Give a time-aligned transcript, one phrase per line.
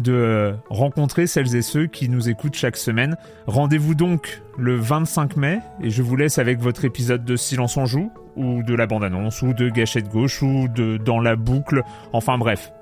[0.00, 3.16] de rencontrer celles et ceux qui nous écoutent chaque semaine.
[3.46, 7.86] Rendez-vous donc le 25 mai et je vous laisse avec votre épisode de Silence en
[7.86, 11.82] joue ou de la bande-annonce ou de Gâchette gauche ou de Dans la boucle.
[12.12, 12.72] Enfin bref,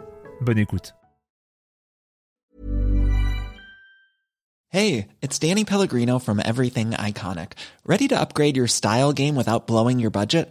[0.41, 0.95] bonne écoute.
[4.71, 7.52] Hey, it's Danny Pellegrino from Everything Iconic.
[7.85, 10.51] Ready to upgrade your style game without blowing your budget?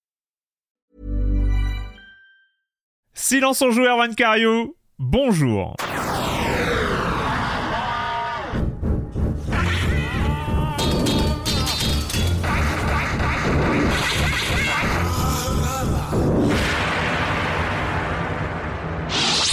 [3.13, 5.75] Silence en joueur Van Cario, bonjour.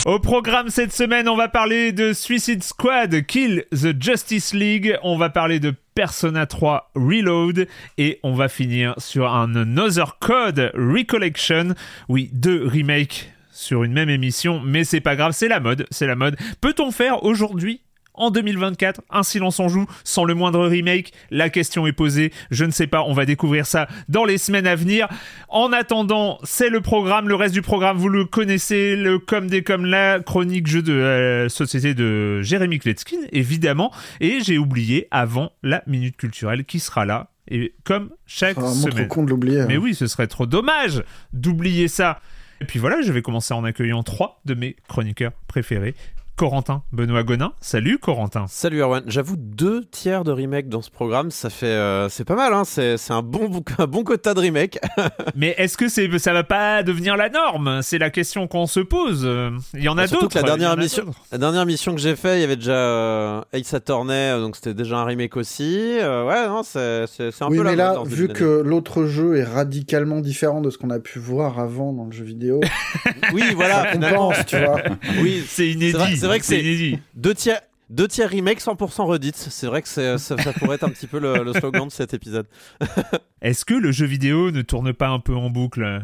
[0.06, 5.19] Au programme cette semaine, on va parler de Suicide Squad, Kill the Justice League, on
[5.19, 7.67] va parler de Persona 3 Reload
[7.98, 11.75] et on va finir sur un Another Code Recollection.
[12.09, 13.28] Oui, deux remakes
[13.59, 16.37] sur une même émission, mais c'est pas grave, c'est la mode, c'est la mode.
[16.61, 17.81] Peut-on faire aujourd'hui
[18.15, 21.13] en 2024, un silence en joue sans le moindre remake?
[21.31, 24.67] La question est posée, je ne sais pas, on va découvrir ça dans les semaines
[24.69, 25.09] à venir.
[25.49, 29.65] En attendant, c'est le programme, le reste du programme, vous le connaissez, le comme des
[29.65, 35.51] comme la chronique jeu de la société de Jérémy Kletskin, évidemment, et j'ai oublié avant
[35.65, 37.31] la minute culturelle qui sera là.
[37.51, 39.09] Et comme chaque vraiment semaine.
[39.09, 39.65] trop con de l'oublier.
[39.67, 39.81] Mais hein.
[39.83, 41.03] oui, ce serait trop dommage
[41.33, 42.21] d'oublier ça.
[42.61, 45.95] Et puis voilà, je vais commencer en accueillant trois de mes chroniqueurs préférés.
[46.38, 47.53] Corentin Benoît Gonin.
[47.60, 48.44] Salut Corentin.
[48.49, 52.37] Salut Erwan, j'avoue deux tiers de remake dans ce programme, ça fait euh, c'est pas
[52.37, 54.78] mal, hein c'est c'est un bon un bon quota de remake.
[55.34, 57.81] Mais est-ce que c'est ça va pas devenir la norme?
[57.82, 59.28] C'est la question qu'on se pose.
[59.75, 60.34] Il y en a Surtout d'autres.
[60.41, 61.19] que la dernière mission, d'autres.
[61.32, 64.54] la dernière mission que j'ai fait, il y avait déjà euh, Ace Attorney, euh, donc
[64.54, 65.98] c'était déjà un remake aussi.
[66.00, 69.06] Euh, ouais, non, c'est c'est c'est un Oui, peu la mais là, vu que l'autre
[69.06, 72.60] jeu est radicalement différent de ce qu'on a pu voir avant dans le jeu vidéo,
[73.34, 74.81] oui, voilà, on pense, tu vois.
[75.21, 76.28] oui, C'est inédit.
[76.28, 79.34] C'est vrai- que c'est- deux tiers deux tiers remake 100% redite.
[79.37, 82.12] C'est vrai que ça, ça pourrait être un petit peu le, le slogan de cet
[82.12, 82.47] épisode.
[83.41, 86.03] Est-ce que le jeu vidéo ne tourne pas un peu en boucle?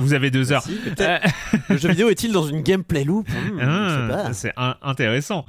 [0.00, 0.62] Vous avez deux heures.
[0.62, 0.78] Si.
[1.70, 3.26] Le jeu vidéo est-il dans une gameplay loop?
[3.30, 4.52] Hmm, Ah, c'est
[4.82, 5.46] intéressant.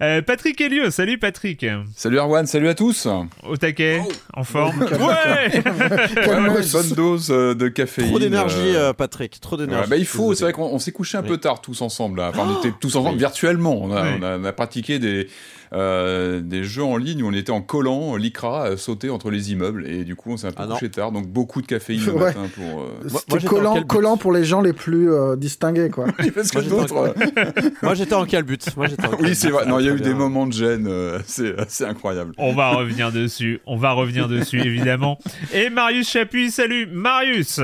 [0.00, 1.66] Euh, Patrick Elieu, salut Patrick.
[1.96, 3.08] Salut Arwan, salut à tous.
[3.42, 4.12] Au taquet, Oh.
[4.32, 4.84] en forme.
[4.92, 8.08] Ouais Ouais, ouais, bonne dose euh, de caféine.
[8.10, 9.40] Trop d'énergie, euh, Patrick.
[9.40, 9.90] Trop ouais, d'énergie.
[9.90, 11.28] bah, il faut, c'est vrai qu'on on s'est couché un Oui.
[11.28, 12.18] peu tard tous ensemble.
[12.20, 12.28] Là.
[12.28, 13.18] Enfin, on était tous ensemble Oui.
[13.18, 13.76] virtuellement.
[13.82, 14.08] On a, Oui.
[14.20, 15.26] on a- on a pratiqué des,
[15.72, 19.52] euh, des jeux en ligne où on était en collant, l'ICRA, à sauter entre les
[19.52, 19.86] immeubles.
[19.86, 21.12] Et du coup, on s'est un peu Ah couché tard.
[21.12, 22.24] Donc beaucoup de caféine le Ouais.
[22.26, 22.80] matin pour.
[22.82, 26.06] euh, Moi- moi, collant, quel collant pour les gens les plus euh, distingués, quoi.
[26.34, 27.14] Parce que Moi, j'étais en- d'autres.
[27.18, 29.66] euh, Moi j'étais en quel but Moi j'étais en Oui, c'est vrai.
[29.66, 30.86] Non, il y a eu des moments de gêne.
[30.88, 32.32] euh, c'est assez incroyable.
[32.38, 35.18] On va revenir dessus, on va revenir dessus évidemment.
[35.54, 37.60] Et Marius Chapuis, salut Marius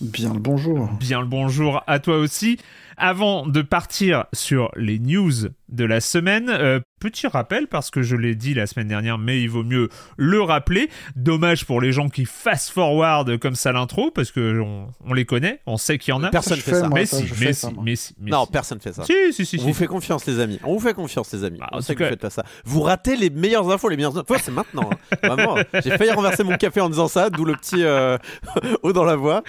[0.00, 0.88] Bien le bonjour.
[0.98, 2.58] Bien le bonjour à toi aussi.
[2.96, 5.30] Avant de partir sur les news
[5.70, 9.40] de la semaine, euh, petit rappel parce que je l'ai dit la semaine dernière, mais
[9.40, 10.90] il vaut mieux le rappeler.
[11.16, 15.24] Dommage pour les gens qui fast forward comme ça l'intro parce que on, on les
[15.24, 16.30] connaît, on sait qu'il y en a.
[16.30, 16.88] Personne je fait ça.
[16.92, 18.52] mais, si, mais, si, mais si, Non, si.
[18.52, 19.04] personne fait ça.
[19.04, 19.66] Si, si, si, On si.
[19.68, 20.58] vous fait confiance, les amis.
[20.64, 21.58] On vous fait confiance, les amis.
[21.58, 22.44] Bah, on sait que vous faites pas ça.
[22.64, 24.90] Vous ratez les meilleures infos, les meilleures infos, c'est maintenant.
[24.92, 25.16] hein.
[25.22, 25.56] Vraiment.
[25.82, 28.18] J'ai failli renverser mon café en disant ça, d'où le petit euh,
[28.82, 29.42] haut dans la voix.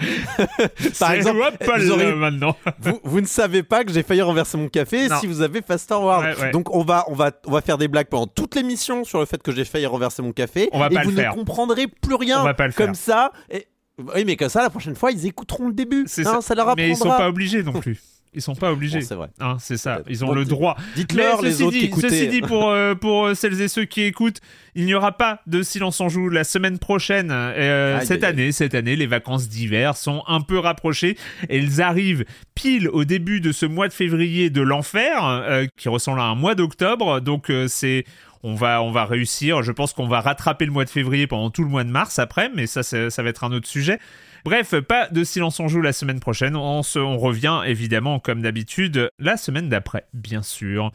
[0.98, 2.56] Par exemple, hop, vous, là, auriez- maintenant.
[2.80, 5.18] vous, vous ne savez pas que j'ai failli renverser mon café Non.
[5.20, 6.11] si vous avez fast forward.
[6.20, 6.50] Ouais, ouais.
[6.50, 9.26] Donc on va, on va, on va faire des blagues pendant toute l'émission sur le
[9.26, 10.68] fait que j'ai failli renverser mon café.
[10.72, 11.34] On va et pas vous le ne faire.
[11.34, 12.40] comprendrez plus rien.
[12.40, 12.86] On va pas le faire.
[12.86, 13.32] comme ça.
[13.50, 13.66] Et...
[14.14, 16.04] Oui, mais comme ça, la prochaine fois, ils écouteront le début.
[16.08, 16.54] C'est Hein, ça.
[16.54, 16.74] leur apprendra.
[16.76, 18.00] Mais ils sont pas obligés non plus.
[18.34, 19.00] Ils sont pas obligés.
[19.00, 19.28] Bon, c'est vrai.
[19.40, 20.00] Hein, c'est ça.
[20.08, 20.76] Ils ont Bon, le droit.
[20.96, 22.08] Dites-leur les autres dit, qui écoutaient.
[22.08, 24.40] Ceci dit, pour, euh, pour celles et ceux qui écoutent,
[24.74, 27.28] il n'y aura pas de silence en joue la semaine prochaine.
[27.30, 28.40] Euh, Aïe, cette aïe, aïe.
[28.40, 31.18] année, cette année, les vacances d'hiver sont un peu rapprochées.
[31.50, 32.24] Elles arrivent
[32.54, 36.34] pile au début de ce mois de février de l'enfer, euh, qui ressemble à un
[36.34, 37.20] mois d'octobre.
[37.20, 38.04] Donc euh, c'est
[38.42, 39.62] on va, on va réussir.
[39.62, 42.18] Je pense qu'on va rattraper le mois de février pendant tout le mois de mars
[42.18, 43.98] après, mais ça, ça va être un autre sujet.
[44.44, 46.56] Bref, pas de silence en joue la semaine prochaine.
[46.56, 50.90] On, se, on revient évidemment, comme d'habitude, la semaine d'après, bien sûr.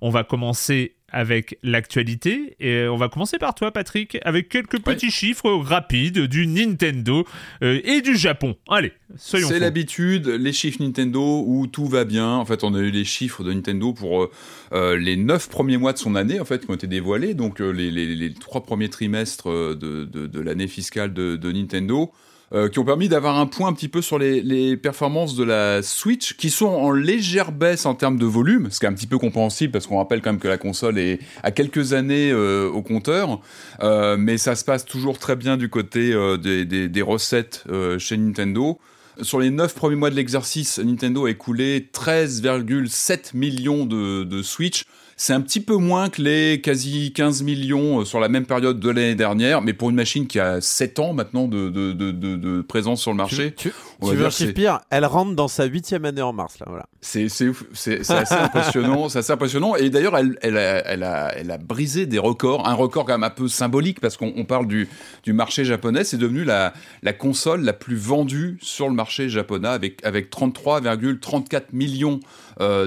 [0.00, 5.10] On va commencer avec l'actualité et on va commencer par toi, Patrick, avec quelques petits
[5.10, 7.26] chiffres rapides du Nintendo
[7.64, 8.54] euh, et du Japon.
[8.68, 12.28] Allez, soyons C'est l'habitude, les chiffres Nintendo où tout va bien.
[12.36, 14.30] En fait, on a eu les chiffres de Nintendo pour euh,
[14.72, 17.34] euh, les neuf premiers mois de son année, en fait, qui ont été dévoilés.
[17.34, 21.50] Donc, euh, les, les- les trois premiers trimestres de, de- de l'année fiscale de, de
[21.52, 22.12] Nintendo.
[22.52, 25.44] Euh, qui ont permis d'avoir un point un petit peu sur les, les performances de
[25.44, 28.92] la Switch, qui sont en légère baisse en termes de volume, ce qui est un
[28.94, 32.30] petit peu compréhensible parce qu'on rappelle quand même que la console est à quelques années
[32.32, 33.40] euh, au compteur,
[33.82, 37.64] Euh, mais ça se passe toujours très bien du côté euh, des, des- des recettes
[37.70, 38.78] euh, chez Nintendo.
[39.22, 44.84] Sur les 9 premiers mois de l'exercice, Nintendo a écoulé 13,7 millions de, de Switch.
[45.22, 48.80] C'est un petit peu moins que les quasi 15 millions euh, sur la même période
[48.80, 52.10] de l'année dernière, mais pour une machine qui a 7 ans maintenant de, de, de,
[52.10, 54.80] de- de présence sur le marché, Tu, tu- on tu veux dire un chiffre pire
[54.88, 56.86] Elle rentre dans sa huitième année en mars, là, voilà.
[57.02, 57.50] c'est assez
[58.32, 59.76] impressionnant, c'est assez impressionnant.
[59.76, 63.12] Et d'ailleurs, elle, elle, a, elle, a, elle a brisé des records, un record quand
[63.12, 64.88] même un peu symbolique parce qu'on on parle du,
[65.24, 66.02] du marché japonais.
[66.02, 71.64] C'est devenu la, la console la plus vendue sur le marché japonais avec, avec 33,34
[71.74, 72.20] millions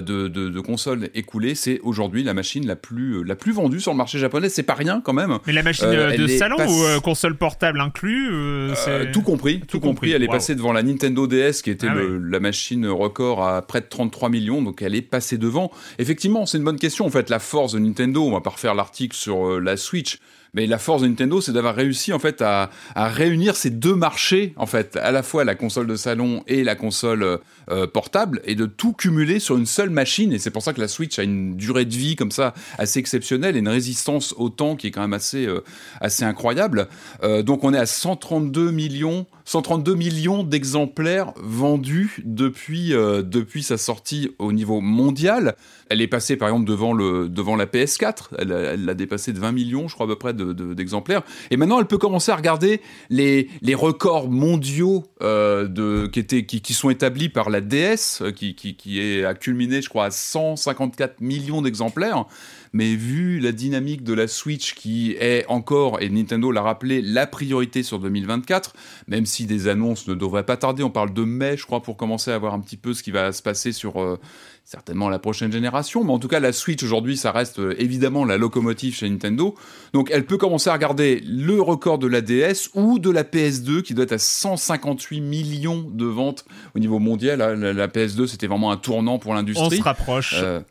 [0.01, 1.55] de, de, de consoles écoulées.
[1.55, 4.49] C'est aujourd'hui la machine la plus, euh, la plus vendue sur le marché japonais.
[4.49, 5.39] C'est pas rien quand même.
[5.47, 9.21] Mais la machine Euh, euh, de salon ou euh, console portable inclus euh, Euh, tout
[9.21, 9.81] compris, tout, compris.
[9.81, 13.43] compris, Elle est passée devant la Nintendo DS, qui était Ah le- la machine record
[13.45, 15.71] à près de 33 millions, donc elle est passée devant.
[15.99, 17.05] Effectivement, c'est une bonne question.
[17.05, 20.19] En fait, la force de Nintendo, on va pas refaire l'article sur euh, la Switch,
[20.53, 23.95] mais la force de Nintendo, c'est d'avoir réussi en fait à, à réunir ces deux
[23.95, 27.37] marchés, en fait, à la fois la console de salon et la console euh,
[27.71, 30.33] euh, portable, et de tout cumuler sur une seule machine.
[30.33, 32.99] Et c'est pour ça que la Switch a une durée de vie comme ça assez
[32.99, 35.63] exceptionnelle et une résistance au temps qui est quand même assez euh,
[36.01, 36.87] assez incroyable.
[37.23, 43.77] Euh, donc on est à 132 millions, 132 millions d'exemplaires vendus depuis euh, depuis sa
[43.77, 45.55] sortie au niveau mondial.
[45.89, 48.29] Elle est passée par exemple devant le devant la PS4.
[48.39, 51.21] Elle l'a dépassé de 20 millions, je crois à peu près de- de- d'exemplaires.
[51.51, 56.45] Et maintenant elle peut commencer à regarder les les records mondiaux euh, de qui étaient
[56.45, 60.05] qui, qui sont établis par la DS, qui qui qui est a culminé je crois
[60.05, 62.25] à 154 millions d'exemplaires
[62.73, 67.27] mais vu la dynamique de la Switch qui est encore, et Nintendo l'a rappelé, la
[67.27, 68.73] priorité sur 2024,
[69.07, 71.95] même si des annonces ne devraient pas tarder, on parle de mai, je crois, pour
[71.97, 74.19] commencer à voir un petit peu ce qui va se passer sur euh,
[74.65, 78.25] certainement la prochaine génération, mais en tout cas la Switch aujourd'hui, ça reste euh, évidemment
[78.25, 79.55] la locomotive chez Nintendo,
[79.93, 83.81] donc elle peut commencer à regarder le record de la DS ou de la PS2
[83.83, 88.25] qui doit être à 158 millions de ventes au niveau mondial, la, la- la PS2
[88.27, 89.77] c'était vraiment un tournant pour On l'industrie.
[89.77, 90.35] se rapproche.
[90.37, 90.61] Euh,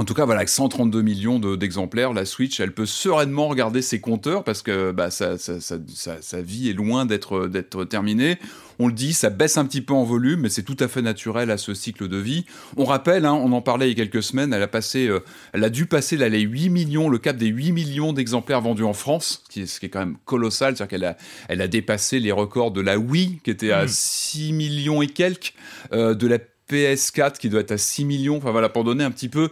[0.00, 3.82] en tout cas, voilà, avec 132 millions de- d'exemplaires, la Switch, elle peut sereinement regarder
[3.82, 8.38] ses compteurs parce que bah, sa, sa- sa- sa- sa vie est loin d'être terminée.
[8.78, 11.02] On le dit, ça baisse un petit peu en volume, mais c'est tout à fait
[11.02, 12.46] naturel à ce cycle de vie.
[12.78, 15.20] On rappelle, hein, on en parlait il y a quelques semaines, elle a passé, euh,
[15.52, 18.84] elle a dû passer là, les 8 millions, le cap des 8 millions d'exemplaires vendus
[18.84, 21.60] en France, ce qui est, ce qui est quand même colossal, c'est-à-dire qu'elle a, elle
[21.60, 23.88] a dépassé les records de la Wii, qui était à Mm.
[23.90, 25.52] 6 millions et quelques,
[25.92, 26.38] euh, de la
[26.70, 29.50] PS4 qui doit être à 6 millions, enfin voilà, pour donner un petit peu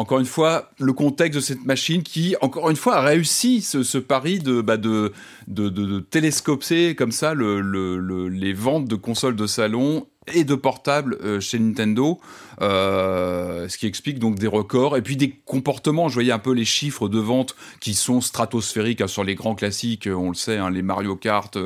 [0.00, 3.98] encore une fois, le contexte de cette machine qui, encore une fois, a réussi ce,
[3.98, 5.12] pari de, bah, de,
[5.46, 10.44] de, de- télescoper comme ça le, le- le- les ventes de consoles de salon et
[10.44, 12.20] de portables euh, chez Nintendo,
[12.60, 16.08] euh, ce qui explique donc des records et puis des comportements.
[16.08, 19.54] Je voyais un peu les chiffres de vente qui sont stratosphériques hein, sur les grands
[19.54, 21.56] classiques, euh, on le sait, hein, les Mario Kart,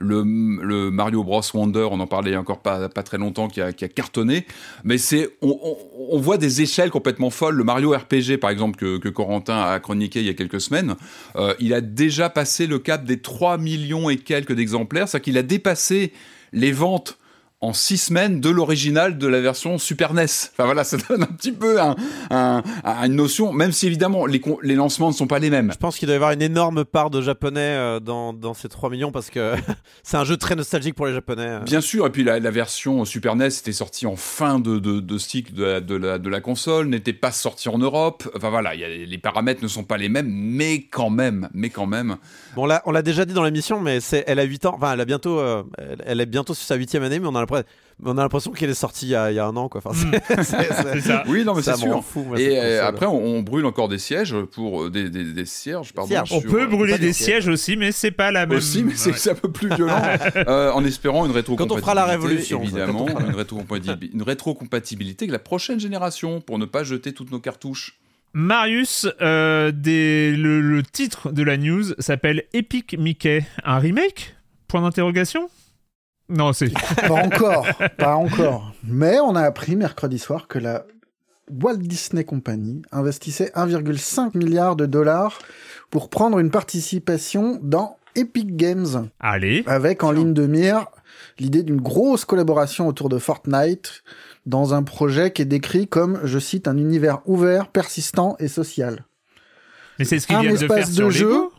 [0.00, 4.46] le, Mario Bros Wonder, on en parlait encore pas, très longtemps, qui a, cartonné.
[4.84, 7.54] Mais c'est, on, voit des échelles complètement folles.
[7.54, 10.96] Le Mario RPG, par exemple, que, que Corentin a chroniqué il y a quelques semaines,
[11.60, 15.08] il a déjà passé le cap des 3 millions et quelques d'exemplaires.
[15.08, 16.12] C'est-à-dire qu'il a dépassé
[16.52, 17.18] les ventes
[17.64, 20.24] en six semaines de l'original de la version Super NES.
[20.24, 21.96] Enfin voilà, ça donne un petit peu un-
[22.30, 24.40] un- un- une notion, même si évidemment les,
[24.74, 25.70] lancements ne sont pas les mêmes.
[25.72, 28.68] Je pense qu'il doit y avoir une énorme part de japonais euh, dans, dans ces
[28.68, 29.54] 3 millions parce que
[30.02, 31.46] c'est un jeu très nostalgique pour les japonais.
[31.46, 31.60] euh.
[31.60, 35.00] Bien sûr, et puis la, la version Super NES était sortie en fin de, de,
[35.00, 38.28] de cycle de la, de, la, de la console, n'était pas sortie en Europe.
[38.36, 41.48] Enfin voilà, il y a- les paramètres ne sont pas les mêmes, mais quand même,
[41.54, 42.16] mais quand même.
[42.56, 45.00] Bon, là, on l'a déjà dit dans l'émission, mais elle a 8 ans, enfin, elle
[45.00, 47.53] a bientôt, euh, elle, elle est bientôt sur sa 8 année, mais on a l'impression
[47.60, 49.68] après, on a l'impression qu'elle est sortie il y, a, il y a un an,
[49.68, 49.80] quoi.
[49.84, 50.10] Enfin, Mm.
[50.28, 51.22] c'est- c'est- c'est- C'est ça.
[51.28, 52.02] Oui, non, mais ça c'est sûr.
[52.04, 55.24] fou, moi, Et euh, après, on, on brûle encore des sièges pour euh, des, des,
[55.32, 56.12] des cierges, pardon.
[56.32, 58.58] On peut euh, brûler des des sièges aussi, mais c'est pas la même.
[58.58, 59.16] aussi, mais c'est Ouais.
[59.16, 60.02] c'est un peu plus violent.
[60.36, 61.68] euh, en espérant une rétrocompatibilité.
[61.68, 65.38] Quand on fera la révolution, évidemment, quand on fera- une, rétrocompatibilité, une rétrocompatibilité avec la
[65.38, 67.98] prochaine génération pour ne pas jeter toutes nos cartouches.
[68.36, 73.44] Marius, euh, des- le, le titre de la news s'appelle Epic Mickey.
[73.62, 74.34] Un remake?
[74.66, 75.48] Point d'interrogation?
[76.28, 76.72] Non, c'est.
[76.72, 77.66] Pas encore,
[77.98, 78.72] pas encore.
[78.84, 80.86] Mais on a appris mercredi soir que la
[81.50, 85.38] Walt Disney Company investissait 1,5 milliard de dollars
[85.90, 89.64] pour prendre une participation dans Epic Games, Allez.
[89.66, 90.86] avec en ligne de mire
[91.38, 94.02] l'idée d'une grosse collaboration autour de Fortnite
[94.46, 99.04] dans un projet qui est décrit comme, je cite, un univers ouvert, persistant et social.
[99.98, 101.52] Mais c'est ce qu'ils viennent de faire espace sur de jeu, Lego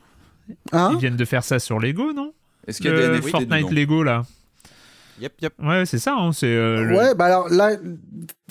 [0.72, 2.34] Hein Ils viennent de faire ça sur Lego, non?
[2.68, 4.24] Est-ce qu'il y a des Fortnite Lego, là.
[5.22, 5.54] Yep, yep.
[5.64, 6.46] Ouais, c'est ça, hein, c'est.
[6.48, 7.72] euh, le- Ouais, bah alors là,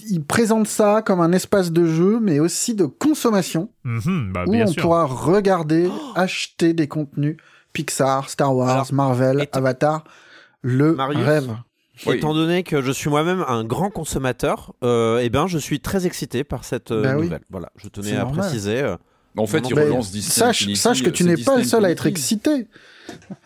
[0.09, 3.71] ils présentent ça comme un espace de jeu, mais aussi de consommation.
[3.85, 4.83] Mhm, bah, où bien on sûr.
[4.83, 7.37] pourra regarder, acheter des contenus
[7.73, 10.05] Pixar, Star Wars, Alors, Marvel, Avatar,
[10.63, 11.51] le Marius rêve.
[12.07, 12.17] Oui.
[12.17, 16.07] Étant donné que je suis moi-même un grand consommateur, euh, eh ben, je suis très
[16.07, 17.25] excité par cette euh, Bah oui.
[17.25, 17.43] nouvelle.
[17.51, 18.41] Voilà, je tenais C'est à normal.
[18.41, 18.81] préciser.
[18.81, 18.97] euh,
[19.37, 20.33] En fait, mais relancent Disney.
[20.33, 22.69] Sache, Infinity, sache que tu n'es pas le seul à être excité.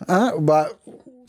[0.07, 0.69] Hein bah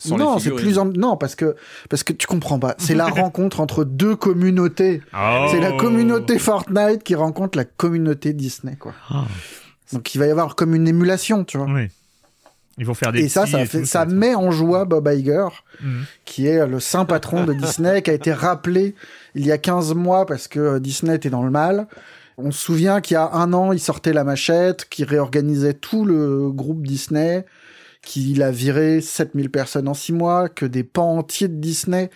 [0.03, 0.85] Sans non, c'est plus en...
[0.85, 1.55] non parce que
[1.89, 2.73] parce que tu comprends pas.
[2.79, 5.01] C'est la rencontre entre deux communautés.
[5.13, 5.47] Oh.
[5.51, 8.93] C'est la communauté Fortnite qui rencontre la communauté Disney quoi.
[9.09, 9.25] Ah.
[9.93, 11.67] Donc il va y avoir comme une émulation, tu vois.
[11.67, 11.87] Oui.
[12.77, 15.07] Ils vont faire des Et ça, ça, et fait, tout, ça met en joie Bob
[15.07, 15.47] Iger,
[15.83, 16.05] Mhm.
[16.25, 18.95] qui est le saint patron de Disney, qui a été rappelé
[19.35, 21.87] il y a 15 mois parce que euh, Disney était dans le mal.
[22.37, 26.05] On se souvient qu'il y a un an, il sortait la machette, qui réorganisait tout
[26.05, 27.45] le groupe Disney,
[28.01, 32.09] qu'il a viré 7000 personnes en 6 mois, que des pans entiers de Disney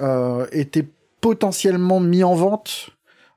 [0.00, 0.86] euh, étaient
[1.20, 2.90] potentiellement mis en vente.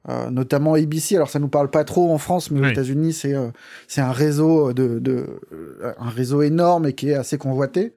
[0.10, 2.72] euh, notamment ABC, alors ça nous parle pas trop en France, mais aux Oui.
[2.72, 3.50] États-Unis c'est euh,
[3.88, 7.94] c'est un réseau de, de euh, un réseau énorme et qui est assez convoité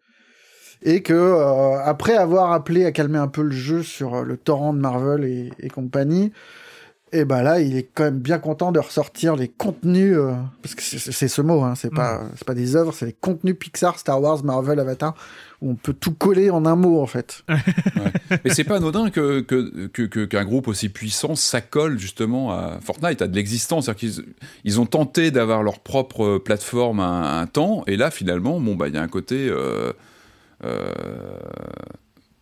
[0.83, 4.37] et que euh, après avoir appelé à calmer un peu le jeu sur euh, le
[4.37, 6.31] torrent de Marvel et, et compagnie,
[7.13, 10.33] et ben là il est quand même bien content de ressortir les contenus euh,
[10.63, 13.55] parce que c'est ce mot, hein, c'est pas c'est pas des œuvres, c'est les contenus
[13.59, 15.15] Pixar, Star Wars, Marvel, Avatar
[15.63, 17.43] où on peut tout coller en un mot en fait.
[18.45, 22.79] Mais c'est pas anodin que que- que- que- qu'un groupe aussi puissant s'accole justement à
[22.83, 23.85] Fortnite, à de l'existence.
[23.85, 24.25] C'est-à-dire qu'ils
[24.65, 28.89] ils ont tenté d'avoir leur propre plateforme un, un temps, et là finalement, bon bah
[28.89, 29.93] il y a un côté euh,
[30.65, 30.91] euh,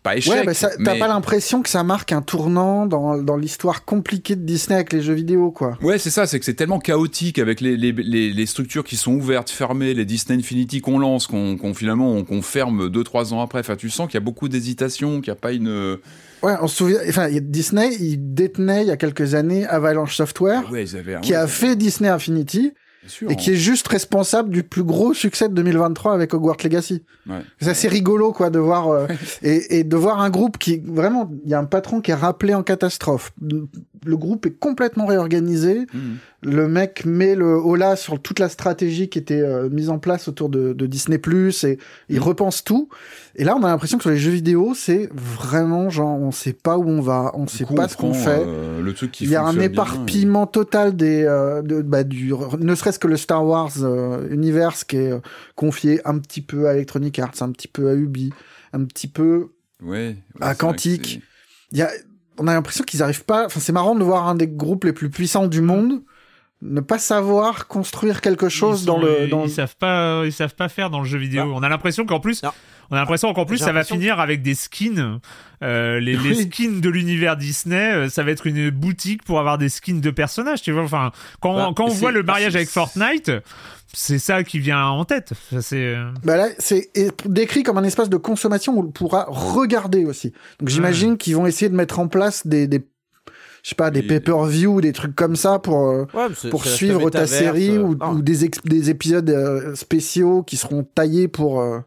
[0.02, 0.32] pas échec.
[0.34, 4.34] ouais, bah ça- t'as pas l'impression que ça marque un tournant dans, dans l'histoire compliquée
[4.36, 5.78] de Disney avec les jeux vidéo quoi.
[5.80, 8.96] Ouais, c'est ça, c'est que c'est tellement chaotique avec les, les, les, les structures qui
[8.96, 13.32] sont ouvertes, fermées, les Disney Infinity qu'on lance, qu'on qu'on finalement on- qu'on ferme 2-3
[13.32, 13.60] ans après.
[13.60, 15.98] Enfin, tu sens qu'il y a beaucoup d'hésitation, qu'il n'y a pas une.
[16.42, 20.68] Ouais, on se souvient, enfin Disney, il détenait il y a quelques années Avalanche Software.
[20.72, 22.72] Ouais, ils avaient un- qui a fait Disney Infinity
[23.06, 27.02] sûr, et qui est juste responsable du plus gros succès de 2023 avec Hogwarts Legacy.
[27.28, 27.40] Ouais.
[27.74, 29.06] C'est rigolo quoi de voir euh,
[29.42, 32.14] et, et de voir un groupe qui vraiment il y a un patron qui est
[32.14, 33.32] rappelé en catastrophe.
[34.04, 35.86] Le groupe est complètement réorganisé.
[35.92, 36.16] Mhm.
[36.44, 40.26] Le mec met le holà sur toute la stratégie qui était euh, mise en place
[40.26, 41.78] autour de, de Disney Plus et
[42.08, 42.22] il Mhm.
[42.24, 42.88] repense tout.
[43.36, 46.52] Et là on a l'impression que sur les jeux vidéo c'est vraiment genre on sait
[46.52, 48.42] pas où on va, on Du sait coup, pas on ce qu'on fait.
[48.46, 52.04] euh, le truc qui Il y a un bien, éparpillement total des, euh, de, bah,
[52.04, 55.20] du, ne serait-ce que le Star Wars euh, Universe qui est euh,
[55.56, 58.32] confié un petit peu à Electronic Arts, un petit peu à Ubi,
[58.74, 59.48] un petit peu.
[59.82, 61.20] Ouais, ouais, à Quantique.
[61.72, 61.90] Il y a,
[62.38, 63.46] on a l'impression qu'ils arrivent pas.
[63.46, 66.02] Enfin, c'est marrant de voir un des groupes les plus puissants du monde
[66.64, 69.24] ne pas savoir construire quelque chose dans le.
[69.24, 69.44] Ils, Dans...
[69.44, 71.42] ils savent pas, ils savent pas faire dans le jeu vidéo.
[71.46, 71.52] Ah.
[71.56, 72.50] On a l'impression qu'en plus, Non.
[72.92, 75.18] On a l'impression qu'en plus, ça va finir avec des skins.
[75.62, 79.68] Euh, les, skins de l'univers Disney, euh, ça va être une boutique pour avoir des
[79.70, 80.60] skins de personnages.
[80.60, 83.30] Tu vois, enfin, quand, Bah, quand on voit le mariage avec Fortnite,
[83.94, 85.32] c'est ça qui vient en tête.
[85.50, 86.90] Ça, C'est euh, Bah là, c'est
[87.26, 90.32] décrit comme un espace de consommation où on pourra regarder aussi.
[90.60, 92.84] Donc j'imagine qu'ils vont essayer de mettre en place des, des
[93.62, 95.78] je sais pas, des pay-per-view, des trucs comme ça pour.
[96.14, 100.82] Ouais, pour suivre ta série euh, ou, des, ex- des épisodes euh, spéciaux qui seront
[100.82, 101.60] taillés pour.
[101.60, 101.78] euh,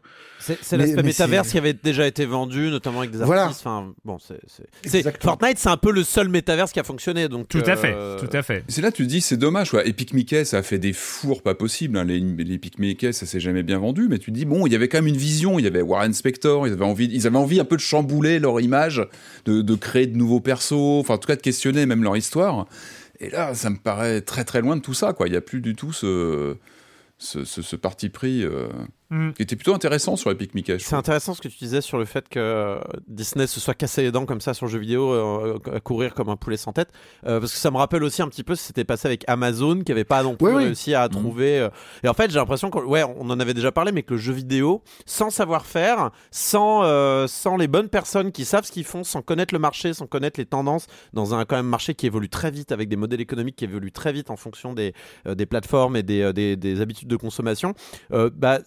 [0.62, 3.44] C'est l'aspect métaverse qui avait déjà été vendu, notamment avec des Voilà.
[3.44, 3.62] artistes.
[3.66, 4.38] Enfin, bon, c'est.
[5.22, 7.28] Fortnite, c'est un peu le seul métaverse qui a fonctionné.
[7.28, 8.64] Donc, tout à fait, euh, tout à fait.
[8.68, 9.84] C'est là que tu te dis, c'est dommage, quoi.
[9.84, 11.98] Epic Mickey, ça a fait des fours pas possibles.
[11.98, 12.04] hein.
[12.04, 14.72] Les, les Epic Mickey, ça s'est jamais bien vendu, mais tu te dis, bon, il
[14.72, 15.58] y avait quand même une vision.
[15.58, 18.38] Il y avait Warren Spector, ils avaient envie, ils avaient envie un peu de chambouler
[18.38, 19.02] leur image,
[19.46, 22.66] de, de créer de nouveaux persos, enfin, en tout cas, de questionner même leur histoire.
[23.20, 25.26] Et là, ça me paraît très très loin de tout ça, quoi.
[25.26, 26.54] Il n'y a plus du tout ce,
[27.18, 28.44] ce, ce- ce parti pris.
[28.44, 28.68] euh.
[29.10, 29.32] Mm.
[29.32, 30.78] qui était plutôt intéressant sur Epic Mickey.
[30.80, 34.02] C'est intéressant ce que tu disais sur le fait que euh, Disney se soit cassé
[34.02, 36.72] les dents comme ça sur le jeu vidéo, euh, à courir comme un poulet sans
[36.72, 36.88] tête.
[37.26, 39.24] Euh, parce que ça me rappelle aussi un petit peu ce qui s'était passé avec
[39.28, 40.64] Amazon, qui avait pas non plus Oui, oui.
[40.64, 41.60] réussi à trouver.
[41.60, 41.68] euh,
[42.02, 44.18] Et en fait, j'ai l'impression que, ouais, on en avait déjà parlé, mais que le
[44.20, 49.04] jeu vidéo, sans savoir-faire, sans, euh, sans les bonnes personnes qui savent ce qu'ils font,
[49.04, 52.28] sans connaître le marché, sans connaître les tendances, dans un quand même marché qui évolue
[52.28, 54.94] très vite, avec des modèles économiques qui évoluent très vite en fonction des,
[55.28, 57.74] euh, des plateformes et des, euh, des, des habitudes de consommation,
[58.12, 58.58] euh, bah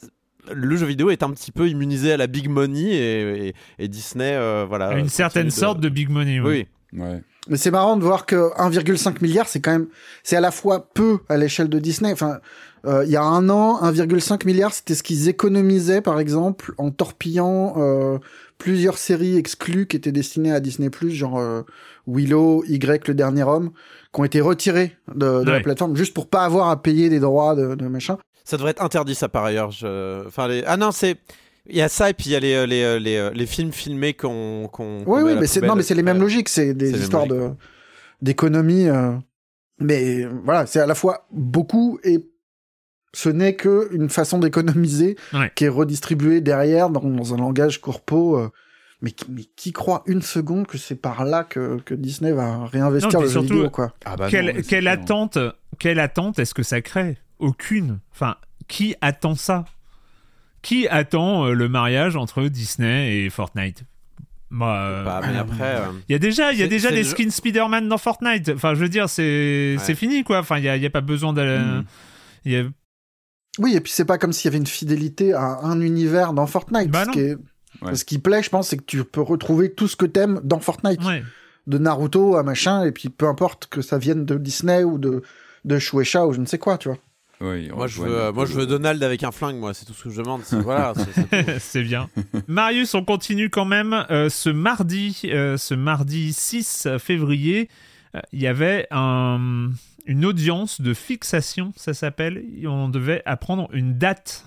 [0.54, 3.88] le jeu vidéo est un petit peu immunisé à la big money et, et- et
[3.88, 4.90] Disney, euh, voilà.
[4.90, 6.40] À une certaine de- sorte de big money.
[6.40, 6.68] oui.
[6.94, 7.22] Oui, Ouais.
[7.48, 9.88] Mais c'est marrant de voir que 1,5 milliard, c'est quand même,
[10.24, 12.12] c'est à la fois peu à l'échelle de Disney.
[12.12, 12.40] Enfin,
[12.86, 16.90] euh, il y a un an, 1,5 milliard, c'était ce qu'ils économisaient, par exemple, en
[16.92, 18.18] torpillant euh,
[18.58, 21.62] plusieurs séries exclues qui étaient destinées à Disney+, genre euh,
[22.08, 23.72] Willow, Y, Le Dernier Homme,
[24.14, 27.20] qui ont été retirés de, de la plateforme, juste pour pas avoir à payer des
[27.20, 28.18] droits de, de machin.
[28.50, 29.72] Ça devrait être interdit ça par ailleurs.
[29.72, 30.26] Je...
[30.28, 30.64] Enfin, les...
[30.66, 31.18] Ah non, c'est.
[31.68, 33.30] Il y a ça et puis il y a les, euh, les, euh, les, euh,
[33.32, 34.70] les films filmés qu'on.
[35.06, 35.70] Oui, oui, mais c'est poubelle.
[35.70, 37.52] non, mais c'est les mêmes logiques, c'est des histoires de
[38.22, 38.88] d'économie.
[38.88, 39.12] euh,
[39.80, 42.26] Mais voilà, c'est à la fois beaucoup et
[43.14, 45.52] ce n'est que une façon d'économiser Ouais.
[45.56, 48.38] qui est redistribuée derrière dans, dans un langage corpo.
[48.38, 48.50] euh,
[49.02, 52.66] mais, qui- mais qui croit une seconde que c'est par là que, que Disney va
[52.66, 53.94] réinvestir Non, le jeu surtout, vidéo, quoi.
[54.04, 55.38] Ah bah quelle attente,
[55.80, 57.18] quelle attente est-ce que ça crée?
[57.40, 58.00] Aucune.
[58.12, 58.36] Enfin,
[58.68, 59.66] qui attend ça?
[60.62, 63.84] Qui attend euh, le mariage entre Disney et Fortnite?
[64.52, 65.76] Moi, euh, Bah, mais après.
[65.78, 67.88] euh, il y a déjà, il y a déjà c'est des le jeu- skins Spider-Man
[67.88, 68.50] dans Fortnite.
[68.56, 70.40] Enfin, je veux dire, c'est c'est fini quoi.
[70.40, 71.60] Enfin, il y a, pas besoin d'aller.
[71.60, 71.86] Mm.
[72.46, 72.66] il y a-
[73.60, 76.48] Oui, et puis c'est pas comme s'il y avait une fidélité à un univers dans
[76.48, 76.90] Fortnite.
[76.90, 77.38] Bah ce, qui est-
[77.84, 77.94] Ouais.
[77.96, 80.60] ce qui plaît, je pense, c'est que tu peux retrouver tout ce que t'aimes dans
[80.60, 81.04] Fortnite.
[81.06, 81.24] Ouais.
[81.68, 85.22] de Naruto à machin, et puis peu importe que ça vienne de Disney ou de,
[85.66, 86.98] de Shueisha ou je ne sais quoi, tu vois.
[87.42, 90.04] Oui, Moi je, veux, euh, moi, je Donald avec un flingue, moi, c'est tout ce
[90.06, 90.42] que je demande.
[90.44, 90.94] c'est- Voilà,
[91.84, 92.10] bien.
[92.48, 94.06] Marius, on continue quand même.
[94.12, 97.70] Euh, ce mardi, euh, ce mardi 6 février,
[98.16, 99.70] euh, il y avait un-
[100.06, 102.44] une audience de fixation, ça s'appelle.
[102.68, 104.44] On devait apprendre une date.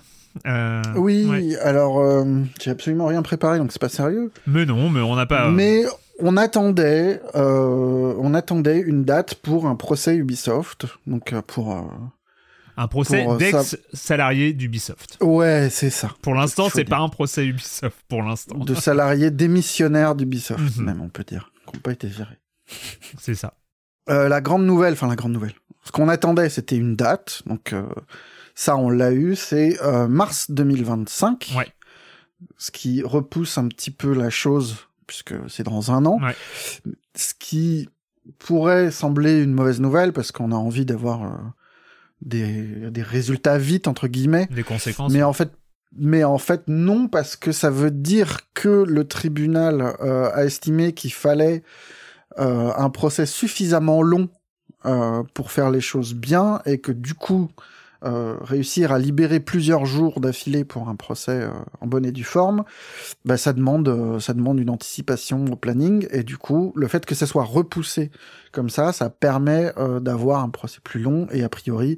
[0.47, 1.55] Euh, Oui, ouais.
[1.59, 2.23] alors euh,
[2.61, 4.31] j'ai absolument rien préparé, donc c'est pas sérieux.
[4.47, 5.49] Mais non, mais on n'a pas.
[5.49, 5.83] Mais
[6.19, 11.71] on attendait, euh, on attendait une date pour un procès Ubisoft, donc euh, pour.
[12.77, 15.17] Un procès euh, d'ex-salarié d'Ubisoft.
[15.21, 16.11] Ouais, c'est ça.
[16.21, 17.97] Pour l'instant, c'est pas un procès Ubisoft.
[18.07, 20.85] Pour l'instant, De salariés démissionnaires d'Ubisoft, Mhm.
[20.85, 22.39] même on peut dire, qui n'ont pas été virés.
[23.19, 23.53] c'est ça.
[24.09, 25.53] Euh, la grande nouvelle, enfin la grande nouvelle.
[25.85, 27.41] Ce qu'on attendait, c'était une date.
[27.45, 27.83] Donc euh,
[28.55, 29.35] ça, on l'a eu.
[29.35, 31.53] C'est euh, mars 2025.
[31.57, 31.67] Ouais.
[32.57, 34.75] Ce qui repousse un petit peu la chose
[35.07, 36.19] puisque c'est dans un an.
[36.21, 36.35] Ouais.
[37.15, 37.89] Ce qui
[38.39, 41.53] pourrait sembler une mauvaise nouvelle parce qu'on a envie d'avoir
[42.25, 44.47] des, des résultats vite entre guillemets.
[44.51, 45.11] Des conséquences.
[45.11, 45.51] Mais en fait,
[45.95, 50.93] mais en fait non, parce que ça veut dire que le tribunal euh, a estimé
[50.93, 51.63] qu'il fallait
[52.39, 54.29] euh, un procès suffisamment long
[54.85, 57.49] euh, pour faire les choses bien et que du coup
[58.03, 62.23] euh, réussir à libérer plusieurs jours d'affilée pour un procès euh, en bonne et due
[62.23, 62.63] forme,
[63.25, 66.07] bah, ça demande euh, ça demande une anticipation au planning.
[66.11, 68.11] Et du coup le fait que ça soit repoussé
[68.51, 71.97] comme ça, ça permet d'avoir un procès plus long et a priori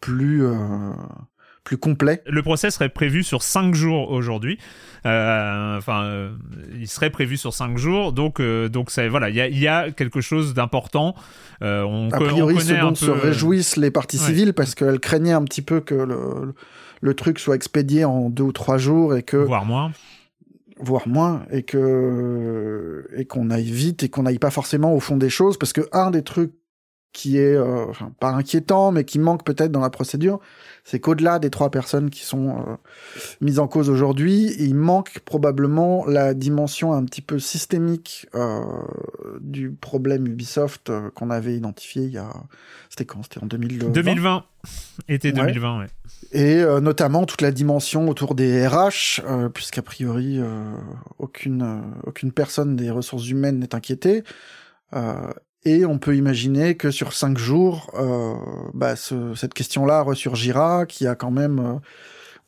[0.00, 0.46] plus
[1.68, 2.22] plus complet.
[2.26, 4.58] Le procès serait prévu sur 5 jours aujourd'hui.
[5.04, 6.30] Euh, Enfin, euh,
[6.80, 8.12] il serait prévu sur 5 jours.
[8.14, 11.14] Donc, euh, donc ça, voilà, il y a, il y a quelque chose d'important.
[11.60, 12.94] On, A on priori, ce dont peu.
[12.94, 14.24] se réjouissent les parties Ouais.
[14.26, 16.54] civiles parce qu'elles craignaient un petit peu que le,
[17.02, 19.92] le truc soit expédié en deux ou trois jours et que voire moins.
[20.80, 25.16] voire moins et que et qu'on aille vite et qu'on n'aille pas forcément au fond
[25.18, 26.52] des choses parce que un des trucs
[27.12, 30.40] qui est euh, enfin, pas inquiétant mais qui manque peut-être dans la procédure
[30.84, 32.76] c'est qu'au-delà des trois personnes qui sont euh,
[33.40, 38.62] mises en cause aujourd'hui il manque probablement la dimension un petit peu systémique euh,
[39.40, 42.30] du problème Ubisoft euh, qu'on avait identifié il y a
[42.88, 43.22] c'était quand?
[43.22, 44.44] C'était en 2020 2020.
[45.08, 45.52] Été Ouais.
[45.52, 45.86] 2020, ouais.
[46.32, 50.74] et euh, notamment toute la dimension autour des RH, euh, puisqu'a priori euh,
[51.18, 54.24] aucune euh, aucune personne des ressources humaines n'est inquiétée.
[54.94, 55.32] Euh,
[55.64, 58.34] et on peut imaginer que sur cinq jours, euh,
[58.74, 61.74] bah, ce- cette question-là ressurgira, qui a quand même, euh,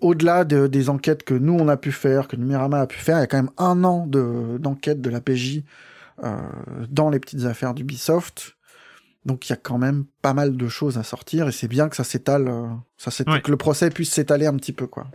[0.00, 3.16] au-delà de- des enquêtes que nous on a pu faire, que Numérama a pu faire,
[3.18, 5.64] il y a quand même un an de d'enquête de la PJ
[6.24, 6.36] euh,
[6.90, 8.56] dans les petites affaires d'Ubisoft.
[9.26, 11.88] Donc il y a quand même pas mal de choses à sortir et c'est bien
[11.90, 13.42] que ça s'étale, euh, ça s'étale- Ouais.
[13.42, 15.06] que le procès puisse s'étaler un petit peu quoi.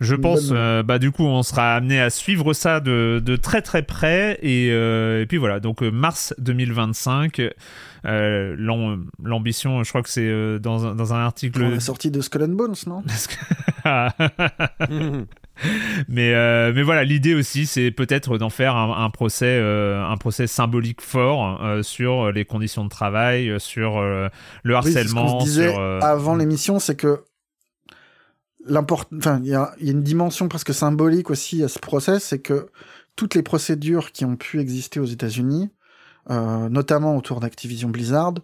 [0.00, 3.62] Je pense, euh, bah du coup, on sera amené à suivre ça de, de très
[3.62, 5.60] très près et, euh, et puis voilà.
[5.60, 7.40] Donc euh, mars 2025,
[8.06, 11.60] euh, l'am- l'ambition, je crois que c'est dans, un, dans un article.
[11.60, 13.02] Pour la sortie de Skull and Bones, non?
[16.08, 20.16] Mais, euh, mais voilà, l'idée aussi, c'est peut-être d'en faire un, un procès, euh, un
[20.16, 24.28] procès symbolique fort euh, sur les conditions de travail, sur le
[24.64, 25.26] Oui, c'est ce harcèlement.
[25.38, 27.20] qu'on se disait sur, avant l'émission, c'est que
[28.70, 32.68] enfin, il y y a une dimension presque symbolique aussi à ce procès, c'est que
[33.16, 35.70] toutes les procédures qui ont pu exister aux États-Unis,
[36.30, 38.34] euh, notamment autour d'Activision Blizzard,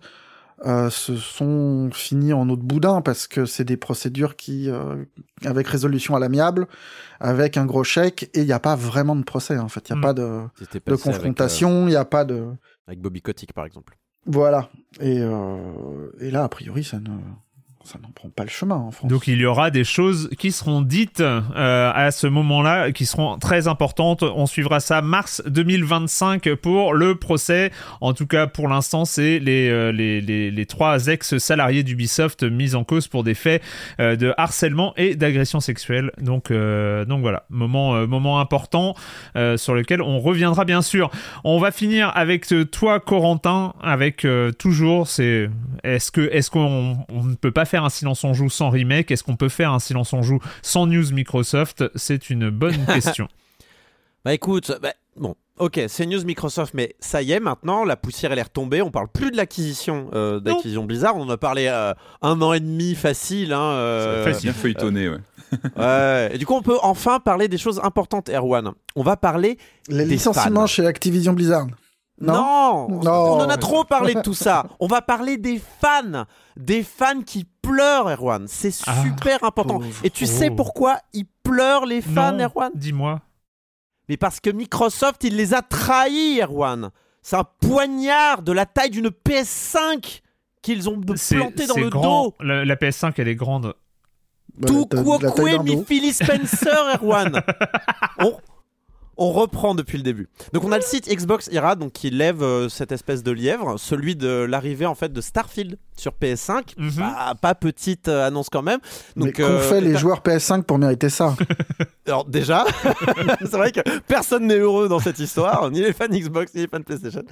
[0.66, 5.02] euh, se sont finies en eau de boudin parce que c'est des procédures qui, euh,
[5.46, 6.68] avec résolution à l'amiable,
[7.18, 9.88] avec un gros chèque, et il n'y a pas vraiment de procès en fait.
[9.88, 10.02] Il n'y a Mm.
[10.02, 12.44] pas de, avec, euh, confrontation, il n'y a pas de,
[12.86, 13.96] avec Bobby Kotick, par exemple.
[14.26, 14.68] voilà.
[15.00, 17.08] Et, euh, et là, a priori, ça ne,
[17.82, 19.10] ça n'en prend pas le chemin en France.
[19.10, 23.38] Donc il y aura des choses qui seront dites euh, à ce moment-là, qui seront
[23.38, 24.22] très importantes.
[24.22, 27.70] On suivra ça mars 2025 pour le procès.
[28.02, 32.74] En tout cas, pour l'instant, c'est les, euh, les, les, les trois ex-salariés d'Ubisoft mis
[32.74, 33.62] en cause pour des faits
[33.98, 36.12] euh, de harcèlement et d'agression sexuelle.
[36.20, 38.94] Donc, donc voilà, moment, moment important
[39.56, 41.10] sur lequel on reviendra bien sûr.
[41.44, 44.26] On va finir avec toi, Corentin, avec
[44.58, 45.48] toujours, c'est
[45.84, 49.10] est-ce que est-ce qu'on on ne peut pas faire un silence on joue sans remake
[49.10, 51.84] Est-ce qu'on peut faire un silence on joue sans news Microsoft?
[51.94, 53.28] C'est une bonne question.
[54.24, 58.32] Bah écoute, bah, bon, ok, c'est news Microsoft, mais ça y est, maintenant, la poussière
[58.32, 58.82] elle est retombée.
[58.82, 61.16] On parle plus de l'acquisition euh, d'Activision Blizzard.
[61.16, 63.52] On en a parlé euh, un an et demi facile.
[63.52, 65.18] Hein, euh, Bien feuilletonné, ouais.
[65.78, 66.30] ouais.
[66.34, 68.72] Et du coup, on peut enfin parler des choses importantes, Erwan.
[68.94, 69.56] On va parler.
[69.88, 70.66] Les des licenciements fans.
[70.66, 71.66] chez Activision Blizzard.
[72.20, 72.88] Non.
[72.88, 73.10] Non, Non.
[73.12, 74.66] On en a trop parlé de tout ça.
[74.78, 76.24] On va parler des fans.
[76.56, 78.46] Des fans qui pleurent, Erwan.
[78.46, 79.78] C'est Ah, super important.
[79.78, 80.00] pauvre.
[80.04, 80.54] Et tu sais Oh.
[80.56, 82.70] pourquoi ils pleurent, les fans, Non, Erwan?
[82.74, 83.20] Dis-moi.
[84.08, 86.90] Mais parce que Microsoft, il les a trahis, Erwan.
[87.22, 90.20] C'est un poignard de la taille d'une PS5
[90.62, 92.24] qu'ils ont planté dans le grand.
[92.24, 92.34] dos.
[92.40, 93.74] La, la PS5, elle est grande.
[94.66, 95.84] Tout d'un mi.
[95.86, 97.40] Philly Spencer, Erwan.
[98.18, 98.36] on,
[99.22, 100.28] on reprend depuis le début.
[100.52, 103.78] Donc on a le site Xbox Ira donc qui lève euh, cette espèce de lièvre,
[103.78, 106.72] celui de l'arrivée en fait de Starfield sur PS5.
[106.78, 106.90] Mhm.
[106.96, 108.80] Bah, pas petite euh, annonce quand même.
[109.16, 111.36] Mais Donc qu'ont euh, fait les joueurs PS5 pour mériter ça?
[112.06, 112.64] Alors déjà,
[113.40, 116.66] c'est vrai que personne n'est heureux dans cette histoire, ni les fans Xbox, ni les
[116.68, 117.22] fans PlayStation.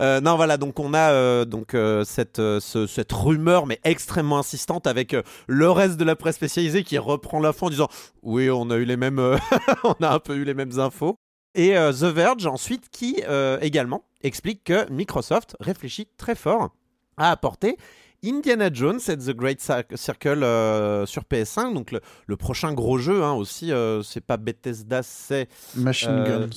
[0.00, 3.78] Euh, non, voilà, donc on a euh, donc euh, cette euh, ce- cette rumeur, mais
[3.84, 7.88] extrêmement insistante, avec euh, le reste de la presse spécialisée qui reprend l'info en disant
[8.22, 9.36] oui, on a eu les mêmes, euh,
[9.84, 11.16] on a un peu eu les mêmes infos.
[11.54, 16.74] Et euh, The Verge ensuite qui euh, également explique que Microsoft réfléchit très fort
[17.16, 17.76] à apporter
[18.24, 22.98] Indiana Jones et The Great Cir- Circle euh, sur PS5, donc le, le prochain gros
[22.98, 26.50] jeu hein, aussi, euh, c'est pas Bethesda, c'est Machine Euh, Guns.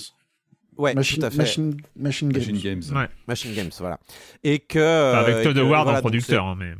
[0.77, 2.41] ouais, Machine, tout à fait, Machine, Machine Games.
[2.41, 2.83] Machine Games.
[2.97, 3.07] Ouais.
[3.27, 3.99] Machine Games, voilà.
[4.43, 6.45] Et que Avec Todd que, Howard voilà, en producteur.
[6.45, 6.73] hein, mais...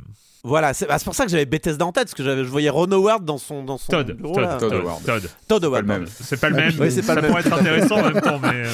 [0.44, 2.48] Voilà, c'est bah, c'est pour ça que j'avais Bethesda en tête parce que j'avais- je
[2.48, 4.56] voyais Ron Howard dans son dans son Todd, bureau, Todd, là.
[4.56, 5.04] Todd, Todd Howard.
[5.04, 5.22] Todd.
[5.46, 5.82] Todd Pas Howard.
[5.86, 6.06] le même.
[6.20, 6.72] C'est pas le même.
[6.80, 8.48] Oui, c'est pas ça le pourrait être intéressant en même temps, mais.
[8.48, 8.68] euh,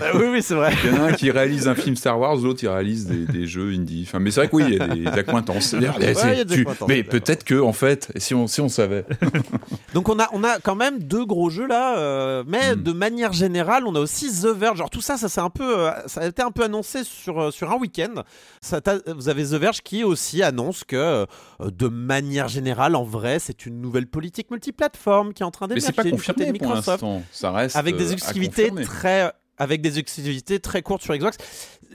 [0.00, 0.72] Euh, oui, oui, c'est vrai.
[0.84, 3.24] Il y en a un qui réalise un film Star Wars, l'autre il réalise des,
[3.24, 4.04] des jeux indie.
[4.06, 5.72] Enfin, mais c'est vrai que oui, il y a des accointances.
[5.72, 9.04] Ouais, tu- mais peut-être que, en fait, si on, si on savait.
[9.94, 12.82] Donc on a, on a quand même deux gros jeux là, euh, mais Mm.
[12.82, 14.78] de manière générale, on a aussi The Verge.
[14.78, 17.50] Genre tout ça, ça c'est un peu, euh, ça a été un peu annoncé sur
[17.52, 18.22] sur un week-end.
[18.60, 18.80] Ça
[19.16, 21.26] Vous avez The Verge qui aussi annonce que euh,
[21.60, 25.76] de manière générale, en vrai, c'est une nouvelle politique multiplateforme qui est en train Mais
[25.76, 27.22] d'émerger c'est pas confirmé de pour Microsoft, l'instant.
[27.32, 27.76] Ça reste.
[27.76, 31.36] avec euh, des à exclusivités très avec des exclusivités très courtes sur Xbox.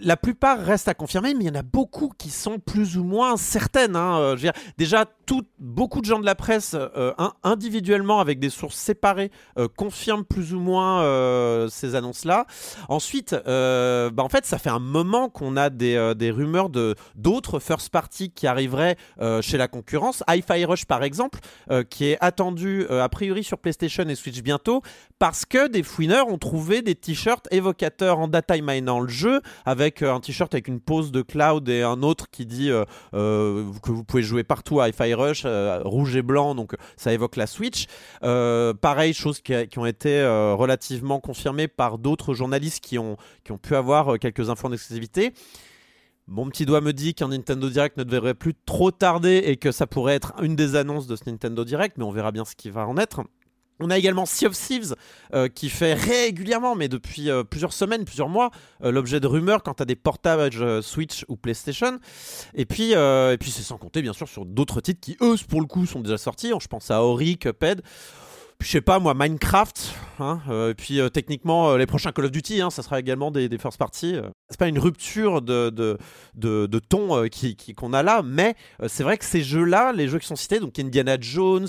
[0.02, 3.04] La plupart restent à confirmer, mais il y en a beaucoup qui sont plus ou
[3.04, 3.96] moins certaines.
[3.96, 4.18] hein.
[4.20, 5.06] Euh, je veux dire, déjà,
[5.60, 10.26] beaucoup de gens de la presse, euh, in- individuellement, avec des sources séparées, euh, confirment
[10.26, 11.04] plus ou moins
[11.70, 12.46] ces annonces-là.
[12.90, 17.90] Ensuite, bah, en fait, ça fait un moment qu'on a des, rumeurs de d'autres first
[17.90, 18.98] party qui arriveraient
[19.42, 20.24] chez la concurrence.
[20.30, 21.40] Hi-Fi Rush, par exemple,
[21.90, 24.82] qui est attendu a priori sur PlayStation et Switch bientôt,
[25.20, 30.02] parce que des fouineurs ont trouvé des t-shirts évocateurs en data minant le jeu, avec
[30.02, 33.72] euh, un t-shirt avec une pose de Cloud et un autre qui dit euh, euh,
[33.82, 35.46] que vous pouvez jouer partout à Hi-Fi Rush,
[35.84, 37.86] rouge et blanc, donc ça évoque la Switch.
[38.22, 40.24] Pareil, choses qui, ont été
[40.58, 45.34] relativement confirmées par d'autres journalistes qui ont, qui ont pu avoir quelques infos d'exclusivité.
[46.28, 49.72] Mon petit doigt me dit qu'un Nintendo Direct ne devrait plus trop tarder et que
[49.72, 52.56] ça pourrait être une des annonces de ce Nintendo Direct, mais on verra bien ce
[52.56, 53.24] qui va en être.
[53.80, 54.96] On a également Sea of Thieves
[55.34, 58.52] euh, qui fait régulièrement, mais depuis euh, plusieurs semaines, plusieurs mois,
[58.84, 62.00] euh, l'objet de rumeurs quant à des portages Switch ou PlayStation.
[62.54, 65.62] Et puis, et puis c'est sans compter bien sûr sur d'autres titres qui eux, pour
[65.62, 66.52] le coup, sont déjà sortis.
[66.60, 67.82] Je pense à Ori, Cuphead.
[68.64, 72.26] Je sais pas moi, Minecraft, hein, euh, et puis euh, techniquement euh, les prochains Call
[72.26, 74.16] of Duty, hein, ça sera également des, des first party.
[74.16, 74.30] euh.
[74.50, 75.98] C'est pas une rupture de, de,
[76.36, 78.56] de, de ton qui- qui- qu'on a là, mais
[78.88, 81.68] c'est vrai que ces jeux-là, les jeux qui sont cités, donc Indiana Jones,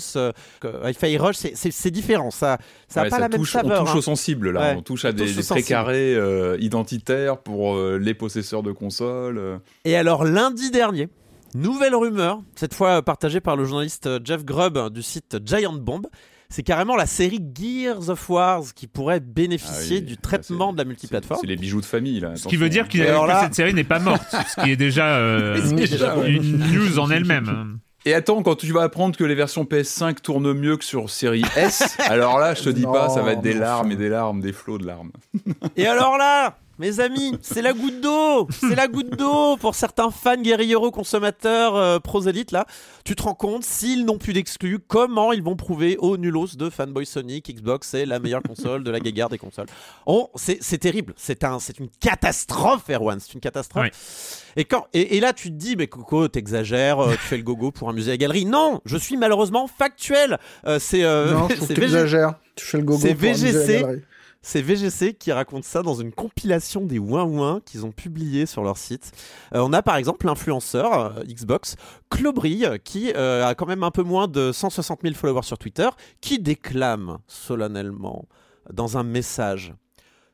[0.63, 3.51] Hi-Fi Rush, c'est- c'est c'est différent, ça ça a Ouais, pas ça la même touche,
[3.51, 3.81] saveur.
[3.81, 3.97] On touche hein.
[3.97, 6.15] au sensible là, Ouais, on touche à on des, touche des précarés
[6.59, 9.59] identitaires pour les possesseurs de consoles.
[9.83, 11.09] Et alors lundi dernier,
[11.55, 16.07] nouvelle rumeur, cette fois partagée par le journaliste Jeff Grubb du site Giant Bomb.
[16.55, 20.77] C'est carrément la série Gears of Wars qui pourrait bénéficier Ah oui, du traitement de
[20.77, 21.41] la multiplateforme.
[21.41, 22.37] c'est les bijoux de famille là.
[22.37, 24.23] Ce qui veut dire que là- cette série n'est pas morte,
[24.55, 25.59] ce qui est déjà euh,
[26.25, 27.79] une news en elle-même.
[28.05, 31.43] Et attends, quand tu vas apprendre que les versions PS5 tournent mieux que sur série
[31.57, 34.39] S, alors là, je te dis pas, ça va être des larmes et des larmes,
[34.39, 35.11] des flots de larmes.
[35.75, 40.11] Et alors là, mes amis, c'est la goutte d'eau C'est la goutte d'eau pour certains
[40.11, 42.65] fans guerrieros consommateurs euh, prosélytes là.
[43.03, 46.69] Tu te rends compte, s'ils n'ont plus d'exclus, comment ils vont prouver aux nulos de
[46.69, 49.67] fanboy Sonic, Xbox c'est la meilleure console de la guéguerre des consoles
[50.05, 54.43] On- C'est c'est terrible, c'est un, c'est une catastrophe Erwan, c'est une catastrophe.
[54.57, 57.43] Et, quand, et, et là, tu te dis, mais Coco, t'exagères, euh, tu fais le
[57.43, 58.45] gogo pour amuser la galerie.
[58.45, 60.37] Non, je suis malheureusement factuel.
[60.65, 62.35] Euh, c'est euh, non, je trouve c'est VG t'exagères.
[62.55, 63.81] Tu fais le gogo C'est pour amuser la VGC.
[63.81, 64.01] galerie.
[64.45, 68.61] C'est VGC qui raconte ça dans une compilation des ouin ouin qu'ils ont publié sur
[68.61, 69.11] leur site.
[69.55, 71.75] Euh, on a par exemple l'influenceur euh, Xbox,
[72.11, 75.89] Clobry, qui euh, a quand même un peu moins de 160 000 followers sur Twitter,
[76.21, 78.25] qui déclame solennellement
[78.71, 79.73] dans un message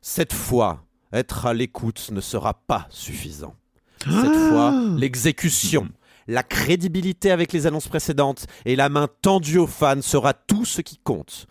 [0.02, 3.54] Cette fois, être à l'écoute ne sera pas suffisant.
[4.04, 5.88] Cette fois, l'exécution.
[6.28, 10.82] La crédibilité avec les annonces précédentes et la main tendue aux fans sera tout ce
[10.82, 11.46] qui compte.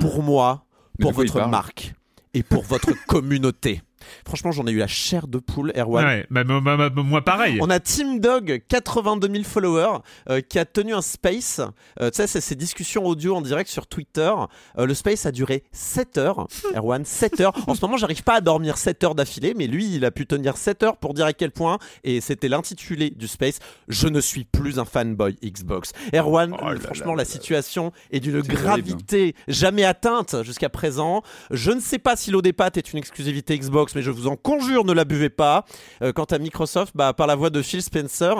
[0.00, 0.64] Pour moi,
[1.00, 1.92] pour votre marque
[2.34, 3.80] et pour votre communauté.
[4.26, 6.04] Franchement, j'en ai eu la chair de poule, Erwan.
[6.04, 7.58] Ouais, bah, moi- pareil.
[7.60, 9.98] On a Team Dog, 82 000 followers,
[10.30, 11.60] euh, qui a tenu un space.
[12.00, 14.32] Euh, tu sais, c'est ces discussions audio en direct sur Twitter.
[14.78, 16.46] Euh, le space a duré 7 heures.
[16.74, 17.52] Erwan, 7 heures.
[17.68, 20.26] En ce moment, j'arrive pas à dormir 7 heures d'affilée, mais lui, il a pu
[20.26, 24.20] tenir 7 heures pour dire à quel point, et c'était l'intitulé du space, je ne
[24.20, 25.92] suis plus un fanboy Xbox.
[26.14, 27.24] Erwan, Oh là franchement, là la là.
[27.28, 31.22] situation est d'une gravité jamais atteinte jusqu'à présent.
[31.50, 34.26] Je ne sais pas si l'eau des pâtes est une exclusivité Xbox, mais je vous
[34.26, 35.64] en conjure, ne la buvez pas.
[36.02, 38.34] Euh, quant à Microsoft, bah, par la voix de Phil Spencer,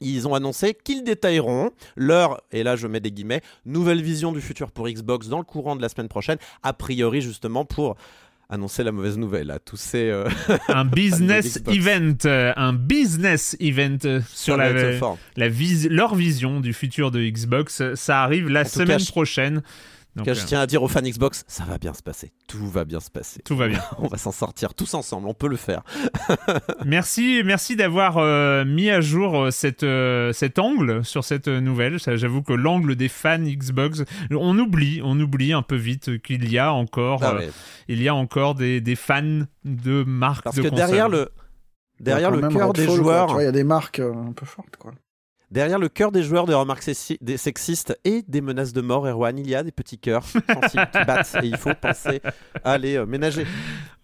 [0.00, 4.40] ils ont annoncé qu'ils détailleront leur, et là je mets des guillemets, nouvelle vision du
[4.40, 7.96] futur pour Xbox dans le courant de la semaine prochaine, a priori justement pour
[8.50, 10.08] annoncer la mauvaise nouvelle à tous ces...
[10.08, 10.26] euh,
[10.68, 14.72] un business event, euh, un business event euh, sur la,
[15.36, 17.80] la vis- leur vision du futur de Xbox.
[17.82, 19.62] euh, Ça arrive la semaine cas, prochaine.
[20.18, 22.32] Donc, tout cas, je tiens à dire aux fans Xbox, ça va bien se passer.
[22.46, 23.40] Tout va bien se passer.
[23.44, 23.80] tout va bien.
[23.98, 25.82] On va s'en sortir tous ensemble, on peut le faire.
[26.84, 31.98] Merci, merci d'avoir euh, mis à jour euh, cette, euh, cet angle sur cette nouvelle.
[31.98, 36.58] J'avoue que l'angle des fans Xbox, on oublie, on oublie un peu vite qu'il y
[36.58, 37.50] a encore, Ah euh, ouais.
[37.88, 40.86] il y a encore des, des fans de marques Parce de que consoles.
[40.86, 41.30] derrière le,
[42.00, 44.92] derrière le cœur des joueurs, il y a des marques un peu fortes, quoi.
[45.50, 49.48] Derrière le cœur des joueurs des remarques sexistes et des menaces de mort, Erwan, il
[49.48, 52.20] y a des petits cœurs sensibles qui battent et il faut penser
[52.64, 53.46] à les euh, ménager.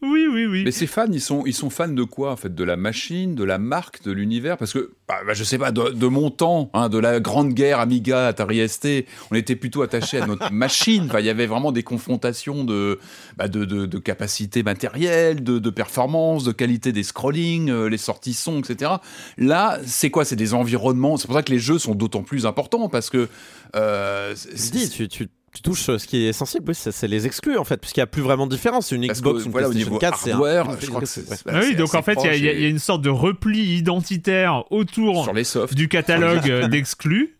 [0.02, 0.64] Oui, oui, oui.
[0.64, 2.54] Mais ces fans, ils sont, ils sont fans de quoi en fait?
[2.54, 4.59] De la machine, de la marque, de l'univers?
[4.59, 7.54] Parce que, bah, bah, je sais pas, de, de mon temps, hein, de la grande
[7.54, 11.04] guerre Amiga, Atari ST, on était plutôt attaché à notre machine.
[11.07, 12.98] Enfin, il y avait vraiment des confrontations de,
[13.37, 17.96] bah, de, de, de capacité matérielle, de, de performance, de qualité des scrollings, euh, les
[17.98, 18.92] sorties son, etc.
[19.38, 20.26] Là, c'est quoi?
[20.26, 21.16] C'est des environnements.
[21.16, 23.29] C'est pour ça que les jeux sont d'autant plus importants parce que.
[23.77, 24.35] euh,
[24.73, 27.62] dis, tu, tu- tu touches euh, ce qui est sensible, oui, c'est les exclus en
[27.62, 28.90] fait, puisqu'il n'y a plus vraiment de différence.
[28.90, 31.01] Une Xbox, que, une voilà, au PlayStation niveau 4, c'est un- hardware, une- je crois
[31.01, 31.31] que c'est.
[31.31, 31.37] ouais.
[31.44, 34.64] voilà, Ah oui, donc en fait, il y a- y, une sorte de repli identitaire
[34.73, 35.73] autour sur les softs.
[35.75, 37.37] du catalogue d'exclus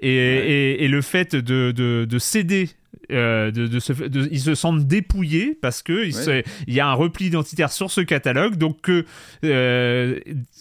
[0.00, 2.70] et, et, et le fait de, de, de céder.
[3.10, 6.80] Euh, de, de se, de- ils se sentent dépouillés parce que il, se- il y
[6.80, 8.56] a un repli identitaire sur ce catalogue.
[8.56, 9.04] Donc que
[9.44, 10.18] euh,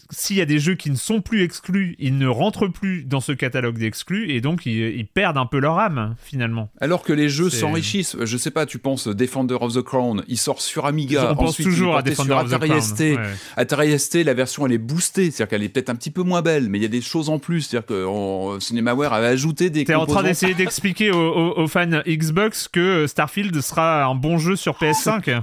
[0.09, 3.19] s'il y a des jeux qui ne sont plus exclus ils ne rentrent plus dans
[3.19, 6.69] ce catalogue d'exclus et donc ils, ils perdent un peu leur âme finalement.
[6.79, 10.37] Alors que les jeux s'enrichissent, je sais pas, tu penses Defender of the Crown, il
[10.37, 12.99] sort sur Amiga, on pense il toujours à Defender sur of the Atari Crown ST.
[12.99, 13.17] ouais.
[13.57, 16.41] Atari ST, la version elle est boostée, c'est-à-dire qu'elle est peut-être un petit peu moins
[16.41, 19.69] belle, mais il y a des choses en plus, c'est-à-dire que on- CinemaWare avait ajouté
[19.69, 22.36] des T'es en train d'essayer d'expliquer aux, aux- aux fans Xbox
[22.71, 25.21] que Starfield sera un bon jeu sur PS5.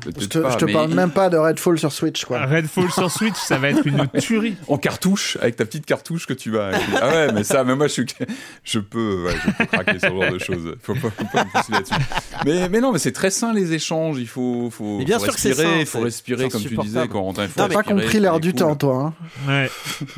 [0.00, 2.24] Peut-être Je te, pas, je te mais parle il- même pas de Redfall sur Switch,
[2.24, 2.44] quoi.
[2.44, 4.56] Redfall sur Switch, ça va être une tuerie.
[4.68, 6.72] En cartouche, avec ta petite cartouche que tu vas.
[7.00, 8.06] Ah ouais, mais ça, mais moi je suis,
[8.64, 10.76] je peux, ouais, je peux craquer sur ce genre de choses.
[10.82, 11.94] Faut pas, faut pas me pousser là-dessus.
[12.44, 14.18] Mais, mais non, mais c'est très sain les échanges.
[14.18, 17.44] Il faut, faut, Mais bien faut sûr respirer, il faut respirer comme tu disais, Corentin.
[17.44, 18.58] il mais- Pas compris l'air du cool.
[18.60, 19.14] temps, toi.
[19.48, 19.48] hein.
[19.48, 19.70] Ouais.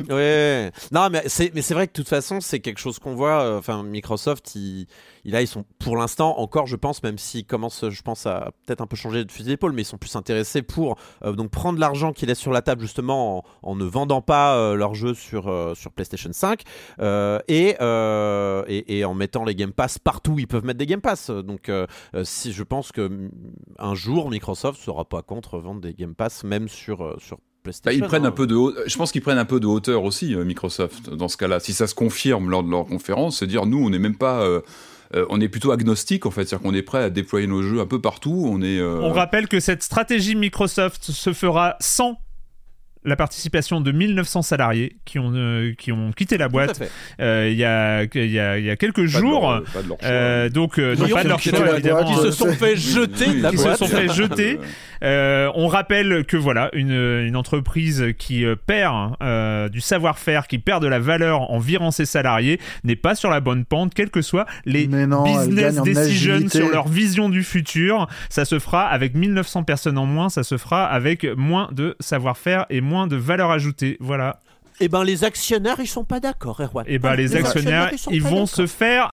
[0.09, 0.71] Ouais.
[0.91, 3.41] Non, mais c'est vrai que de toute façon, c'est quelque chose qu'on voit.
[3.43, 4.87] euh, Enfin, Microsoft, ils,
[5.31, 8.81] là, ils sont pour l'instant, encore, je pense, même s'ils commencent, je pense, à peut-être
[8.81, 11.79] un peu changer de fusil d'épaule, mais ils sont plus intéressés pour euh, donc prendre
[11.79, 15.13] l'argent qu'ils laissent sur la table, justement, en, en ne vendant pas euh, leurs jeux
[15.13, 16.61] sur, euh, sur PlayStation 5
[16.99, 17.75] euh, et,
[18.67, 21.29] et, et en mettant les Game Pass partout où ils peuvent mettre des Game Pass.
[21.29, 21.71] Donc,
[22.23, 23.29] si je pense que mm,
[23.79, 28.05] un jour, Microsoft sera pas contre vendre des Game Pass, même sur, sur Bah, PlayStation.
[28.05, 28.29] ils prennent hein.
[28.29, 31.37] un peu de je pense qu'ils prennent un peu de hauteur aussi Microsoft dans ce
[31.37, 31.59] cas-là.
[31.59, 34.41] Si ça se confirme lors de leur conférence, c'est dire nous on n'est même pas
[34.41, 34.61] euh,
[35.15, 37.79] euh, on est plutôt agnostique en fait, c'est-à-dire qu'on est prêt à déployer nos jeux
[37.79, 42.19] un peu partout, on euh, On rappelle que cette stratégie Microsoft se fera sans
[43.07, 46.81] la participation de 1900 salariés qui ont, euh, qui ont quitté la boîte
[47.19, 49.51] euh, il y, a, il y, a, y a quelques pas de jours.
[49.51, 50.49] leur- pas de leur choix.
[50.49, 52.03] Donc, non, Qui pas ont de leur quitté choix, la évidemment.
[52.03, 54.59] boîte, Qui se sont fait jeter de la Qui se sont fait jeter.
[55.03, 60.81] Euh, on rappelle que voilà, une, une entreprise qui perd euh, du savoir-faire, qui perd
[60.81, 64.23] de la valeur en virant ses salariés, n'est pas sur la bonne pente, quels que
[64.23, 68.07] soient les non, business decisions sur leur vision du futur.
[68.29, 72.65] Ça se fera avec 1900 personnes en moins, ça se fera avec moins de savoir-faire
[72.71, 73.97] et moins de valeur ajoutée.
[73.99, 74.39] Voilà.
[74.79, 76.85] Eh ben, les actionnaires, ils sont pas d'accord, Erwan.
[76.87, 79.11] Et ben les actionnaires, ils pas vont se faire.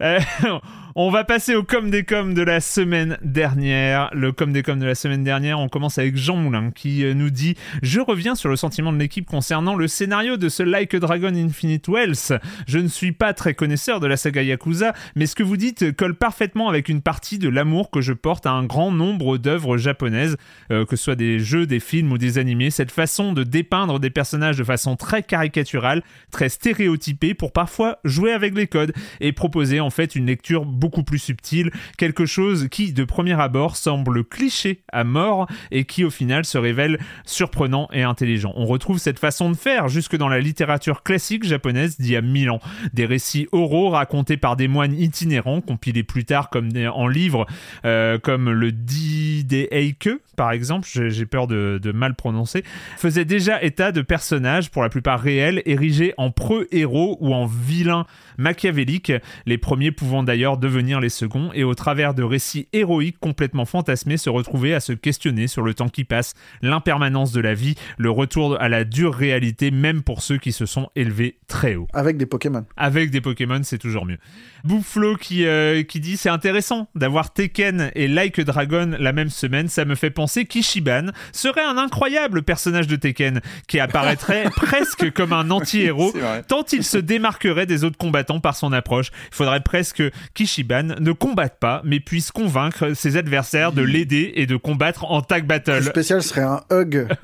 [0.94, 4.08] On va passer au com des com de la semaine dernière.
[4.14, 7.12] Le com des com de la semaine dernière, on commence avec Jean Moulin qui euh,
[7.12, 10.94] nous dit Je reviens sur le sentiment de l'équipe concernant le scénario de ce Like
[10.94, 12.40] a Dragon Infinite Wells.
[12.66, 15.94] Je ne suis pas très connaisseur de la saga Yakuza, mais ce que vous dites
[15.94, 19.76] colle parfaitement avec une partie de l'amour que je porte à un grand nombre d'œuvres
[19.76, 20.38] japonaises,
[20.72, 22.70] euh, que ce soit des jeux, des films ou des animés.
[22.70, 28.32] Cette façon de dépeindre des personnages de façon très caricaturale, très stéréotypée, pour parfois jouer
[28.32, 32.92] avec les codes et proposer en fait une lecture beaucoup plus subtile, quelque chose qui
[32.92, 38.02] de premier abord semble cliché à mort et qui au final se révèle surprenant et
[38.02, 38.52] intelligent.
[38.56, 42.22] On retrouve cette façon de faire jusque dans la littérature classique japonaise d'il y a
[42.22, 42.60] mille ans.
[42.92, 47.46] Des récits oraux racontés par des moines itinérants, compilés plus tard comme en livres,
[47.84, 52.62] euh, comme le Dideike, par exemple, j'ai peur de, de mal prononcer,
[52.96, 57.46] faisaient déjà état de personnages, pour la plupart réels, érigés en preux héros ou en
[57.46, 58.06] vilains
[58.38, 59.12] machiavéliques,
[59.46, 64.16] les premiers pouvant d'ailleurs devenir les seconds, et au travers de récits héroïques complètement fantasmés,
[64.16, 68.10] se retrouver à se questionner sur le temps qui passe, l'impermanence de la vie, le
[68.10, 71.88] retour à la dure réalité, même pour ceux qui se sont élevés très haut.
[71.92, 72.64] Avec des Pokémon.
[72.76, 74.18] Avec des Pokémon, c'est toujours mieux.
[74.64, 79.30] Boufflo qui, euh, qui dit c'est intéressant d'avoir Tekken et Like a Dragon la même
[79.30, 79.68] semaine.
[79.68, 85.32] Ça me fait penser qu'Ishiban serait un incroyable personnage de Tekken qui apparaîtrait presque comme
[85.32, 86.12] un anti-héros.
[86.48, 90.02] Tant il se démarquerait des autres combattants par son approche, il faudrait presque
[90.34, 95.22] qu'Ishiban ne combatte pas, mais puisse convaincre ses adversaires de l'aider et de combattre en
[95.22, 95.82] tag Le battle.
[95.84, 97.06] spécial serait un hug.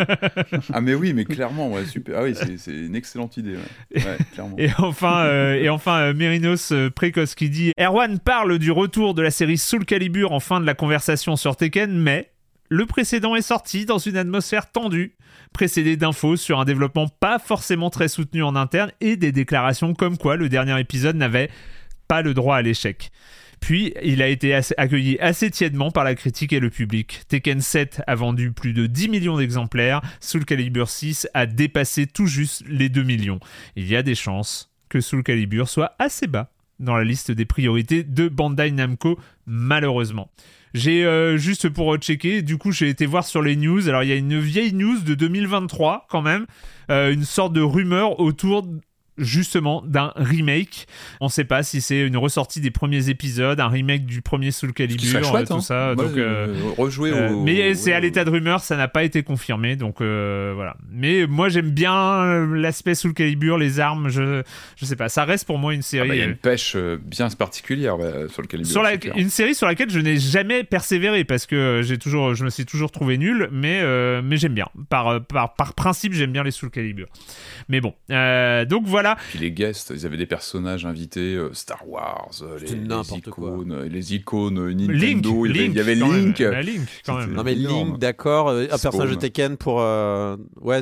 [0.73, 2.17] Ah mais oui, mais clairement, ouais, super.
[2.19, 3.55] Ah oui, c'est- une excellente idée.
[3.55, 4.57] Ouais, Ouais, clairement.
[4.59, 6.91] Et enfin, euh, et enfin euh, Mérinos euh,
[7.33, 10.75] Qui dit Erwan parle du retour de la série Soul Calibur en fin de la
[10.75, 12.31] conversation sur Tekken, mais
[12.69, 15.17] le précédent est sorti dans une atmosphère tendue,
[15.55, 20.19] précédé d'infos sur un développement pas forcément très soutenu en interne et des déclarations comme
[20.19, 21.49] quoi le dernier épisode n'avait
[22.09, 23.11] pas le droit à l'échec.
[23.61, 27.23] Puis, il a été accueilli assez tièdement par la critique et le public.
[27.29, 32.27] Tekken 7 a vendu plus de 10 millions d'exemplaires, Soul Calibur 6 a dépassé tout
[32.27, 33.41] juste les 2 millions.
[33.77, 37.45] Il y a des chances que Soul Calibur soit assez bas dans la liste des
[37.45, 40.31] priorités de Bandai Namco, malheureusement.
[40.75, 44.09] J'ai euh, juste pour checker, du coup j'ai été voir sur les news, alors il
[44.09, 46.47] y a une vieille news de 2023 quand même,
[46.91, 48.67] euh, une sorte de rumeur autour
[49.19, 50.87] justement d'un remake.
[51.21, 54.73] On sait pas si c'est une ressortie des premiers épisodes, un remake du premier Soul
[54.73, 55.61] Calibur, chouette, euh, tout hein.
[55.61, 55.93] ça.
[55.95, 57.43] Moi, donc, euh, rejouer euh, au.
[57.45, 60.77] mais c'est à l'état de rumeur, ça n'a pas été confirmé, donc euh, voilà.
[60.91, 64.43] Mais moi j'aime bien l'aspect Soul Calibur, les armes, je
[64.77, 66.09] je sais pas, ça reste pour moi une Ah série.
[66.09, 69.15] bah, Il y a une pêche bien particulière bah, sur le sur la, clair.
[69.17, 72.67] une série sur laquelle je n'ai jamais persévéré parce que j'ai toujours, je me suis
[72.67, 73.83] toujours trouvé nul, mais
[74.23, 74.67] mais j'aime bien.
[74.89, 77.07] Par, par par principe, j'aime bien les Soul Calibur.
[77.69, 77.95] Mais bon,
[78.69, 79.04] donc voilà.
[79.31, 83.31] Puis les guests, ils avaient des personnages invités, euh, Star Wars, euh, les, les n'importe
[83.31, 83.51] quoi.
[83.51, 86.09] icônes, euh, les icônes euh, Nintendo, Link, il y avait, Link, il y avait quand
[86.09, 86.25] même.
[86.27, 86.43] Link.
[86.43, 87.33] Bah, Link, quand même.
[87.35, 87.89] Non mais énorme.
[87.91, 88.79] Link, d'accord, un Spawn.
[88.81, 90.81] personnage de Tekken pour euh, ouais,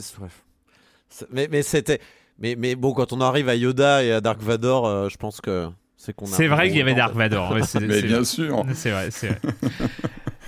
[1.31, 2.01] mais mais c'était
[2.39, 5.41] mais mais bon quand on arrive à Yoda et à Dark Vador, euh, je pense
[5.41, 7.15] que c'est qu'on a C'est vrai qu'il y avait Dark.
[7.15, 7.55] Vador.
[7.55, 8.65] Mais c'est- bien sûr.
[8.75, 9.39] C'est vrai, c'est vrai.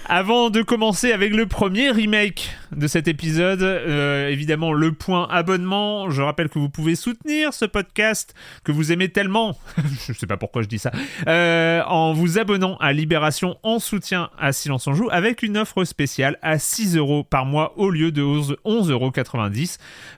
[0.07, 3.63] Avant de commencer avec le premier remake de cet épisode.
[3.63, 6.11] Euh, évidemment, le point abonnement.
[6.11, 9.57] Je rappelle que vous pouvez soutenir ce podcast que vous aimez tellement.
[10.07, 10.93] je sais pas pourquoi je dis ça.
[11.29, 15.85] euh, en vous abonnant à Libération en soutien à Silence on Joue avec une offre
[15.85, 19.13] spéciale à 6 euros par mois au lieu de 11,90 euros.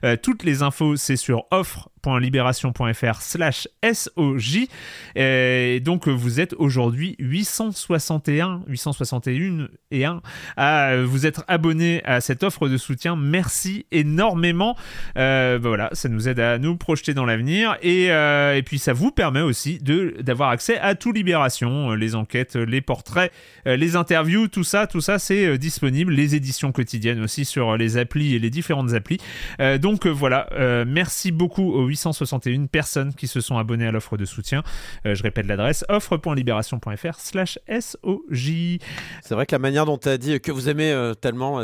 [0.03, 4.67] Euh, toutes les infos, c'est sur offre.libération.fr slash SOJ.
[5.15, 10.21] Et donc, vous êtes aujourd'hui 861, 861 et 1
[10.55, 13.15] à vous être abonné à cette offre de soutien.
[13.15, 14.75] Merci énormément.
[15.17, 18.79] Euh, bah voilà, ça nous aide à nous projeter dans l'avenir et, euh, et puis
[18.79, 23.31] ça vous permet aussi d'avoir accès à tout Libération, euh, les enquêtes, les portraits,
[23.65, 27.77] euh, les interviews, tout ça, tout ça c'est euh, disponible, les éditions quotidiennes aussi sur
[27.77, 29.17] les applis et les différentes applis.
[29.59, 30.47] Euh, donc voilà,
[30.85, 34.63] merci beaucoup aux 861 personnes qui se sont abonnées à l'offre de soutien.
[35.05, 38.79] Je répète l'adresse offre.libération.fr slash SOJ.
[39.21, 41.63] C'est vrai que la manière dont tu as dit que vous aimez tellement,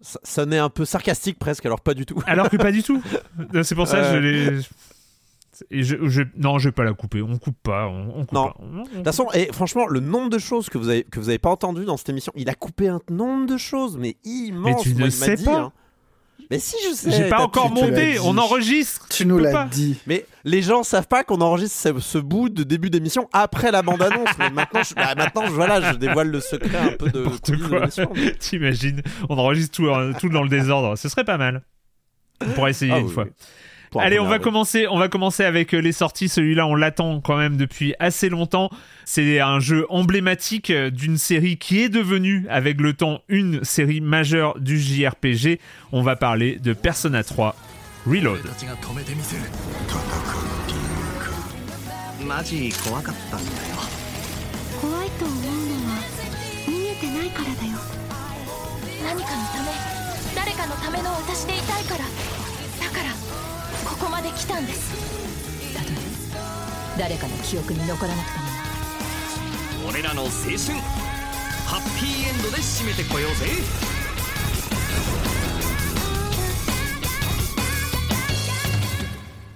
[0.00, 2.22] ça, ça sonnait un peu sarcastique presque, alors pas du tout.
[2.26, 3.02] Alors que pas du tout.
[3.62, 4.20] C'est pour ça que je Euh.
[4.52, 4.60] l'ai.
[5.70, 7.20] Et je, je- non, je vais pas la couper.
[7.20, 7.86] On coupe pas.
[7.86, 8.50] On, on coupe Non.
[8.50, 8.64] pas.
[8.90, 11.38] De toute façon, et franchement, le nombre de choses que vous avez que vous avez
[11.38, 14.76] pas entendu dans cette émission, il a coupé un nombre de choses, mais immense.
[14.86, 15.58] Mais tu Moi, ne sais dit, pas.
[15.60, 15.72] hein.
[16.50, 17.10] Mais si je sais.
[17.12, 18.18] J'ai pas encore monté.
[18.20, 19.06] On enregistre.
[19.08, 19.64] Tu nous l'as pas.
[19.70, 19.96] dit.
[20.06, 23.82] Mais les gens savent pas qu'on enregistre ce, ce bout de début d'émission après la
[23.82, 24.30] bande-annonce.
[24.38, 28.32] mais maintenant, je, bah, maintenant, je- voilà, je dévoile le secret un peu de de.
[28.38, 30.96] T'imagines On enregistre tout, euh, tout dans le désordre.
[30.96, 31.62] Ce serait pas mal.
[32.44, 33.24] On pourrait essayer Ah une oui, fois.
[33.24, 33.30] oui.
[33.98, 34.86] Allez, on va commencer.
[34.88, 36.28] On va commencer avec euh, les sorties.
[36.28, 38.70] Celui-là, on l'attend quand même depuis assez longtemps.
[39.04, 44.00] C'est un jeu emblématique euh, d'une série qui est devenue, avec le temps, une série
[44.00, 45.58] majeure du JRPG.
[45.92, 47.56] On va parler de Persona 3
[48.06, 48.40] Reload.
[63.99, 64.93] ここまで来たんです
[66.97, 70.79] 誰かの記憶に残らなくても俺らの青春
[71.65, 73.45] ハッピーエンドで締めてこようぜ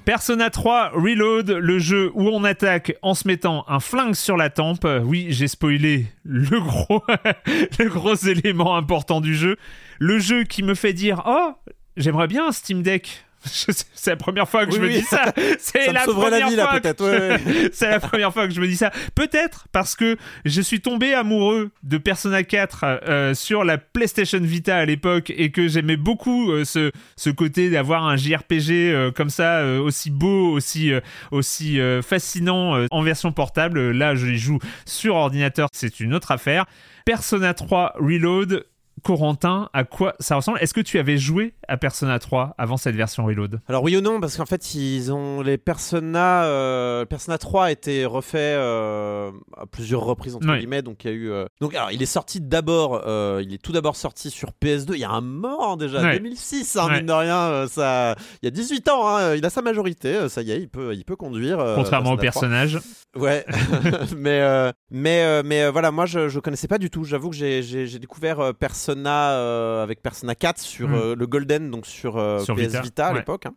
[0.09, 4.49] Persona 3 Reload, le jeu où on attaque en se mettant un flingue sur la
[4.49, 4.87] tempe.
[5.03, 7.03] Oui, j'ai spoilé le gros,
[7.77, 9.57] le gros élément important du jeu.
[9.99, 11.51] Le jeu qui me fait dire Oh,
[11.95, 13.23] j'aimerais bien un Steam Deck.
[13.44, 14.94] C'est la première fois que Oui, je me oui.
[15.00, 15.32] dis ça.
[15.58, 17.70] C'est la la première vie, là, fois peut-être, que- ouais, ouais.
[17.72, 18.90] C'est la première fois que je me dis ça.
[19.14, 24.76] Peut-être parce que je suis tombé amoureux de Persona 4 euh, sur la PlayStation Vita
[24.76, 29.30] à l'époque et que j'aimais beaucoup euh, ce, ce côté d'avoir un JRPG euh, comme
[29.30, 30.92] ça, aussi beau, aussi,
[31.30, 33.90] aussi fascinant en version portable.
[33.92, 36.66] Là, je y joue sur ordinateur, c'est une autre affaire.
[37.04, 38.64] Persona 3 Reload.
[39.04, 40.58] Corentin, à quoi ça ressemble?
[40.60, 43.60] Est-ce que tu avais joué à Persona 3 avant cette version Reload?
[43.68, 47.70] Alors oui ou non parce qu'en fait ils ont les Persona euh, Persona 3 a
[47.70, 51.74] été refait euh, à plusieurs reprises entre guillemets donc il y a eu euh, donc
[51.74, 55.04] alors il est sorti d'abord euh, il est tout d'abord sorti sur PS2 il y
[55.04, 56.14] a un mort déjà Ouais.
[56.18, 56.96] 2006 hein, Ouais.
[56.98, 60.42] mine de rien ça il y a 18 ans hein, il a sa majorité ça
[60.42, 62.78] y est il peut il peut conduire Contrairement au Persona 3.
[62.80, 62.80] personnage.
[63.16, 63.44] Ouais,
[64.16, 67.04] mais mais mais voilà, moi je, je connaissais pas du tout.
[67.04, 68.52] J'avoue que j'ai découvert euh,
[68.94, 70.94] Persona euh, avec Persona 4 sur Mm.
[70.94, 73.18] euh, le Golden, donc sur, euh, Sur PS Vita, Vita, à ouais.
[73.18, 73.46] l'époque.
[73.46, 73.54] hein.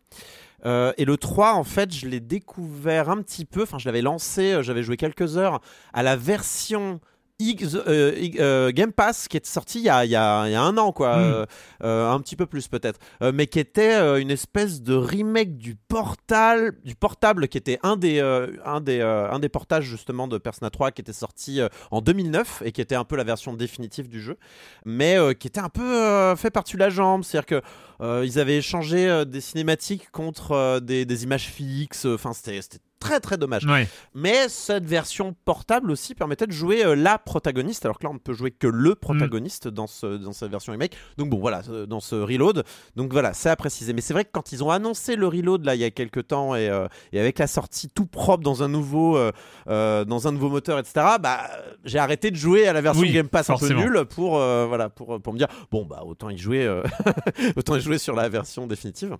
[0.66, 3.62] Euh, et le 3, en fait, je l'ai découvert un petit peu.
[3.62, 5.60] Enfin, je l'avais lancé, j'avais joué quelques heures
[5.92, 7.00] à la version
[7.40, 10.52] X, euh, euh, Game Pass qui est sortie il y a, il y a- il
[10.52, 11.16] y a un an, quoi.
[11.18, 11.46] Mm.
[11.84, 12.98] Euh, un petit peu plus peut-être.
[13.22, 17.96] Euh, mais qui était une espèce de remake du portal, du portable qui était un
[17.96, 18.20] des,
[18.64, 21.60] un des, un des portages justement de Persona 3 qui était sorti
[21.90, 24.36] en 2009 et qui était un peu la version définitive du jeu,
[24.84, 27.22] mais qui était un peu fait par-dessus la jambe.
[27.24, 27.62] C'est-à-dire
[28.00, 32.04] que ils avaient échangé des cinématiques contre des, des images fixes.
[32.04, 32.58] Enfin, c'était
[32.98, 33.64] très très dommage.
[33.64, 33.88] Ouais.
[34.14, 38.14] Mais cette version portable aussi permettait de jouer euh, la protagoniste, alors que là on
[38.14, 40.96] ne peut jouer que le protagoniste dans, ce, dans cette version remake.
[41.16, 42.64] Donc bon voilà, euh, dans ce reload.
[42.96, 43.92] Donc voilà, c'est à préciser.
[43.92, 46.28] Mais c'est vrai que quand ils ont annoncé le reload là il y a quelques
[46.28, 50.32] temps et, euh, et avec la sortie tout propre dans un nouveau, euh, dans un
[50.32, 51.06] nouveau moteur, etc.
[51.20, 51.40] Bah
[51.84, 53.80] j'ai arrêté de jouer à la version Oui, Game Pass forcément.
[53.80, 56.68] un peu nulle pour voilà pour, pour me dire bon bah autant y jouer,
[57.56, 59.16] autant y jouer sur la version définitive.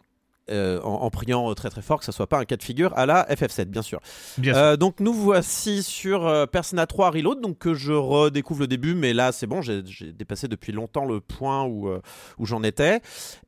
[0.51, 2.63] Euh, en, en priant euh, très très fort que ce soit pas un cas de
[2.63, 4.01] figure à la FF7 bien sûr.
[4.39, 4.63] Bien sûr.
[4.63, 8.95] Euh, donc nous voici sur euh, Persona 3 Reload, donc que je redécouvre le début,
[8.95, 9.83] mais là c'est bon, j'ai
[10.13, 12.01] dépassé depuis longtemps le point où, euh,
[12.39, 13.01] où j'en étais.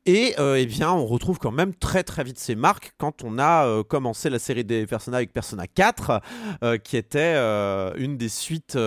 [0.05, 3.39] Et euh, eh bien on retrouve quand même très très vite ces marques quand on
[3.39, 6.21] a euh, commencé la série des Persona avec Persona 4,
[6.63, 8.77] euh, qui était euh, une des suites...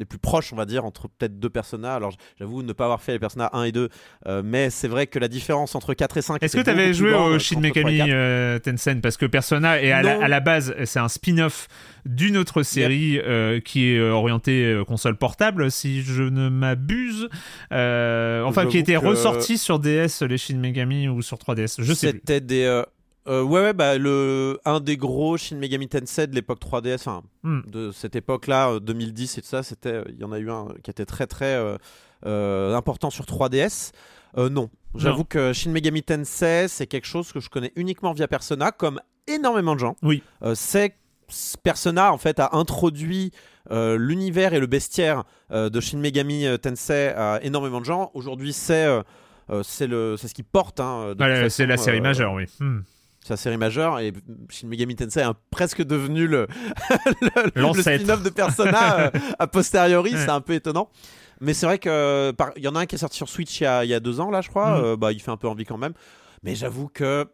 [0.00, 1.94] les plus proches, on va dire, entre peut-être deux Persona.
[1.94, 3.88] Alors j'avoue ne pas avoir fait les Persona 1 et 2,
[4.26, 6.92] euh, mais c'est vrai que la différence entre 4 et 5 Est-ce que tu avais
[6.92, 8.08] joué au Shin 3 et Megami 4.
[8.10, 10.22] euh, Tensei Parce que Persona, est à, la, Non.
[10.22, 11.68] à la base, c'est un spin-off
[12.06, 17.28] d'une autre série euh, qui est euh, orientée console portable, si je ne m'abuse.
[17.70, 21.76] Enfin, qui était que- ressorti sur DS, les Shin Megami, ou sur 3DS.
[21.82, 22.18] Je sais plus.
[22.20, 22.82] C'était des.
[23.26, 26.94] Euh, euh, ouais, ouais, bah, le, un des gros Shin Megami Tensei de l'époque 3DS,
[26.96, 27.60] enfin, Hmm.
[27.66, 30.50] de cette époque-là, euh, 2010 et tout ça, c'était, euh, il y en a eu
[30.50, 31.76] un qui était très très euh,
[32.26, 33.92] euh, important sur 3DS.
[34.38, 38.28] Euh, non, j'avoue que Shin Megami Tensei, c'est quelque chose que je connais uniquement via
[38.28, 39.96] Persona, comme énormément de gens.
[40.02, 40.22] Oui.
[40.42, 40.94] Euh, c'est
[41.62, 43.30] Persona en fait a introduit
[43.70, 48.10] euh, l'univers et le bestiaire euh, de Shin Megami euh, Tensei à énormément de gens.
[48.14, 49.02] Aujourd'hui, c'est euh,
[49.50, 50.80] euh, c'est le c'est ce qui porte.
[50.80, 51.14] hein,
[51.48, 52.44] c'est la série euh, majeure, oui.
[52.58, 52.80] Hmm.
[53.28, 54.12] La série majeure et
[54.48, 56.46] Shin Megami Tensei est presque devenu le,
[57.54, 60.88] le, spin-off de Persona euh, a posteriori, c'est un peu étonnant.
[61.40, 63.64] Mais c'est vrai que il y en a un qui est sorti sur Switch il
[63.64, 64.78] y a, il y a deux ans là, je crois.
[64.78, 64.84] Mhm.
[64.84, 65.92] Euh, bah, il fait un peu envie quand même.
[66.42, 67.26] Mais j'avoue que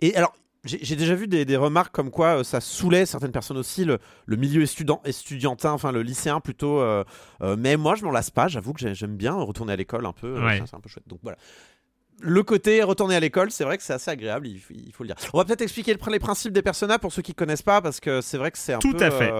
[0.00, 0.32] et alors.
[0.64, 3.98] J'ai déjà vu des, des remarques comme quoi euh, ça saoulait certaines personnes aussi, le,
[4.26, 6.78] le milieu étudiant, estudiantin, enfin le lycéen plutôt.
[6.78, 7.02] euh,
[7.42, 8.46] euh, mais moi, je m'en lasse pas.
[8.46, 10.40] J'avoue que j'ai- j'aime bien retourner à l'école un peu.
[10.40, 10.62] Ouais.
[10.64, 11.08] c'est un peu chouette.
[11.08, 11.36] Donc voilà
[12.22, 15.02] le côté retourner à l'école, c'est vrai que c'est assez agréable, il, faut- il faut
[15.04, 15.16] le dire.
[15.34, 18.00] On va peut-être expliquer le- les principes des personnages pour ceux qui connaissent pas, parce
[18.00, 19.04] que c'est vrai que c'est un Tout peu.
[19.04, 19.30] à fait.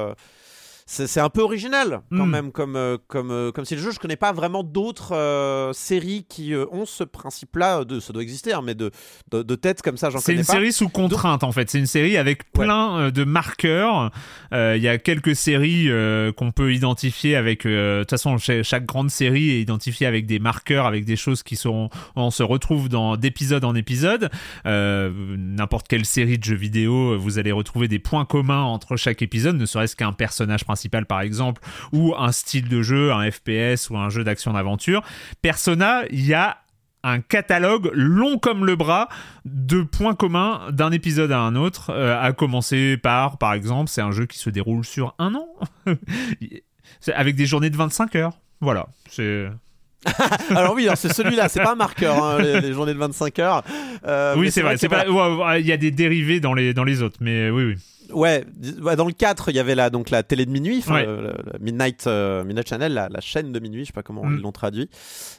[0.92, 2.30] C'est c'est un peu original quand Mm.
[2.30, 5.72] même comme euh, comme euh, comme si le jeu je connais pas vraiment d'autres euh,
[5.72, 8.90] séries qui euh, ont ce principe là de ça doit exister hein, mais de,
[9.30, 11.70] de de tête comme ça j'en C'est connais une pas série sous contrainte en fait.
[11.70, 14.10] C'est une série avec plein de marqueurs.
[14.52, 15.88] Euh, Il y a quelques séries
[16.36, 17.64] qu'on peut identifier avec.
[17.66, 21.42] De toute façon, cha- chaque grande série est identifiée avec des marqueurs, avec des choses
[21.42, 21.88] qui sont.
[22.16, 24.30] On se retrouve dans d'épisode en épisode.
[24.64, 29.56] N'importe quelle série de jeux vidéo, vous allez retrouver des points communs entre chaque épisode,
[29.56, 31.62] ne serait-ce qu'un personnage principal par exemple,
[31.92, 35.02] ou un style de jeu, un FPS ou un jeu d'action d'aventure.
[35.40, 36.58] Persona, il y a
[37.04, 39.08] un catalogue long comme le bras
[39.44, 44.02] de points communs d'un épisode à un autre, euh, à commencer par, par exemple, c'est
[44.02, 45.48] un jeu qui se déroule sur un an,
[47.14, 48.38] avec des journées de 25 heures.
[48.60, 49.48] Voilà, c'est...
[50.50, 53.38] alors oui alors c'est celui-là c'est pas un marqueur hein, les, les journées de 25
[53.38, 53.62] heures
[54.04, 55.08] Euh, oui, c'est vrai, voilà.
[55.08, 57.76] ouais, ouais, il y a des dérivés dans les, dans les autres, mais oui, oui.
[58.12, 58.44] Ouais,
[58.96, 61.04] dans le 4, il y avait la, donc la télé de minuit, Ouais.
[61.06, 64.24] le- le- Midnight, euh, Midnight Channel, la, la chaîne de minuit, je sais pas comment
[64.24, 64.36] Mm.
[64.36, 64.88] ils l'ont traduit.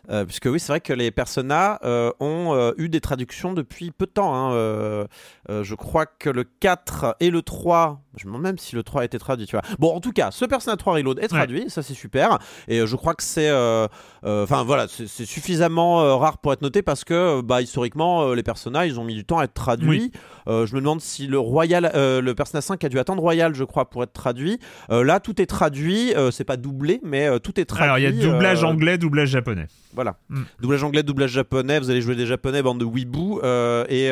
[0.10, 4.06] Euh, puisque oui, c'est vrai que les personas euh, ont eu des traductions depuis peu
[4.06, 4.34] de temps.
[4.36, 5.06] hein.
[5.50, 9.02] Je crois que le 4 et le 3, je me demande même si le 3
[9.02, 9.64] a été traduit, tu vois.
[9.80, 12.40] Bon, en tout cas, ce Persona 3 Reload est traduit, ça c'est super.
[12.68, 13.52] Et je crois que c'est.
[14.24, 19.00] Enfin voilà, c'est suffisamment rare pour être noté parce que, bah, historiquement, les personnages, ils
[19.00, 20.12] ont mis du temps à être traduits.
[20.48, 20.66] Oui.
[20.66, 23.90] Je me demande si le Royal, le Persona 5 a dû attendre Royal, je crois,
[23.90, 24.60] pour être traduit.
[24.90, 27.84] Euh, là, tout est traduit, euh, c'est pas doublé, mais euh, tout est traduit.
[27.84, 29.68] Alors, il y a doublage anglais, doublage japonais.
[29.94, 30.16] Voilà.
[30.30, 30.42] Mm.
[30.62, 33.42] Doublage anglais, doublage japonais, vous allez jouer des japonais, bande de weeboo.
[33.90, 34.12] et,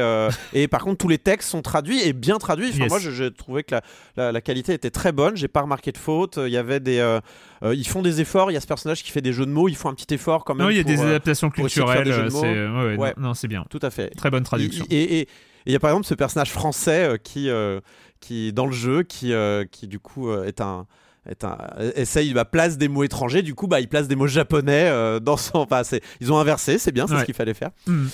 [0.53, 2.69] et par contre, tous les textes sont traduits et bien traduits.
[2.69, 2.89] Enfin, Yes.
[2.89, 3.81] Moi, j'ai trouvé que la,
[4.17, 5.35] la- la qualité était très bonne.
[5.37, 6.37] J'ai pas remarqué de faute.
[6.43, 7.19] Il y avait des.
[7.63, 8.51] ils font des efforts.
[8.51, 9.69] Il y a ce personnage qui fait des jeux de mots.
[9.69, 10.65] Ils font un petit effort quand même.
[10.65, 13.13] Non, il y a pour, des adaptations culturelles, de c'est ouais, ouais, Ouais.
[13.17, 13.65] non, non, c'est bien.
[13.69, 14.09] Tout à fait.
[14.15, 14.85] Très bonne traduction.
[14.89, 15.27] Et- Et et- et
[15.67, 17.79] il y a par exemple ce personnage français euh, qui, euh,
[18.21, 20.87] qui dans le jeu, qui, euh, qui du coup euh, est un
[21.29, 21.55] est un,
[21.95, 23.43] essaye bah, place des mots étrangers.
[23.43, 26.37] Du coup bah il place des mots japonais euh, dans son enfin, c'est- ils ont
[26.39, 27.19] inversé c'est bien c'est Ouais.
[27.19, 27.69] ce qu'il fallait faire.
[27.85, 28.07] Mm.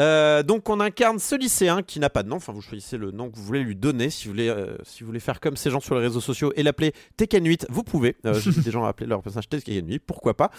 [0.00, 2.36] Euh, donc on incarne ce lycéen qui n'a pas de nom.
[2.36, 4.08] Enfin vous choisissez le nom que vous voulez lui donner.
[4.08, 6.54] Si vous voulez euh, si vous voulez faire comme ces gens sur les réseaux sociaux
[6.56, 8.16] et l'appeler Tekken 8 vous pouvez.
[8.24, 10.50] J'ai des gens appeler leur personnage Tekken 8 pourquoi pas.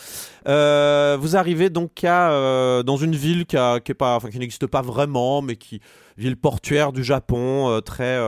[1.18, 4.68] Vous arrivez donc à, dans une ville qui, a- qui est pas enfin qui n'existe
[4.68, 5.82] pas vraiment mais qui
[6.18, 8.20] ville portuaire du Japon très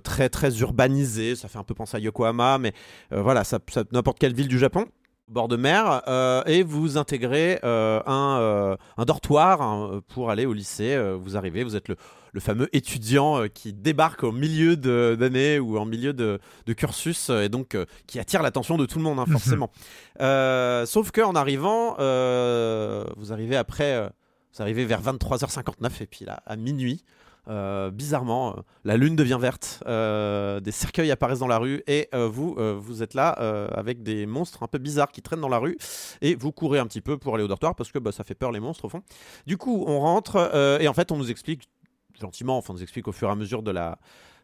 [0.00, 2.72] très très urbanisée ça fait un peu penser à Yokohama mais
[3.12, 4.86] euh, voilà ça, ça- n'importe quelle ville du Japon
[5.28, 10.44] bord de mer euh, et vous intégrez euh, un, euh, un dortoir hein, pour aller
[10.46, 11.96] au lycée Euh, vous arrivez vous êtes le,
[12.34, 16.72] le fameux étudiant euh, qui débarque au milieu de- d'année ou en milieu de, de
[16.74, 19.70] cursus euh, et donc euh, qui attire l'attention de tout le monde hein, forcément.
[20.20, 24.08] Euh, sauf que en arrivant euh, vous arrivez après euh,
[24.54, 27.02] vous arrivez vers 23h59 et puis là à minuit
[27.48, 32.08] euh, bizarrement, euh, la lune devient verte, euh, des cercueils apparaissent dans la rue et
[32.14, 33.28] euh, vous, vous êtes là
[33.74, 35.76] avec des monstres un peu bizarres qui traînent dans la rue
[36.22, 38.34] et vous courez un petit peu pour aller au dortoir parce que bah, ça fait
[38.34, 39.02] peur les monstres au fond.
[39.46, 40.36] Du coup, on rentre
[40.80, 41.68] et en fait, on nous explique
[42.20, 43.98] gentiment, enfin, on nous explique au fur et à mesure de la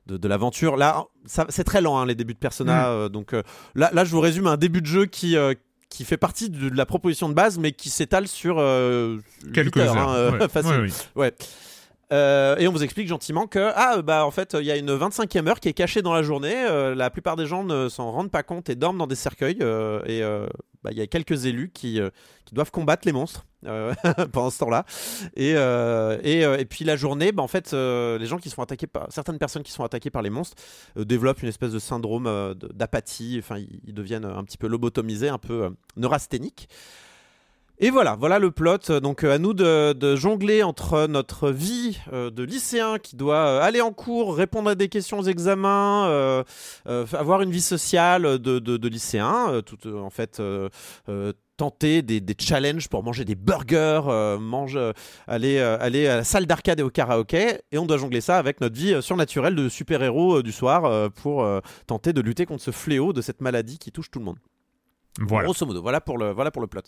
[0.06, 0.76] de, de l'aventure.
[0.76, 2.86] Là, c'est très lent hein, les débuts de Persona, Mm.
[2.88, 3.42] euh, donc euh,
[3.74, 5.54] là, là, je vous résume un début de jeu qui euh,
[5.90, 8.56] qui fait partie de, de la proposition de base, mais qui s'étale sur
[9.52, 10.08] Quelques heures, heures.
[10.08, 10.48] hein, ouais.
[10.48, 10.70] facile.
[10.72, 10.92] Ouais, oui.
[11.16, 11.34] Ouais.
[12.12, 14.90] Euh, et on vous explique gentiment que ah bah en fait il y a une
[14.90, 16.54] 25e heure qui est cachée dans la journée.
[16.54, 19.58] Euh, la plupart des gens ne s'en rendent pas compte et dorment dans des cercueils.
[19.60, 20.22] euh, et
[20.82, 22.00] bah, il y a quelques élus qui,
[22.46, 23.44] qui doivent combattre les monstres
[24.32, 24.86] pendant ce temps-là.
[25.36, 29.38] Et, et, puis la journée, bah, en fait, les gens qui sont attaqués par certaines
[29.38, 30.56] personnes qui sont attaquées par les monstres
[30.96, 33.36] développent une espèce de syndrome d'apathie.
[33.38, 36.68] Enfin, ils, deviennent un petit peu lobotomisés, un peu neurasthéniques.
[37.82, 39.00] Et voilà, voilà le plot.
[39.00, 43.62] Donc euh, à nous de, jongler entre notre vie euh, de lycéen qui doit euh,
[43.62, 46.44] aller en cours, répondre à des questions aux examens,
[46.84, 50.42] avoir une vie sociale de, lycéen, tout, en fait
[51.56, 54.02] tenter des, challenges pour manger des burgers,
[55.26, 58.76] aller, à la salle d'arcade et au karaoké, et on doit jongler ça avec notre
[58.76, 61.46] vie surnaturelle de super-héros du soir pour
[61.86, 64.38] tenter de lutter contre ce fléau de cette maladie qui touche tout le monde.
[65.18, 65.44] Voilà.
[65.46, 66.82] Grosso modo, voilà pour le, voilà pour le plot.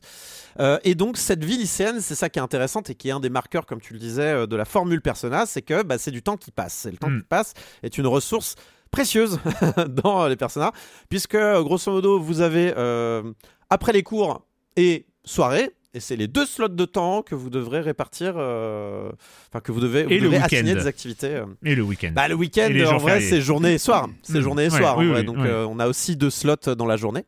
[0.61, 3.21] Euh, et donc, cette vie lycéenne, c'est ça qui est intéressant et qui est un
[3.21, 6.13] des marqueurs, comme tu le disais, euh, de la formule Persona, c'est que bah, c'est
[6.13, 6.87] du temps qui passe.
[6.87, 7.21] Et le temps Mm.
[7.21, 8.55] qui passe est une ressource
[8.91, 9.39] précieuse
[9.89, 10.71] dans euh, les Persona,
[11.09, 13.23] puisque, grosso modo, vous avez, euh,
[13.71, 14.47] après les cours
[14.77, 19.11] et soirée, et c'est les deux slots de temps que vous devrez répartir, euh,
[19.51, 21.35] enfin, que vous devez, vous Et devez assigner des activités.
[21.37, 22.13] euh, Et le week-end.
[22.15, 24.09] bah, le week-end, en vrai, c'est journée et soir.
[24.23, 24.43] C'est Mm.
[24.43, 24.97] journée et Ouais, soir.
[24.97, 25.21] oui, en vrai.
[25.21, 25.49] oui, Donc, oui.
[25.49, 27.25] euh, on a aussi deux slots dans la journée.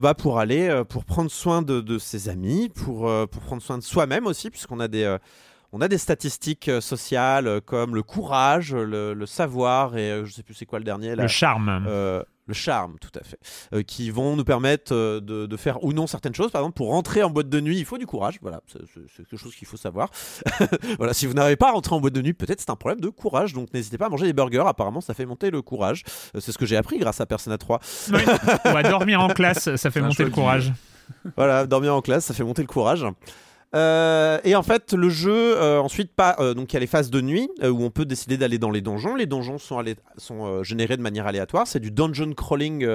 [0.00, 3.62] Bah, pour aller, euh, pour prendre soin de, de ses amis, pour, euh, pour prendre
[3.62, 5.02] soin de soi-même aussi, puisqu'on a des.
[5.04, 5.18] euh,
[5.72, 10.54] on a des statistiques sociales comme le courage, le, le savoir et je sais plus
[10.54, 11.24] c'est quoi le dernier là.
[11.24, 11.84] Le charme.
[11.86, 13.38] Euh, le charme, tout à fait,
[13.72, 16.50] Euh, qui vont nous permettre euh, de, de faire ou non certaines choses.
[16.50, 18.38] Par exemple, pour rentrer en boîte de nuit, il faut du courage.
[18.42, 20.10] Voilà, c'est quelque chose qu'il faut savoir.
[20.98, 23.00] voilà, si vous n'arrivez pas à rentrer en boîte de nuit, peut-être c'est un problème
[23.00, 23.52] de courage.
[23.52, 24.64] Donc n'hésitez pas à manger des burgers.
[24.66, 26.02] Apparemment, ça fait monter le courage.
[26.34, 27.80] Euh, c'est ce que j'ai appris grâce à Persona 3.
[28.12, 28.22] Oui.
[28.64, 30.72] Ou à dormir en classe, ça fait monter le courage.
[31.36, 33.04] voilà, dormir en classe, ça fait monter le courage.
[33.74, 36.86] Euh, et en fait, le jeu, euh, ensuite, pas, euh, donc il y a les
[36.86, 39.14] phases de nuit où on peut décider d'aller dans les donjons.
[39.14, 41.66] Les donjons sont, allé- sont générés de manière aléatoire.
[41.66, 42.86] C'est du dungeon crawling.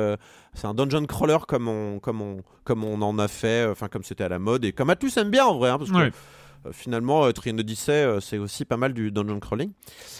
[0.56, 4.04] c'est un dungeon crawler comme on, comme on, comme on en a fait, enfin comme
[4.04, 6.12] c'était à la mode et comme Atlus aime bien en vrai, hein, parce que Ouais.
[6.72, 9.72] finalement, Trian Odyssey, c'est aussi pas mal du dungeon crawling.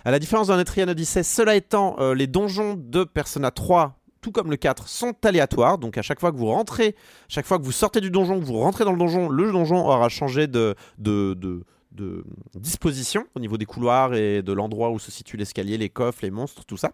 [0.06, 4.50] À la différence d'un Trian Odyssey, cela étant, les donjons de Persona 3, tout comme
[4.50, 5.78] le 4, sont aléatoires.
[5.78, 6.96] Donc à chaque fois que vous rentrez,
[7.28, 9.86] chaque fois que vous sortez du donjon, que vous rentrez dans le donjon, le donjon
[9.86, 12.24] aura changé de, de, de, de
[12.56, 16.32] disposition au niveau des couloirs et de l'endroit où se situe l'escalier, les coffres, les
[16.32, 16.92] monstres, tout ça.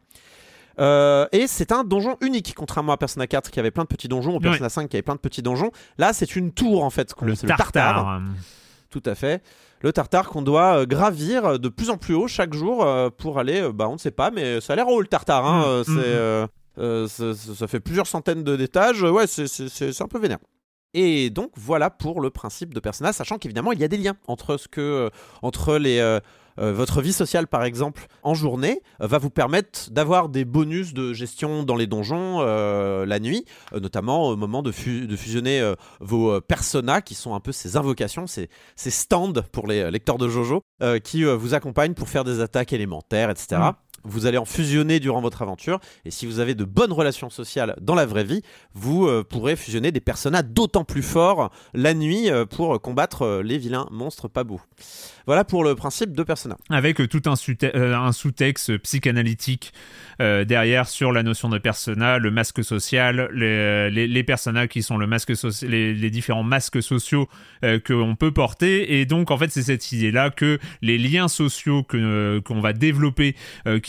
[0.80, 4.08] Euh, et c'est un donjon unique, contrairement à Persona 4 qui avait plein de petits
[4.08, 5.72] donjons, ou Persona 5 qui avait plein de petits donjons.
[5.98, 7.14] Là, c'est une tour en fait.
[7.22, 8.22] Le tartare.
[8.90, 9.44] tout à fait.
[9.82, 13.40] Le tartare qu'on doit euh, gravir de plus en plus haut chaque jour euh, pour
[13.40, 15.46] aller, euh, bah on ne sait pas, mais ça a l'air haut le tartare.
[15.46, 15.98] hein, Mm, euh, mm, c'est, mm.
[15.98, 16.48] euh,
[16.78, 19.04] euh, ça, fait plusieurs centaines d'étages.
[19.04, 20.40] Ouais, c'est, un peu vénère.
[20.94, 24.16] Et donc voilà pour le principe de Persona, sachant qu'évidemment il y a des liens
[24.28, 25.10] entre ce que, euh,
[25.44, 26.20] entre les, euh,
[26.58, 31.62] votre vie sociale par exemple en journée va vous permettre d'avoir des bonus de gestion
[31.62, 37.14] dans les donjons la nuit, notamment au moment de, fu- de fusionner vos personas qui
[37.14, 40.64] sont un peu ces invocations, ces, stands pour les lecteurs de Jojo
[41.04, 43.58] qui vous accompagnent pour faire des attaques élémentaires, etc.
[44.04, 47.76] Vous allez en fusionner durant votre aventure et si vous avez de bonnes relations sociales
[47.82, 48.41] dans la vraie vie,
[48.74, 53.43] vous euh, pourrez fusionner des personnages d'autant plus forts la nuit euh, pour combattre euh,
[53.43, 54.62] les vilains monstres pas beaux.
[55.26, 56.58] Voilà pour le principe de Persona.
[56.70, 59.74] avec tout un, sous-te- un sous-texte psychanalytique
[60.20, 64.97] derrière sur la notion de persona, le masque social, les, les, les personas qui sont
[64.97, 65.32] le masque
[65.62, 67.28] les, différents masques sociaux
[67.64, 69.00] euh, qu'on peut porter.
[69.00, 73.36] Et donc, en fait, c'est cette idée-là que les liens sociaux que, qu'on va développer,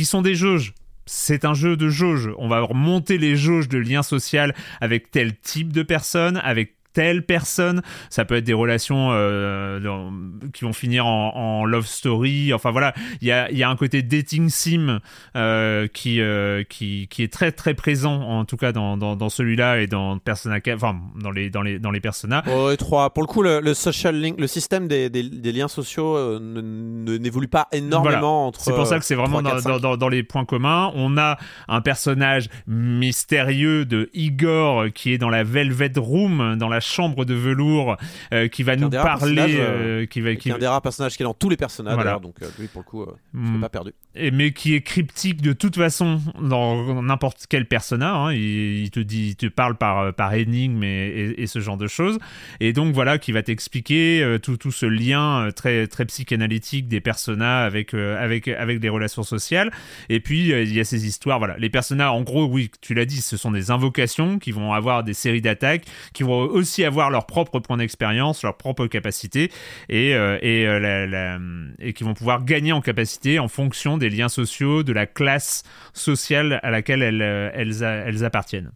[0.01, 0.73] qui sont des jauges,
[1.05, 2.31] c'est un jeu de jauge.
[2.39, 7.25] On va remonter les jauges de liens sociaux avec tel type de personne, avec telle
[7.25, 7.83] personne.
[8.11, 10.13] Ça peut être des relations euh, dans-
[10.53, 12.53] qui vont finir en, en love story.
[12.53, 15.01] Enfin voilà, il y a, il y a un côté dating sim
[15.37, 19.29] euh, qui, euh, qui, qui est très très présent, en tout cas dans, dans, dans
[19.29, 22.43] celui-là et dans Persona 4, enfin dans les, dans les, dans les personas.
[22.53, 22.77] Oh, et.
[23.11, 27.49] Pour le coup, le, le social link, le système des, des- des liens sociaux n'évolue
[27.49, 28.27] pas énormément Voilà.
[28.27, 28.61] entre.
[28.61, 29.97] C'est pour ça que c'est vraiment 3, 4, dans, 5.
[29.99, 30.91] dans- les points communs.
[30.95, 31.39] On a
[31.69, 37.35] un personnage mystérieux de Igor qui est dans la Velvet Room, dans la chambre de
[37.35, 37.97] velours,
[38.35, 41.17] euh, qui va nous parler, personnages, euh, qui va, qui, est un des rares personnages
[41.17, 42.19] qui est dans tous les personnages Voilà.
[42.19, 43.93] donc euh, lui pour le coup, euh, l'ai pas perdu.
[44.15, 48.15] et- mais qui est cryptique de toute façon dans n'importe quel personnage.
[48.15, 48.33] hein.
[48.33, 51.77] Il, il te dit, il te parle par par énigme et, et- et ce genre
[51.77, 52.19] de choses.
[52.61, 56.89] Et donc voilà, qui va t'expliquer euh, tout tout ce lien euh, très très psychanalytique
[56.89, 59.71] des personnages avec euh, avec avec des relations sociales.
[60.09, 61.39] Et puis euh, il y a ces histoires.
[61.39, 64.73] Voilà, les personnages, en gros, oui, tu l'as dit, ce sont des invocations qui vont
[64.73, 69.51] avoir des séries d'attaques, qui vont aussi avoir leur propre point d'expérience, leur propre capacité,
[69.89, 71.39] et euh, et, euh, la- la-
[71.79, 75.63] et qui vont pouvoir gagner en capacité en fonction des liens sociaux, de la classe
[75.93, 78.73] sociale à laquelle elles, euh, elles, elles appartiennent.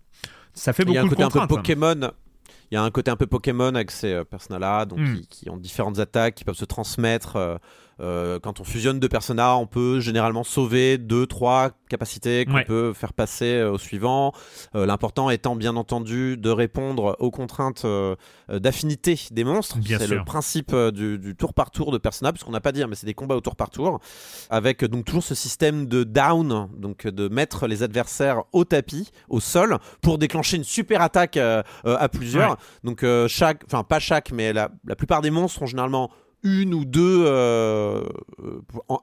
[0.52, 1.52] Ça fait Il y a un beaucoup de côté un peu contraintes.
[1.52, 1.56] hein.
[1.62, 2.10] Pokémon.
[2.70, 5.14] il y a un côté un peu Pokémon avec ces euh, personnages-là, donc Mm.
[5.14, 7.36] qui, qui ont différentes attaques, qui peuvent se transmettre.
[7.36, 7.56] euh,
[8.00, 12.64] euh, quand on fusionne deux personnages, on peut généralement sauver deux, trois capacités qu'on Ouais.
[12.64, 14.32] peut faire passer euh, au suivant.
[14.74, 17.86] Euh, L'important étant bien entendu de répondre aux contraintes
[18.48, 19.76] d'affinité des monstres.
[19.86, 22.86] C'est le principe du, du tour par tour de personnage, puisqu'on n'a pas dit, hein,
[22.88, 24.00] mais c'est des combats au tour par tour,
[24.50, 29.40] avec donc toujours ce système de down, donc de mettre les adversaires au tapis, au
[29.40, 32.50] sol, pour déclencher une super attaque à plusieurs.
[32.52, 32.56] Ouais.
[32.84, 36.10] Donc chaque, enfin pas chaque, mais la, la plupart des monstres ont généralement
[36.44, 38.06] une ou deux, euh,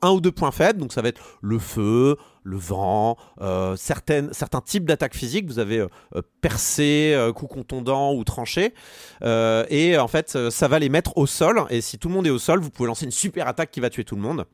[0.01, 0.79] un ou deux points faibles.
[0.79, 4.29] Donc ça va être le feu, le vent, euh, certains
[4.63, 5.47] types d'attaques physiques.
[5.47, 8.73] Vous avez euh, percé, euh, coup contondant ou tranché.
[9.23, 11.65] Et en fait, ça va les mettre au sol.
[11.69, 13.79] Et si tout le monde est au sol, vous pouvez lancer une super attaque qui
[13.79, 14.45] va tuer tout le monde.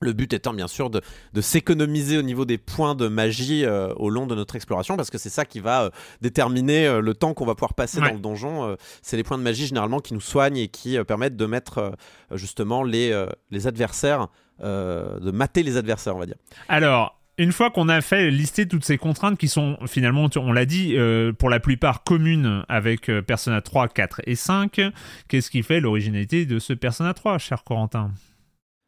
[0.00, 1.00] Le but étant bien sûr de,
[1.32, 5.08] de s'économiser au niveau des points de magie euh, au long de notre exploration, parce
[5.08, 5.90] que c'est ça qui va euh,
[6.20, 8.08] déterminer euh, le temps qu'on va pouvoir passer Ouais.
[8.08, 8.76] dans le donjon.
[9.00, 11.92] c'est les points de magie généralement qui nous soignent et qui permettent de mettre
[12.34, 14.28] justement les, les adversaires,
[14.60, 16.36] de mater les adversaires, on va dire.
[16.68, 20.66] Alors, une fois qu'on a fait lister toutes ces contraintes qui sont finalement, on l'a
[20.66, 24.80] dit, euh, pour la plupart communes avec Persona 3, 4 et 5,
[25.28, 28.10] qu'est-ce qui fait l'originalité de ce Persona 3, cher Corentin?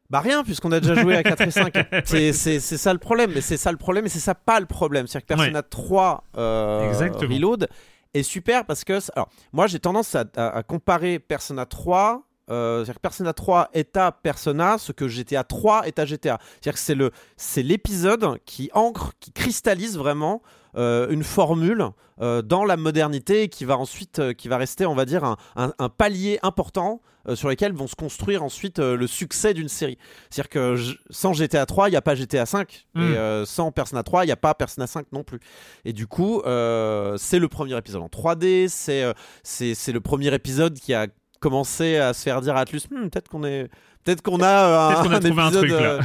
[0.09, 1.73] Bah rien, puisqu'on a déjà joué à 4 et 5.
[2.05, 4.59] C'est, c'est, c'est ça le problème, mais c'est ça le problème, et c'est ça pas
[4.59, 5.05] le problème.
[5.05, 6.91] C'est-à-dire que Persona 3 euh.
[7.27, 7.67] Reload
[8.15, 8.97] est super parce que...
[9.15, 12.23] Alors, moi j'ai tendance à, à- à comparer Persona 3...
[12.49, 16.39] euh, c'est-à-dire que Persona 3 est à Persona ce que GTA 3 est à GTA.
[16.53, 20.41] C'est-à-dire que c'est, le, c'est l'épisode qui ancre, qui cristallise vraiment
[20.75, 21.85] une formule
[22.21, 25.37] euh, dans la modernité qui va ensuite, euh, qui va rester, on va dire, un,
[25.55, 29.67] un- un palier important euh, sur lequel vont se construire ensuite euh, le succès d'une
[29.69, 29.97] série.
[30.29, 32.87] C'est-à-dire que je- sans GTA 3, il n'y a pas GTA 5.
[32.95, 33.01] Mm.
[33.01, 35.39] Et euh, sans Persona 3, il n'y a pas Persona 5 non plus.
[35.85, 38.67] Et du coup, euh, c'est le premier épisode en 3D.
[38.69, 39.13] C'est, euh,
[39.43, 41.07] c'est, c'est le premier épisode qui a
[41.39, 43.69] commencé à se faire dire à Atlus Hmm, peut-être qu'on est.
[44.05, 45.99] Peut-être qu'on a euh, a trouvé un épisode, truc, là.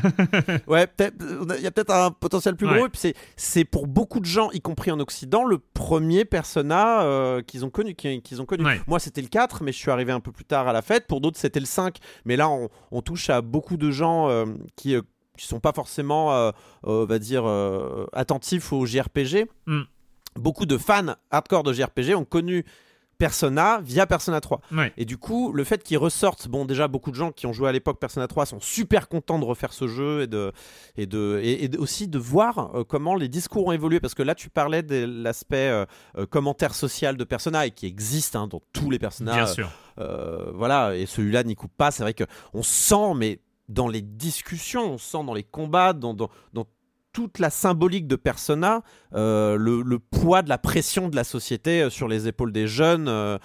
[0.51, 0.86] euh, ouais,
[1.59, 2.74] Il y a peut-être un potentiel plus Ouais.
[2.76, 2.86] gros.
[2.86, 7.03] Et puis c'est, c'est pour beaucoup de gens, y compris en Occident, le premier Persona
[7.03, 7.95] euh, qu'ils ont connu.
[7.95, 8.64] qu'ils ont connu.
[8.64, 8.80] Ouais.
[8.86, 11.07] Moi, c'était le 4, mais je suis arrivé un peu plus tard à la fête.
[11.07, 11.97] Pour d'autres, c'était le 5.
[12.24, 14.45] Mais là, on, on touche à beaucoup de gens euh,
[14.76, 14.97] qui.
[15.38, 16.51] qui sont pas forcément, euh,
[16.82, 17.45] on va dire,
[18.12, 19.47] attentifs au JRPG.
[19.66, 19.82] Mm.
[20.36, 22.64] Beaucoup de fans hardcore de JRPG ont connu
[23.19, 24.61] Persona via Persona 3.
[24.73, 24.93] Ouais.
[24.97, 27.69] Et du coup, le fait qu'ils ressortent, bon, déjà, beaucoup de gens qui ont joué
[27.69, 30.53] à l'époque Persona 3 sont super contents de refaire ce jeu et, de,
[30.97, 34.01] et, de, et, aussi de voir euh, comment les discours ont évolué.
[34.01, 35.85] Parce que là, tu parlais de l'aspect euh,
[36.19, 39.37] euh, commentaire social de Persona et qui existe hein, dans tous les personnages.
[39.37, 39.71] Bien sûr.
[40.55, 41.91] Voilà, et celui-là n'y coupe pas.
[41.91, 46.15] C'est vrai que on sent, mais dans les discussions, on sent dans les combats, dans,
[46.15, 46.67] dans, dans
[47.15, 48.83] toute la symbolique de Persona,
[49.15, 52.67] euh, le, le poids de la pression de la société euh, sur les épaules des
[52.67, 53.39] jeunes euh,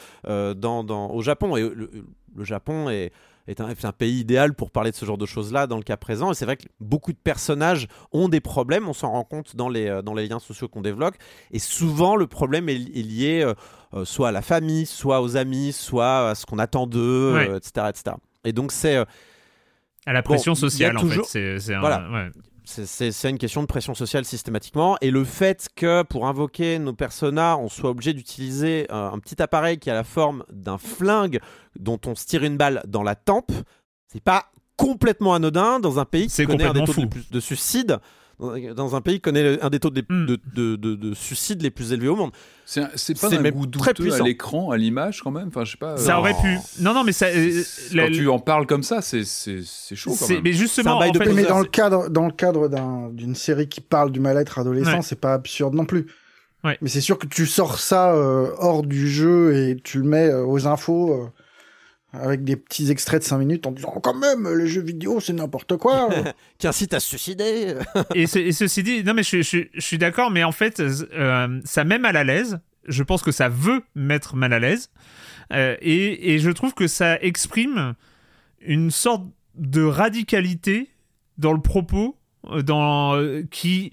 [0.56, 1.56] dans, dans- au Japon.
[1.56, 1.90] Et le,
[2.36, 3.12] le Japon est,
[3.48, 5.84] est, un, est un pays idéal pour parler de ce genre de choses-là dans le
[5.84, 6.32] cas présent.
[6.32, 9.70] Et c'est vrai que beaucoup de personnages ont des problèmes, on s'en rend compte dans
[9.70, 11.16] les, dans les liens sociaux qu'on développe.
[11.52, 13.54] Et souvent, le problème est, est lié
[13.94, 17.88] euh, soit à la famille, soit aux amis, soit à ce qu'on attend d'eux, etc.,
[17.90, 18.16] etc.
[18.44, 18.98] Et donc, c'est.
[20.06, 21.58] À la pression sociale, en toujours- fait.
[21.58, 22.10] C'est, c'est un- Voilà.
[22.12, 22.30] ouais.
[22.70, 24.98] C'est- une question de pression sociale systématiquement.
[25.02, 29.42] Et le fait que pour invoquer nos personnages, on soit obligé d'utiliser euh, un petit
[29.42, 31.40] appareil qui a la forme d'un flingue
[31.80, 33.52] dont on se tire une balle dans la tempe,
[34.08, 34.46] c'est pas
[34.78, 37.98] complètement anodin dans un pays qui connaît un des taux de, de suicide.
[38.40, 40.26] Dans un pays qui connaît le- un des taux de, Mm.
[40.26, 42.32] de, de- de- de suicide les plus élevés au monde.
[42.66, 44.24] C'est un- c'est pas C'est d'un même goût très douteux à puissant.
[44.24, 45.50] l'écran, à l'image quand même.
[45.50, 45.98] Enfin, je sais pas.
[45.98, 46.58] Ça euh, aurait pu.
[46.80, 47.26] Non, non, mais ça.
[47.26, 50.36] euh, c'est- la- Quand tu en parles comme ça, c'est c'est c'est chaud quand c'est-
[50.36, 50.44] même.
[50.44, 53.10] mais justement, bail en de fait, mais dans le c'est- cadre, dans le cadre d'un-
[53.12, 55.02] d'une série qui parle du mal-être adolescent, Ouais.
[55.02, 56.06] c'est pas absurde non plus.
[56.64, 56.78] Ouais.
[56.82, 60.30] Mais c'est sûr que tu sors ça euh, hors du jeu et tu le mets
[60.30, 61.28] euh, aux infos euh,
[62.14, 65.34] avec des petits extraits de 5 minutes en disant quand même les jeux vidéo c'est
[65.34, 66.10] n'importe quoi.
[66.57, 67.76] Qui incite à se suicider.
[68.16, 70.80] et, ce- et ceci dit, non mais je, je- je suis d'accord, mais en fait,
[70.80, 72.60] euh, ça met mal à l'aise.
[72.88, 74.89] Je pense que ça veut mettre mal à l'aise.
[75.53, 77.93] Euh, et, et je trouve que ça exprime
[78.62, 79.24] une sorte
[79.55, 80.89] de radicalité
[81.38, 82.18] dans le propos,
[82.49, 83.91] euh, dans, euh, qui,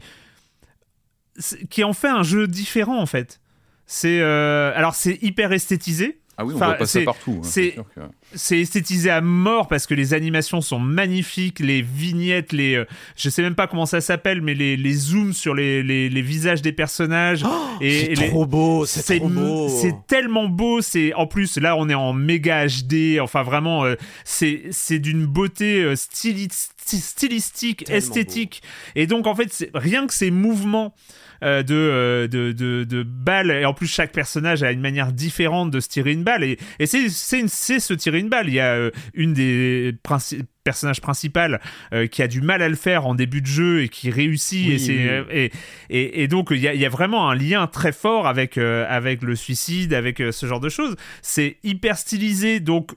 [1.71, 3.41] qui en fait un jeu différent en fait.
[3.87, 6.21] C'est euh, alors c'est hyper esthétisé.
[6.39, 7.37] Ah oui, on Enfin, voit pas ça c'est- partout.
[7.39, 12.75] hein, c'est- que- esthétisé à mort parce que les animations sont magnifiques, les vignettes, les,
[12.75, 12.85] euh,
[13.17, 16.23] je sais même pas comment ça s'appelle, mais les, les zooms sur les, les, les
[16.23, 17.43] visages des personnages.
[17.81, 19.69] et, c'est et les- trop beau, c'est trop beau.
[19.69, 20.83] c'est tellement beau.
[20.83, 23.19] C'est en plus là on est en méga HD.
[23.21, 28.63] Enfin vraiment, euh, c'est c'est d'une beauté euh, styli- sti- stylistique, Tellement esthétique.
[28.95, 30.95] Et donc en fait c'est- rien que ces mouvements
[31.43, 33.51] euh, de, euh, de, de, de balles.
[33.51, 36.45] Et en plus, chaque personnage a une manière différente de se tirer une balle.
[36.45, 38.49] Et, et c'est, c'est, une- c'est se tirer une balle.
[38.49, 41.61] Il y a euh, une des princi- personnages principales
[41.93, 44.67] euh, qui a du mal à le faire en début de jeu et qui réussit.
[44.67, 45.27] Oui, et, c'est, oui.
[45.31, 45.53] et,
[45.91, 48.59] et, et donc, il y a, il y a vraiment un lien très fort avec,
[48.59, 50.97] avec le suicide, avec ce genre de choses.
[51.23, 52.93] C'est hyper stylisé, donc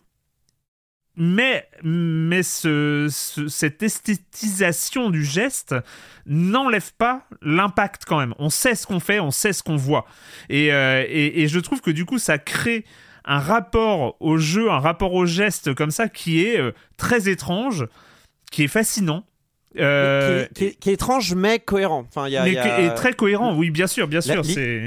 [1.20, 5.76] mais, mais ce, ce- cette esthétisation du geste
[6.26, 8.34] n'enlève pas l'impact quand même.
[8.40, 10.06] On sait ce qu'on fait, on sait ce qu'on voit.
[10.50, 12.86] Et, euh, et, et je trouve que du coup, ça crée
[13.26, 17.86] un rapport au jeu, un rapport au geste comme ça qui est euh, très étrange,
[18.52, 19.26] qui est fascinant.
[19.78, 22.04] Euh, qui, est, qui est- qui est étrange mais cohérent.
[22.08, 24.42] Enfin, y a, mais y a- qui est très cohérent, oui, bien sûr, bien sûr.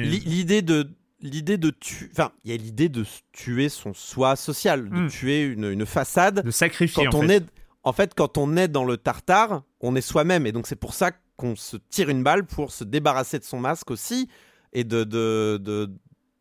[0.04, 0.90] L'idée de
[1.22, 5.08] l'idée de tuer, enfin, il y a l'idée de tuer son soi social, de Mm.
[5.08, 6.44] tuer une, une façade.
[6.44, 7.36] de sacrifier Quand en on fait.
[7.36, 7.44] est,
[7.84, 10.94] en fait, quand on est dans le tartare, on est soi-même, et donc c'est pour
[10.94, 14.28] ça qu'on se tire une balle pour se débarrasser de son masque aussi
[14.72, 15.90] et de, de, de-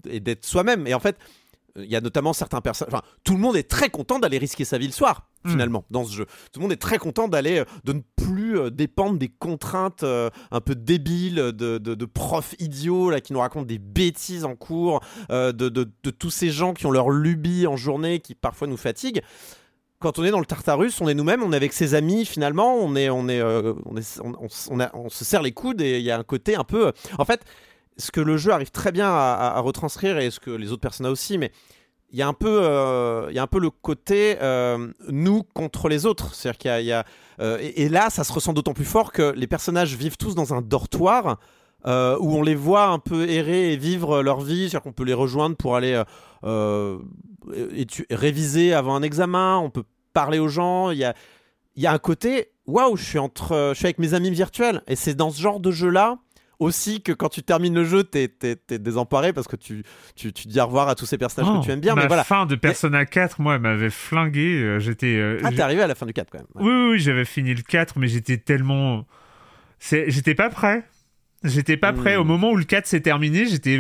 [0.10, 0.86] et d'être soi-même.
[0.88, 1.18] Et en fait,
[1.78, 2.94] il y a notamment certains personnages.
[2.94, 5.50] Enfin, tout le monde est très content d'aller risquer sa vie le soir, Mm.
[5.52, 6.26] finalement, dans ce jeu.
[6.52, 10.04] Tout le monde est très content d'aller, euh, de ne plus euh, dépendre des contraintes
[10.04, 14.46] euh, un peu débiles de, de, de profs idiots là, qui nous racontent des bêtises
[14.46, 15.00] en cours,
[15.32, 18.78] euh, de, de, tous ces gens qui ont leur lubie en journée qui parfois nous
[18.78, 19.22] fatiguent.
[20.00, 22.76] Quand on est dans le Tartarus, on est nous-mêmes, on est avec ses amis finalement,
[22.76, 25.52] on est, on est, euh, on est, on, on- on a- on se serre les
[25.52, 26.92] coudes et il y a un côté un peu.
[27.20, 27.42] En fait,
[27.98, 31.12] ce que le jeu arrive très bien à, retranscrire et ce que les autres personnages
[31.12, 31.52] aussi, mais
[32.12, 35.88] il y a un peu, euh, y a un peu le côté euh, nous contre
[35.88, 36.36] les autres.
[36.36, 37.06] C'est-à-dire qu'il y a,
[37.40, 40.54] euh, et, là, ça se ressent d'autant plus fort que les personnages vivent tous dans
[40.54, 41.40] un dortoir.
[41.86, 45.14] où on les voit un peu errer et vivre leur vie, c'est-à-dire qu'on peut les
[45.14, 46.02] rejoindre pour aller
[48.10, 51.16] réviser avant un examen, on peut parler aux gens, il y a,
[51.78, 55.32] y a un côté, waouh, je je suis avec mes amis virtuels, et c'est dans
[55.32, 56.20] ce genre de jeu-là
[56.62, 58.30] aussi que quand tu termines le jeu, t'es,
[58.80, 59.84] désemparé parce que tu,
[60.16, 62.24] tu, tu dis au revoir à tous ces personnages Oh, que tu aimes bien, voilà.
[62.24, 64.62] fin de Persona 4, moi, elle m'avait flingué.
[64.62, 65.16] euh, J'étais.
[65.18, 66.48] euh, Ah, t'es arrivé à la fin du 4 quand même.
[66.56, 66.64] Ouais.
[66.64, 69.06] Oui, oui, oui, j'avais fini le 4, mais j'étais tellement.
[69.80, 70.84] c'est- J'étais pas prêt.
[71.44, 72.16] J'étais pas prêt.
[72.16, 72.22] Hmm.
[72.22, 73.78] Au moment où le 4 s'est terminé, j'étais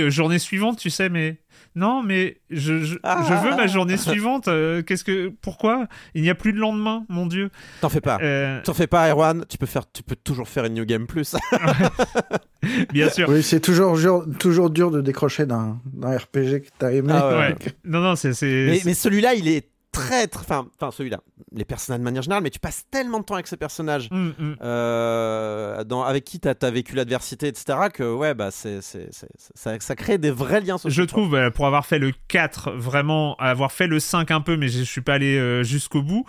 [0.00, 1.38] euh, journée suivante, tu sais, mais.
[1.78, 3.24] Non, mais je, je, Ah.
[3.28, 4.48] je veux ma journée suivante.
[4.48, 5.28] euh, Qu'est-ce que.
[5.40, 5.86] Pourquoi?
[6.14, 7.50] Il n'y a plus de lendemain, mon Dieu.
[7.80, 8.18] T'en fais pas.
[8.20, 9.44] Euh, T'en fais pas, Erwan.
[9.48, 11.36] Tu peux faire, tu peux toujours faire une New Game Plus.
[12.92, 13.28] bien sûr.
[13.28, 17.12] Oui, c'est toujours, dur- toujours dur de décrocher d'un RPG que t'as aimé.
[17.14, 17.36] Ah ouais.
[17.36, 17.54] Ouais.
[17.84, 18.32] Non, non, c'est.
[18.32, 21.20] c'est- mais mais celui-là, il est très, très, enfin, enfin celui-là.
[21.52, 24.08] Les personnages de manière générale, mais tu passes tellement de temps avec ces personnages.
[24.10, 24.56] Hum, hum.
[24.62, 29.96] euh, dans, avec qui t'as as vécu l'adversité, etc., que ouais, bah, c'est, ça, ça
[29.96, 30.90] crée des vrais liens sociaux.
[30.90, 34.56] Je trouve, euh, pour avoir fait le 4, vraiment, avoir fait le 5 un peu,
[34.56, 36.24] mais je suis pas allé euh, jusqu'au bout,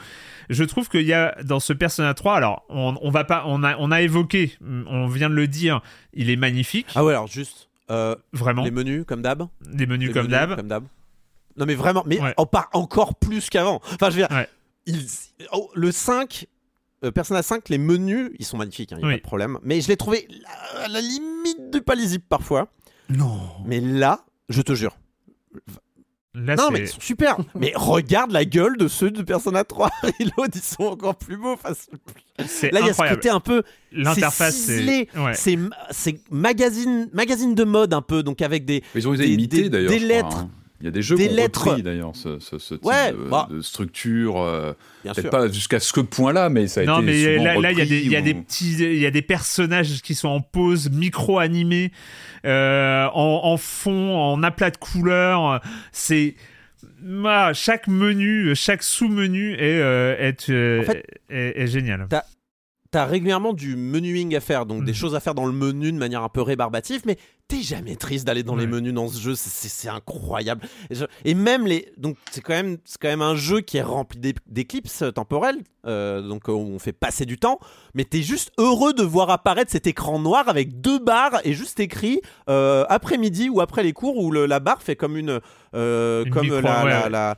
[0.49, 3.64] je trouve qu'il y a dans ce Persona 3, alors, on, on va pas, on
[3.64, 5.82] a, on a évoqué, on vient de le dire,
[6.14, 7.70] il est magnifique, Ah ouais, alors juste
[8.34, 9.47] vraiment, les menus comme d'hab.
[9.62, 10.84] des menus Les comme d'hab.
[11.60, 12.34] Non mais vraiment, mais Ouais.
[12.38, 13.82] en part encore plus qu'avant.
[13.93, 14.47] Enfin, je veux dire, Ouais.
[14.86, 15.05] il-
[15.51, 16.47] oh, le 5,
[17.03, 19.14] euh, Persona 5, les menus, ils sont magnifiques, il n'y a Oui.
[19.14, 19.60] pas de problème.
[19.64, 20.28] Mais je l'ai trouvé
[20.84, 22.70] à la limite du pas lisible parfois.
[23.10, 23.39] Non.
[23.66, 24.97] Mais là, je te jure.
[26.36, 27.38] Là, non, mais ils sont super.
[27.55, 29.89] mais regarde la gueule de ceux de Persona 3.
[30.03, 31.53] Reload, ils sont encore plus beaux.
[31.53, 31.72] Enfin,
[32.72, 33.64] là, il y a ce côté un peu.
[33.91, 35.07] L'interface, c'est.
[35.18, 35.34] Ouais.
[36.30, 38.84] Magazine, magazine de mode un peu, donc avec des.
[38.95, 39.89] Ils ont été Des- imités d'ailleurs.
[39.89, 40.38] des crois, lettres.
[40.38, 40.51] hein.
[40.82, 41.82] Il y a des jeux Des qui ont lettres.
[41.82, 43.48] d'ailleurs ce, ce- ce type Ouais, de, bah.
[43.52, 44.40] de structure.
[44.42, 44.72] euh,
[45.04, 45.30] Bien Peut-être sûr.
[45.30, 47.82] pas jusqu'à ce point-là, mais ça a Non, été mais souvent là, là, il y
[47.82, 50.16] a repris des, il y a ou- des petits, il y a des personnages qui
[50.16, 51.92] sont en pose, micro-animés,
[52.46, 55.62] euh, en, en fond, en aplat de couleurs.
[55.92, 56.36] C'est,
[57.26, 62.08] ah, chaque menu, chaque sous-menu est, euh, est, euh, En fait, est, est génial.
[62.92, 64.98] T'as régulièrement du menuing à faire, donc des Mhm.
[64.98, 67.18] choses à faire dans le menu de manière un peu rébarbative, mais
[67.48, 70.62] t'es jamais triste d'aller dans les menus dans ce jeu, c'est- incroyable.
[70.90, 73.78] Et, je- et même les, donc c'est quand même, c'est quand même un jeu qui
[73.78, 77.60] est rempli d'é- d'éclipses temporelles, euh, donc on fait passer du temps,
[77.94, 81.80] mais t'es juste heureux de voir apparaître cet écran noir avec deux barres et juste
[81.80, 85.40] écrit euh, après-midi ou après les cours où le- la barre fait comme une,
[85.76, 87.10] euh, Une comme micro- la, ouais, la- ouais.
[87.12, 87.38] la-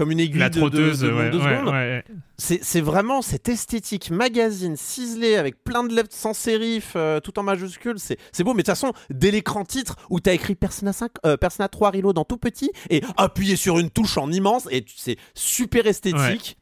[0.00, 1.68] comme une aiguille La de- de- de, de, ouais, deux ouais, secondes.
[1.74, 2.04] ouais.
[2.38, 7.42] C'est vraiment cette esthétique magazine ciselée avec plein de lettres sans sérif, euh, tout en
[7.42, 7.96] majuscule.
[7.98, 11.36] C'est beau, mais de toute façon, dès l'écran titre où t'as écrit Persona 5, euh,
[11.36, 15.18] Persona 3 Reload en tout petit et appuyé sur une touche en immense et c'est
[15.34, 16.56] super esthétique.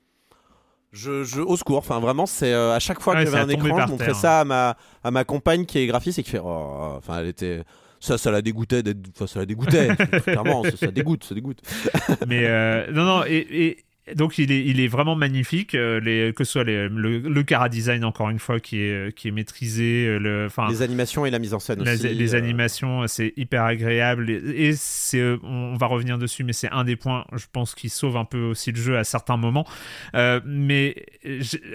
[0.90, 3.86] Je, je, au secours, enfin vraiment, c'est euh, à chaque fois que j'avais un écran,
[3.86, 4.16] je montrais terre.
[4.16, 7.28] ça à ma, à ma compagne qui est graphiste et qui fait, oh, enfin, elle
[7.28, 7.62] était,
[8.00, 9.88] ça, ça la dégoûtait d'être, enfin, ça la dégoûtait,
[10.22, 11.60] clairement, ça, ça dégoûte, ça dégoûte.
[12.26, 16.32] mais euh, non, non, et, et donc il est, il est vraiment magnifique, euh, les,
[16.32, 19.30] que ce soit les- le, le cara design encore une fois qui est, qui est
[19.32, 22.14] maîtrisé, euh, le, enfin Les animations et la mise en scène les, aussi.
[22.14, 24.36] les euh, animations, c'est hyper agréable et,
[24.68, 27.90] et c'est, euh, on va revenir dessus, mais c'est un des points, je pense, qui
[27.90, 29.66] sauve un peu aussi le jeu à certains moments.
[30.14, 31.04] Euh, mais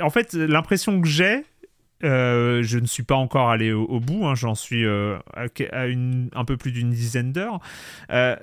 [0.01, 1.43] en fait, l'impression que j'ai,
[2.04, 6.30] euh, je ne suis pas encore allé au, bout, hein, j'en suis euh, à, une,
[6.34, 7.60] un peu plus d'une dizaine d'heures.
[8.12, 8.36] Euh,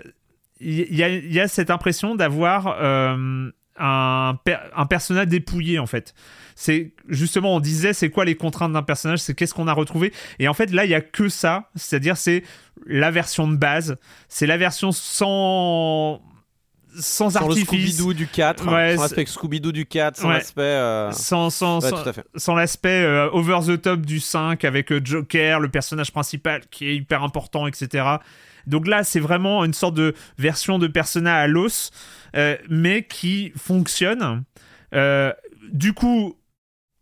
[0.61, 4.39] Il il y a cette impression d'avoir euh, un,
[4.77, 6.15] un personnage dépouillé en fait.
[6.55, 10.13] C'est justement, on disait, c'est quoi les contraintes d'un personnage, c'est qu'est-ce qu'on a retrouvé.
[10.39, 12.43] Et en fait, là, il y a que ça, c'est-à-dire c'est
[12.87, 13.97] la version de base,
[14.29, 16.21] c'est la version sans
[16.99, 20.35] sans, Sans le artifice, Scooby-Doo du 4, Ouais, sans l'aspect Scooby-Doo du 4, sans Ouais.
[20.35, 20.61] l'aspect.
[20.63, 22.05] euh, sans, sans, ouais, sans-
[22.37, 26.89] sans l'aspect euh, over the top du 5 avec euh, Joker, le personnage principal qui
[26.89, 28.05] est hyper important, etc.
[28.67, 31.91] Donc là, c'est vraiment une sorte de version de Persona à l'os,
[32.37, 34.45] euh, mais qui fonctionne.
[34.95, 35.33] Euh,
[35.73, 36.37] du coup,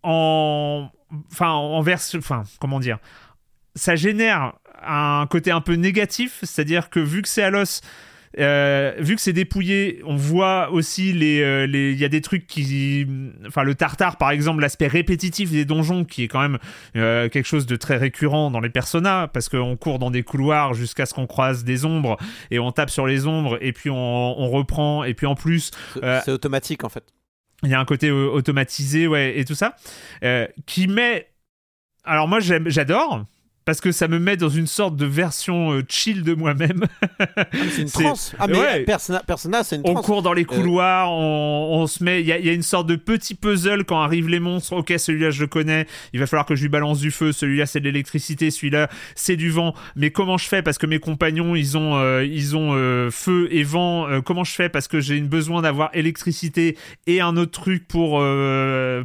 [0.03, 0.89] en,
[1.33, 2.99] enfin, en version, enfin, comment dire,
[3.75, 4.55] ça génère
[4.87, 7.81] un côté un peu négatif, c'est-à-dire que vu que c'est à l'os,
[8.39, 12.21] euh, vu que c'est dépouillé, on voit aussi les, euh, les, il y a des
[12.21, 13.07] trucs qui,
[13.47, 16.59] enfin le tartare par exemple, l'aspect répétitif des donjons qui est quand même
[16.97, 20.75] euh, quelque chose de très récurrent dans les personnages parce qu'on court dans des couloirs
[20.75, 22.17] jusqu'à ce qu'on croise des ombres
[22.51, 25.71] et on tape sur les ombres et puis on, on reprend et puis en plus
[26.25, 27.05] C'est automatique en fait.
[27.63, 29.77] il y a un côté automatisé ouais et tout ça
[30.67, 31.29] qui met
[32.05, 33.25] alors moi j'adore
[33.69, 36.87] parce que ça me met dans une sorte de version euh, chill de moi-même
[37.71, 38.35] C'est une transe.
[38.39, 38.85] Ah, mais ouais.
[38.85, 40.07] Persona, Persona c'est une on transe.
[40.07, 42.23] court dans les Euh, couloirs, on, on se met.
[42.23, 44.73] Il y, a- il y a une sorte de petit puzzle quand arrivent les monstres.
[44.73, 45.87] Ok, celui-là je le connais.
[46.15, 47.33] Il va falloir que je lui balance du feu.
[47.33, 48.51] Celui-là c'est de l'électricité.
[48.51, 49.75] Celui-là c'est du vent.
[49.97, 50.63] Mais comment je fais?
[50.63, 54.07] Parce que mes compagnons ils ont euh, ils ont euh, feu et vent.
[54.25, 54.71] Comment je fais?
[54.71, 58.25] Parce que j'ai besoin d'avoir électricité et un autre truc pour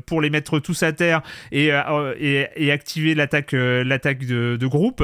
[0.06, 1.72] pour les mettre tous à terre et
[2.18, 5.04] et, et activer l'attaque l'attaque de, de groupe.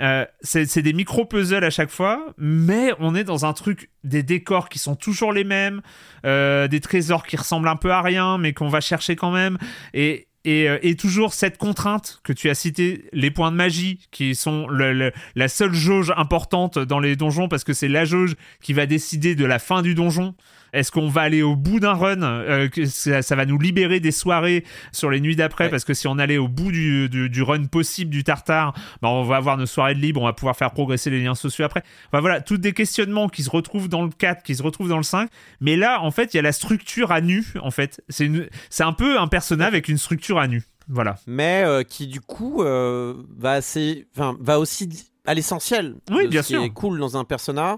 [0.00, 4.68] Euh, c'est des micro-puzzles à chaque fois, mais on est dans un truc, des décors
[4.68, 5.82] qui sont toujours les mêmes,
[6.24, 9.58] euh, des trésors qui ressemblent un peu à rien, mais qu'on va chercher quand même,
[9.92, 14.34] et, et, euh, toujours cette contrainte que tu as cité, les points de magie, qui
[14.34, 18.86] sont la seule jauge importante dans les donjons, parce que c'est la jauge qui va
[18.86, 20.34] décider de la fin du donjon.
[20.72, 24.00] Est-ce qu'on va aller au bout d'un run euh, que ça, ça va nous libérer
[24.00, 25.70] des soirées sur les nuits d'après Ouais.
[25.70, 29.08] parce que si on allait au bout du, du, du run possible du tartare, bah,
[29.10, 31.64] on va avoir nos soirées de libre, on va pouvoir faire progresser les liens sociaux
[31.66, 31.82] après.
[32.08, 34.96] Enfin voilà, tous des questionnements qui se retrouvent dans le 4, qui se retrouvent dans
[34.96, 35.28] le 5.
[35.60, 38.02] Mais là, en fait, il y a la structure à nu, en fait.
[38.08, 38.48] C'est une-
[38.80, 40.62] un peu un personnage avec une structure à nu.
[40.88, 41.14] Voilà.
[41.28, 44.88] mais euh, qui du coup euh, va assez, enfin va aussi
[45.26, 45.94] à l'essentiel.
[46.10, 46.62] Oui, de bien ce qui sûr.
[46.64, 47.76] est cool dans un persona, euh,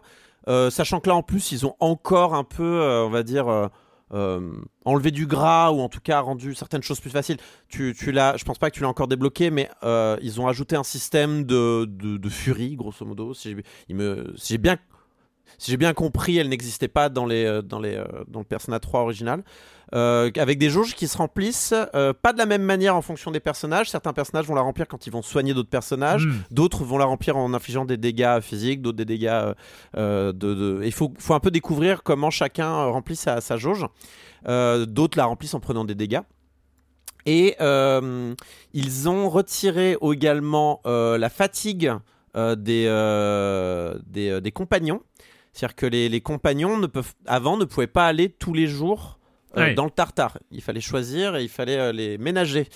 [0.71, 3.49] sachant que là en plus ils ont encore un peu, euh, on va dire.
[3.49, 3.69] euh,
[4.13, 4.53] euh,
[4.85, 7.39] enlevé du gras ou en tout cas rendu certaines choses plus faciles.
[7.69, 10.47] Tu, tu l'as, je pense pas que tu l'as encore débloqué, mais euh, ils ont
[10.47, 13.35] ajouté un système de, de, furie, grosso modo.
[13.35, 13.57] Si
[13.89, 14.77] j'ai, bien,
[15.59, 18.79] si bien compris, elle n'existait pas dans les, euh, dans les, euh, dans le Persona
[18.79, 19.43] 3 original.
[19.95, 23.31] Euh, avec des jauges qui se remplissent euh, pas de la même manière en fonction
[23.31, 23.91] des personnages.
[23.91, 26.27] Certains personnages vont la remplir quand ils vont soigner d'autres personnages.
[26.27, 26.43] Mm.
[26.51, 29.29] D'autres vont la remplir en infligeant des dégâts physiques, d'autres des dégâts.
[29.29, 29.55] euh,
[29.97, 33.87] euh, de, Il faut, faut un peu découvrir comment chacun remplit sa, sa jauge.
[34.47, 36.21] D'autres la remplissent en prenant des dégâts.
[37.25, 41.93] Et ils ont retiré également la fatigue
[42.35, 45.01] des, des, des compagnons.
[45.53, 49.19] C'est-à-dire que les, les compagnons ne peuvent, avant ne pouvaient pas aller tous les jours
[49.57, 49.75] Ouais.
[49.75, 50.39] dans le tartare.
[50.51, 52.69] Il fallait choisir et il fallait euh, les ménager.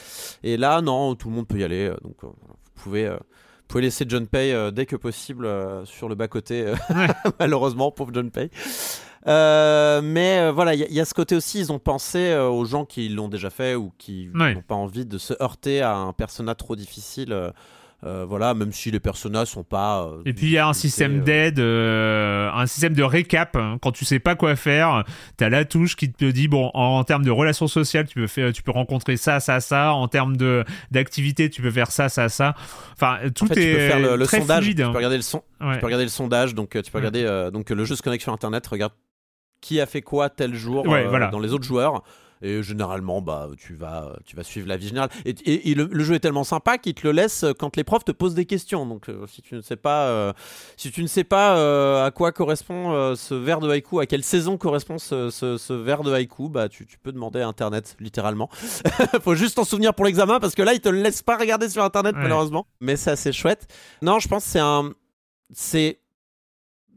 [0.42, 1.88] Et là, non, tout le monde peut y aller.
[1.88, 3.06] euh, donc, euh, vous pouvez.
[3.06, 6.74] euh, vous pouvez laisser John Pay euh, dès que possible euh, sur le bas-côté, euh,
[7.38, 8.48] malheureusement, pauvre John Pay.
[9.26, 11.78] Euh, mais euh, voilà, il y, a- il y a ce côté aussi, ils ont
[11.78, 14.54] pensé euh, aux gens qui l'ont déjà fait ou qui Ouais.
[14.54, 17.32] n'ont pas envie de se heurter à un persona trop difficile.
[18.04, 20.02] Euh, voilà, même si les personnages sont pas.
[20.04, 23.56] euh, Et puis il y a un système euh, d'aide, euh, un système de récap.
[23.56, 23.78] hein.
[23.82, 25.04] Quand tu sais pas quoi faire,
[25.36, 28.26] t'as la touche qui te dit bon, en, en termes de relations sociales, tu peux
[28.28, 29.92] faire, tu peux rencontrer ça, ça, ça.
[29.94, 32.54] En termes de d'activité, tu peux faire ça, ça, ça.
[32.92, 34.62] Enfin, tout En fait, est tu peux faire le, le très sondage.
[34.64, 34.76] fluide.
[34.84, 35.42] Tu peux regarder le son.
[35.60, 35.74] Ouais.
[35.74, 36.54] Tu peux regarder le sondage.
[36.54, 38.64] Donc, tu peux regarder donc le jeu se connecte sur Internet.
[38.68, 38.92] Regarde
[39.60, 41.28] qui a fait quoi tel jour Ouais, voilà.
[41.28, 42.04] dans les autres joueurs.
[42.42, 45.10] Et généralement, bah, tu vas, tu vas suivre la vie générale.
[45.24, 47.84] Et, et- et le, le jeu est tellement sympa qu'il te le laisse quand les
[47.84, 48.86] profs te posent des questions.
[48.86, 50.32] Donc, euh, si tu ne sais pas, euh,
[50.76, 54.22] si tu ne sais pas euh, à quoi correspond ce vers de haïku, à quelle
[54.24, 57.96] saison correspond ce, ce, ce vers de haïku, bah, tu, tu peux demander à Internet,
[58.00, 58.48] littéralement.
[59.22, 61.68] Faut juste t'en souvenir pour l'examen parce que là, ils te le laissent pas regarder
[61.68, 62.22] sur Internet, Ouais.
[62.22, 62.66] malheureusement.
[62.80, 63.66] Mais c'est assez chouette.
[64.02, 64.92] Non, je pense que c'est un,
[65.52, 65.98] c'est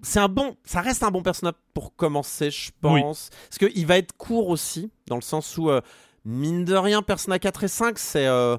[0.01, 3.29] c'est un bon, ça reste un bon personnage pour commencer, je pense.
[3.49, 5.81] Parce qu'il va être court aussi, dans le sens où, euh,
[6.25, 8.57] mine de rien, Persona 4 et 5, c'est euh,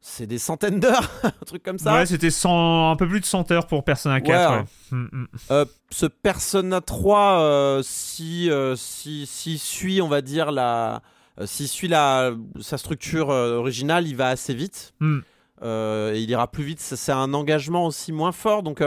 [0.00, 1.94] c'est des centaines d'heures, un truc comme ça.
[1.94, 4.50] Ouais, c'était 100 un peu plus de 100 heures pour Persona 4.
[4.50, 4.56] Ouais.
[4.58, 4.64] ouais.
[4.90, 5.26] Mm, mm.
[5.52, 11.02] Euh, ce Persona 3, euh, si, si, si suit, on va dire, la,
[11.44, 14.94] s'il suit la, sa structure originale, il va assez vite.
[15.00, 15.20] Mm.
[15.64, 16.80] Et il ira plus vite.
[16.80, 18.64] C'est un engagement aussi moins fort.
[18.64, 18.82] Donc,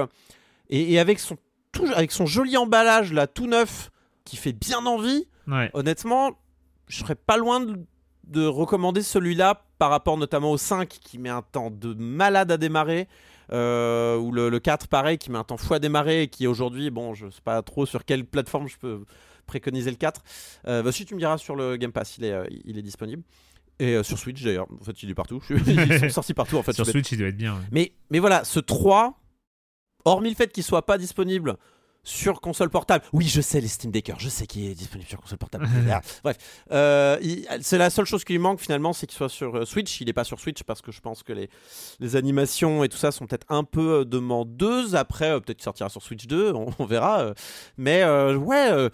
[0.70, 1.38] et, et avec, son,
[1.76, 3.92] tout, avec son joli emballage, là, tout neuf,
[4.24, 5.70] qui fait bien envie, Ouais.
[5.76, 6.32] honnêtement,
[6.88, 7.78] je serais pas loin de,
[8.28, 12.58] de recommander celui-là par rapport notamment au 5 qui met un temps de malade à
[12.58, 13.08] démarrer.
[13.52, 16.48] euh, ou le, le 4 pareil qui met un temps fou à démarrer et qui
[16.48, 19.04] aujourd'hui bon je sais pas trop sur quelle plateforme je peux
[19.46, 20.24] préconiser le 4
[20.68, 22.82] euh, bah, si tu me diras sur le Game Pass il est, euh, il est
[22.82, 23.22] disponible
[23.78, 26.64] et euh, sur Switch d'ailleurs en fait il est partout ils sont sortis partout en
[26.64, 27.54] fait Sur Switch, il doit être bien.
[27.54, 27.62] ouais.
[27.72, 29.14] mais, mais voilà, ce 3,
[30.06, 31.58] hormis le fait qu'il soit pas disponible
[32.08, 35.20] sur console portable, oui, je sais les Steam Deckers, je sais qu'il est disponible sur
[35.20, 35.68] console portable.
[35.92, 36.38] Ah, Bref,
[36.72, 37.18] euh,
[37.62, 40.02] c'est la seule chose qui lui manque finalement, c'est qu'il soit sur euh, Switch.
[40.02, 41.50] Il est pas sur Switch parce que je pense que les,
[42.00, 44.96] les animations et tout ça sont peut-être un peu euh, demandeuses.
[44.96, 47.34] Après, peut-être qu'il sortira sur Switch 2, on, on verra.
[47.78, 48.90] mais ouais.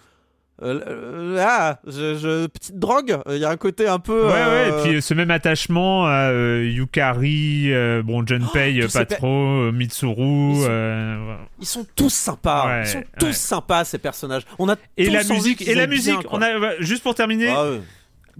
[0.62, 4.26] Euh, euh, ah, je, je- petite drogue, il y a un côté un peu.
[4.28, 7.72] Ouais, ouais, et puis euh, ce même attachement à euh, Yukari,
[8.03, 10.51] bon, Junpei, tous euh, pas trop, Mitsuru.
[10.51, 11.39] Ils sont- voilà.
[11.59, 12.66] Ils sont tous sympas.
[12.68, 13.34] Ouais, Ils sont tous ouais.
[13.34, 14.43] sympas ces personnages.
[14.59, 17.49] On a Et tous la musique, et la bien, musique, on a, juste pour terminer,
[17.49, 17.66] Ah.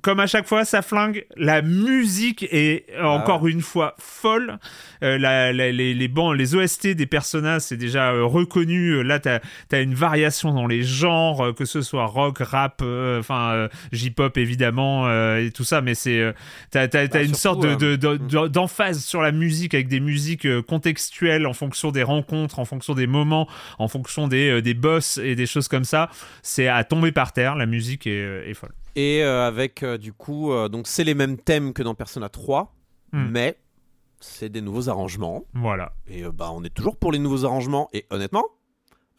[0.02, 1.26] Comme à chaque fois, ça flingue.
[1.38, 4.58] La musique est Ah encore une fois folle.
[5.04, 8.92] Euh, la- la- les, les, bancs, les OST des personnages, c'est déjà euh, reconnu.
[8.92, 9.40] Euh, Là, t'as
[9.72, 12.82] as une variation dans les genres, euh, que ce soit rock, rap,
[13.20, 15.82] enfin J-pop évidemment et tout ça.
[15.82, 16.34] Mais c'est
[16.72, 20.00] t'as t'as- t'as Bah, une sorte de- de- de- d'emphase sur la musique avec des
[20.00, 23.48] musiques contextuelles en fonction des rencontres, en fonction des moments,
[23.80, 26.10] en fonction des, des boss et des choses comme ça.
[26.44, 27.56] C'est à tomber par terre.
[27.56, 28.72] La musique est, est folle.
[28.96, 32.30] Et euh, avec euh, du coup, euh, donc c'est les mêmes thèmes que dans Persona
[32.30, 32.74] 3,
[33.14, 33.28] Hmm.
[33.30, 33.58] mais
[34.22, 35.44] c'est des nouveaux arrangements.
[35.54, 35.92] Voilà.
[36.08, 37.90] Et bah on est toujours pour les nouveaux arrangements.
[37.94, 38.44] Et honnêtement.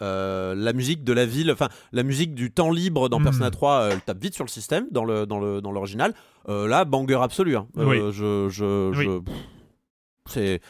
[0.01, 3.25] euh, la musique de la ville, enfin la musique du temps libre dans Hmm.
[3.25, 6.13] Persona 3, euh, elle tape vite sur le système dans le dans le dans l'original.
[6.49, 7.57] Euh, là, banger absolu.
[7.57, 7.69] hein.
[7.77, 7.99] Oui.
[8.11, 9.05] Je je, Oui.
[9.05, 9.21] je-
[10.27, 10.61] c'est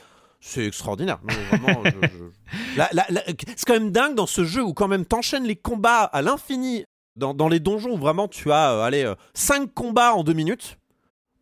[0.41, 1.19] c'est extraordinaire.
[1.29, 1.33] Je-
[3.57, 6.85] C'est quand même dingue dans ce jeu où quand même t'enchaînes les combats à l'infini.
[7.17, 10.79] Dans, dans les donjons où vraiment tu as euh, allez, 5 combats en 2 minutes.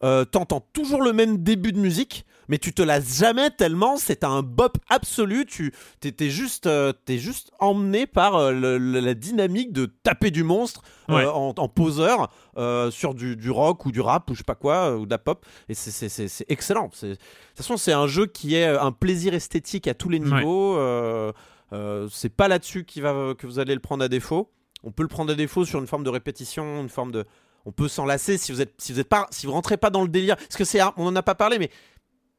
[0.03, 4.25] Euh, T'entends toujours le même début de musique, mais tu te lasses jamais tellement c'est
[4.25, 5.45] un bop absolu.
[5.45, 10.31] Tu t'es t'es juste, euh, t'es juste emmené par euh, le- la dynamique de taper
[10.31, 11.27] du monstre euh, Ouais.
[11.27, 14.55] en, en poseur euh, sur du, du rock ou du rap ou je sais pas
[14.55, 15.45] quoi euh, ou de la pop.
[15.69, 16.89] Et c'est- c'est c'est- c'est excellent.
[16.95, 20.19] C'est- De toute façon, c'est un jeu qui est un plaisir esthétique à tous les
[20.19, 20.77] niveaux.
[20.79, 21.31] Euh,
[21.75, 24.51] euh, c'est pas là-dessus qui va, que vous allez le prendre à défaut.
[24.85, 27.25] On peut le prendre à défaut sur une forme de répétition, une forme de.
[27.67, 29.91] On peut s'en lasser si vous êtes, si vous êtes pas, si vous rentrez pas
[29.91, 30.37] dans le délire.
[30.37, 31.71] Parce que c'est, on en a pas parlé, mais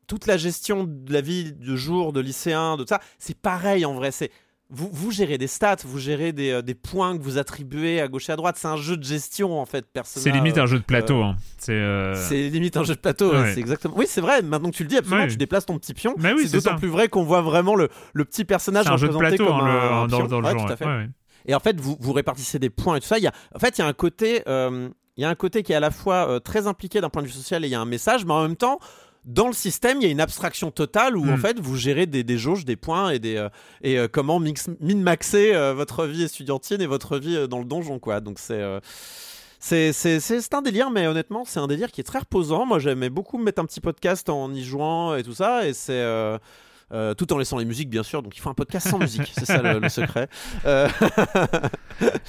[0.08, 3.86] toute la gestion de la vie de jour, de lycéen, de tout ça, c'est pareil
[3.86, 4.12] en vrai.
[4.12, 4.32] C'est
[4.74, 8.08] vous, vous gérez des stats, vous gérez des, euh, des points que vous attribuez à
[8.08, 8.56] gauche et à droite.
[8.58, 9.86] C'est un jeu de gestion en fait.
[9.86, 11.22] Persona, C'est limite euh, un jeu de plateau.
[11.22, 11.36] hein.
[11.58, 11.74] C'est.
[11.74, 13.94] euh, c'est limite un jeu de plateau, ouais, c'est exactement.
[13.98, 14.42] Oui, c'est vrai.
[14.42, 15.30] Maintenant que tu le dis, absolument, Ouais.
[15.30, 16.16] tu déplaces ton petit pion.
[16.18, 19.14] Mais oui, c'est d'autant plus vrai qu'on voit vraiment le, le petit personnage jeu de
[19.14, 20.28] représenté plateau comme hein, le- un, un dans, pion.
[20.28, 20.66] dans le Ouais, genre.
[20.68, 21.10] tout à fait.
[21.46, 23.18] Et en fait, vous, vous répartissez des points et tout ça.
[23.18, 25.36] Il y a, en fait, il y a un côté, euh, il y a un
[25.36, 27.68] côté qui est à la fois euh, très impliqué d'un point de vue social et
[27.68, 28.80] il y a un message, mais en même temps,
[29.26, 32.24] dans le système, il y a une abstraction totale où en fait, vous gérez des,
[32.24, 33.50] des jauges, des points et des euh,
[33.84, 38.00] et euh, comment mix, min-maxer euh, votre vie estudiantine et votre vie dans le donjon,
[38.00, 38.20] quoi.
[38.20, 38.62] Donc c'est
[39.60, 42.66] c'est, c'est, c'est, c'est un délire, mais honnêtement, c'est un délire qui est très reposant.
[42.66, 45.74] Moi, j'aimais beaucoup me mettre un petit podcast en y jouant et tout ça, et
[45.74, 46.04] c'est.
[46.94, 48.22] Euh, tout en laissant les musiques, bien sûr.
[48.22, 49.32] Donc, il faut un podcast sans musique.
[49.38, 50.28] C'est ça le, le secret.
[50.66, 50.88] Euh,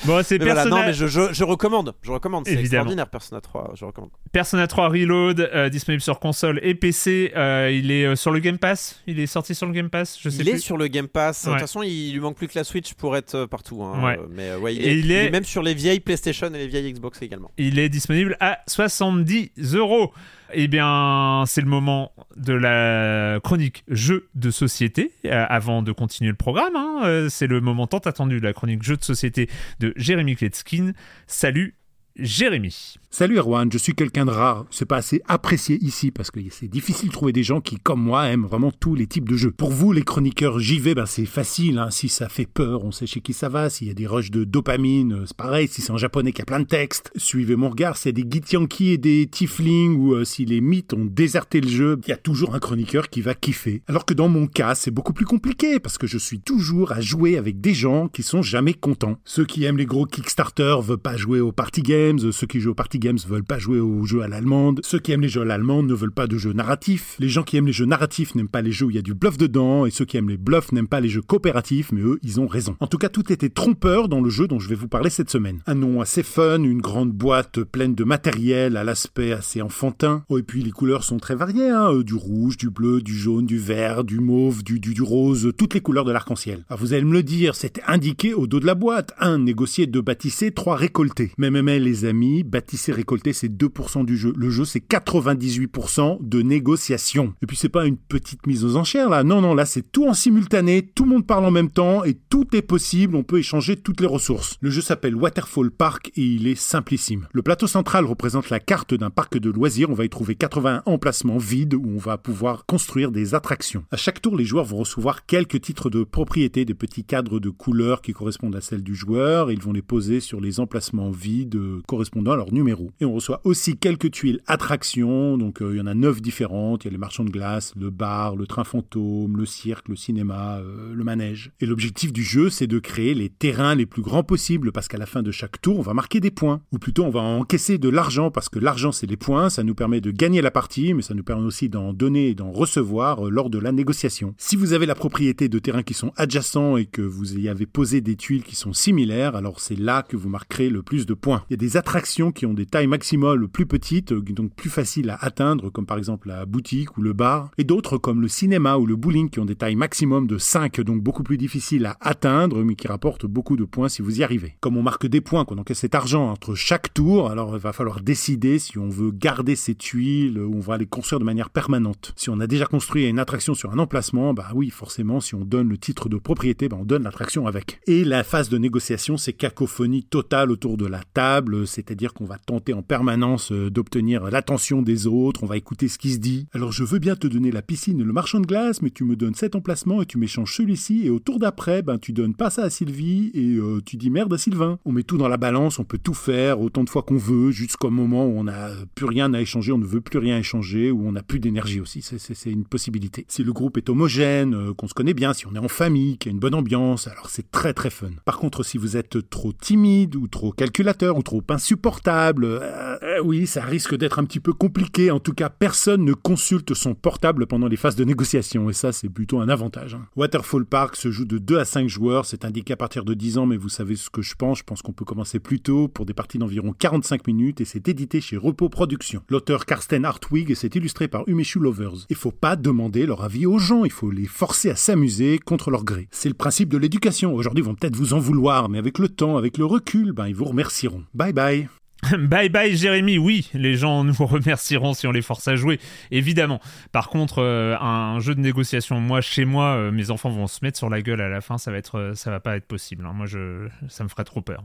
[0.04, 1.94] Bon, c'est mais voilà, Persona, non, mais je, je, je recommande.
[2.02, 2.46] Je recommande.
[2.46, 3.72] C'est extraordinaire, Persona 3.
[3.74, 4.10] Je recommande.
[4.32, 7.32] Persona 3 Reload, euh, disponible sur console et PC.
[7.72, 9.00] il est sur le Game Pass.
[9.06, 10.18] Il est sorti sur le Game Pass.
[10.20, 11.44] Je sais Il est sur le Game Pass.
[11.44, 11.54] De Ouais.
[11.56, 13.82] toute façon, il lui manque plus que la Switch pour être partout.
[13.82, 14.02] hein.
[14.04, 14.18] Ouais.
[14.30, 16.58] Mais ouais, il, Et est, il il est- est même sur les vieilles PlayStation et
[16.58, 17.50] les vieilles Xbox également.
[17.56, 20.12] Il est disponible à 70 euros.
[20.54, 25.12] Eh bien, c'est le moment de la chronique jeux de société.
[25.24, 28.52] euh, avant de continuer le programme, hein, euh, c'est le moment tant attendu de la
[28.52, 29.48] chronique jeux de société
[29.80, 30.92] de Jérémy Kletskin.
[31.26, 31.76] Salut,
[32.16, 32.96] Jérémy.
[33.14, 34.64] Salut Erwan, je suis quelqu'un de rare.
[34.70, 38.00] C'est pas assez apprécié ici parce que c'est difficile de trouver des gens qui, comme
[38.00, 39.50] moi, aiment vraiment tous les types de jeux.
[39.50, 41.76] Pour vous, les chroniqueurs JV, ben c'est facile.
[41.76, 41.90] Hein.
[41.90, 43.68] Si ça fait peur, on sait chez qui ça va.
[43.68, 45.68] S'il y a des rushs de dopamine, euh, c'est pareil.
[45.68, 47.98] Si c'est en japonais qu'il y a plein de textes, suivez mon regard.
[47.98, 51.60] S'il y a des Githyanki et des Tiefling ou euh, si les mythes ont déserté
[51.60, 53.82] le jeu, il y a toujours un chroniqueur qui va kiffer.
[53.88, 57.02] Alors que dans mon cas, c'est beaucoup plus compliqué parce que je suis toujours à
[57.02, 59.18] jouer avec des gens qui sont jamais contents.
[59.26, 62.32] Ceux qui aiment les gros Kickstarter veulent pas jouer aux party games.
[62.32, 64.80] Ceux qui jouent aux party games veulent pas jouer aux jeux à l'allemande.
[64.84, 67.16] Ceux qui aiment les jeux à l'allemande ne veulent pas de jeux narratifs.
[67.18, 69.02] Les gens qui aiment les jeux narratifs n'aiment pas les jeux où il y a
[69.02, 69.86] du bluff dedans.
[69.86, 72.46] Et ceux qui aiment les bluffs n'aiment pas les jeux coopératifs, mais eux, ils ont
[72.46, 72.76] raison.
[72.78, 75.30] En tout cas, tout était trompeur dans le jeu dont je vais vous parler cette
[75.30, 75.60] semaine.
[75.66, 80.24] Un nom assez fun, une grande boîte pleine de matériel à l'aspect assez enfantin.
[80.28, 81.92] Oh, et puis les couleurs sont très variées, hein.
[81.92, 85.80] Euh, du rouge, du bleu, du jaune, du vert, du mauve, du, rose, toutes les
[85.80, 86.64] couleurs de l'arc-en-ciel.
[86.68, 89.12] Alors vous allez me le dire, c'était indiqué au dos de la boîte.
[89.18, 91.32] Un, négocier, deux, bâtisser, trois, récolter.
[91.38, 92.44] Mais, mais, mais les amis,
[92.92, 94.32] récolter, c'est 2% du jeu.
[94.36, 97.34] Le jeu, c'est 98% de négociation.
[97.42, 99.24] Et puis, c'est pas une petite mise aux enchères, là.
[99.24, 102.14] Non, non, là, c'est tout en simultané, tout le monde parle en même temps, et
[102.14, 104.56] tout est possible, on peut échanger toutes les ressources.
[104.60, 107.26] Le jeu s'appelle Waterfall Park, et il est simplissime.
[107.32, 110.82] Le plateau central représente la carte d'un parc de loisirs, on va y trouver 81
[110.86, 113.84] emplacements vides, où on va pouvoir construire des attractions.
[113.90, 117.50] À chaque tour, les joueurs vont recevoir quelques titres de propriété, des petits cadres de
[117.50, 121.56] couleurs qui correspondent à celles du joueur, ils vont les poser sur les emplacements vides
[121.56, 122.81] euh, correspondant à leur numéro.
[123.00, 126.84] Et on reçoit aussi quelques tuiles attractions, donc euh, il y en a neuf différentes,
[126.84, 129.96] il y a les marchands de glace, le bar, le train fantôme, le cirque, le
[129.96, 131.52] cinéma, euh, le manège.
[131.60, 134.98] Et l'objectif du jeu, c'est de créer les terrains les plus grands possibles, parce qu'à
[134.98, 136.60] la fin de chaque tour, on va marquer des points.
[136.72, 139.74] Ou plutôt, on va encaisser de l'argent, parce que l'argent, c'est les points, ça nous
[139.74, 143.30] permet de gagner la partie, mais ça nous permet aussi d'en donner et d'en recevoir
[143.30, 144.34] lors de la négociation.
[144.38, 147.66] Si vous avez la propriété de terrains qui sont adjacents et que vous y avez
[147.66, 151.14] posé des tuiles qui sont similaires, alors c'est là que vous marquerez le plus de
[151.14, 151.44] points.
[151.48, 155.10] Il y a des attractions qui ont des tailles maximales plus petites, donc plus faciles
[155.10, 158.78] à atteindre, comme par exemple la boutique ou le bar, et d'autres comme le cinéma
[158.78, 161.98] ou le bowling qui ont des tailles maximum de 5, donc beaucoup plus difficiles à
[162.00, 164.56] atteindre, mais qui rapportent beaucoup de points si vous y arrivez.
[164.60, 167.74] Comme on marque des points, qu'on encaisse cet argent entre chaque tour, alors il va
[167.74, 171.50] falloir décider si on veut garder ces tuiles ou on va les construire de manière
[171.50, 172.14] permanente.
[172.16, 175.44] Si on a déjà construit une attraction sur un emplacement, bah oui, forcément, si on
[175.44, 177.80] donne le titre de propriété, bah on donne l'attraction avec.
[177.86, 182.38] Et la phase de négociation, c'est cacophonie totale autour de la table, c'est-à-dire qu'on va
[182.38, 186.46] tenter en permanence euh, d'obtenir l'attention des autres, on va écouter ce qui se dit.
[186.52, 189.04] Alors je veux bien te donner la piscine et le marchand de glace, mais tu
[189.04, 192.34] me donnes cet emplacement et tu m'échanges celui-ci, et au tour d'après, ben tu donnes
[192.34, 194.78] pas ça à Sylvie et euh, tu dis merde à Sylvain.
[194.84, 197.50] On met tout dans la balance, on peut tout faire autant de fois qu'on veut,
[197.50, 200.90] jusqu'au moment où on n'a plus rien à échanger, on ne veut plus rien échanger,
[200.90, 203.24] ou on n'a plus d'énergie aussi, c'est une possibilité.
[203.28, 206.18] Si le groupe est homogène, euh, qu'on se connaît bien, si on est en famille,
[206.18, 208.10] qu'il y a une bonne ambiance, alors c'est très très fun.
[208.24, 213.46] Par contre, si vous êtes trop timide ou trop calculateur ou trop insupportable, euh, oui,
[213.46, 215.10] ça risque d'être un petit peu compliqué.
[215.10, 218.92] En tout cas, personne ne consulte son portable pendant les phases de négociation et ça,
[218.92, 219.94] c'est plutôt un avantage.
[219.94, 220.06] hein.
[220.16, 223.38] Waterfall Park se joue de 2 à 5 joueurs, c'est indiqué à partir de 10
[223.38, 225.88] ans, mais vous savez ce que je pense, je pense qu'on peut commencer plus tôt
[225.88, 229.22] pour des parties d'environ 45 minutes et c'est édité chez Repos Productions.
[229.28, 232.06] L'auteur Karsten Hartwig et c'est illustré par Umeshu Lovers.
[232.10, 235.70] Il faut pas demander leur avis aux gens, il faut les forcer à s'amuser contre
[235.70, 236.08] leur gré.
[236.10, 237.34] C'est le principe de l'éducation.
[237.34, 240.28] Aujourd'hui, ils vont peut-être vous en vouloir, mais avec le temps, avec le recul, ben,
[240.28, 241.04] ils vous remercieront.
[241.14, 241.81] Bye bye.
[242.18, 245.78] Bye bye Jérémy, oui, les gens nous remercieront si on les force à jouer,
[246.10, 246.60] évidemment.
[246.90, 250.58] Par contre, euh, un jeu de négociation, moi chez moi, euh, mes enfants vont se
[250.62, 252.66] mettre sur la gueule à la fin, ça va être, euh, ça va pas être
[252.66, 253.06] possible.
[253.06, 253.12] hein.
[253.14, 254.64] Moi, je, ça me ferait trop peur.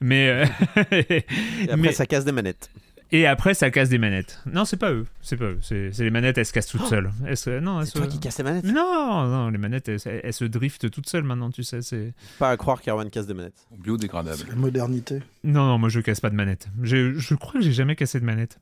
[0.00, 0.44] Mais, euh,
[0.90, 1.24] Et
[1.64, 2.68] après, mais- ça casse des manettes.
[3.12, 4.40] Et après, ça casse des manettes.
[4.46, 7.10] Non, c'est pas eux, c'est pas eux, c'est les manettes, elles se cassent toutes seules.
[7.26, 8.64] Elles se- non, elles Oh C'est toi se- qui casse les manettes?
[8.64, 11.82] Non, non, les manettes, elles, elles se driftent toutes seules maintenant, tu sais.
[11.82, 13.66] C'est Pas à croire qu'Erwan casse des manettes.
[13.78, 14.42] Biodégradable.
[14.48, 15.20] La modernité.
[15.44, 16.68] non, non, moi je casse pas de manette.
[16.82, 18.58] Je crois que j'ai jamais cassé de manette.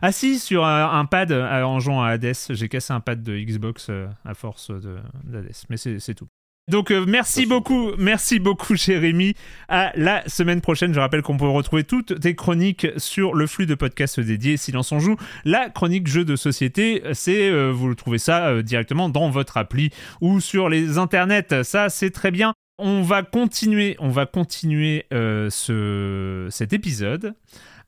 [0.00, 3.22] Ah si, sur un, un pad euh, en jouant à Hades, j'ai cassé un pad
[3.22, 6.28] de Xbox euh, à force de d'Hades, mais c'est tout.
[6.68, 9.34] Donc euh, merci beaucoup, merci beaucoup Jérémy.
[9.68, 13.66] À la semaine prochaine, je rappelle qu'on peut retrouver toutes tes chroniques sur le flux
[13.66, 15.16] de podcasts dédié Silence on joue.
[15.44, 19.56] La chronique jeu de société, c'est euh, vous le trouvez ça euh, directement dans votre
[19.56, 19.90] appli
[20.20, 21.64] ou sur les internets.
[21.64, 22.54] Ça c'est très bien.
[22.78, 27.34] On va continuer, on va continuer euh, ce, cet épisode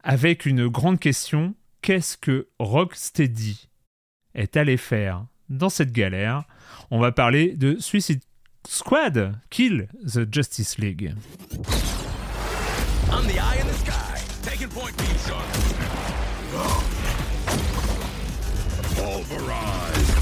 [0.02, 1.54] avec une grande question.
[1.80, 3.68] Qu'est-ce que Rocksteady
[4.34, 6.42] est allé faire dans cette galère?
[6.90, 8.20] On va parler de Suicide
[8.66, 11.14] Squad, Kill the Justice League.
[13.10, 14.20] I'm the eye in the sky.
[14.42, 14.94] Taking point.
[18.96, 20.13] Pulverize.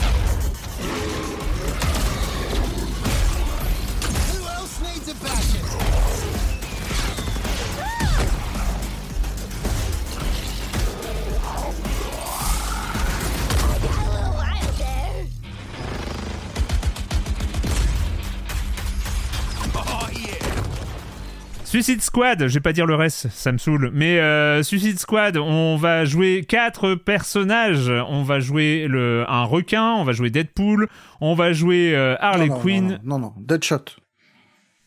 [21.72, 25.38] Suicide Squad, je vais pas dire le reste, ça me saoule, mais euh, Suicide Squad,
[25.38, 27.90] on va jouer quatre personnages.
[28.10, 30.90] On va jouer le, un requin, on va jouer Deadpool,
[31.22, 33.00] on va jouer euh, Harley non, non, Quinn.
[33.02, 33.84] Non, non, non, Deadshot.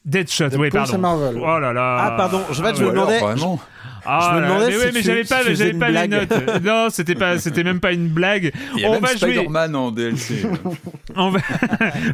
[0.06, 1.00] Deadshot, oui, pardon.
[1.00, 1.40] Marvel.
[1.40, 1.98] Oh là là.
[2.02, 3.60] Ah, pardon, je vais Ah te me.
[4.06, 5.90] Ah je me là, demandais mais si ouais, mais tu- j'avais si pas, j'avais pas
[5.90, 6.64] les notes.
[6.64, 8.52] Non, c'était pas, c'était même pas une blague.
[8.76, 10.44] Il y a on même va jouer, Spider-Man en DLC.
[11.16, 11.40] on va,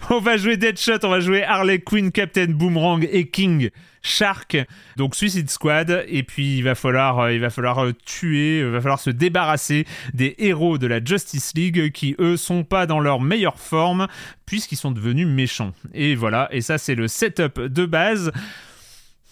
[0.10, 3.70] on va jouer Deadshot, on va jouer Harley Quinn, Captain Boomerang et King
[4.02, 4.58] Shark.
[4.98, 6.06] Donc Suicide Squad.
[6.08, 9.10] Et puis il va falloir, euh, il va falloir euh, tuer, il va falloir se
[9.10, 14.08] débarrasser des héros de la Justice League qui eux sont pas dans leur meilleure forme
[14.46, 15.74] puisqu'ils sont devenus méchants.
[15.94, 16.48] Et voilà.
[16.52, 18.32] Et ça c'est le setup de base.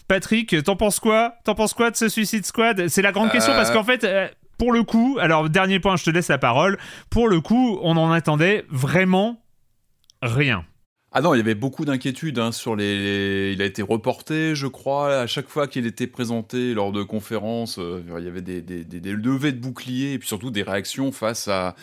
[0.09, 1.35] Patrick, t'en penses quoi?
[1.45, 2.89] T'en penses quoi de ce Suicide Squad?
[2.89, 3.55] C'est la grande question Euh.
[3.55, 4.27] parce qu'en fait, euh,
[4.57, 6.77] pour le coup, alors dernier point, je te laisse la parole.
[7.09, 9.41] Pour le coup, on en attendait vraiment
[10.21, 10.65] rien.
[11.11, 13.51] Ah non, il y avait beaucoup d'inquiétudes hein, sur les.
[13.53, 17.79] Il a été reporté, je crois, à chaque fois qu'il était présenté lors de conférences.
[17.79, 20.61] euh, il y avait des, des, des- des levées de boucliers et puis surtout des
[20.63, 21.75] réactions face à.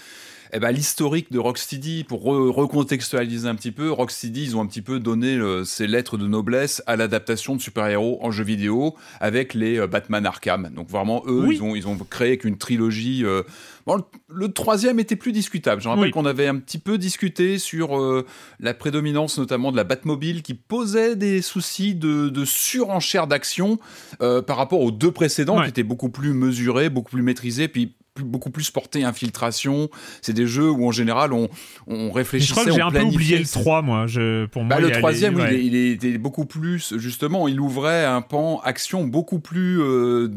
[0.53, 4.67] Eh ben, l'historique de Rocksteady, pour re- recontextualiser un petit peu, Rocksteady, ils ont un
[4.67, 8.95] petit peu donné euh, ces lettres de noblesse à l'adaptation de super-héros en jeu vidéo
[9.21, 10.71] avec les euh, Batman Arkham.
[10.75, 11.57] Donc vraiment, eux, Oui.
[11.57, 13.25] ils, ont, ils ont créé qu'une trilogie.
[13.25, 13.43] euh,
[13.87, 14.03] Bon, le,
[14.35, 15.81] le troisième était plus discutable.
[15.81, 16.11] Je rappelle Oui.
[16.11, 18.27] qu'on avait un petit peu discuté sur euh,
[18.59, 23.79] la prédominance notamment de la Batmobile qui posait des soucis de, de surenchère d'action
[24.19, 25.65] par rapport aux deux précédents Ouais.
[25.65, 29.89] qui étaient beaucoup plus mesurés, beaucoup plus maîtrisés, puis plus- beaucoup plus portés infiltration.
[30.23, 31.49] C'est des jeux où en général on,
[31.87, 34.07] on Mais réfléchissait, je crois que j'ai un peu oublié le le 3, moi.
[34.09, 35.65] Je, pour moi, bah, y le troisième, les- oui, ouais.
[35.65, 40.29] il, est- il était beaucoup plus, justement, il ouvrait un pan action beaucoup plus euh,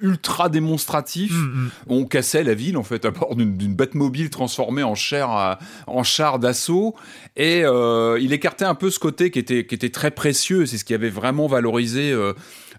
[0.00, 1.32] ultra démonstratif.
[1.32, 1.70] Mm, mm.
[1.88, 5.58] On cassait la ville, en fait, à bord d'une d'une Batmobile transformée en, chair à-
[5.86, 6.94] en char d'assaut.
[7.36, 10.64] Et euh, il écartait un peu ce côté qui était, qui était très précieux.
[10.66, 12.32] C'est ce qui avait vraiment valorisé euh,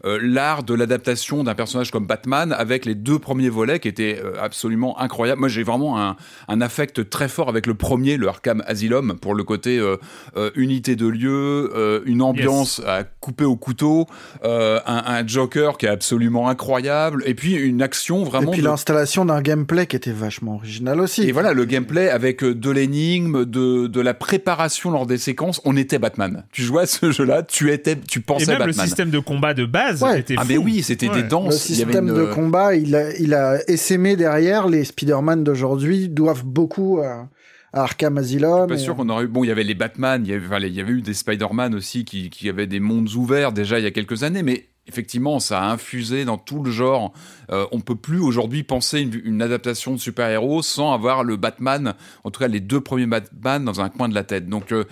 [0.06, 4.20] euh, l'art de l'adaptation d'un personnage comme Batman avec les deux premiers volets qui étaient
[4.24, 5.40] euh, absolument incroyables.
[5.40, 6.16] Moi, j'ai vraiment un,
[6.48, 9.98] un affect très fort avec le premier, le Arkham Asylum, pour le côté euh,
[10.38, 14.08] euh, unité de lieu, euh, une ambiance à couper au couteau,
[14.44, 18.52] euh, un, un Joker qui est absolument incroyable, et puis une action Et vraiment.
[18.52, 21.24] puis de- l'installation d'un gameplay qui était vachement original aussi.
[21.24, 25.76] et voilà, le gameplay avec de l'énigme, de, de la préparation lors des séquences, on
[25.78, 26.46] était Batman.
[26.52, 28.86] Tu jouais à ce jeu-là, tu étais, tu Et pensais même le Batman.
[28.88, 30.20] système de combat de base Ouais.
[30.20, 30.48] était Ah fou.
[30.50, 31.22] mais oui, c'était Ouais.
[31.22, 31.70] des danses.
[31.70, 34.68] Le il y avait système une- de combat, il a, il a essaimé derrière.
[34.68, 37.28] Les Spider-Man d'aujourd'hui doivent beaucoup à,
[37.74, 38.68] à Arkham Asylum.
[38.68, 39.28] Pas et- sûr qu'on aurait eu.
[39.28, 41.14] Bon, il y avait les Batman, il y avait, enfin, il y avait eu des
[41.14, 44.68] Spider-Man aussi qui, qui avaient des mondes ouverts déjà il y a quelques années, mais
[44.88, 47.14] effectivement, ça a infusé dans tout le genre.
[47.52, 51.94] Euh, on peut plus aujourd'hui penser une, une adaptation de super-héros sans avoir le Batman,
[52.24, 54.50] en tout cas les deux premiers Batman, dans un coin de la tête.
[54.50, 54.84] Donc, euh,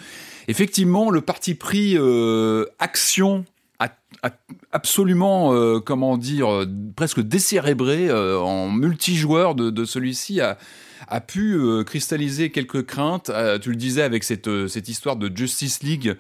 [0.48, 3.46] effectivement, le parti pris euh, action
[4.72, 6.66] absolument, euh, comment dire, euh,
[6.96, 10.58] presque décérébré euh, en multijoueur de, celui-ci a,
[11.26, 13.32] pu cristalliser quelques craintes.
[13.62, 14.48] Tu le disais avec cette,
[14.88, 16.16] histoire de Justice League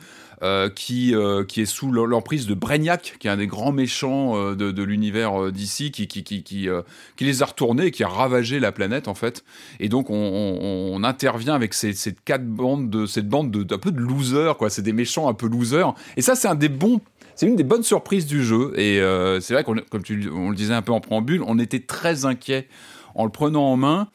[0.70, 4.38] qui, euh, qui est sous l'em- l'emprise de Brainiac, qui est un des grands méchants
[4.38, 6.82] euh, de, l'univers euh, d'ici, qui, qui, qui, qui, euh,
[7.20, 9.44] les a retournés et qui a ravagé la planète en fait.
[9.80, 11.94] Et donc on, intervient avec ces,
[12.26, 14.70] quatre bandes de cette bande de, d'un peu de losers, quoi.
[14.70, 15.94] C'est des méchants un peu losers.
[16.18, 17.02] Et ça, c'est un des bons.
[17.36, 18.74] C'est une des bonnes surprises du jeu.
[18.78, 21.58] Et euh, c'est vrai qu'on, comme tu, on le disait un peu en préambule, on
[21.58, 22.68] était très inquiet
[23.16, 24.10] en le prenant en main.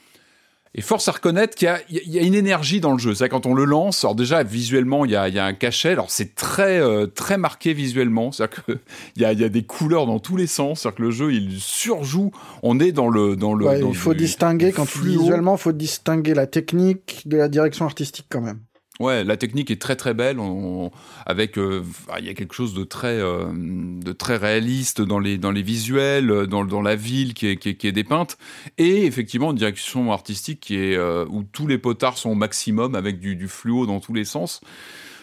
[0.77, 3.15] Et force à reconnaître qu'il y y a une énergie dans le jeu.
[3.15, 5.53] C'est quand on le lance, alors déjà visuellement il y a, il y a un
[5.55, 5.91] cachet.
[5.91, 8.33] Alors c'est très euh, très marqué visuellement.
[8.33, 8.73] C'est-à-dire que
[9.17, 10.81] il y a, il y a des couleurs dans tous les sens.
[10.81, 12.33] C'est-à-dire que le jeu il surjoue.
[12.65, 13.67] On est dans le dans le.
[13.67, 15.21] Ouais, dans il faut du- distinguer, quand fluo.
[15.21, 18.59] visuellement, il faut distinguer la technique de la direction artistique quand même.
[19.01, 20.39] Ouais, la technique est très très belle.
[20.39, 20.93] On-
[21.27, 25.19] avec, euh, ah, il y a quelque chose de très, euh, de très réaliste dans
[25.19, 27.93] les dans les visuels, euh, dans, dans la ville qui est, qui est, qui est
[27.93, 28.39] dépeinte,
[28.79, 32.95] et effectivement une direction artistique qui est euh, où tous les potards sont au maximum
[32.95, 34.61] avec du, du fluo dans tous les sens.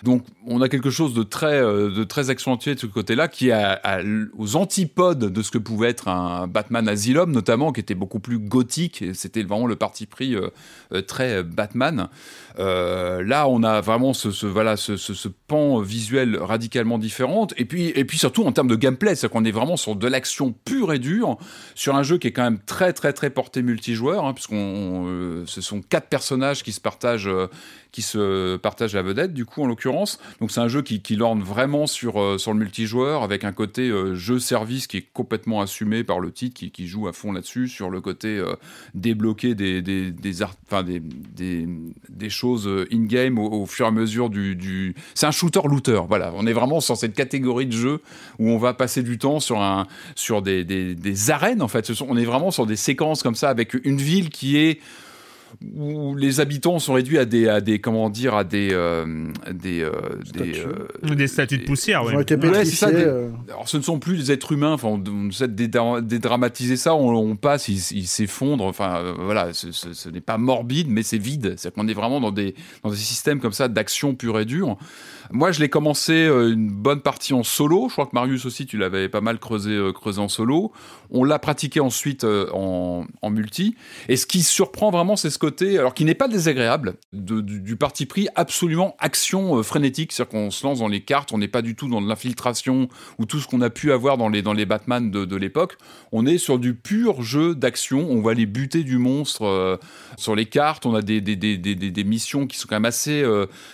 [0.04, 3.50] Donc, on a quelque chose de très, euh, de très accentué de ce côté-là, qui
[3.50, 3.78] est
[4.38, 8.40] aux antipodes de ce que pouvait être un Batman Asylum, notamment, qui était beaucoup plus
[8.40, 9.04] gothique.
[9.14, 10.50] C'était vraiment le parti pris euh,
[10.94, 12.08] euh, très Batman.
[12.58, 17.48] Là, on a vraiment ce, voilà, ce pan visuel radicalement différent.
[17.58, 20.08] Et puis, et puis surtout en termes de gameplay, c'est qu'on est vraiment sur de
[20.08, 21.38] l'action pure et dure,
[21.76, 25.44] sur un jeu qui est quand même très, très, très porté multijoueur, hein, puisqu'on, euh,
[25.46, 27.30] ce sont quatre personnages qui se partagent.
[27.92, 30.20] Qui se partagent la vedette, du coup, en l'occurrence.
[30.40, 33.90] Donc, c'est un jeu qui, lorne vraiment sur, euh, sur le multijoueur, avec un côté
[33.90, 37.90] euh, jeu-service qui est complètement assumé par le titre, qui, joue à fond là-dessus, sur
[37.90, 38.56] le côté euh,
[38.94, 40.34] débloquer des, des, des,
[42.30, 44.96] choses in-game au, fur et à mesure du.
[45.14, 46.32] C'est un shooter-looter, voilà.
[46.36, 48.02] On est vraiment sur cette catégorie de jeu
[48.40, 49.86] où on va passer du temps sur, un,
[50.16, 51.92] sur des, des, arènes, en fait.
[52.08, 54.80] On est vraiment sur des séquences comme ça, avec une ville qui est
[55.76, 59.82] où les habitants sont réduits à des, à des comment dire, à des, euh, des,
[59.82, 59.92] euh,
[60.34, 62.14] des, euh, Des statues de poussière, ouais.
[62.60, 63.04] Ouais, ça, des-
[63.50, 64.74] alors, ce ne sont plus des êtres humains.
[64.74, 66.96] Enfin, on, on essaie de dédra- dédramatiser ça.
[66.96, 68.66] On, on passe, ils s'effondrent.
[68.66, 71.56] Enfin, voilà, ce, ce- ce n'est pas morbide, mais c'est vide.
[71.58, 74.78] C'est qu'on est vraiment dans des dans des systèmes comme ça d'action pure et dure.
[75.30, 77.88] Moi, je l'ai commencé euh, une bonne partie en solo.
[77.88, 80.72] Je crois que Marius aussi, tu l'avais pas mal creusé, euh, creusé en solo.
[81.12, 83.76] On l'a pratiqué ensuite euh, en, en multi.
[84.10, 88.06] Et ce qui surprend vraiment, c'est ce côté, alors qui n'est pas désagréable, du, parti
[88.06, 90.12] pris absolument action frénétique.
[90.12, 92.90] C'est-à-dire qu'on se lance dans les cartes, on n'est pas du tout dans l'infiltration
[93.20, 95.78] ou tout ce qu'on a pu avoir dans les, dans les Batman de, l'époque.
[96.12, 98.08] On est sur du pur jeu d'action.
[98.10, 99.80] On va aller buter du monstre
[100.18, 100.86] sur les cartes.
[100.86, 103.24] On a des, des, des, des, des- des missions qui sont quand même assez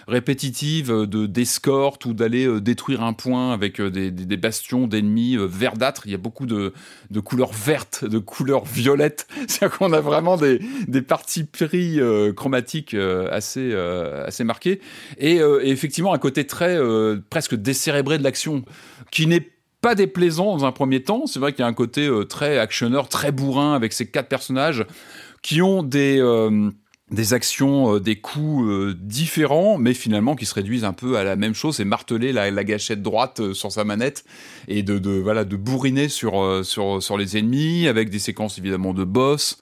[0.07, 5.45] répétitives de d'escorte ou d'aller euh, détruire un point avec euh, des, bastions d'ennemis euh,
[5.45, 6.03] verdâtres.
[6.05, 6.73] Il y a beaucoup de,
[7.09, 9.27] de couleurs vertes, de couleurs violettes.
[9.47, 11.47] C'est-à-dire qu'on a vraiment des, des parties
[12.35, 14.81] chromatiques assez, assez marquées.
[15.17, 16.77] Et, et effectivement, un côté très
[17.29, 18.63] presque décérébré de l'action
[19.11, 19.49] qui n'est
[19.81, 21.25] pas déplaisant dans un premier temps.
[21.25, 24.85] C'est vrai qu'il y a un côté très actionneur, très bourrin avec ces quatre personnages
[25.41, 26.19] qui ont des,
[27.09, 31.23] des actions, euh, des coups euh, différents, mais finalement qui se réduisent un peu à
[31.23, 34.25] la même chose, c'est marteler la, la gâchette droite euh, sur sa manette
[34.67, 38.93] et de, de, voilà, de bourriner sur, sur, sur les ennemis, avec des séquences évidemment
[38.93, 39.59] de boss.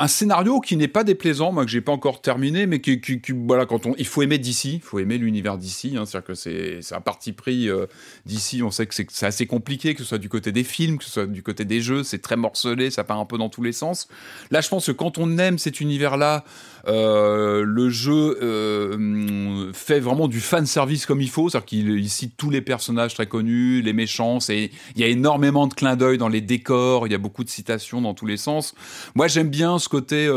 [0.00, 3.20] Un scénario qui n'est pas déplaisant, moi que j'ai pas encore terminé, mais qui, qui-
[3.20, 6.22] qui- voilà, quand on, il faut aimer DC, il faut aimer l'univers DC, hein, c'est-à-dire
[6.24, 7.86] que c'est, un parti pris euh,
[8.24, 8.62] d'ici.
[8.62, 11.10] On sait que c'est assez compliqué, que ce soit du côté des films, que ce
[11.10, 13.72] soit du côté des jeux, c'est très morcelé, ça part un peu dans tous les
[13.72, 14.06] sens.
[14.52, 16.44] Là, je pense que quand on aime cet univers-là,
[16.88, 22.08] euh, le jeu euh, fait vraiment du fan service comme il faut, c'est-à-dire qu'il il
[22.08, 25.96] cite tous les personnages très connus, les méchants, c'est, il y a énormément de clins
[25.96, 28.74] d'œil dans les décors, il y a beaucoup de citations dans tous les sens.
[29.14, 30.28] Moi, j'aime bien ce côté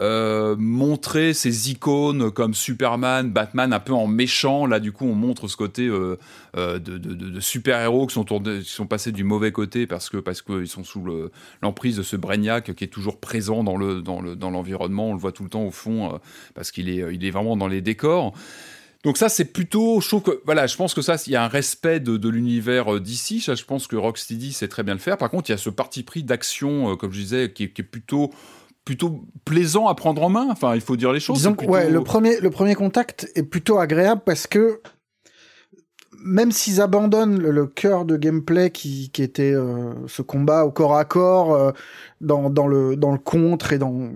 [0.00, 4.66] euh, montrer ces icônes comme Superman, Batman, un peu en méchant.
[4.66, 6.18] Là, du coup, on montre ce côté euh,
[6.56, 11.02] euh, de, super-héros qui sont, passés du mauvais côté parce que parce qu'ils sont sous
[11.04, 11.30] le-
[11.62, 15.10] l'emprise de ce Brainiac qui est toujours présent dans le dans le dans l'environnement.
[15.10, 16.18] On le voit tout le temps au fond
[16.54, 18.34] parce qu'il est il est vraiment dans les décors.
[19.04, 21.44] Donc ça, c'est plutôt, je trouve que, voilà, je pense que ça, il y a
[21.44, 23.42] un respect de, l'univers d'ici.
[23.42, 25.18] Ça, je pense que Rocksteady sait très bien le faire.
[25.18, 28.32] Par contre, il y a ce parti pris d'action, comme je disais, qui est plutôt,
[28.84, 30.46] plutôt plaisant à prendre en main.
[30.50, 31.38] Enfin, il faut dire les choses.
[31.38, 34.80] Disons c'est que plutôt- ouais, le premier, le premier contact est plutôt agréable parce que
[36.26, 40.70] même s'ils abandonnent le, le cœur de gameplay qui, qui était euh, ce combat au
[40.70, 41.72] corps à corps euh,
[42.20, 44.10] dans, dans, le, dans le contre et dans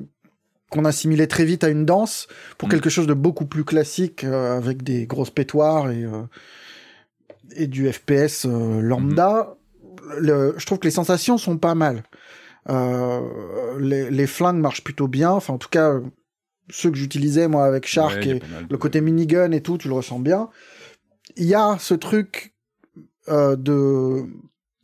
[0.70, 2.28] qu'on assimilait très vite à une danse
[2.58, 2.72] pour Mm.
[2.72, 6.04] quelque chose de beaucoup plus classique euh, avec des grosses pétoires et,
[7.56, 9.54] et du FPS lambda.
[10.18, 12.02] Le- je trouve que les sensations sont pas mal.
[12.70, 15.30] Euh, les, les flingues marchent plutôt bien.
[15.30, 15.94] Enfin, en tout cas,
[16.70, 19.94] ceux que j'utilisais moi avec Shark Ouais, et le côté minigun et tout, tu le
[19.94, 20.48] ressens bien.
[21.36, 22.54] Il y a ce truc
[23.28, 24.24] euh, de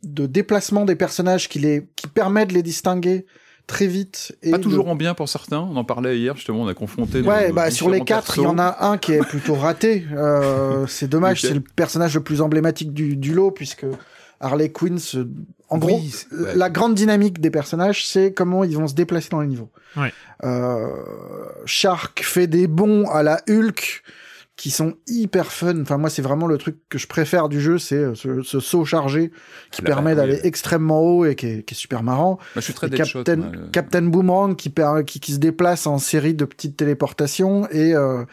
[0.03, 3.25] de déplacement des personnages qui les qui permet de les distinguer
[3.67, 5.59] très vite et Pas de- toujours en bien pour certains.
[5.59, 7.21] On en parlait hier, justement, on a confronté.
[7.21, 10.05] Ouais, nos bah sur les quatre, il y en a un qui est plutôt raté.
[10.11, 13.85] Euh, c'est dommage, c'est le personnage le plus emblématique du, du lot puisque
[14.39, 15.27] Harley Quinn, se...
[15.69, 16.55] en Oui, gros, ouais.
[16.55, 19.69] la grande dynamique des personnages, c'est comment ils vont se déplacer dans les niveaux.
[19.97, 20.13] Ouais.
[20.43, 20.87] Euh,
[21.65, 24.03] Shark fait des bonds à la Hulk
[24.57, 25.81] qui sont hyper fun.
[25.81, 28.61] Enfin, moi, c'est vraiment le truc que je préfère du jeu, c'est euh, ce, ce
[28.61, 29.31] saut chargé
[29.71, 30.39] qui La- permet oui, d'aller oui.
[30.47, 32.39] extrêmement haut et qui est, qui est super marrant.
[32.55, 32.89] Je suis très.
[32.89, 33.67] Captain, moi, euh.
[33.73, 38.23] Captain Boomerang qui, per- qui, qui se déplace en série de petites téléportations et, euh,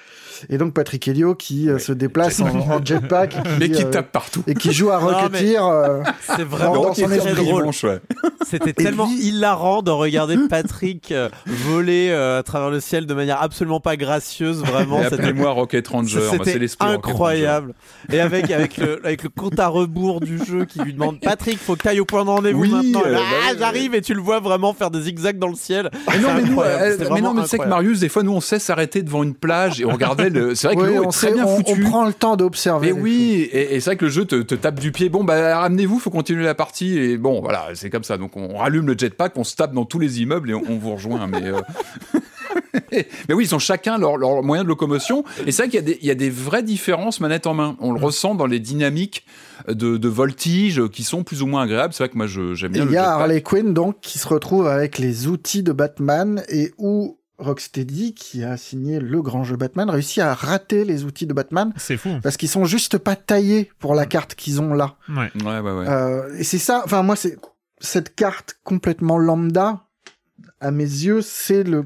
[0.48, 3.70] et donc Patrick Helio qui euh, Ouais, se déplace en, en jetpack et qui, Mais
[3.70, 4.42] qui euh, tape partout.
[4.46, 5.64] et qui joue à Rocketeer.
[5.64, 6.02] euh,
[6.36, 7.66] C'est vraiment dans son très drôle.
[7.66, 8.00] Ouais.
[8.48, 13.14] C'était tellement puis- hilarant de regarder Patrick euh, voler euh, à travers le ciel de
[13.14, 15.00] manière absolument pas gracieuse, vraiment.
[15.00, 16.20] Appelez-moi Rocket Ranger.
[16.30, 16.94] c'est C'était Ranger.
[16.96, 17.74] incroyable.
[18.12, 21.58] Et avec, avec, le, avec le compte à rebours du jeu qui lui demande Patrick,
[21.58, 23.02] faut que t'ailles au point de rendez-vous Oui, maintenant.
[23.06, 25.54] Euh, bah ah, oui, j'arrive et tu le vois vraiment faire des zigzags dans le
[25.54, 25.90] ciel.
[26.08, 27.68] Mais non, mais nous, euh, mais non, mais tu sais que.
[27.68, 30.21] Marius, des fois, nous, on sait s'arrêter devant une plage et on regardait
[30.54, 31.84] C'est vrai que oui, l'eau on, est très bien on- foutue.
[31.86, 32.88] on prend le temps d'observer.
[32.92, 35.08] Mais les oui, et, et c'est vrai que le jeu te, te tape du pied.
[35.08, 36.98] Bon, bah, ramenez-vous, faut continuer la partie.
[36.98, 38.16] Et bon, voilà, c'est comme ça.
[38.18, 40.78] Donc, on rallume le jetpack, on se tape dans tous les immeubles et on, on
[40.78, 41.26] vous rejoint.
[41.26, 41.60] Mais, euh,
[43.28, 45.24] Mais oui, ils ont chacun leur, leur moyen de locomotion.
[45.46, 47.54] Et c'est vrai qu'il y, a des- il y a des vraies différences manette en
[47.54, 47.76] main.
[47.80, 49.24] On le ressent dans les dynamiques
[49.68, 51.94] de, de voltige qui sont plus ou moins agréables.
[51.94, 53.12] C'est vrai que moi, j'aime Et bien il y a.
[53.12, 58.42] Harley Quinn donc qui se retrouve avec les outils de Batman et où Rocksteady, qui
[58.44, 62.10] a signé le grand jeu Batman, réussit à rater les outils de Batman C'est fou.
[62.22, 64.96] parce qu'ils sont juste pas taillés pour la carte qu'ils ont là.
[65.08, 65.30] Ouais.
[65.44, 65.88] Ouais, ouais, ouais.
[65.88, 67.36] Euh, et c'est ça, enfin moi c'est
[67.80, 69.84] cette carte complètement lambda,
[70.60, 71.84] à mes yeux, c'est le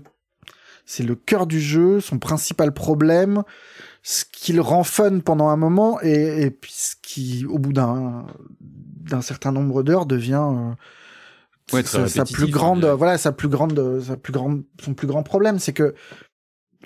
[0.84, 3.42] c'est le cœur du jeu, son principal problème,
[4.02, 7.72] ce qui le rend fun pendant un moment et, et puis ce qui, au bout
[7.72, 8.26] d'un
[8.60, 10.72] d'un certain nombre d'heures, devient euh,
[11.72, 12.94] Ouais, très sa, sa plus grande, dirait.
[12.94, 15.94] voilà, sa plus grande, sa plus grande, son plus grand problème, c'est que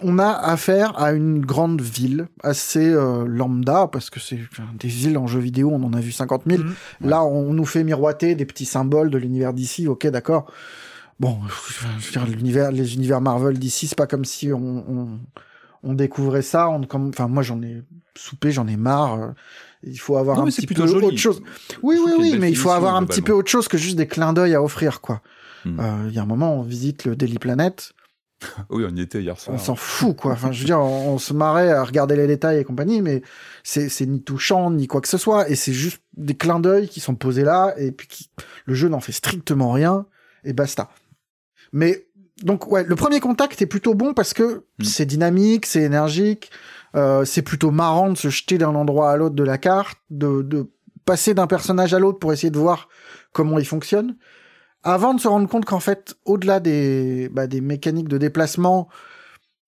[0.02, 4.38] on a affaire à une grande ville assez euh, lambda parce que c'est
[4.78, 6.62] des villes en jeu vidéo, on en a vu 50 000.
[6.62, 6.74] Mhm.
[7.02, 9.86] Là, on nous fait miroiter des petits symboles de l'univers d'ici.
[9.88, 10.50] Ok, d'accord.
[11.18, 11.38] Bon,
[11.68, 15.20] je veux dire, l'univers, les univers Marvel d'ici, c'est pas comme si on, on,
[15.82, 16.68] on découvrait ça.
[16.68, 17.82] On, comme, enfin, moi, j'en ai
[18.16, 19.14] soupé, j'en ai marre.
[19.14, 19.28] euh,
[19.82, 21.06] Il faut avoir Non, un petit peu joli.
[21.06, 21.42] autre chose.
[21.82, 24.06] Oui, oui, oui, mais il faut avoir un petit peu autre chose que juste des
[24.06, 25.22] clins d'œil à offrir, quoi.
[25.66, 26.08] Euh, Hmm.
[26.08, 27.92] Il y a un moment, on visite le Daily Planet,
[28.70, 29.54] Oui, on y était hier soir.
[29.54, 30.32] on s'en fout, quoi.
[30.32, 33.20] Enfin, je veux dire, on, on se marrait à regarder les détails et compagnie, mais
[33.62, 36.88] c'est c'est ni touchant, ni quoi que ce soit, et c'est juste des clins d'œil
[36.88, 38.30] qui sont posés là, et puis qui,
[38.64, 40.06] le jeu n'en fait strictement rien,
[40.44, 40.88] et basta.
[41.72, 42.06] Mais,
[42.42, 44.84] donc, ouais, le premier contact est plutôt bon parce que Mm.
[44.84, 46.50] c'est dynamique, c'est énergique,
[46.96, 50.42] euh, c'est plutôt marrant de se jeter d'un endroit à l'autre de la carte, de,
[50.42, 50.70] de
[51.04, 52.88] passer d'un personnage à l'autre pour essayer de voir
[53.32, 54.16] comment il fonctionne
[54.82, 58.88] avant de se rendre compte qu'en fait, au-delà des, bah, des mécaniques de déplacement,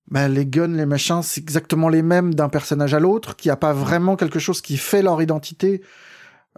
[0.09, 3.53] bah, les guns, les machins, c'est exactement les mêmes d'un personnage à l'autre, qu'il n'y
[3.53, 5.83] a pas vraiment quelque chose qui fait leur identité,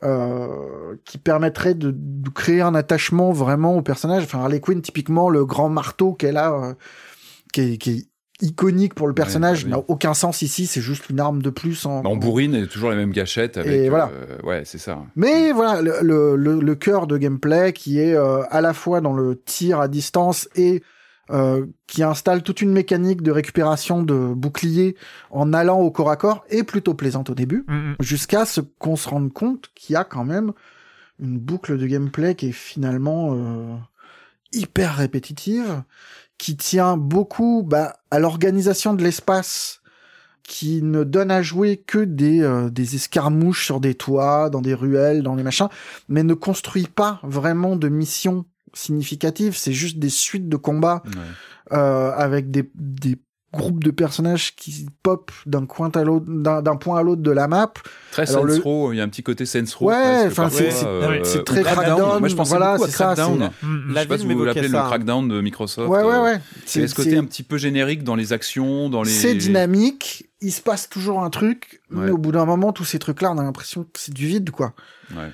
[0.03, 4.25] euh, qui permettrait de, de créer un attachement vraiment au personnage.
[4.25, 6.75] Enfin, Harley Quinn, typiquement, le grand marteau qu'elle a, euh,
[7.53, 8.05] qui, est, qui est
[8.41, 9.83] iconique pour le personnage, bah oui.
[9.83, 12.67] n'a aucun sens ici, c'est juste une arme de plus en, Bah, on bourrine et
[12.67, 13.73] toujours les mêmes gâchettes avec.
[13.73, 14.11] Et voilà.
[14.13, 14.99] euh, ouais, c'est ça.
[15.15, 19.01] mais voilà, le, le, le, le cœur de gameplay qui est euh, à la fois
[19.01, 20.83] dans le tir à distance et
[21.31, 24.97] euh, qui installe toute une mécanique de récupération de boucliers
[25.31, 27.97] en allant au corps à corps est plutôt plaisante au début, Mhm.
[28.01, 30.53] jusqu'à ce qu'on se rende compte qu'il y a quand même
[31.21, 33.77] une boucle de gameplay qui est finalement euh,
[34.53, 35.83] hyper répétitive,
[36.39, 39.81] qui tient beaucoup bah, à l'organisation de l'espace
[40.43, 44.75] qui ne donne à jouer que des, euh, des escarmouches sur des toits, dans des
[44.75, 45.69] ruelles, dans les machins,
[46.09, 48.45] mais ne construit pas vraiment de missions
[48.75, 49.57] significatives.
[49.57, 51.77] C'est juste des suites de combats Ouais.
[51.79, 53.17] euh, avec des, des
[53.53, 57.47] groupes de personnages qui pop d'un coin à l'autre, d'un point à l'autre de la
[57.47, 57.73] map.
[58.11, 59.91] Très Alors, le- Saints Row, il y a un petit côté Saints Row.
[59.91, 61.85] Ouais, enfin, c'est- c'est- euh, c'est ou très Crackdown.
[61.87, 63.39] Crackdown, Moi, je pensais voilà, beaucoup à c'est ça, Crackdown.
[63.61, 63.85] c'est- Mhm.
[63.91, 64.73] Je sais pas si vous l'appelez le.
[64.79, 65.89] Crackdown de Microsoft.
[65.89, 66.41] Ouais, ouais, euh, ouais.
[66.75, 69.11] Il y a ce côté c'est- un petit peu générique dans les actions, dans les.
[69.13, 72.99] C'est dynamique, il se passe toujours un truc, mais au bout d'un moment, tous ces
[72.99, 74.75] trucs-là, on a l'impression que c'est du vide, quoi.
[75.17, 75.31] Ouais.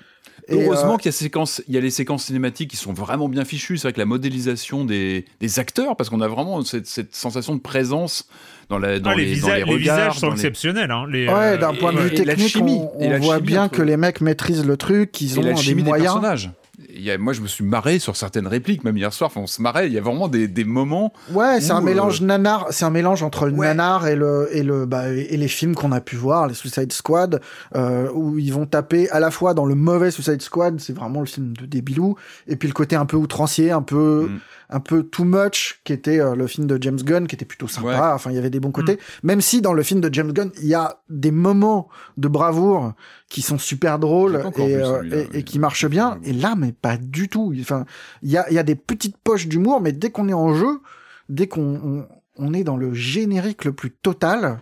[0.51, 2.93] Et, Heureusement euh, qu'il y a, séquences, il y a les séquences cinématiques qui sont
[2.93, 3.79] vraiment bien fichues.
[3.79, 7.55] C'est vrai que la modélisation des, des acteurs, parce qu'on a vraiment cette, cette sensation
[7.55, 8.29] de présence
[8.69, 10.91] dans, la, dans Ah, les, les, visa- dans les les visages sont dans exceptionnels.
[10.91, 11.07] Hein.
[11.09, 13.37] Les, Ouais, euh, d'un point de vue et la technique, chimie, on, on la voit
[13.37, 15.83] chimie bien entre- que les mecs maîtrisent le truc, qu'ils et ont la des chimie
[15.83, 16.15] des moyens.
[16.15, 16.51] personnages.
[16.89, 19.31] Y a- moi, je me suis marré sur certaines répliques, même hier soir.
[19.37, 19.87] On se marrait.
[19.87, 21.13] Il y a vraiment des, des moments.
[21.33, 23.67] Ouais, c'est un mélange euh, nanar, c'est un mélange entre le Ouais.
[23.69, 26.93] nanar et le et le bah, et les films qu'on a pu voir, les Suicide
[26.93, 27.41] Squad,
[27.77, 31.21] euh, où ils vont taper à la fois dans le mauvais Suicide Squad, c'est vraiment
[31.21, 32.17] le film de débilou,
[32.49, 34.41] et puis le côté un peu outrancier, un peu Mm.
[34.73, 37.67] Un peu too much, qui était euh, le film de James Gunn, qui était plutôt
[37.67, 37.89] sympa.
[37.89, 38.15] Ouais.
[38.15, 40.53] Enfin, il y avait des bons côtés, même si dans le film de James Gunn,
[40.63, 42.93] il y a des moments de bravoure
[43.29, 45.03] qui sont super drôles et, euh,
[45.33, 46.19] et- et qui marchent bien.
[46.25, 47.53] Et là, mais pas du tout.
[47.61, 47.85] Enfin,
[48.23, 50.55] il y a, il y a des petites poches d'humour, mais dès qu'on est en
[50.55, 50.81] jeu,
[51.29, 52.07] dès qu'on on,
[52.37, 54.61] on est dans le générique le plus total,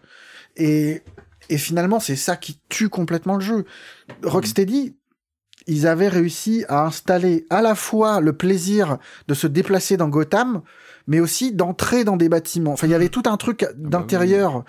[0.56, 1.02] et,
[1.51, 3.64] et finalement, c'est ça qui tue complètement le jeu.
[4.22, 4.97] Rocksteady,
[5.68, 10.62] ils avaient réussi à installer à la fois le plaisir de se déplacer dans Gotham,
[11.06, 12.72] mais aussi d'entrer dans des bâtiments.
[12.72, 14.64] Enfin, il y avait tout un truc d'intérieur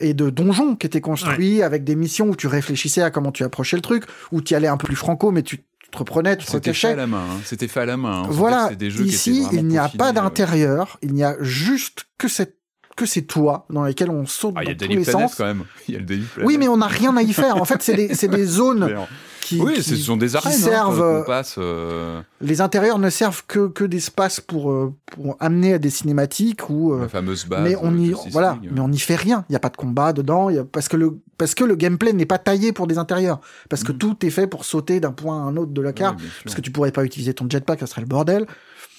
[0.00, 3.44] et de donjons qui étaient construits avec des missions où tu réfléchissais à comment tu
[3.44, 5.58] approchais le truc, où tu y allais un peu plus franco, mais tu
[5.90, 7.18] te reprenais, tu te C'était fait à la main.
[7.18, 7.40] hein.
[7.44, 8.22] C'était fait à la main.
[8.22, 8.26] hein.
[8.30, 12.56] Voilà, des jeux ici, il n'y a pas d'intérieur, il n'y a juste que cette
[13.00, 15.34] que ces toits dans lesquels on saute Ah, il y a dans tous les sens.
[15.34, 15.64] quand même.
[15.88, 16.46] Il y a le Daily Planet.
[16.46, 17.56] Oui, mais on n'a rien à y faire.
[17.56, 18.94] En fait, c'est des, c'est des zones
[19.40, 20.52] qui, Oui, qui- ce sont des arènes.
[20.52, 21.00] hein, servent.
[21.02, 21.56] euh, passe.
[21.58, 26.68] euh, les intérieurs ne servent que, que d'espace pour, euh, pour amener à des cinématiques
[26.70, 26.96] ou.
[27.00, 27.62] la fameuse base.
[27.64, 29.44] mais on y, voilà, mais on n'y fait rien.
[29.48, 30.50] Il n'y a pas de combat dedans.
[30.50, 33.40] Y a, parce que le, parce que le gameplay n'est pas taillé pour des intérieurs.
[33.68, 33.98] Parce que Mhm.
[33.98, 36.18] tout est fait pour sauter d'un point à un autre de la carte.
[36.44, 38.46] parce que tu pourrais pas utiliser ton jetpack, ça serait le bordel.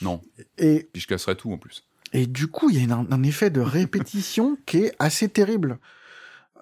[0.01, 0.19] Non,
[0.57, 1.83] Et puis je casserais tout en plus.
[2.13, 5.79] Et du coup, il y a un, effet de répétition qui est assez terrible.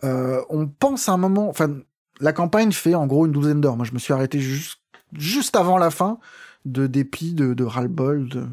[0.04, 1.78] Euh, on pense à un moment, enfin,
[2.20, 3.76] la campagne fait en gros une douzaine d'heures.
[3.78, 4.80] Moi, je me suis arrêté juste,
[5.18, 6.20] juste avant la fin,
[6.66, 8.30] de dépit, de, de ras-le-bol.
[8.30, 8.46] De...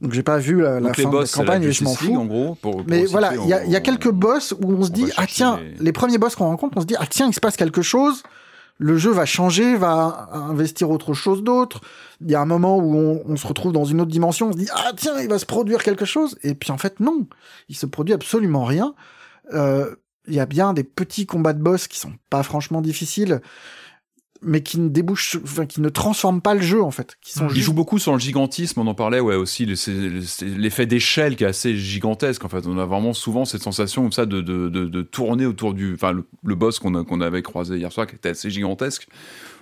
[0.00, 1.94] Donc, j'ai pas vu la, la fin boss, de la la campagne et je m'en
[1.94, 2.14] fous.
[2.16, 2.54] en gros.
[2.56, 5.26] Pour, pour Mais voilà, il y y a quelques boss où on se dit, ah
[5.26, 7.56] tiens, les- les premiers boss qu'on rencontre, on se dit, ah tiens, il se passe
[7.56, 8.22] quelque chose,
[8.78, 11.80] le jeu va changer, va investir autre chose d'autre.
[12.20, 14.58] Il y a un moment où on, se retrouve dans une autre dimension, on se
[14.58, 16.38] dit, ah tiens, il va se produire quelque chose.
[16.42, 17.26] Et puis en fait, non,
[17.68, 18.94] il se produit absolument rien.
[19.52, 19.96] Euh,
[20.28, 23.40] Il y a bien des petits combats de boss qui sont pas franchement difficiles,
[24.42, 27.16] mais qui ne débouchent, enfin, qui ne transforment pas le jeu, en fait.
[27.20, 30.86] Qui sont Il juste joue beaucoup sur le gigantisme, on en parlait, ouais, aussi, l'effet
[30.86, 32.66] d'échelle qui est assez gigantesque, en fait.
[32.66, 35.94] On a vraiment souvent cette sensation comme ça de, de, de, de tourner autour du.
[35.94, 39.08] Enfin, le, le boss qu'on qu'on avait croisé hier soir, qui était assez gigantesque,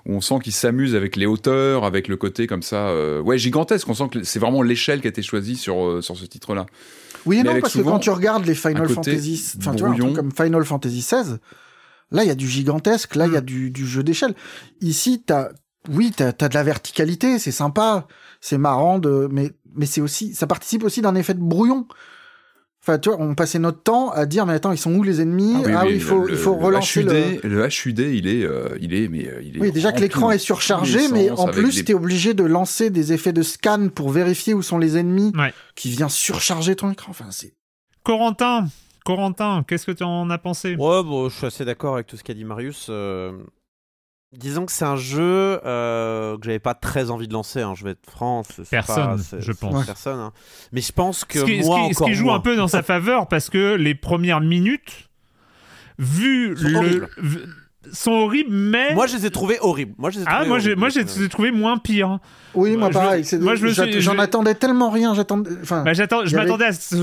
[0.04, 2.88] où on sent qu'il s'amuse avec les hauteurs, avec le côté comme ça.
[2.88, 3.88] euh, ouais, gigantesque.
[3.88, 6.66] On sent que c'est vraiment l'échelle qui a été choisie sur, euh, sur ce titre-là.
[7.24, 9.88] Oui et Mais non, parce que quand tu regardes les Final Fantasy, enfin, tu vois,
[9.88, 10.12] un brouillon.
[10.12, 11.38] truc comme Final Fantasy XVI,
[12.10, 14.34] là, il y a du gigantesque, là, il y a du, du jeu d'échelle.
[14.80, 15.48] Ici, t'as,
[15.88, 18.06] oui, t'as, t'as de la verticalité, c'est sympa,
[18.40, 21.86] c'est marrant de, mais, mais c'est aussi, ça participe aussi d'un effet de brouillon.
[22.82, 25.20] Enfin, tu vois, on passait notre temps à dire, mais attends, ils sont où les
[25.20, 25.56] ennemis?
[25.74, 28.44] Ah oui, il faut, le- il faut le relancer le, HUD, le HUD, il est,
[28.44, 29.60] euh, il est, mais euh, il est.
[29.60, 33.12] oui, déjà que l'écran est surchargé, mais en plus, des- t'es obligé de lancer des
[33.12, 35.52] effets de scan pour vérifier où sont les ennemis, Ouais.
[35.74, 37.10] qui vient surcharger ton écran.
[37.10, 37.54] Enfin, c'est,
[38.04, 38.68] Corentin,
[39.06, 40.70] Corentin, qu'est-ce que tu en as pensé?
[40.76, 42.88] Ouais, bon, je suis assez d'accord avec tout ce qu'a dit Marius.
[42.90, 43.32] euh,
[44.32, 47.62] Disons que c'est un jeu euh, que j'avais pas très envie de lancer.
[47.62, 48.42] hein, Je vais être franc.
[48.70, 49.86] Personne, pas- je pense.
[49.86, 50.18] Personne.
[50.18, 50.32] hein.
[50.72, 52.34] Mais je pense que ce qui, ce moi qui- ce encore qui joue moins.
[52.34, 55.08] un peu dans sa faveur parce que les premières minutes,
[55.98, 57.08] vu le,
[57.92, 59.94] sont horribles, mais Moi, je les ai trouvés horribles.
[59.98, 61.22] Moi, je les ai ah trouvés moi j'ai horribles, moi j'ai les premières.
[61.22, 62.18] j'ai trouvé moins pire.
[62.54, 63.24] oui, moi, Moi, je- pareil.
[63.40, 65.82] moi, je me j'att- suis- j'en je- attendais tellement rien, j'attendais, enfin.
[65.84, 66.96] Bah, j'attends, je avait- m'attendais à ce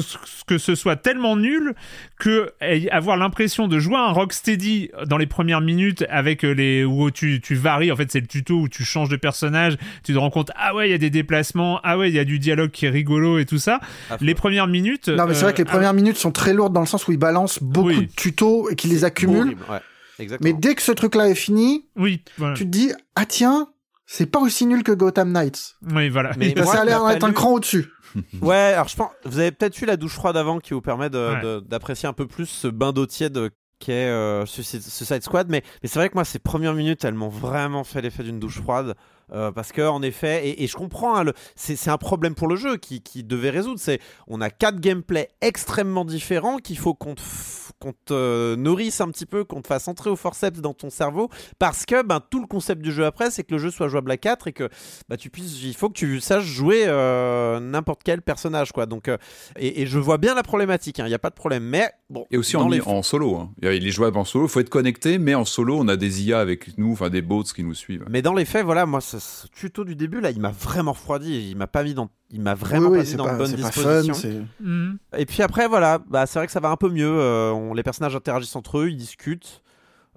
[0.48, 1.74] que ce soit tellement nul
[2.20, 6.52] que eh, avoir l'impression de jouer à un Rocksteady dans les premières minutes avec euh,
[6.54, 9.78] les où tu, tu varies en fait c'est le tuto où tu changes de personnage,
[10.04, 12.20] tu te rends compte ah ouais il y a des déplacements, ah ouais il y
[12.20, 13.80] a du dialogue qui est rigolo et tout ça.
[14.10, 14.26] Affreux.
[14.26, 15.10] Les premières minutes.
[15.10, 17.08] Non, mais c'est euh, vrai que les premières minutes sont très lourdes dans le sens
[17.08, 18.08] où ils balancent beaucoup Oui.
[18.08, 19.40] de tutos et qu'ils les accumulent.
[19.40, 19.78] Horrible, ouais.
[20.24, 20.52] Exactement.
[20.54, 22.56] Mais dès que ce truc-là est fini, oui voilà.
[22.56, 23.70] tu te dis, ah tiens,
[24.06, 25.76] c'est pas aussi nul que Gotham Knights.
[25.92, 26.32] oui voilà.
[26.38, 27.88] Mais moi, ça a il l'air d'être un cran au-dessus.
[28.42, 31.10] Ouais, alors je pense, vous avez peut-être eu la douche froide avant qui vous permet
[31.16, 31.62] Ouais.
[31.66, 35.50] d'apprécier un peu plus ce bain d'eau tiède qu'est euh, Suicide, Suicide Squad.
[35.50, 38.40] Mais, mais c'est vrai que moi, ces premières minutes, elles m'ont vraiment fait l'effet d'une
[38.40, 38.94] douche froide.
[39.34, 42.56] Euh, parce que en effet, et, et je comprends, hein, c'est un problème pour le
[42.56, 43.80] jeu qui, qui devait résoudre.
[43.80, 49.02] C'est on a quatre gameplays extrêmement différents qu'il faut qu'on te, f- qu'on te nourrisse
[49.02, 51.30] un petit peu, qu'on te fasse entrer au forceps dans ton cerveau,
[51.60, 54.12] parce que ben, tout le concept du jeu après, c'est que le jeu soit jouable
[54.12, 54.70] à 4 et que
[55.10, 58.86] bah, tu puisses, il faut que tu saches jouer euh, n'importe quel personnage, quoi.
[58.86, 59.18] Donc, euh,
[59.58, 61.64] et, et je vois bien la problématique, il n'y a pas de problème.
[61.64, 63.36] Mais bon, Et aussi en, les- en solo.
[63.38, 63.52] Hein.
[63.62, 64.46] Il est jouable en solo.
[64.46, 67.22] Il faut être connecté, mais en solo, on a des IA avec nous, enfin des
[67.22, 68.06] bots qui nous suivent.
[68.10, 70.92] Mais dans les faits, voilà, moi, ce, ce tuto du début là, il m'a vraiment
[70.94, 71.50] refroidi.
[71.52, 73.44] Il m'a pas mis dans, il m'a vraiment oui, pas oui, mis dans pas, fun.
[73.56, 74.14] dispositions.
[74.14, 74.98] c'est- Mhm.
[75.18, 77.06] Et puis après, voilà, bah, c'est vrai que ça va un peu mieux.
[77.20, 79.62] euh, on- les personnages interagissent entre eux, ils discutent.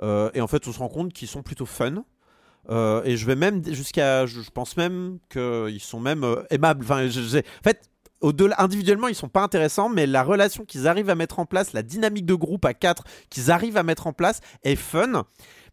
[0.02, 2.04] euh, et en fait, on se rend compte qu'ils sont plutôt fun.
[2.68, 4.26] Euh, et je vais même jusqu'à.
[4.26, 6.84] Je, je pense même qu'ils sont même euh, aimables.
[6.84, 7.88] Enfin, je- en fait.
[8.22, 11.74] Au-delà, individuellement, ils sont pas intéressants, mais la relation qu'ils arrivent à mettre en place,
[11.74, 15.24] la dynamique de groupe à 4 qu'ils arrivent à mettre en place est fun.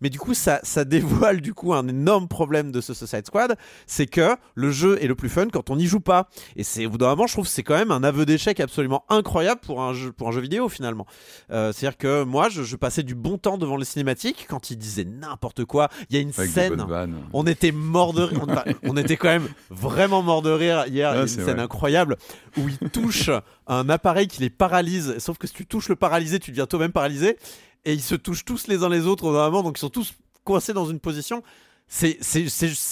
[0.04, 3.56] Mais du coup, ça, ça dévoile du coup un énorme problème de ce Suicide Squad,
[3.88, 6.30] c'est que le jeu est le plus fun quand on n'y joue pas.
[6.56, 8.60] Et c'est au bout d'un moment, je trouve que c'est quand même un aveu d'échec
[8.60, 11.08] absolument incroyable pour un jeu, pour un jeu vidéo finalement.
[11.52, 14.78] Euh, C'est-à-dire que moi, je, je passais du bon temps devant les cinématiques quand ils
[14.78, 15.90] disaient n'importe quoi.
[16.10, 16.86] Il y a une Avec scène.
[17.32, 18.42] On était mort de rire.
[18.84, 20.88] On, on était quand même vraiment mort de rire hier.
[20.88, 21.62] Il y a Ouais, une scène vrai.
[21.62, 22.18] incroyable
[22.58, 23.30] où il touche
[23.68, 25.16] un appareil qui les paralyse.
[25.20, 27.38] Sauf que si tu touches le paralysé, tu deviens toi-même paralysé.
[27.86, 30.14] Et ils se touchent tous les uns les autres au moment, donc ils sont tous
[30.44, 31.44] coincés dans une position.
[31.88, 32.18] C'est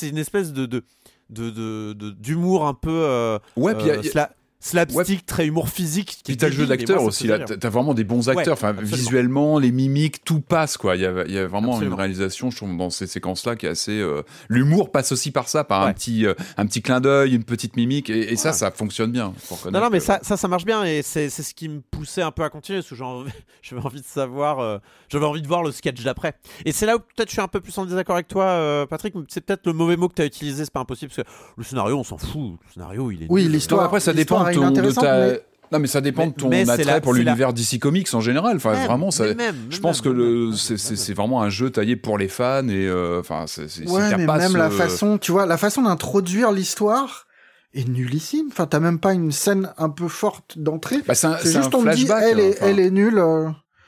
[0.03, 0.83] une espèce de de-
[1.29, 4.09] de- de- de- d'humour un peu euh, Ouais, puis il y a- euh, il y
[4.19, 6.07] a- sla- slapstick, très humour physique.
[6.17, 8.53] Qui Puis est t'as le jeu d'acteur aussi, là, t'as t'as vraiment des bons acteurs,
[8.53, 8.95] enfin absolument.
[8.95, 10.95] visuellement, les mimiques, tout passe quoi.
[10.95, 11.95] Il y a, il y a vraiment Absolument.
[11.95, 13.99] une réalisation, je trouve, dans ces séquences-là qui est assez.
[13.99, 15.93] euh, L'humour passe aussi par ça, par un Ouais.
[15.93, 18.55] petit, euh, un petit clin d'œil, une petite mimique, et, et ça, Ouais.
[18.55, 19.33] ça fonctionne bien.
[19.71, 22.21] Non, non, mais que- ça, ça, ça marche bien et c'est ce qui me poussait
[22.21, 22.95] un peu à continuer parce que
[23.61, 24.77] j'avais envie de savoir, euh,
[25.09, 26.33] j'avais envie de voir le sketch d'après.
[26.65, 28.85] Et c'est là où peut-être je suis un peu plus en désaccord avec toi, euh,
[28.85, 29.13] Patrick.
[29.27, 31.63] C'est peut-être le mauvais mot que tu as utilisé, c'est pas impossible parce que le
[31.63, 32.59] scénario, on s'en fout.
[32.67, 33.27] Le scénario, il est.
[33.29, 35.17] Oui, l'histoire- après, ça dépend ton, inintéressante, ta.
[35.19, 35.41] mais-
[35.71, 38.19] Non, mais ça dépend Mais- de ton attrait la- pour la- l'univers DC Comics en
[38.19, 38.57] général.
[38.57, 39.23] Enfin, Même, vraiment, ça.
[39.23, 42.87] mais même, je pense même, que c'est, vraiment un jeu taillé pour les fans et
[42.89, 43.45] euh, enfin,
[43.87, 47.25] Ouais, t'as mais même ce- la façon, tu vois, la façon d'introduire l'histoire
[47.73, 48.47] est nullissime.
[48.51, 50.97] Enfin, t'as même pas une scène un peu forte d'entrée.
[51.07, 52.29] Bah, c'est c'est un juste on me dit, flashback.
[52.33, 52.65] elle est, enfin.
[52.67, 53.23] elle est nulle.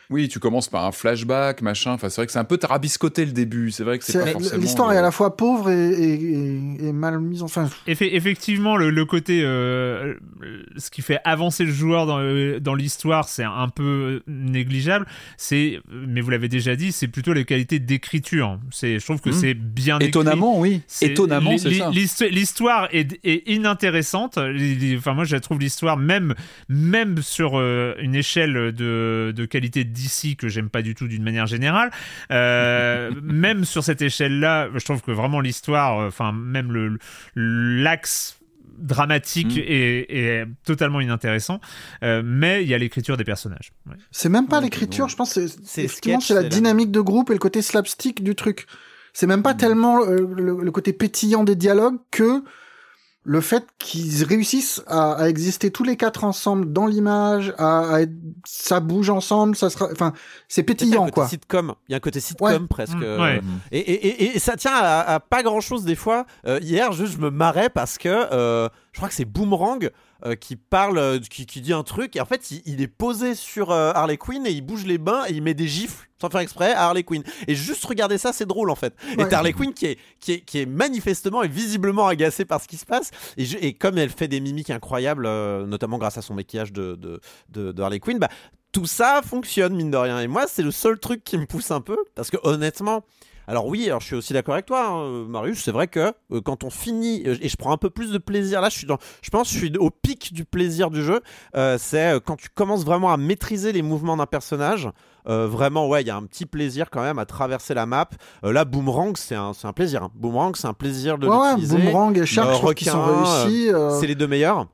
[0.09, 1.91] Oui, tu commences par un flashback, machin.
[1.93, 3.71] Enfin, c'est vrai que c'est un peu tarabiscoté le début.
[3.71, 4.61] C'est vrai que c'est C'est- pas forcément.
[4.61, 7.41] L'histoire le- est à la fois pauvre et, et- et- et mal mise.
[7.41, 10.15] Enfin, Effe- effectivement, le, le côté, euh,
[10.77, 15.05] ce qui fait avancer le joueur dans, euh, dans l'histoire, c'est un peu négligeable.
[15.37, 18.59] C'est, mais vous l'avez déjà dit, c'est plutôt les qualités d'écriture.
[18.71, 19.33] C'est, je trouve que Mmh.
[19.33, 20.09] c'est bien écrit.
[20.09, 20.81] Étonnamment, oui.
[21.01, 21.89] Étonnamment, c'est ça.
[21.91, 24.37] l'histo- L'histoire est, est inintéressante.
[24.97, 26.35] Enfin, moi, je la trouve l'histoire même,
[26.69, 31.23] même sur euh, une échelle de, de qualité d'ici que j'aime pas du tout d'une
[31.23, 31.91] manière générale.
[32.31, 36.97] Euh, même sur cette échelle-là, je trouve que vraiment l'histoire, euh, enfin, même le
[37.35, 38.39] l'axe
[38.77, 39.59] dramatique Mm.
[39.67, 41.61] est, est totalement inintéressant.
[42.03, 43.71] Euh, mais il y a l'écriture des personnages.
[43.87, 43.95] Ouais.
[44.11, 45.09] c'est même pas Ouais, l'écriture, bon.
[45.09, 45.33] je pense.
[45.33, 48.65] C'est C'est effectivement, sketch, c'est la dynamique de groupe et le côté slapstick du truc.
[49.13, 49.43] C'est même Mm.
[49.43, 52.43] pas tellement euh, le, le côté pétillant des dialogues que
[53.25, 58.01] le fait qu'ils réussissent à, à exister tous les quatre ensemble dans l'image, à, à
[58.01, 58.11] être-
[58.45, 60.11] ça bouge ensemble, ça sera, enfin,
[60.49, 61.27] c'est Il y a pétillant un côté quoi.
[61.29, 61.73] sitcom.
[61.87, 62.59] Il y a un côté sitcom Ouais.
[62.69, 62.95] presque.
[62.97, 63.41] Mm, euh, ouais.
[63.71, 66.25] Et, et, et, et ça tient à, à pas grand chose des fois.
[66.45, 69.89] Euh, hier, juste, je me marrais parce que euh, je crois que c'est Boomerang
[70.25, 72.15] euh, qui parle, euh, qui, qui dit un truc.
[72.15, 74.97] Et en fait, il, il est posé sur euh, Harley Quinn et il bouge les
[74.97, 77.23] bains et il met des gifles sans faire exprès à Harley Quinn.
[77.47, 78.93] Et juste regarder ça, c'est drôle en fait.
[79.13, 82.61] Et t'as Harley Quinn qui est, qui, est, qui est manifestement et visiblement agacée par
[82.61, 83.11] ce qui se passe.
[83.37, 86.71] Et, je- et comme elle fait des mimiques incroyables, euh, notamment grâce à son maquillage
[86.71, 87.19] de, de,
[87.49, 88.29] de, de Harley Quinn, bah,
[88.71, 90.19] tout ça fonctionne mine de rien.
[90.21, 93.03] Et moi, c'est le seul truc qui me pousse un peu parce que honnêtement.
[93.47, 95.61] Alors oui, alors je suis aussi d'accord avec toi, hein, Marius.
[95.63, 98.17] C'est vrai que euh, quand on finit euh, et je prends un peu plus de
[98.17, 101.03] plaisir, là, je suis dans, je pense, que je suis au pic du plaisir du
[101.03, 101.21] jeu.
[101.55, 104.89] euh, c'est euh, quand tu commences vraiment à maîtriser les mouvements d'un personnage.
[105.27, 108.09] euh, vraiment, ouais, il y a un petit plaisir quand même à traverser la map.
[108.43, 110.03] Euh, là, Boomerang, c'est un, un plaisir.
[110.03, 110.11] hein.
[110.15, 111.77] Boomerang, c'est un plaisir de Ouais, ouais, l'utiliser.
[111.77, 113.69] Boomerang et Shark, Euh, qu'ils sont requin, réussis.
[113.73, 114.67] euh, C'est les deux meilleurs.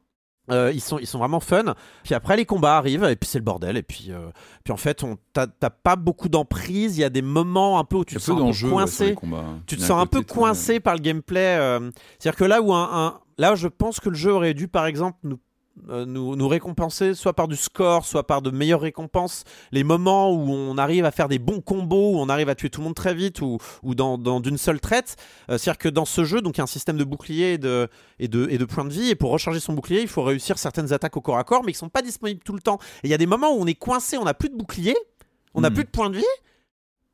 [0.52, 1.76] Euh, ils, sont, ils sont vraiment fun.
[2.04, 3.78] Puis après, les combats arrivent, et puis c'est le bordel.
[3.78, 4.30] Et puis, euh,
[4.64, 5.04] puis en fait,
[5.34, 6.98] t'as pas beaucoup d'emprise.
[6.98, 9.16] Il y a des moments un peu où tu te sens un peu coincé.
[9.16, 9.46] combats.
[9.68, 11.58] tu te sens un peu coincé par le gameplay.
[11.60, 14.68] euh, C'est-à-dire que là où un, un- là, je pense que le jeu aurait dû,
[14.68, 15.40] par exemple, nous,
[15.88, 19.44] nous, nous récompenser soit par du score, soit par de meilleures récompenses.
[19.72, 22.70] Les moments où on arrive à faire des bons combos, où on arrive à tuer
[22.70, 25.16] tout le monde très vite, ou, ou dans, dans- d'une seule traite.
[25.50, 27.58] Euh, C'est-à-dire que dans ce jeu, donc il y a un système de bouclier et
[27.58, 27.88] de,
[28.20, 29.10] et, de, et de points de vie.
[29.10, 31.72] Et pour recharger son bouclier, il faut réussir certaines attaques au corps à corps, mais
[31.72, 32.80] qui sont pas disponibles tout le temps.
[33.04, 34.96] Et il y a des moments où on est coincé, on n'a plus de bouclier,
[35.54, 35.74] on n'a Hmm.
[35.76, 36.24] plus de points de vie.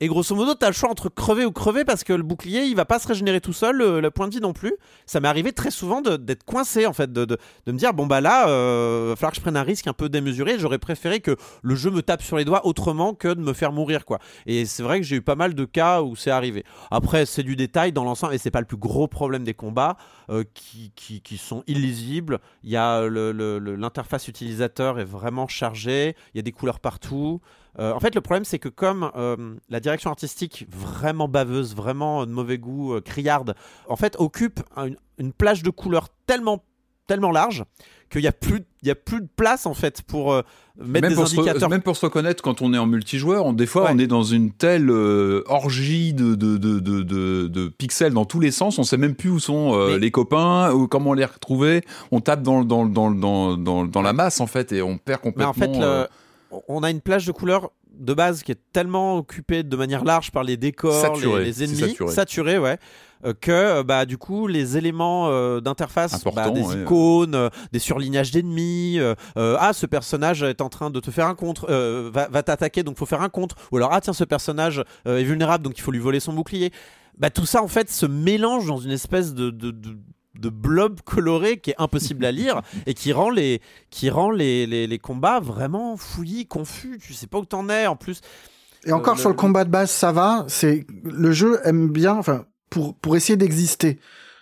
[0.05, 2.75] Et grosso modo, t'as le choix entre crever ou crever parce que le bouclier, il
[2.75, 4.75] va pas se régénérer tout seul, le, le point de vie non plus.
[5.07, 8.47] Ça m'est arrivé très souvent d'être coincé en fait, de, me dire bon bah là,
[8.47, 10.59] euh, va falloir que je prenne un risque un peu démesuré.
[10.59, 13.71] J'aurais préféré que le jeu me tape sur les doigts autrement que de me faire
[13.71, 14.19] mourir quoi.
[14.45, 16.65] Et c'est vrai que j'ai eu pas mal de cas où c'est arrivé.
[16.91, 19.97] Après, c'est du détail dans l'ensemble et c'est pas le plus gros problème des combats
[20.29, 22.41] euh, qui, qui, sont illisibles.
[22.63, 26.15] Il y a l'interface utilisateur est vraiment chargée.
[26.35, 27.41] Il y a des couleurs partout.
[27.79, 32.25] Euh, en fait, le problème, c'est que comme euh, la direction artistique vraiment baveuse, vraiment
[32.25, 33.55] de mauvais goût, euh, criarde,
[33.89, 36.63] en fait, occupe un- une, une plage de couleurs tellement,
[37.07, 37.63] tellement large
[38.11, 40.43] qu'il n'y a plus, il y a plus de place en fait pour euh,
[40.77, 41.69] mettre même des pour, se, indicateurs.
[41.69, 43.89] même pour se reconnaître quand on est en multijoueur, on, des fois Ouais.
[43.93, 46.79] on est dans une telle euh, orgie de, de, de,
[47.47, 50.11] de, pixels dans tous les sens, on sait même plus où sont euh, Mais- les
[50.11, 54.39] copains, ou comment les retrouver, on tape dans, dans, dans, dans, dans, dans la masse
[54.39, 55.49] en fait et on perd Mais complètement.
[55.49, 56.05] en fait, le- euh,
[56.67, 60.31] on a une plage de couleurs de base qui est tellement occupée de manière large
[60.31, 62.11] par les décors, Saturé, les, ennemis, saturé.
[62.13, 62.77] saturés, ouais,
[63.25, 66.81] euh, que euh, bah du coup les éléments euh, d'interface, bah, des ouais.
[66.81, 68.99] icônes, euh, des surlignages d'ennemis,
[69.35, 71.71] ah ce personnage est en train de te faire un contre,
[72.11, 75.23] va, va t'attaquer donc faut faire un contre, ou alors ah tiens ce personnage est
[75.23, 76.71] vulnérable donc il faut lui voler son bouclier.
[77.17, 79.97] Bah tout ça en fait se mélange dans une espèce de, de, de
[80.39, 84.65] de blob coloré qui est impossible à lire et qui rend les qui rend les,
[84.67, 86.99] les, les combats vraiment fouillis, confus.
[87.01, 88.21] Tu sais pas où t'en es en plus.
[88.85, 90.45] Et encore Euh, sur le combat de base, ça va.
[90.47, 93.99] C'est le jeu aime bien, enfin pour pour essayer d'exister,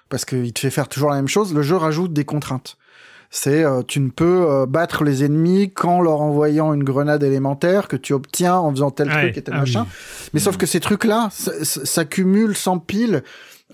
[0.10, 1.54] parce qu'il te fait faire toujours la même chose.
[1.54, 2.78] Le jeu rajoute des contraintes.
[3.36, 7.88] C'est euh, tu ne peux euh, battre les ennemis qu'en leur envoyant une grenade élémentaire
[7.88, 9.22] que tu obtiens en faisant tel Ouais.
[9.24, 9.88] truc et tel Ah machin.
[10.34, 13.24] Mais sauf que ces trucs-là s- s- s'accumulent, s'empilent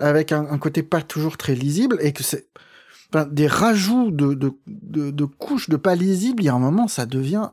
[0.00, 2.48] avec un, un côté pas toujours très lisible et que c'est
[3.14, 6.42] enfin, des rajouts de, de, de, de couches de pas lisibles.
[6.42, 7.50] Il y a un moment, ça devient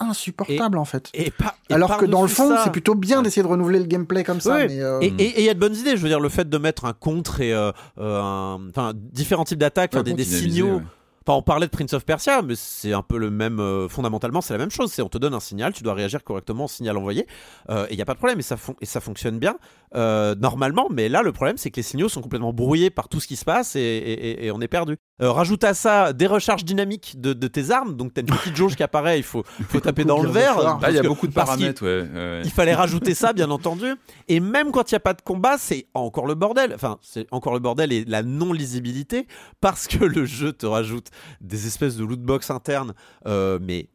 [0.00, 1.08] insupportable en fait.
[1.14, 3.78] Et pas, et Alors que dans le fond, ça- c'est plutôt bien d'essayer de renouveler
[3.78, 4.54] le gameplay comme ça.
[4.56, 4.66] Ouais.
[4.68, 5.96] mais, euh, Et il y a de bonnes idées.
[5.96, 9.44] Je veux dire, le fait de mettre un contre et euh, euh, un- enfin différents
[9.44, 10.76] types d'attaques, Ouais, des, signaux.
[10.78, 10.82] ouais.
[11.26, 13.58] Enfin, on parlait de Prince of Persia, mais c'est un peu le même.
[13.58, 14.92] euh, fondamentalement, c'est la même chose.
[14.92, 17.26] C'est on te donne un signal, tu dois réagir correctement au signal envoyé,
[17.70, 18.40] euh, et il y a pas de problème.
[18.40, 18.42] Et
[18.86, 19.56] ça, fonctionne bien
[19.94, 20.88] euh, normalement.
[20.90, 23.36] Mais là, le problème, c'est que les signaux sont complètement brouillés par tout ce qui
[23.36, 24.98] se passe, et on est perdu.
[25.22, 28.56] Euh, rajoute à ça des recharges dynamiques de, de tes armes, donc t'as une petite
[28.56, 30.58] jauge qui apparaît, il faut, faut taper dans le verre.
[30.60, 32.40] Là, Là, il y a que- beaucoup de paramètres, ouais, ouais.
[32.44, 33.94] Il fallait rajouter ça, bien entendu.
[34.26, 36.72] Et même quand il n'y a pas de combat, c'est encore le bordel.
[36.74, 39.28] Enfin, c'est encore le bordel et la non-lisibilité
[39.60, 41.08] parce que le jeu te rajoute
[41.40, 42.92] des espèces de lootbox internes,
[43.26, 43.88] euh, mais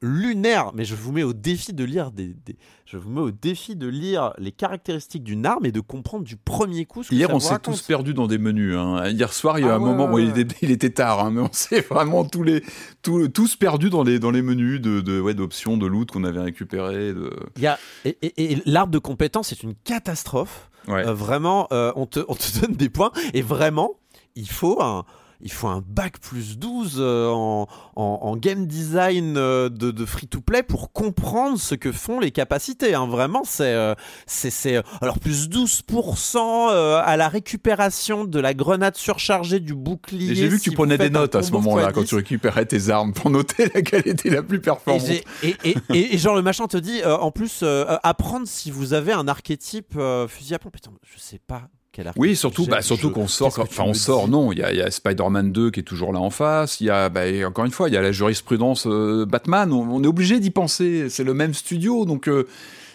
[0.00, 0.72] lunaires.
[0.74, 2.56] Mais je vous mets au défi de lire des, des-
[2.86, 6.36] je vous mets au défi de lire les caractéristiques d'une arme et de comprendre du
[6.36, 8.74] premier coup ce que Hier, ça on s'est tous perdus dans des menus.
[8.76, 9.08] hein.
[9.08, 10.90] Hier soir, il y a Ah un ouais, moment où ouais, il était, il était
[10.90, 12.62] tard, hein, mais on s'est vraiment tous les,
[13.02, 16.24] tous, tous perdus dans les, dans les menus de, de, ouais, d'options, de loot qu'on
[16.24, 17.12] avait récupéré.
[17.12, 17.30] De...
[17.56, 20.70] Il y a et, et- et l'arbre de compétences est une catastrophe.
[20.86, 21.06] Ouais.
[21.06, 23.98] Euh, vraiment, euh, on, te, on te donne des points et vraiment,
[24.36, 25.04] il faut un,
[25.40, 27.66] il faut un bac plus 12 euh, en,
[27.96, 32.94] en, en game design euh, de, de free-to-play pour comprendre ce que font les capacités.
[32.94, 33.06] hein.
[33.06, 33.94] Vraiment, c'est, euh,
[34.26, 36.36] c'est, alors plus 12%
[36.70, 40.34] euh, à la récupération de la grenade surchargée du bouclier.
[40.34, 41.92] J'ai vu que si tu prenais des notes à ce moment-là, x10.
[41.92, 45.08] quand tu récupérais tes armes, pour noter laquelle était la plus performante.
[45.08, 48.70] et, et, et- et genre le machin te dit euh, en plus euh, apprendre si
[48.70, 50.74] vous avez un archétype euh, fusil à pompe.
[50.74, 51.62] Putain, je sais pas
[51.98, 52.12] quel.
[52.16, 54.82] Oui, surtout, bah, surtout qu'on sort, enfin on sort, non, il y a, il y
[54.82, 57.72] a Spider-Man 2 qui est toujours là en face, il y a, bah, encore une
[57.72, 61.24] fois, il y a la jurisprudence euh, Batman, on, on est obligé d'y penser, c'est
[61.24, 62.46] le même studio, donc euh,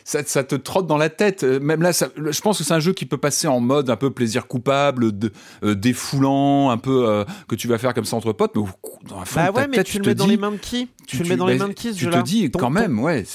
[0.04, 1.44] ça, ça te trotte dans la tête.
[1.44, 3.90] Euh, Même là, ça- je pense que c'est un jeu qui peut passer en mode
[3.90, 5.32] un peu plaisir coupable, de,
[5.64, 8.68] euh, défoulant, un peu euh, que tu vas faire comme ça entre potes, mais au,
[9.08, 10.38] dans la fond Bah de ta ouais, mais tête, tu le mets dans dis- les
[10.38, 10.90] mains de qui?
[11.08, 12.66] Tu, le mets dans les bah, mains de qui ce Tu te dis Ton- quand
[12.68, 13.26] ton- même, ouais.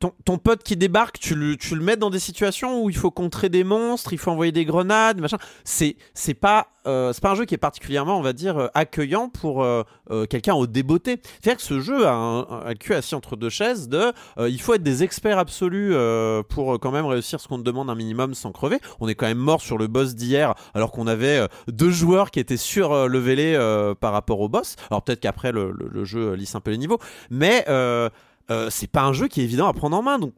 [0.00, 2.96] Ton, ton pote qui débarque, tu le, tu le mets dans des situations où il
[2.96, 5.38] faut contrer des monstres, il faut envoyer des grenades, machin.
[5.64, 8.68] C'est, c'est pas, euh, c'est pas un jeu qui est particulièrement, on va dire, euh,
[8.74, 11.20] accueillant pour euh, euh, quelqu'un au débeauté.
[11.22, 14.82] C'est-à-dire que ce jeu a un, cul assis entre deux chaises de, il faut être
[14.82, 15.94] des experts absolus
[16.48, 18.78] pour quand même réussir ce qu'on te demande un minimum sans crever.
[19.00, 22.40] On est quand même mort sur le boss d'hier alors qu'on avait deux joueurs qui
[22.40, 23.58] étaient surlevelés
[24.00, 24.76] par rapport au boss.
[24.90, 26.98] Alors peut-être qu'après le, jeu lisse un peu les niveaux,
[27.30, 27.64] mais
[28.50, 30.18] euh, c'est pas un jeu qui est évident à prendre en main.
[30.18, 30.32] Donc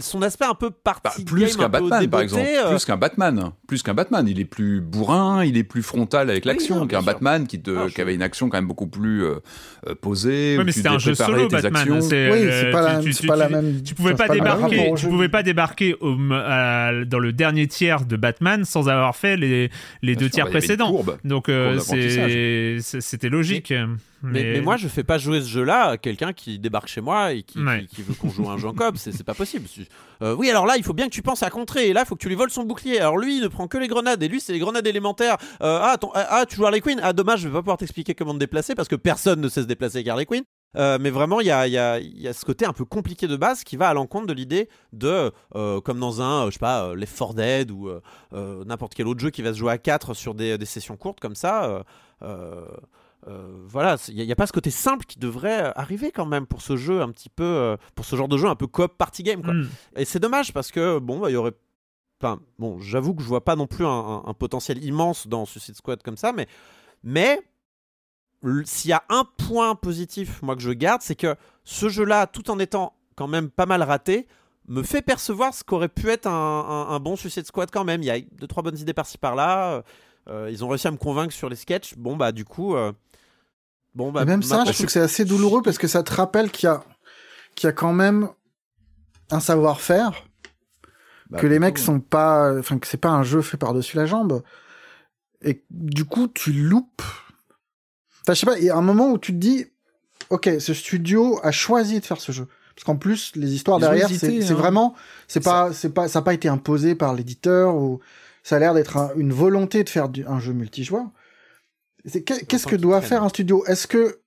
[0.00, 2.42] son aspect un peu Bah, party plus qu'un Batman, par exemple.
[2.46, 3.50] euh, Plus qu'un Batman.
[3.68, 4.26] Plus qu'un Batman.
[4.26, 7.02] Il est plus bourrin, il est plus frontal avec Oui, l'action qu'un.
[7.02, 9.34] Batman qui, te, Ah, je- qui avait une action quand même beaucoup plus euh,
[9.86, 10.56] euh, posée.
[10.58, 12.00] Où mais c'était un jeu solo Batman.
[12.00, 13.82] c'est, Oui, euh, c'est pas, la, tu- tu- même.
[13.82, 15.08] Tu pouvais pas débarquer, rapport au tu jeu.
[15.10, 19.70] pouvais pas débarquer au, à- dans le dernier tiers de Batman sans avoir fait les,
[20.02, 20.90] les deux sûr, tiers bah, précédents.
[20.90, 21.18] courbe.
[21.24, 21.48] Donc
[22.80, 23.72] c'était logique.
[24.32, 27.32] Mais, mais moi, je fais pas jouer ce jeu-là à quelqu'un qui débarque chez moi
[27.32, 27.86] et qui, Ouais.
[27.86, 28.96] qui- qui veut qu'on joue un jeu en coop.
[28.96, 29.66] C'est pas possible.
[30.22, 31.88] Euh, oui, alors là, il faut bien que tu penses à contrer.
[31.88, 32.98] Et là, il faut que tu lui voles son bouclier.
[33.00, 34.22] Alors lui, il ne prend que les grenades.
[34.22, 35.36] Et lui, c'est les grenades élémentaires.
[35.62, 37.76] Euh, ah, ton- ah, ah, tu joues Harley Quinn Ah, dommage, je vais pas pouvoir
[37.78, 40.42] t'expliquer comment te déplacer parce que personne ne sait se déplacer avec Harley Quinn.
[40.76, 43.28] Euh, mais vraiment, il y a, y a- y a ce côté un peu compliqué
[43.28, 46.54] de base qui va à l'encontre de l'idée de, euh, comme dans un, euh, je
[46.54, 47.90] sais pas, Left 4 Dead ou
[48.32, 51.20] n'importe quel autre jeu qui va se jouer à 4 sur des, des sessions courtes
[51.20, 51.84] comme ça.
[53.26, 56.26] Euh, euh, euh, voilà, il n'y a, pas ce côté simple qui devrait arriver quand
[56.26, 58.66] même pour ce jeu un petit peu, euh, pour ce genre de jeu un peu
[58.66, 59.42] coop party game.
[59.42, 59.54] Quoi.
[59.54, 59.68] Hmm.
[59.96, 61.54] Et c'est dommage parce que bon, bah, il y aurait.
[62.20, 65.44] Enfin, bon, j'avoue que je vois pas non plus un, un- un potentiel immense dans
[65.44, 66.46] Suicide Squad comme ça, mais
[67.02, 67.40] mais
[68.64, 71.34] s'il y a un point positif, moi que je garde, c'est que
[71.64, 74.26] ce jeu-là, tout en étant quand même pas mal raté,
[74.68, 78.02] me fait percevoir ce qu'aurait pu être un, bon Suicide Squad quand même.
[78.02, 79.82] Il y a deux trois bonnes idées par-ci par-là.
[80.28, 81.94] euh, ils ont réussi à me convaincre sur les sketchs.
[81.96, 82.92] Bon bah du coup, euh,
[83.94, 86.50] bon bah même ça, je trouve que c'est assez douloureux parce que ça te rappelle
[86.50, 86.84] qu'il y a,
[87.54, 88.28] qu'il y a quand même
[89.30, 90.24] un savoir-faire,
[91.30, 94.06] Bah, que les mecs sont pas, enfin que c'est pas un jeu fait par-dessus la
[94.06, 94.42] jambe,
[95.42, 97.02] et du coup tu loupes.
[98.22, 99.66] Enfin, je sais pas, il y a un moment où tu te dis,
[100.30, 102.46] ok, ce studio a choisi de faire ce jeu.
[102.74, 104.56] Parce qu'en plus, les histoires Ils derrière, c'est c'est hein.
[104.56, 104.94] vraiment,
[105.28, 108.00] c'est pas, c'est pas, ça n'a pas été imposé par l'éditeur ou
[108.42, 111.06] ça a l'air d'être un- une volonté de faire du- un jeu multijoueur.
[112.10, 113.64] Qu'est-ce que doit faire un studio?
[113.66, 114.20] Est-ce que,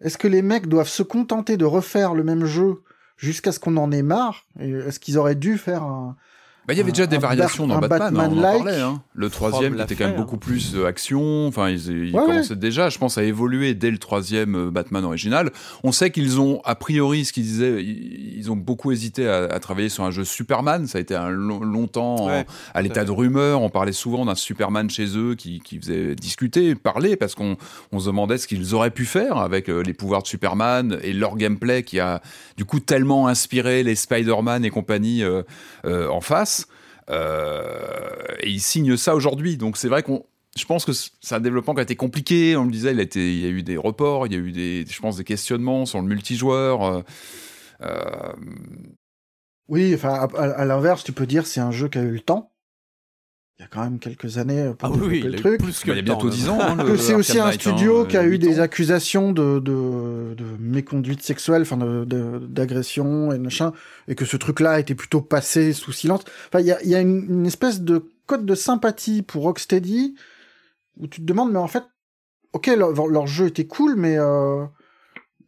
[0.00, 2.82] est-ce que les mecs doivent se contenter de refaire le même jeu
[3.16, 4.46] jusqu'à ce qu'on en ait marre?
[4.60, 6.16] Est-ce qu'ils auraient dû faire un,
[6.66, 8.80] Bah, il y avait déjà des variations dans Batman, hein, on en parlait.
[8.80, 9.00] hein.
[9.14, 10.18] Le troisième qui était quand même hein.
[10.18, 11.46] beaucoup plus euh, action.
[11.46, 15.04] Enfin, ils, ils Ouais, commençaient déjà, je pense, à évoluer dès le troisième euh, Batman
[15.04, 15.50] original.
[15.84, 19.60] On sait qu'ils ont, a priori, ce qu'ils disaient, ils, ont beaucoup hésité à, à
[19.60, 20.86] travailler sur un jeu Superman.
[20.88, 22.44] Ça a été un long- longtemps en-
[22.74, 23.62] à l'état de rumeur.
[23.62, 27.56] On parlait souvent d'un Superman chez eux qui, qui faisait discuter, parler, parce qu'on
[27.92, 31.12] on se demandait ce qu'ils auraient pu faire avec euh, les pouvoirs de Superman et
[31.12, 32.20] leur gameplay qui a
[32.56, 35.42] du coup tellement inspiré les Spider-Man et compagnie euh,
[35.84, 36.55] euh, en face.
[37.10, 39.56] Euh, et ils signent ça aujourd'hui.
[39.56, 40.24] Donc c'est vrai qu'on.
[40.56, 42.56] Je pense que c'est un développement qui a été compliqué.
[42.56, 44.38] On le disait, il, a été, il y a eu des reports, il y a
[44.38, 46.82] eu des, je pense, des questionnements sur le multijoueur.
[46.82, 47.02] euh,
[47.82, 48.32] euh,
[49.68, 52.20] Oui, enfin, à- à l'inverse, tu peux dire c'est un jeu qui a eu le
[52.20, 52.52] temps.
[53.58, 55.62] Il y a quand même quelques années pour Ah oui, le a eu truc.
[55.62, 56.34] plus que il y a bientôt même.
[56.34, 56.58] 10 ans.
[56.60, 58.62] hein, que le c'est aussi un studio hein, qui a eu des ans.
[58.64, 63.72] accusations de, de, de méconduite sexuelle, enfin de- de- d'agression et machin,
[64.08, 66.20] et que ce truc-là a été plutôt passé sous silence.
[66.48, 69.44] Enfin, il y a, il y a une, une espèce de code de sympathie pour
[69.44, 70.16] Rocksteady
[70.98, 71.84] où tu te demandes, mais en fait,
[72.52, 74.64] ok, leur, leur jeu était cool, mais euh,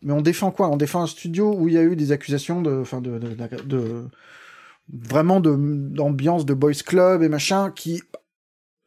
[0.02, 0.68] mais on défend quoi?
[0.70, 3.28] On défend un studio où il y a eu des accusations de, enfin de, de,
[3.34, 4.04] de- de-
[4.92, 8.02] vraiment de d'ambiance de boys club et machin qui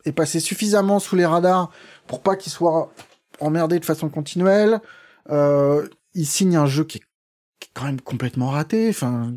[0.05, 1.69] est passé suffisamment sous les radars
[2.07, 2.91] pour pas qu'il soit
[3.39, 4.79] emmerdé de façon continuelle.
[5.29, 7.01] Euh, il signe un jeu qui est,
[7.59, 8.89] qui est quand même complètement raté.
[8.89, 9.33] Enfin,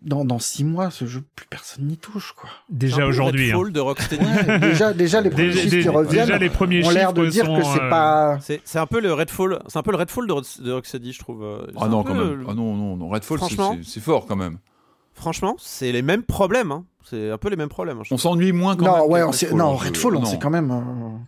[0.00, 2.48] dans, dans six mois, ce jeu, plus personne n'y touche, quoi.
[2.70, 3.50] Déjà aujourd'hui.
[3.50, 3.56] hein.
[3.56, 4.24] Redfall de Rocksteady.
[4.24, 7.26] Ouais, déjà, déjà, les premiers Déjà- chiffres qui reviennent déjà, les premiers ont l'air de
[7.26, 8.38] dire sont, que c'est euh, pas...
[8.40, 11.18] C'est c'est un peu le Redfall, c'est un peu le Redfall de, de Rocksteady, je
[11.18, 11.42] trouve.
[11.42, 12.46] euh, c'est Ah non, quand le- même.
[12.48, 13.08] Ah non, non, non.
[13.08, 13.76] Redfall, c'est- Franchement.
[13.82, 14.58] c'est c'est fort quand même.
[15.18, 16.72] Franchement, c'est les mêmes problèmes.
[16.72, 16.84] hein.
[17.04, 18.00] C'est un peu les mêmes problèmes.
[18.04, 19.10] je On s'ennuie moins quand Non, même.
[19.10, 20.70] ouais, que on Redfall, non, hein, je- Redfall, on s'est quand même...
[20.70, 21.18] euh,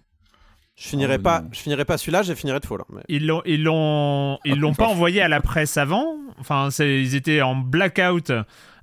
[0.76, 1.48] Je finirai Ah, pas, non.
[1.52, 2.80] je finirai pas celui-là, j'ai fini Redfall.
[2.82, 6.16] hein, mais- Ils l'ont, ils l'ont, ils l'ont pas envoyé à la presse avant.
[6.38, 8.30] Enfin, c'est, ils étaient en blackout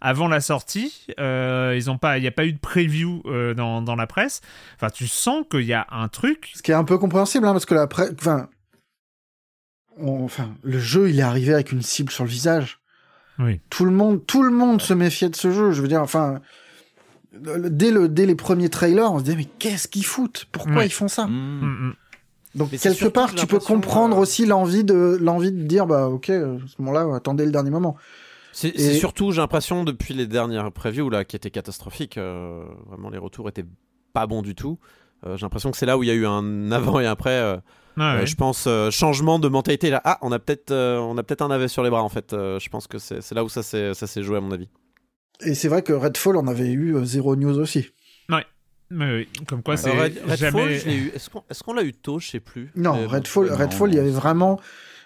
[0.01, 1.05] avant la sortie.
[1.19, 4.05] Euh, ils ont pas, il n'y a pas eu de preview euh, dans, dans la
[4.07, 4.41] presse.
[4.75, 6.51] Enfin, tu sens qu'il y a un truc.
[6.55, 8.11] Ce qui est un peu compréhensible, hein, parce que la presse...
[8.19, 8.47] Enfin,
[9.99, 12.76] on- enfin, le jeu, il est arrivé avec une cible sur le visage.
[13.39, 13.59] Oui.
[13.69, 15.71] Tout le monde, tout le monde se méfiait de ce jeu.
[15.71, 16.41] Je veux dire, enfin,
[17.33, 20.45] le- dès, le, dès les premiers trailers, on se disait, mais qu'est-ce qu'ils foutent?
[20.51, 21.27] Pourquoi ils font ça?
[21.27, 21.31] Mmh.
[21.61, 21.93] Mm, mm.
[22.55, 26.07] Donc, Mais quelque part, tu peux comprendre euh, aussi l'envie de, l'envie de dire, bah,
[26.07, 27.95] ok, à ce moment-là, attendez le dernier moment.
[28.51, 33.11] C'est Et- surtout, j'ai l'impression, depuis les dernières previews là, qui étaient catastrophiques, euh, vraiment
[33.11, 33.65] les retours étaient
[34.13, 34.79] pas bons du tout.
[35.25, 37.11] Euh, j'ai l'impression que c'est là où il y a eu un avant et un
[37.11, 37.59] après.
[37.97, 38.25] Euh, ouais.
[38.27, 40.01] je pense euh, changement de mentalité là.
[40.05, 42.33] Ah, on a peut-être, euh, on a peut-être un navet sur les bras en fait.
[42.33, 44.69] Euh, je pense que c'est là où ça s'est ça s'est joué à mon avis.
[45.41, 47.89] Et c'est vrai que Redfall, on avait eu euh, zéro news aussi.
[48.89, 49.77] Mais oui, comme quoi Ouais.
[49.77, 50.79] c'est Red- Redfall, jamais.
[50.79, 51.07] je l'ai eu.
[51.13, 52.71] Est-ce qu'on est-ce qu'on l'a eu tôt, je sais plus.
[52.73, 53.07] Non, bon.
[53.09, 53.55] Redfall, non.
[53.57, 54.61] Redfall, il y avait vraiment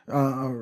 [0.07, 0.53] un-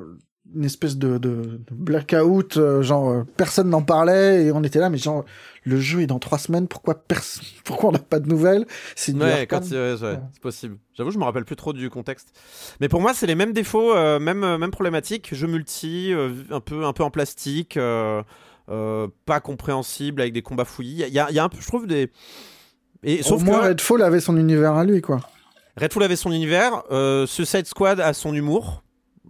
[0.54, 4.80] une espèce de, de, de blackout, euh, genre euh, personne n'en parlait et on était
[4.80, 5.24] là, mais genre
[5.64, 7.04] le jeu est dans trois semaines, pourquoi
[7.64, 8.66] pourquoi on n'a pas de nouvelles?
[8.96, 10.18] C'est Ouais, quand, ouais, ouais, Ouais.
[10.32, 10.78] c'est possible.
[10.94, 12.32] J'avoue, je me rappelle plus trop du contexte.
[12.80, 15.34] Mais pour moi, c'est les mêmes défauts, euh, même, même problématique.
[15.34, 16.12] Jeu multi,
[16.50, 17.78] un, peu, un peu en plastique,
[18.66, 21.04] pas compréhensible, avec des combats fouillis.
[21.06, 22.10] Il y a, il y a un peu, je trouve, des.
[23.02, 25.20] Et, Au sauf moins que Redfall avait son univers à lui, quoi.
[25.76, 28.82] Redfall avait son univers, euh, Suicide Squad a son humour.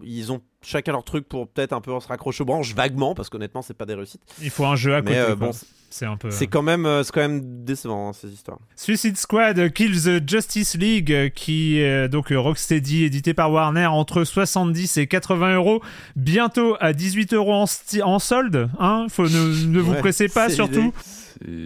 [0.03, 3.29] Ils ont chacun leur truc pour peut-être un peu se raccrocher aux branches, vaguement, parce
[3.31, 4.21] qu'honnêtement, c'est pas des réussites.
[4.43, 5.13] Il faut un jeu à côté.
[5.15, 5.49] Mais euh, quoi.
[5.49, 5.51] bon,
[5.89, 6.31] c'est un peu.
[6.31, 8.59] c'est quand, même, euh, c'est quand même décevant, hein, ces histoires.
[8.77, 13.87] Suicide Squad Kills the Justice League, euh, qui euh, donc euh, Rocksteady, édité par Warner,
[13.87, 15.83] entre 70 et 80 euros,
[16.15, 17.65] bientôt à 18 euros en,
[18.05, 18.69] en solde.
[18.79, 20.93] Hein Faut ne, ne vous Ouais, pressez pas, surtout.
[20.95, 21.01] C'est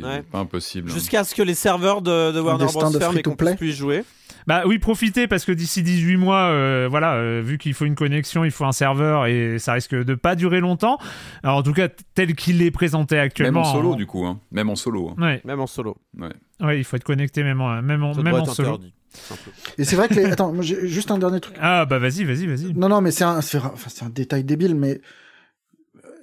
[0.04, 0.22] Ouais.
[0.22, 0.88] pas impossible.
[0.88, 0.94] hein.
[0.94, 2.90] Jusqu'à ce que les serveurs de, de Warner Bros.
[2.92, 4.04] ferment et qu'on puisse jouer.
[4.46, 7.94] Bah oui, profitez parce que d'ici 18 mois, euh, voilà, euh, vu qu'il faut une
[7.94, 10.98] connexion, il faut un serveur et ça risque de pas durer longtemps.
[11.42, 13.60] Alors en tout cas, tel qu'il est présenté Même actuellement.
[13.62, 14.26] en solo, du coup.
[14.26, 14.40] hein.
[14.52, 15.10] Même en solo.
[15.16, 15.22] hein.
[15.22, 15.96] Ouais, Même en solo.
[16.18, 16.28] Ouais.
[16.60, 18.68] ouais, il faut être connecté même en, même en, Ça même en être solo.
[18.68, 18.92] interdit.
[19.78, 20.24] Et c'est vrai que les...
[20.26, 21.56] Attends, moi, juste un dernier truc.
[21.60, 22.74] Ah bah vas-y, vas-y, vas-y.
[22.74, 25.00] Non, non, mais c'est un, c'est enfin, un détail débile, mais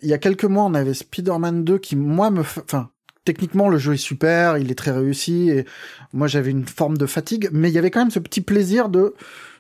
[0.02, 2.90] il y a quelques mois, on avait Spider-Man 2 qui, moi, me, enfin,
[3.26, 5.66] techniquement, le jeu est super, il est très réussi, et
[6.14, 8.90] moi, j'avais une forme de fatigue, mais il y avait quand même ce petit plaisir
[8.90, 9.14] de,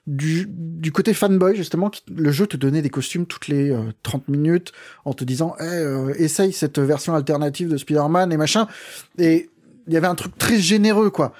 [0.07, 3.91] du, du côté fanboy, justement, qui, le jeu te donnait des costumes toutes les euh,
[4.03, 4.71] 30 minutes,
[5.05, 8.67] en te disant, Eh, euh, essaye cette version alternative de Spider-Man et machin,
[9.17, 9.49] et
[9.87, 11.33] il y avait un truc très généreux, quoi.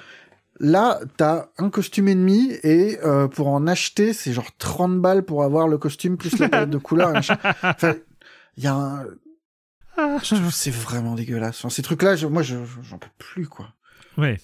[0.63, 5.23] Là, t'as un costume et demi et euh, pour en acheter, c'est genre 30 balles
[5.23, 7.37] pour avoir le costume plus la palette de couleurs et machin.
[7.63, 7.95] Enfin,
[8.57, 9.05] il y a un...
[10.19, 11.57] Que C'est vraiment dégueulasse.
[11.59, 13.73] Enfin, ces trucs-là, je- moi, je- j'en peux plus, quoi.
[14.17, 14.39] Ouais.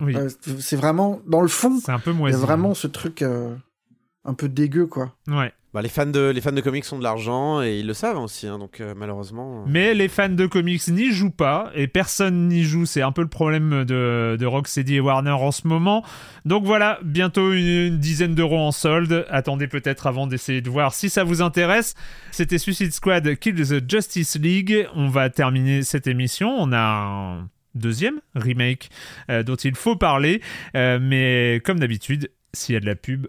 [0.00, 0.16] Oui.
[0.16, 0.28] Euh,
[0.60, 3.54] c'est vraiment, dans le fond, C'est un peu il y a vraiment ce truc euh,
[4.24, 5.14] un peu dégueu, quoi.
[5.28, 5.52] Ouais.
[5.72, 8.18] Bah, les, fans de, les fans de comics ont de l'argent et ils le savent
[8.18, 9.60] aussi, hein, donc euh, malheureusement.
[9.60, 12.86] euh, Mais les fans de comics n'y jouent pas et personne n'y joue.
[12.86, 16.04] C'est un peu le problème de, de Rocksteady et Warner en ce moment.
[16.44, 19.24] Donc voilà, bientôt une, une dizaine d'euros en solde.
[19.30, 21.94] Attendez peut-être avant d'essayer de voir si ça vous intéresse.
[22.32, 24.88] C'était Suicide Squad Kill the Justice League.
[24.96, 26.50] On va terminer cette émission.
[26.58, 28.90] On a un deuxième remake
[29.30, 30.42] euh, dont il faut parler.
[30.76, 33.28] Euh, mais comme d'habitude, s'il y a de la pub,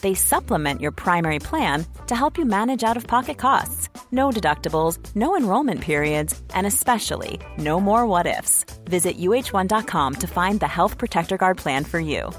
[0.00, 3.88] They supplement your primary plan to help you manage out of pocket costs.
[4.10, 8.64] no deductibles, no enrollment periods, and especially no more what ifs.
[8.86, 12.30] Visit uh1.com to find the Health Protector Guard plan for you.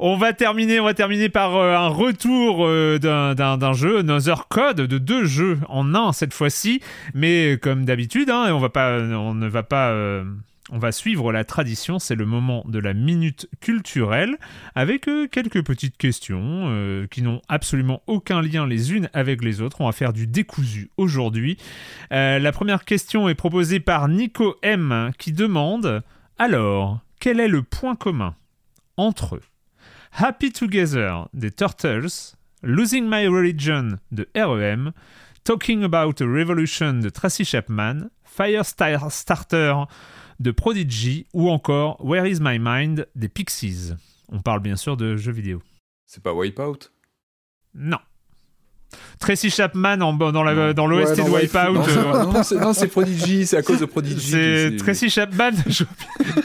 [0.00, 3.98] On va terminer, on va terminer par euh, un retour euh, d'un- d'un d'un jeu,
[3.98, 6.80] Another Code, de deux jeux en un cette fois-ci.
[7.14, 10.22] Mais comme d'habitude, hein, on on ne va pas, euh,
[10.70, 11.98] on va suivre la tradition.
[11.98, 14.36] C'est le moment de la minute culturelle
[14.74, 19.60] avec euh, quelques petites questions euh, qui n'ont absolument aucun lien les unes avec les
[19.60, 19.80] autres.
[19.80, 21.56] On va faire du décousu aujourd'hui.
[22.12, 26.02] Euh, la première question est proposée par Nico M qui demande
[26.38, 28.34] alors quel est le point commun
[28.96, 29.40] entre
[30.12, 34.92] Happy Together des Turtles, Losing My Religion de REM,
[35.44, 39.74] Talking About a Revolution de Tracy Chapman, Firestarter
[40.40, 43.92] de Prodigy ou encore Where Is My Mind des Pixies.
[44.30, 45.62] On parle bien sûr de jeux vidéo.
[46.06, 46.90] C'est pas Wipeout?
[47.74, 47.98] Non.
[49.18, 51.72] Tracy Chapman en, dans la- dans l'OST Ouais, dans de Wipeout.
[51.74, 54.30] Non, c'est- euh, non, c'est non, c'est Prodigy, c'est à cause de Prodigy.
[54.30, 55.84] c'est Tracy Chapman joue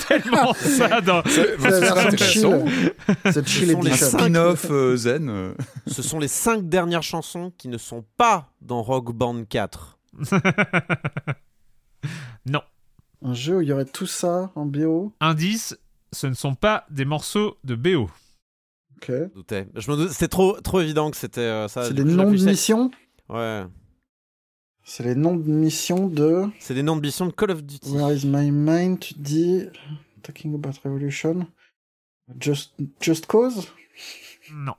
[0.07, 1.23] tellement ça dans.
[1.25, 2.65] C'est C'est chill.
[3.31, 5.29] C'est chill sont les spin-off euh, zen.
[5.29, 5.53] euh.
[5.87, 9.97] Ce sont les cinq dernières chansons qui ne sont pas dans Rock Band 4.
[12.45, 12.61] non.
[13.23, 15.13] Un jeu où il y aurait tout ça en BO.
[15.21, 15.77] Indice,
[16.11, 18.09] ce ne sont pas des morceaux de BO.
[18.97, 19.11] Ok.
[19.75, 21.85] Je me C'était trop, trop évident que c'était euh, ça.
[21.85, 22.91] C'est des noms de missions.
[23.29, 23.63] Ouais.
[24.83, 27.91] C'est les noms de missions de C'est des noms de missions de Call of Duty.
[27.91, 28.99] Where is my mind?
[28.99, 29.63] Tu dis
[30.21, 31.47] Talking about Revolution.
[32.39, 33.67] Just, Just Cause?
[34.51, 34.75] Non.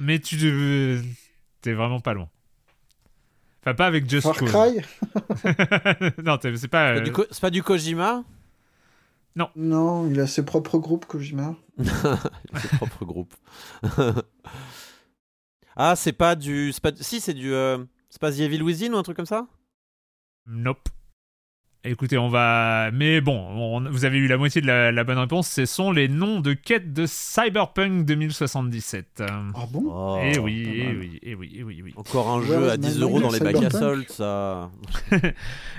[0.00, 1.00] Mais tu euh,
[1.62, 2.28] t'es vraiment pas loin.
[3.66, 4.48] Enfin, pas avec Just Far Cause.
[4.52, 4.76] Cry
[6.24, 6.56] non, c'est pas.
[6.56, 8.22] C'est pas euh, du Ko- C'est pas du Kojima?
[9.56, 11.56] Non, il a ses propres groupes, Kojima.
[11.78, 13.34] Ses propres groupes.
[15.76, 16.72] ah, c'est pas du.
[16.72, 16.92] c'est Pas...
[16.98, 17.52] Si, c'est du.
[17.52, 17.78] euh,
[18.08, 19.46] C'est pas The Evil Within ou un truc comme ça?
[20.46, 20.88] Nope.
[21.86, 22.90] Écoutez, on va.
[22.92, 25.48] Mais bon, on- vous avez eu la moitié de la, la bonne réponse.
[25.48, 29.06] Ce sont les noms de quêtes de Cyberpunk 2077.
[29.20, 29.84] Euh, Ah bon?
[29.86, 31.92] Oh, eh oui, eh oui, eh oui, eh oui, eh oui.
[31.96, 34.70] Encore un jeu à my 10 mind euros dans les bacs à soldes, ça.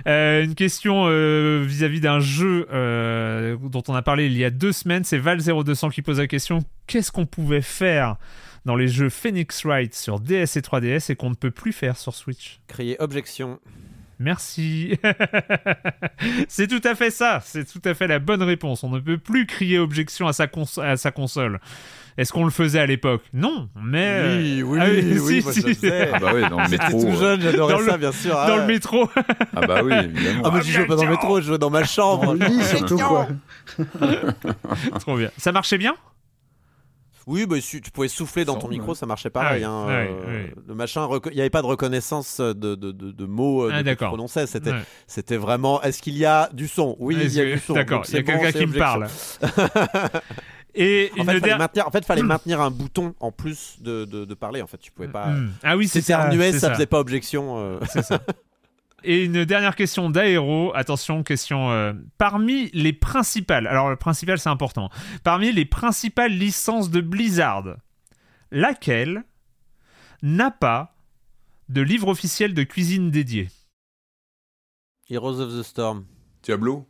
[0.08, 4.50] Euh, une question euh, vis-à-vis d'un jeu euh, dont on a parlé il y a
[4.50, 8.16] deux semaines, c'est Val0200 qui pose la question qu'est-ce qu'on pouvait faire
[8.66, 11.98] dans les jeux Phoenix Wright sur DS et 3DS et qu'on ne peut plus faire
[11.98, 12.60] sur Switch?
[12.68, 13.60] Crier objection.
[14.20, 14.98] Merci.
[16.48, 17.40] c'est tout à fait ça.
[17.44, 18.84] C'est tout à fait la bonne réponse.
[18.84, 21.60] On ne peut plus crier objection à sa, cons- à sa console.
[22.18, 23.22] Est-ce qu'on le faisait à l'époque?
[23.32, 25.62] Non, mais Oui, oui, Ah oui, si, moi, si.
[25.62, 26.10] je le faisais.
[26.14, 27.02] Ah bah oui, dans le J'étais métro.
[27.02, 27.20] tout euh.
[27.20, 28.32] jeune, j'adorais le- ça, bien sûr.
[28.34, 28.66] dans ah le ouais.
[28.68, 29.10] métro.
[29.56, 30.42] Ah bah oui, évidemment.
[30.46, 32.34] Ah, mais je jouais pas dans le métro, je jouais dans ma chambre.
[32.34, 33.28] lit, surtout, quoi.
[35.00, 35.30] Trop bien.
[35.38, 35.96] Ça marchait bien?
[37.28, 39.64] Oui, bah, si tu pouvais souffler dans ton micro, ça marchait pareil.
[39.66, 39.94] Ah hein, oui,
[40.28, 40.48] euh.
[40.68, 43.74] Le machin, il n'y avait pas de reconnaissance de, de, de, de mots euh, Ah,
[43.74, 44.08] de que tu d'accord.
[44.10, 44.46] prononçais.
[45.08, 45.82] C'était, vraiment.
[45.82, 46.96] Est-ce qu'il y a du son?
[47.00, 47.74] Oui, il y a du son.
[47.74, 49.08] D'accord, il y a quelqu'un qui me parle.
[50.80, 54.06] Et En fait, fallait der- maintenir, en fait, fallait maintenir un bouton en plus de,
[54.06, 54.62] de, de parler.
[54.62, 55.28] En fait, tu pouvais pas.
[55.30, 55.52] Hmm.
[55.64, 56.28] Ah oui, c'est C'était ça.
[56.28, 57.56] un c'est ça, faisait pas objection.
[57.58, 57.80] euh.
[57.90, 58.20] C'est ça.
[59.10, 60.74] Et une dernière question d'Aéro.
[60.76, 61.72] Attention, question.
[61.72, 63.66] euh, parmi les principales.
[63.66, 64.90] Alors, le principal, c'est important.
[65.24, 67.78] Parmi les principales licences de Blizzard,
[68.52, 69.24] laquelle
[70.22, 70.98] n'a pas
[71.70, 73.48] de livre officiel de cuisine dédié?
[75.10, 76.06] Heroes of the Storm.
[76.44, 76.86] Diablo?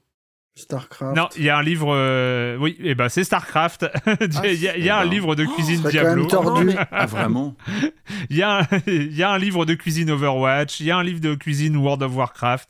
[0.58, 1.16] Starcraft.
[1.16, 1.94] Non, il y a un livre.
[1.96, 3.86] euh, Oui, et ben c'est StarCraft.
[4.44, 6.22] Il y a, il y a un livre de cuisine c'est quand Diablo.
[6.24, 6.70] même tordu.
[6.92, 7.56] Ah vraiment
[8.30, 10.98] Il y, a un, il y a un livre de cuisine Overwatch, il y a
[10.98, 12.70] un livre de cuisine World of Warcraft.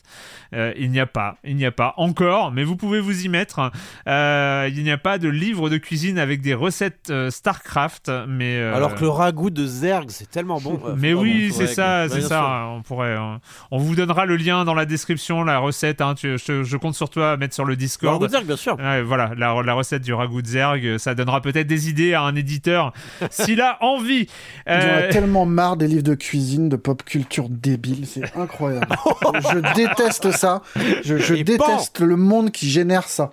[0.53, 3.29] Euh, il n'y a pas, il n'y a pas encore, mais vous pouvez vous y
[3.29, 3.71] mettre.
[4.07, 8.57] Euh, il n'y a pas de livre de cuisine avec des recettes euh, Starcraft, mais
[8.57, 10.79] euh, Alors que le ragoût de Zerg, c'est tellement bon.
[10.97, 12.27] Mais oui, c'est ça, c'est ça.
[12.27, 12.69] sûr.
[12.77, 13.35] On pourrait, euh,
[13.71, 16.01] on vous donnera le lien dans la description, la recette.
[16.01, 16.15] hein.
[16.15, 18.13] Tu- je, je compte sur toi à mettre sur Le Discord.
[18.15, 18.75] ragoût de Zerg, bien sûr.
[18.77, 22.21] Ouais, voilà, la, la recette du ragoût de Zerg, ça donnera peut-être des idées à
[22.23, 22.93] un éditeur
[23.31, 24.27] s'il a envie.
[24.65, 28.87] J'en ai Euh, tellement marre des livres de cuisine, de pop culture débile, c'est incroyable.
[29.53, 30.61] je déteste ça.
[31.03, 33.31] Je, déteste le monde qui génère ça.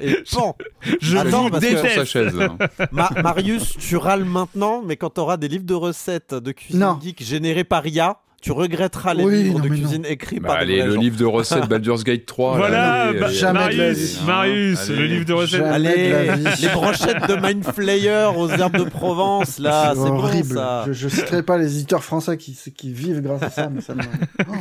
[0.00, 0.54] Et bon,
[1.00, 2.04] je Attends, vous parce que- sur sa déteste.
[2.06, 2.34] chaise.
[2.40, 2.56] hein.
[2.90, 6.98] Ma- Marius, tu râles maintenant, mais quand t'auras des livres de recettes de cuisine Non.
[7.00, 9.74] geek générés par IA, tu regretteras les Oui, livres non, de non.
[9.74, 11.00] cuisine écrits Bah, par des allez, le gens.
[11.00, 12.56] livre de recettes Baldur's Gate 3.
[12.58, 14.20] Voilà, là, allez, bah, allez, la Marius.
[14.26, 14.96] Marius, Allez.
[14.98, 15.62] le livre de recettes.
[15.62, 16.12] Allez,
[16.60, 20.54] les brochettes de Mind Flayer aux herbes de Provence, là, c'est bon horrible.
[20.56, 20.84] ça.
[20.88, 23.94] Je, je citerai pas les éditeurs français qui, qui vivent grâce à ça, mais ça
[23.94, 24.02] me.
[24.48, 24.52] Oh.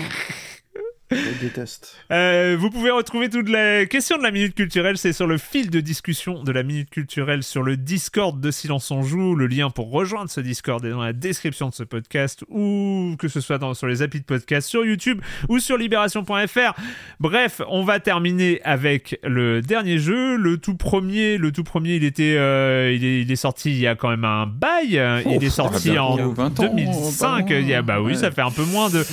[1.11, 1.97] C'est déteste.
[2.11, 5.69] Euh, vous pouvez retrouver toutes les questions de la Minute Culturelle, c'est sur le fil
[5.69, 9.35] de discussion de la Minute Culturelle sur le Discord de Silence on Joue.
[9.35, 13.27] Le lien pour rejoindre ce Discord est dans la description de ce podcast, ou que
[13.27, 16.73] ce soit dans, sur les applis de podcast, sur YouTube ou sur libération.fr.
[17.19, 21.37] Bref, on va terminer avec le dernier jeu, le tout premier.
[21.37, 24.09] Le tout premier, il était, euh, il, est, il est sorti il y a quand
[24.09, 25.01] même un bail.
[25.25, 27.47] il est sorti en il y a 20 ans, 2005.
[27.47, 28.17] pas Il y a, bah oui, Ouais.
[28.17, 29.03] ça fait un peu moins de,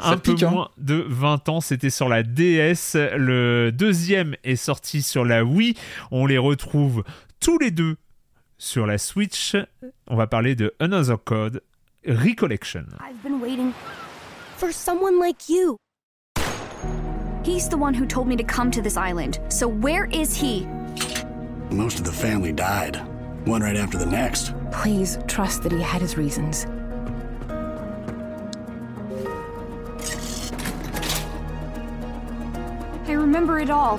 [0.00, 0.50] un peu hein.
[0.50, 1.47] moins de 20 ans.
[1.60, 2.94] C'était sur la DS.
[2.94, 5.74] Le deuxième est sorti sur la Wii.
[6.10, 7.04] On les retrouve
[7.40, 7.96] tous les deux
[8.58, 9.56] sur la Switch.
[10.08, 11.62] On va parler de Another Code
[12.06, 12.84] Recollection.
[13.00, 13.72] I've been waiting
[14.58, 15.76] for someone like you.
[17.44, 19.40] He's the one who told me to come to this island.
[19.48, 20.66] So where is he?
[21.70, 23.00] Most of the family died,
[23.46, 24.52] one right after the next.
[24.70, 26.66] Please trust that he had his reasons.
[33.08, 33.98] I remember it all.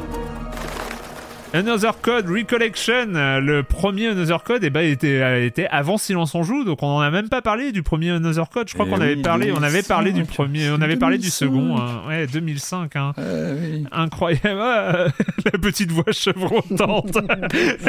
[1.52, 3.08] Another Code Recollection,
[3.42, 6.88] le premier Another Code, eh ben, était, euh, était avant Silence on joue, donc on
[6.88, 8.70] en a même pas parlé du premier Another Code.
[8.70, 10.36] Je crois Eh qu'on avait parlé, on avait parlé du 2005.
[10.36, 11.46] premier, on avait parlé du 2005.
[11.46, 12.08] second, hein.
[12.08, 12.96] ouais, 2005.
[12.98, 13.14] Hein.
[13.18, 13.84] oui.
[13.92, 15.08] Incroyable, Ah,
[15.46, 17.14] la petite voix chevrotante.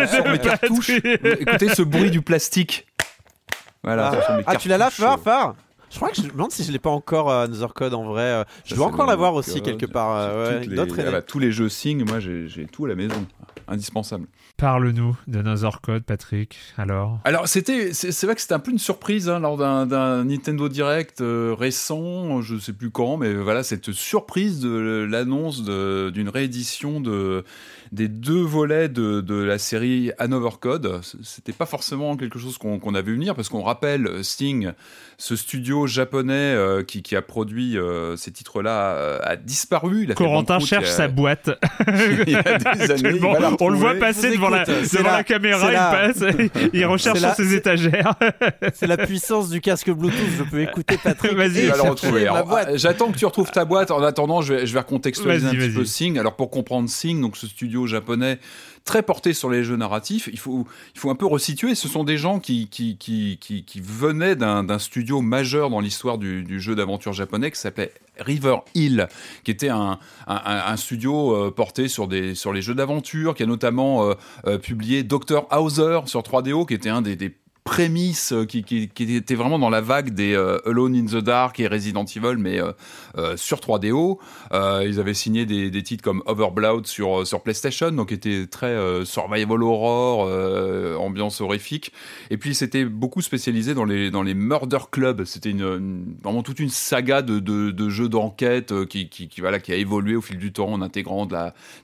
[0.08, 0.90] Sur mes cartouches.
[1.04, 2.86] Écoutez ce bruit du plastique.
[3.84, 4.12] Voilà.
[4.26, 5.54] Ah, ah, tu l'as là, Phare, Phare
[5.90, 8.04] Je crois que je me demande si je l'ai pas encore euh, Another Code en
[8.04, 8.22] vrai.
[8.22, 10.16] euh, Je ça, dois encore l'avoir Another aussi quelque part.
[10.16, 13.26] euh, ouais, les- ah bah, tous les jeux Sing, moi j'ai tout à la maison.
[13.68, 14.26] Indispensable.
[14.56, 16.58] Parle-nous d'Another Code, Patrick.
[16.76, 20.68] Alors Alors c'était, c'est vrai que c'était un peu une surprise hein, lors d'un Nintendo
[20.68, 26.28] Direct euh, récent, je sais plus quand, mais voilà cette surprise de l'annonce de- d'une
[26.28, 27.44] réédition de
[27.92, 31.00] des deux volets de, de la série Another Code.
[31.22, 34.70] C'était pas forcément quelque chose qu'on qu'on a vu venir parce qu'on rappelle euh, Sting,
[35.18, 40.04] ce studio japonais euh, qui, qui a produit euh, ces titres-là euh, a disparu.
[40.04, 41.50] Il a fait Corentin cherche il y a- sa boîte.
[42.26, 43.20] il y a des années,
[43.60, 44.74] on le voit passer devant, la, écoute.
[44.84, 46.22] C'est devant la- la caméra, il la- passe,
[46.72, 48.14] il recherche la- sur ses étagères.
[48.74, 50.16] C'est la puissance du casque Bluetooth.
[50.38, 51.32] Je peux écouter Patrick.
[51.34, 52.24] Vas-y, retrouver.
[52.26, 52.76] ma Alors, boîte.
[52.76, 53.90] J'attends que tu retrouves ta boîte.
[53.90, 56.18] En attendant, je vais, je vais recontextualiser un petit peu Sing.
[56.18, 58.38] Alors pour comprendre Sing, donc ce studio japonais
[58.84, 60.66] très porté sur les jeux narratifs, il faut,
[61.04, 61.74] un peu resituer.
[61.74, 67.12] Ce sont des gens qui, qui, venaient d'un studio majeur dans l'histoire du, jeu d'aventure
[67.12, 69.08] japonais qui s'appelait River Hill,
[69.44, 69.98] qui était un,
[70.76, 74.14] studio euh, porté sur, des, sur les jeux d'aventure, qui a notamment euh,
[74.46, 75.46] euh, publié Dr.
[75.52, 77.16] Hauser sur 3DO, qui était un des
[77.70, 81.68] prémices euh, qui, était vraiment dans la vague des euh, Alone in the Dark et
[81.68, 84.18] Resident Evil, mais euh, sur 3DO.
[84.52, 90.28] Euh, ils avaient signé des, titres comme Overblood sur, PlayStation, donc était très survival horror,
[91.00, 91.92] ambiance horrifique.
[92.30, 95.24] Et puis c'était beaucoup spécialisé dans les, murder clubs.
[95.24, 99.08] C'était vraiment toute une saga de, jeux d'enquête qui,
[99.44, 101.36] a évolué au fil du temps en intégrant de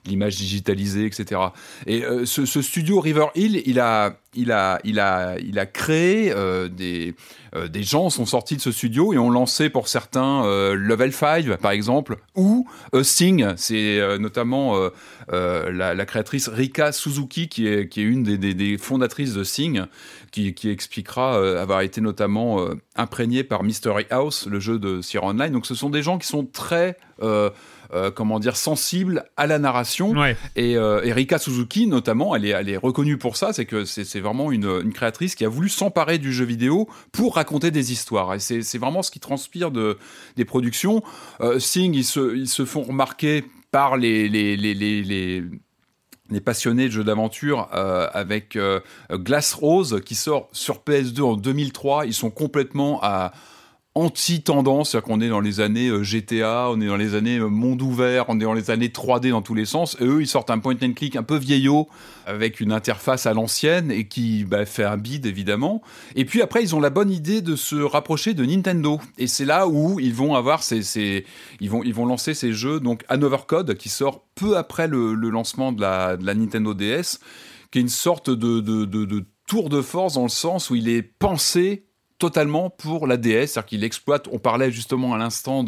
[0.05, 1.39] l'image digitalisée, etc.
[1.85, 6.67] Et ce studio River Hill, il a, il a, il a, il a créé euh,
[6.67, 7.15] des,
[7.55, 11.11] euh, des gens sont sortis de ce studio et ont lancé pour certains euh, Level
[11.11, 13.53] 5 par exemple ou euh, Sing.
[13.55, 14.75] C'est notamment
[15.29, 19.83] la, créatrice Rika Suzuki qui est, qui est une des, fondatrices de Sing
[20.31, 25.51] qui, qui expliquera avoir été notamment imprégnée par Mystery House, le jeu de Sierra Online.
[25.51, 26.97] Donc ce sont des gens qui sont très
[27.93, 30.13] euh, comment dire sensibles à la narration.
[30.55, 34.19] Et euh, Erika Suzuki notamment elle est, elle est reconnue pour ça c'est que c'est
[34.19, 38.33] vraiment une, une créatrice qui a voulu s'emparer du jeu vidéo pour raconter des histoires.
[38.33, 39.97] Et c'est c'est vraiment ce qui transpire de,
[40.35, 41.01] des productions.
[41.41, 45.43] Euh, Sing ils se, ils se font remarquer par les, les, les, les, les-
[46.29, 48.81] les passionnés de jeux d'aventure euh, avec euh,
[49.13, 53.31] Glass Rose qui sort sur PS2 en 2003 ils sont complètement à
[53.97, 57.47] anti-tendance, c'est-à-dire qu'on est dans les années euh, GTA, on est dans les années euh,
[57.47, 60.51] monde ouvert, on est dans les années 3D dans tous les sens, eux ils sortent
[60.51, 61.87] un point and click un peu vieillot,
[62.27, 65.81] avec une interface à l'ancienne, et qui bah, fait un bid évidemment,
[66.15, 69.45] et puis après ils ont la bonne idée de se rapprocher de Nintendo, et c'est
[69.45, 71.25] là où ils vont avoir ces,
[71.59, 75.15] ils, vont, ils vont lancer ces jeux, donc Another Code, qui sort peu après le,
[75.15, 77.19] lancement de la, Nintendo DS,
[77.71, 81.01] qui est une sorte de- de tour de force dans le sens où il est
[81.01, 81.86] pensé
[82.19, 85.63] totalement pour la DS, c'est-à-dire qu'il exploite, on parlait justement à l'instant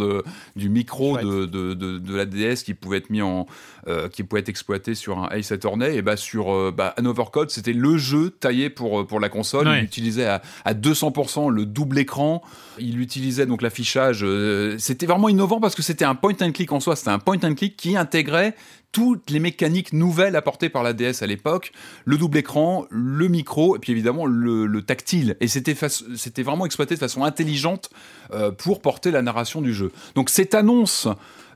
[0.56, 3.46] du micro de, de, de, de la DS qui pouvait être mis en,
[3.88, 7.30] euh, qui pouvait être exploité sur un Ace Attorney, et bah sur euh, bah, Another
[7.32, 9.80] Code, c'était le jeu taillé pour, euh, pour la console, Ouais.
[9.80, 12.42] il utilisait à, à 200% le double écran,
[12.80, 16.72] il utilisait donc l'affichage, euh, c'était vraiment innovant parce que c'était un point and click
[16.72, 18.56] en soi, c'était un point and click qui intégrait
[18.92, 21.72] toutes les mécaniques nouvelles apportées par la DS à l'époque,
[22.06, 25.38] le double écran, le micro, et puis évidemment le, le tactile.
[25.42, 27.90] Et c'était vraiment exploité de façon intelligente
[28.34, 29.92] euh, pour porter la narration du jeu.
[30.16, 31.08] Donc cette annonce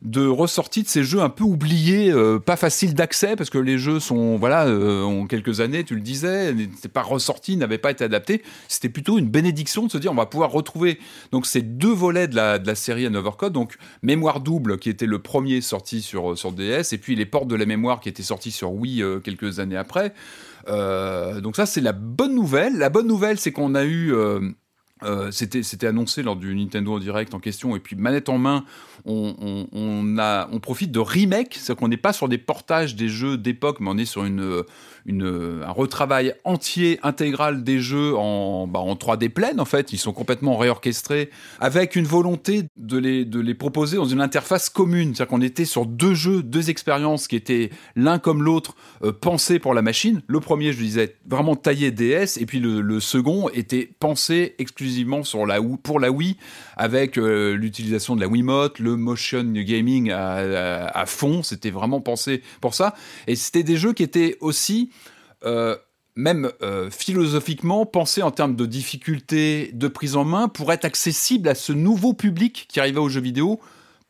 [0.04, 3.78] de ressortie de ces jeux un peu oubliés, euh, pas faciles d'accès parce que les
[3.78, 7.92] jeux sont voilà euh, ont quelques années, tu le disais, n'étaient pas ressortis, n'avaient pas
[7.92, 8.44] été adaptés.
[8.68, 11.00] C'était plutôt une bénédiction de se dire on va pouvoir retrouver
[11.32, 15.20] donc ces deux volets de la, série Another Code, donc Mémoire double qui était le
[15.20, 18.52] premier sorti sur sur DS et puis les portes de la mémoire qui étaient sortis
[18.52, 20.14] sur Wii euh, quelques années après.
[20.68, 22.78] Euh, donc ça c'est la bonne nouvelle.
[22.78, 24.42] La bonne nouvelle c'est qu'on a eu euh,
[25.06, 28.64] euh, c'était, annoncé lors du Nintendo Direct en question, et puis manette en main,
[29.06, 33.38] on, a, on profite de remake, c'est-à-dire qu'on n'est pas sur des portages des jeux
[33.38, 34.64] d'époque, mais on est sur une,
[35.06, 39.92] une, un retravail entier, intégral des jeux en, bah, en 3D pleine, en fait.
[39.92, 44.70] Ils sont complètement réorchestrés, avec une volonté de les, de les proposer dans une interface
[44.70, 45.14] commune.
[45.14, 49.60] C'est-à-dire qu'on était sur deux jeux, deux expériences qui étaient l'un comme l'autre euh, pensés
[49.60, 50.22] pour la machine.
[50.28, 55.46] Le premier, je disais, vraiment taillé DS, et puis le, second était pensé exclusivement sur
[55.46, 56.38] la, pour la Wii,
[56.78, 61.44] avec euh, l'utilisation de la Wiimote, le motion gaming à fond.
[61.44, 62.96] C'était vraiment pensé pour ça.
[63.28, 64.92] Et c'était des jeux qui étaient aussi...
[65.46, 65.76] Euh,
[66.16, 71.50] même euh, philosophiquement, pensés en termes de difficulté de prise en main pour être accessible
[71.50, 73.60] à ce nouveau public qui arrivait aux jeux vidéo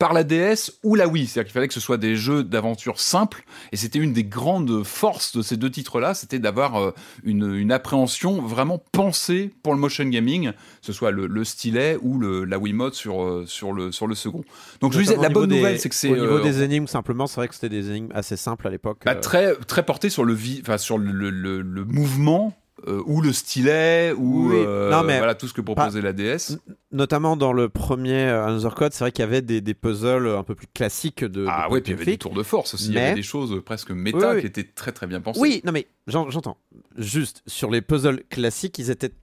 [0.03, 1.27] par la DS ou la Wii.
[1.27, 3.45] C'est-à-dire qu'il fallait que ce soit des jeux d'aventure simples.
[3.71, 6.91] Et c'était une des grandes forces de ces deux titres-là, c'était d'avoir euh,
[7.23, 11.97] une, une, appréhension vraiment pensée pour le motion gaming, que ce soit le, le stylet
[12.01, 14.43] ou le, la Wiimote sur, euh, sur, le, sur le second.
[14.81, 16.09] Donc je disais, la bonne des, nouvelle, c'est que c'est...
[16.09, 18.71] Au niveau euh, des énigmes, simplement, c'est vrai que c'était des énigmes assez simples à
[18.71, 19.03] l'époque.
[19.05, 22.53] Bah, très, très porté sur le, vi sur le, le, le mouvement
[22.87, 24.55] euh, ou le stylet ou oui.
[24.57, 26.57] euh, non, mais voilà tout ce que proposait la DS.
[26.91, 30.43] Notamment dans le premier Another Code, c'est vrai qu'il y avait des, des, puzzles un
[30.43, 31.45] peu plus classiques de.
[31.47, 32.89] Ah de ouais, puis il y avait des tours de force aussi.
[32.89, 32.93] Mais...
[32.93, 34.41] Il y avait des choses presque méta oui, oui.
[34.41, 35.39] qui étaient très très bien pensées.
[35.39, 36.57] Oui, non mais j'entends.
[36.97, 39.13] Juste sur les puzzles classiques, ils étaient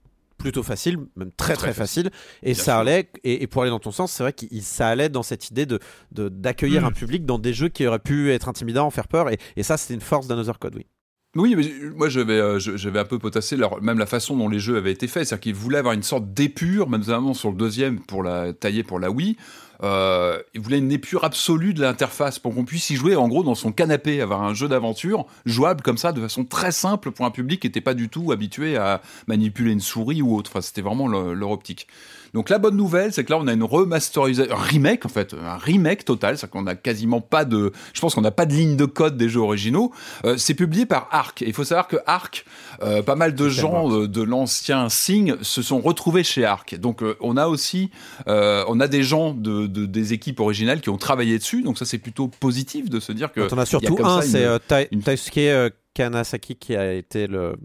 [0.41, 2.09] plutôt facile, même très très, très facile.
[2.43, 2.73] Et Bien ça sûr.
[2.75, 5.49] allait, et, et, pour aller dans ton sens, c'est vrai que ça allait dans cette
[5.49, 5.79] idée de
[6.11, 6.85] d'accueillir mmh.
[6.85, 9.29] un public dans des jeux qui auraient pu être intimidants, faire peur.
[9.29, 10.87] Et, et ça, c'était une force d'Another Code, oui.
[11.33, 11.63] Oui, mais
[11.95, 12.59] moi j'avais euh,
[12.95, 15.55] un peu potassé leur, même la façon dont les jeux avaient été faits, c'est-à-dire qu'ils
[15.55, 17.03] voulaient avoir une sorte d'épure, même
[17.33, 19.37] sur le deuxième pour la tailler pour la Wii.
[19.81, 23.43] Euh, il voulait une épure absolue de l'interface pour qu'on puisse y jouer en gros
[23.43, 27.25] dans son canapé, avoir un jeu d'aventure jouable comme ça de façon très simple pour
[27.25, 30.51] un public qui n'était pas du tout habitué à manipuler une souris ou autre.
[30.51, 31.87] Enfin, c'était vraiment leur optique.
[32.33, 35.33] Donc la bonne nouvelle, c'est que là on a une remasterisation, un remake en fait,
[35.33, 38.53] un remake total, c'est-à-dire qu'on a quasiment pas de, je pense qu'on n'a pas de
[38.53, 39.91] ligne de code des jeux originaux.
[40.25, 41.41] Euh, c'est publié par Arc.
[41.41, 42.45] Il faut savoir que Arc,
[42.81, 46.75] euh, pas mal de gens de, de l'ancien Sing se sont retrouvés chez Arc.
[46.79, 47.89] Donc euh, on a aussi,
[48.27, 51.63] on a des gens de, de, des équipes originales qui ont travaillé dessus.
[51.63, 53.53] Donc ça c'est plutôt positif de se dire que.
[53.53, 54.59] on a surtout un, c'est euh,
[54.91, 55.01] une...
[55.01, 57.55] Taisuke Kanasaki qui a été le,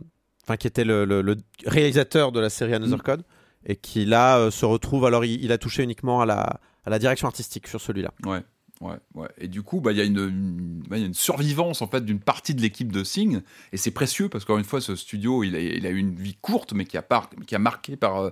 [0.45, 1.37] enfin qui était le, le, le
[1.67, 3.23] réalisateur de la série Another mm.
[3.67, 5.05] Et qui là euh, se retrouve.
[5.05, 8.13] Alors, il, a touché uniquement à la, à la direction artistique sur celui-là.
[8.25, 8.43] Ouais.
[8.81, 9.29] Ouais, ouais.
[9.39, 12.55] Et du coup, bah, il y, une, y a une survivance en fait d'une partie
[12.55, 13.41] de l'équipe de Sing,
[13.73, 16.15] et c'est précieux parce qu'encore une fois, ce studio, il a, il a eu une
[16.15, 18.31] vie courte, mais qui a, par, qui a marqué par, euh,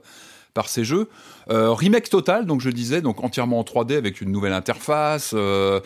[0.55, 1.09] par ces jeux.
[1.51, 5.33] Euh, remake total, donc je disais, donc entièrement en 3D avec une nouvelle interface.
[5.35, 5.81] Euh,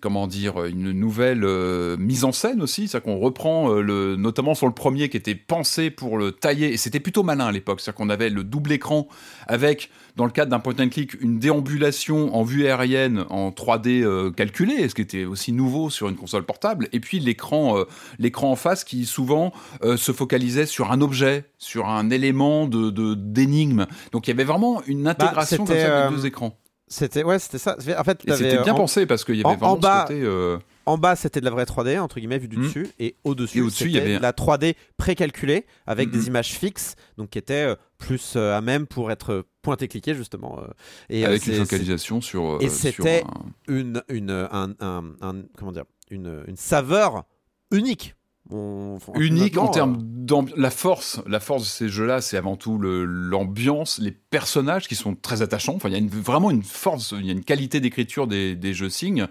[0.00, 4.54] comment dire, une nouvelle euh, mise en scène aussi, c'est-à-dire qu'on reprend euh, le, notamment
[4.54, 7.80] sur le premier qui était pensé pour le tailler, et c'était plutôt malin à l'époque,
[7.80, 9.06] c'est-à-dire qu'on avait le double écran
[9.46, 14.02] avec, dans le cadre d'un point and click, une déambulation en vue aérienne en 3D
[14.02, 17.84] euh, calculée, ce qui était aussi nouveau sur une console portable, et puis l'écran, euh,
[18.18, 22.90] l'écran en face qui souvent euh, se focalisait sur un objet, sur un élément de,
[22.90, 23.86] de d'énigme.
[24.12, 26.59] Donc il y avait vraiment une intégration bah, comme ça des deux écrans.
[26.92, 27.76] C'était ouais, c'était ça.
[27.96, 30.12] En fait, c'était bien en, pensé parce qu'il y avait en, vraiment en bas, ce
[30.12, 30.26] côté.
[30.26, 30.58] Euh...
[30.86, 32.62] En bas, c'était de la vraie 3D entre guillemets vue du mmh.
[32.62, 36.12] dessus, et au-dessus, au il y avait la 3D précalculée avec mmh.
[36.12, 40.16] des images fixes, donc qui étaient euh, plus euh, à même pour être pointé cliqué
[40.16, 40.58] justement.
[40.58, 40.66] Euh,
[41.08, 42.58] et avec une focalisation sur.
[42.60, 43.22] Et c'était
[43.68, 43.72] un...
[43.72, 47.22] une une un, un, un, comment dire une, une saveur
[47.70, 48.16] unique
[48.52, 50.58] on, unique en termes d'ambiance.
[50.58, 55.14] La force, la force de ces jeux-là, c'est avant tout l'ambiance, les personnages qui sont
[55.14, 55.74] très attachants.
[55.74, 58.88] Enfin, il y a vraiment une force, il y a une qualité d'écriture des, jeux
[58.88, 59.26] Sing.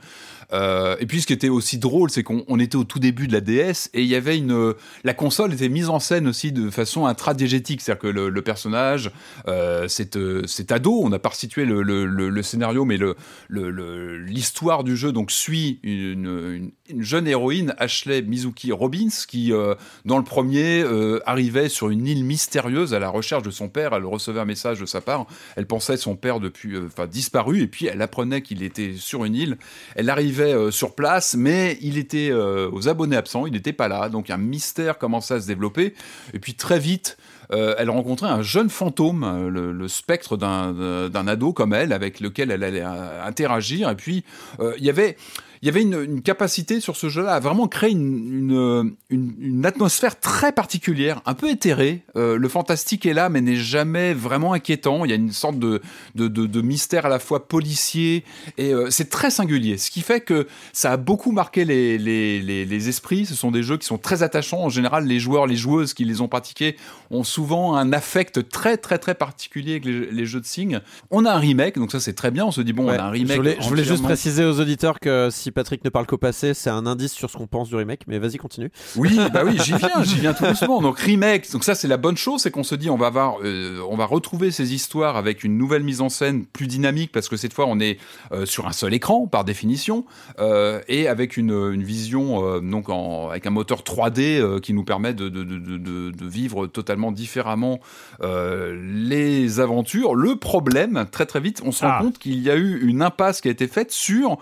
[0.52, 3.34] Euh, et puis, ce qui était aussi drôle, c'est qu'on était au tout début de
[3.34, 4.74] la DS et il y avait une,
[5.04, 9.12] la console était mise en scène aussi de façon intradiégétique, c'est-à-dire que le, personnage,
[9.48, 11.02] euh, c'est ado.
[11.02, 12.98] On n'a pas situé le, le, le, scénario, mais
[13.50, 19.76] l'histoire du jeu donc suit une, une, une jeune héroïne, Ashley Mizuki Robbins qui, euh,
[20.06, 23.94] dans le premier, euh, arrivait sur une île mystérieuse à la recherche de son père.
[23.94, 25.26] Elle recevait un message de sa part.
[25.56, 29.26] Elle pensait son père depuis, enfin, euh, disparu, et puis elle apprenait qu'il était sur
[29.26, 29.58] une île.
[29.96, 33.46] Elle arrivait euh, sur place, mais il était euh, aux abonnés absents.
[33.46, 35.94] Il n'était pas là, donc un mystère commençait à se développer.
[36.34, 37.18] Et puis très vite,
[37.52, 42.84] elle rencontrait un jeune fantôme, le, spectre d'un ado comme elle, avec lequel elle allait
[42.84, 43.90] interagir.
[43.90, 44.24] Et puis,
[44.78, 45.18] il y avait
[45.62, 49.34] il y avait une, une capacité sur ce jeu-là à vraiment créer une, une, une,
[49.40, 52.04] une atmosphère très particulière, un peu éthérée.
[52.16, 55.06] Euh, le fantastique est là, mais n'est jamais vraiment inquiétant.
[55.06, 55.82] Il y a une sorte de,
[56.16, 58.24] de, de, de mystère à la fois policier,
[58.58, 59.78] et euh, c'est très singulier.
[59.78, 63.26] Ce qui fait que ça a beaucoup marqué les, les, les, les esprits.
[63.26, 64.64] Ce sont des jeux qui sont très attachants.
[64.64, 66.76] En général, les joueurs, les joueuses qui les ont pratiqués
[67.12, 70.82] ont souvent un affect très, très, très particulier avec les, les jeux de signes.
[71.12, 72.46] On a un remake, donc ça c'est très bien.
[72.46, 73.32] On se dit, bon, Ouais, on a un remake.
[73.32, 76.54] Je voulais, je voulais juste préciser aux auditeurs que si Patrick ne parle qu'au passé,
[76.54, 78.02] c'est un indice sur ce qu'on pense du remake.
[78.08, 78.72] Mais vas-y, continue.
[78.96, 80.82] Oui, bah oui, j'y viens, j'y viens tout doucement.
[80.82, 83.38] Donc remake, donc ça c'est la bonne chose, c'est qu'on se dit on va avoir,
[83.44, 87.30] euh, on va retrouver ces histoires avec une nouvelle mise en scène plus dynamique parce
[87.30, 87.98] que cette fois on est
[88.32, 90.06] euh, sur un seul écran par définition
[90.40, 94.74] euh, et avec une, une vision euh, donc en, avec un moteur 3D euh, qui
[94.74, 97.80] nous permet de, de, de, de, de vivre totalement différemment
[98.22, 100.16] euh, les aventures.
[100.16, 102.00] Le problème, très très vite, on se rend Ah.
[102.02, 104.38] compte qu'il y a eu une impasse qui a été faite sur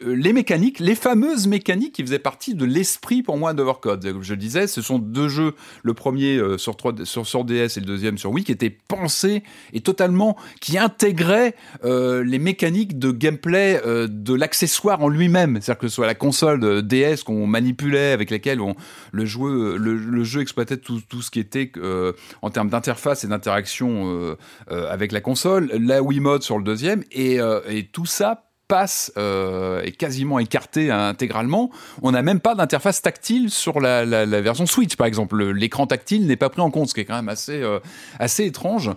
[0.00, 4.04] les mécaniques, les fameuses mécaniques qui faisaient partie de l'esprit pour moi d'Overcode.
[4.04, 7.44] Comme je le disais, ce sont deux jeux, le premier euh, sur, 3, sur, sur
[7.44, 9.42] DS et le deuxième sur Wii, qui étaient pensés
[9.72, 11.54] et totalement, qui intégraient
[11.84, 15.58] euh, les mécaniques de gameplay euh, de l'accessoire en lui-même.
[15.60, 18.76] C'est-à-dire que ce soit la console DS qu'on manipulait, avec laquelle on,
[19.12, 22.12] le, jeu, le, le jeu exploitait tout, tout ce qui était euh,
[22.42, 24.36] en termes d'interface et d'interaction euh,
[24.70, 29.10] euh, avec la console, la Wiimote sur le deuxième, et, euh, et tout ça passe
[29.16, 31.70] euh, est quasiment écarté hein, intégralement.
[32.02, 35.36] On n'a même pas d'interface tactile sur la, la, la version Switch, par exemple.
[35.36, 37.80] Le- L'écran tactile n'est pas pris en compte, ce qui est quand même assez, euh,
[38.18, 38.90] assez étrange.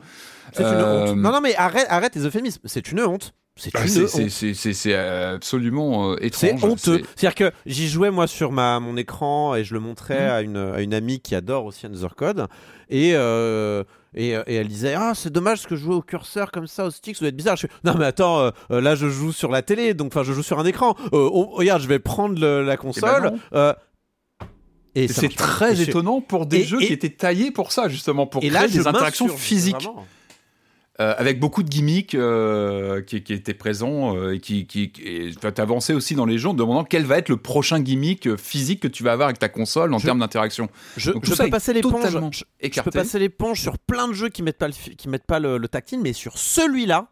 [0.54, 1.18] C'est une Euh, honte.
[1.18, 2.62] Non, non, mais arrête, arrête les euphémismes.
[2.66, 3.34] C'est une honte.
[3.58, 6.64] C'est bah, c'est absolument euh, C'est étrange.
[6.72, 6.98] honteux.
[7.00, 10.30] C'est- C'est-à-dire que j'y jouais moi sur ma, mon écran et je le montrais Mhm.
[10.32, 12.48] à, une, à une amie qui adore aussi Another Code.
[12.90, 13.84] Et, euh,
[14.16, 16.92] et, et elle disait Ah, c'est dommage que je joue au curseur comme ça, au
[16.92, 17.56] stick, ça doit être bizarre.
[17.58, 20.34] Je Non, mais attends, euh, euh, là je joue sur la télé, donc enfin je
[20.34, 20.96] joue sur un écran.
[21.14, 23.24] Euh, on- regarde, je vais prendre le- la console.
[23.32, 23.40] non.
[23.54, 23.74] euh,
[24.94, 28.44] et c'est très étonnant pour des Et- jeux qui étaient taillés pour ça, justement, pour
[28.44, 29.76] Et créer là, des interactions physiques.
[29.76, 30.06] vraiment.
[31.02, 34.92] Euh, avec beaucoup de gimmicks euh, qui, qui étaient présents euh, et qui, qui,
[35.56, 38.88] t'avançais aussi dans les jeux en demandant quel va être le prochain gimmick physique que
[38.88, 40.70] tu vas avoir avec ta console en termes d'interaction.
[40.98, 42.44] Je, peux passer l'éponge.
[42.62, 45.40] Je, peux passer l'éponge sur plein de jeux qui mettent pas le, qui mettent pas
[45.40, 47.08] le, le tactile, mais sur celui-là,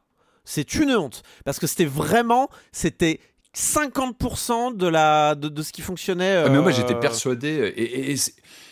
[0.46, 3.20] c'est une honte parce que c'était vraiment, c'était
[3.56, 6.44] 50% de la de, de ce qui fonctionnait.
[6.46, 8.18] Ah, mais moi j'étais persuadé et, et- et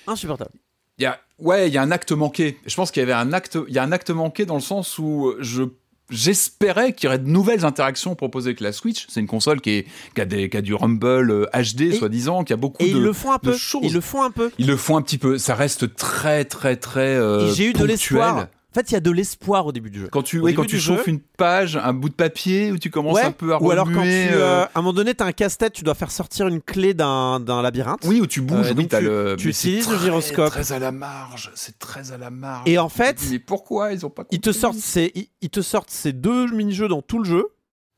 [0.05, 0.51] insupportable.
[0.97, 2.57] Il y a ouais il y a un acte manqué.
[2.65, 4.61] Je pense qu'il y avait un acte il y a un acte manqué dans le
[4.61, 5.63] sens où je
[6.09, 9.05] J'espérais qu'il y aurait de nouvelles interactions proposées avec la Switch.
[9.09, 12.45] C'est une console qui, est, qui, a des, qui a du Rumble euh, HD, soi-disant,
[12.45, 13.53] qui a beaucoup Et de, ils le font un peu.
[13.81, 14.49] Ils le font un peu.
[14.57, 15.37] Ils le font un petit peu.
[15.37, 17.01] Ça reste très, très, très.
[17.01, 18.47] euh, J'ai eu de l'espoir.
[18.77, 20.07] En fait, il y a de l'espoir au début du jeu.
[20.11, 22.91] Quand tu, début quand tu chauffes jeu- une page, un bout de papier, où tu
[22.91, 24.93] commences Ouais, un peu à ou alors quand tu, remuer, euh, euh, à un moment
[24.93, 28.01] donné, t'as un casse-tête, tu dois faire sortir une clé d'un d'un labyrinthe.
[28.05, 29.35] Oui, où tu bouges, Euh, oui, tu, le.
[29.39, 30.51] tu utilises le gyroscope.
[30.51, 32.69] Très à la marge, c'est très à la marge.
[32.69, 35.61] Et en fait, mais pourquoi ils ont pas ils te sortent ces, ils, ils te
[35.63, 37.47] sortent ces deux mini-jeux dans tout le jeu.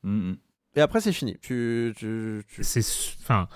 [0.02, 0.36] Mhm.
[0.76, 1.36] Et après, c'est fini.
[1.42, 2.80] Tu, tu, tu- C'est
[3.22, 3.48] enfin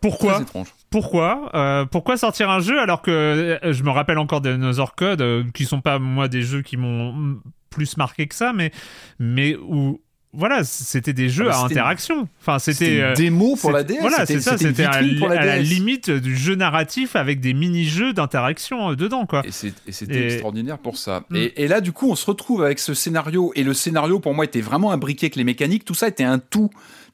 [0.00, 0.42] pourquoi.
[0.90, 4.94] Pourquoi Euh, Pourquoi sortir un jeu alors que euh, je me rappelle encore des Another
[4.94, 7.38] Code euh, qui sont pas moi des jeux qui m'ont
[7.70, 8.72] plus marqué que ça, mais
[9.18, 10.00] mais où
[10.32, 12.28] voilà, c'était des jeux Ah bah, à interaction.
[12.40, 14.56] Enfin, c'était euh, démo pour la DS, Voilà, c'est ça.
[14.56, 19.42] c'était à, à la limite du jeu narratif avec des mini-jeux d'interaction dedans, quoi.
[19.44, 21.24] Et c'était Et- extraordinaire pour ça.
[21.30, 21.36] Mm.
[21.36, 23.50] Et, et là, du coup, on se retrouve avec ce scénario.
[23.56, 25.84] Et le scénario, pour moi, était vraiment imbriqué avec les mécaniques.
[25.84, 26.70] Tout ça était un tout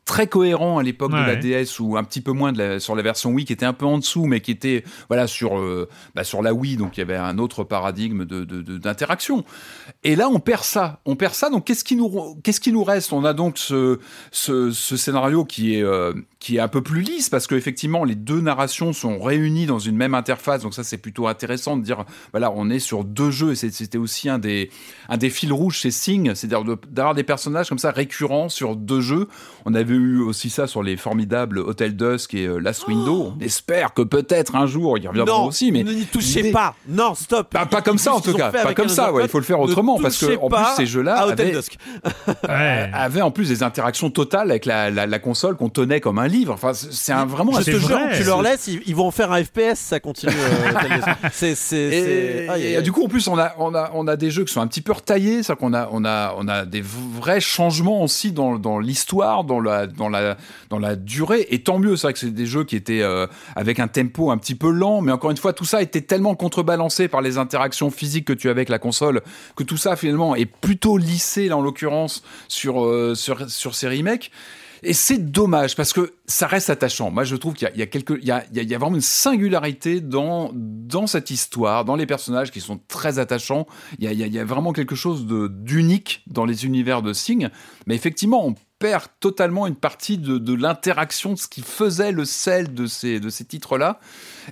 [0.06, 1.36] très cohérent à l'époque de la.
[1.36, 3.72] DS ou un petit peu moins de la- sur la version Wii qui était un
[3.74, 6.76] peu en dessous mais qui était voilà sur euh, bah, sur la Wii.
[6.78, 8.44] Donc il y avait un autre paradigme de
[8.78, 9.44] d'interaction.
[10.04, 11.00] Et là on perd ça.
[11.04, 11.50] On perd ça.
[11.50, 13.12] Donc qu'est-ce qui nous qu'est-ce qui nous reste?
[13.12, 13.98] On a donc ce
[14.30, 18.04] ce, ce scénario qui est euh, qui est un peu plus lisse parce que effectivement
[18.04, 20.62] les deux narrations sont réunies dans une même interface.
[20.62, 23.98] Donc ça c'est plutôt intéressant de dire voilà on est sur deux jeux et c'était
[23.98, 24.70] aussi un des
[25.08, 26.32] un des fils rouges chez Sing.
[26.34, 29.26] C'est-à-dire d'avoir des personnages comme ça récurrents sur deux jeux.
[29.64, 33.40] On avait eu aussi ça sur les formidables Hotel Dusk et euh, Last Window on
[33.44, 36.74] espère que peut-être un jour ils reviendront Non, aussi mais ne n'y touchez pas.
[36.88, 37.50] Non, stop.
[37.50, 39.60] pas, pas comme ça en Tout cas, pas comme ça, ouais, il faut le faire
[39.60, 41.76] autrement parce que en plus ces jeux-là avaient, Dusk.
[42.48, 42.90] Ouais.
[42.94, 46.28] avaient en plus des interactions totales avec la, la, la console qu'on tenait comme un
[46.28, 46.52] livre.
[46.52, 49.10] Enfin, c'est un vraiment Je un te jure, tu leur laisses, ils, ils vont en
[49.10, 50.32] faire un FPS, ça continue.
[50.34, 54.30] euh, c'est, Et, et du coup, en plus, on a, on a, on a des
[54.30, 56.82] jeux qui sont un petit peu retaillés, c'est-à-dire qu'on a, on a, on a des
[56.82, 60.36] vrais changements aussi dans, dans l'histoire, dans la, dans, la,
[60.70, 61.46] dans la durée.
[61.50, 64.30] Et tant mieux, c'est vrai que c'est des jeux qui étaient euh, avec un tempo
[64.30, 67.38] un petit peu lent, mais encore une fois, tout ça était tellement contrebalancé par les
[67.38, 69.22] interactions physiques que tu as avec la console,
[69.56, 73.88] que tout ça finalement est plutôt lissé, là, en l'occurrence, sur, euh, sur, sur ces
[73.88, 74.30] remakes.
[74.82, 77.10] Et c'est dommage parce que ça reste attachant.
[77.10, 77.86] Moi, je trouve qu'il y y a
[78.22, 82.60] y a, y a vraiment une singularité dans dans cette histoire, dans les personnages qui
[82.60, 83.66] sont très attachants.
[83.98, 87.48] Il y a, il y a, vraiment quelque chose d'unique dans les univers de Sing.
[87.86, 92.74] Mais effectivement, on perd totalement une partie de, l'interaction, de ce qui faisait le sel
[92.74, 94.00] de ces, de ces titres-là.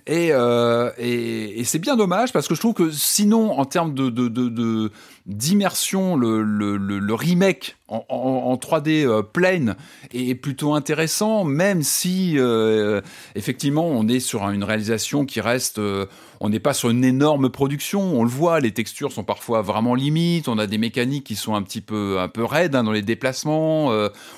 [0.06, 4.90] Et, euh, et, c'est bien dommage parce que je trouve que sinon, en termes de,
[5.26, 9.76] d'immersion, le, remake en, en, en 3D euh, plane
[10.12, 13.00] est plutôt intéressant, même si euh,
[13.34, 16.06] effectivement on est sur une réalisation qui reste, euh,
[16.40, 18.00] on n'est pas sur une énorme production.
[18.00, 20.48] On le voit, les textures sont parfois vraiment limites.
[20.48, 23.02] On a des mécaniques qui sont un petit peu un peu raides hein, dans les
[23.02, 23.90] déplacements.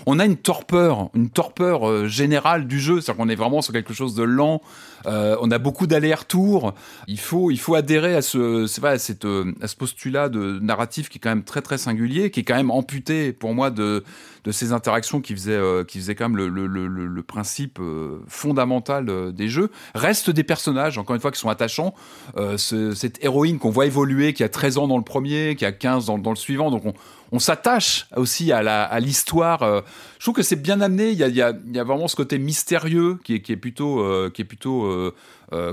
[0.07, 3.95] On a une torpeur, une torpeur générale du jeu, c'est-à-dire qu'on est vraiment sur quelque
[3.95, 4.61] chose de lent.
[5.07, 6.75] Euh, on a beaucoup d'allers-retours.
[7.07, 10.29] Il faut, il faut adhérer à ce, c'est vrai, à, cette, euh, à ce postulat
[10.29, 13.55] de narratif qui est quand même très très singulier, qui est quand même amputé pour
[13.55, 14.05] moi de,
[14.47, 17.79] de ces interactions qui faisaient, euh, qui faisaient quand même le, le, le, le- principe
[17.81, 19.71] euh, fondamental euh, des jeux.
[19.97, 21.95] Restent des personnages, encore une fois, qui sont attachants.
[22.37, 25.65] Euh, ce- cette héroïne qu'on voit évoluer, qui a 13 ans dans le premier, qui
[25.65, 26.95] a 15 dans, dans le suivant, donc on,
[27.33, 29.65] on s'attache aussi à la- à l'histoire.
[29.65, 29.81] euh.
[30.21, 31.11] je trouve que c'est bien amené.
[31.11, 33.41] Il y a, il y, a, il y a vraiment ce côté mystérieux qui est,
[33.43, 34.01] qui est plutôt,
[34.31, 35.13] qui est plutôt,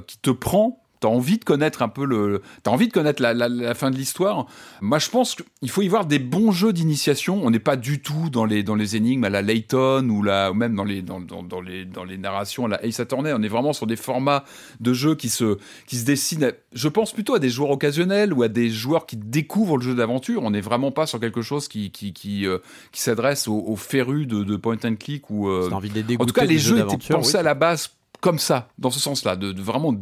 [0.08, 0.83] qui te prend.
[1.04, 3.92] T'as envie de connaître un peu le, t'as envie de connaître la, la- la fin
[3.92, 4.46] de l'histoire.
[4.80, 7.42] Moi, je pense qu'il faut y voir des bons jeux d'initiation.
[7.44, 10.52] On n'est pas du tout dans les dans les énigmes à la Layton ou la
[10.52, 13.34] ou même dans les dans, dans, dans les dans les narrations à la Ace Attorney.
[13.36, 14.46] On est vraiment sur des formats
[14.80, 15.58] de jeux qui se
[15.88, 16.46] qui se dessinent.
[16.46, 19.84] à- je pense plutôt à des joueurs occasionnels ou à des joueurs qui découvrent le
[19.84, 20.42] jeu d'aventure.
[20.44, 22.60] On n'est vraiment pas sur quelque chose qui qui qui, euh,
[22.94, 25.50] qui s'adresse aux, aux férus de, de point and click ou.
[25.50, 27.40] euh, T'as envie de les en tout cas, les jeux étaient pensés oui.
[27.42, 27.90] à la base
[28.22, 29.94] comme ça, dans ce sens-là, de, de vraiment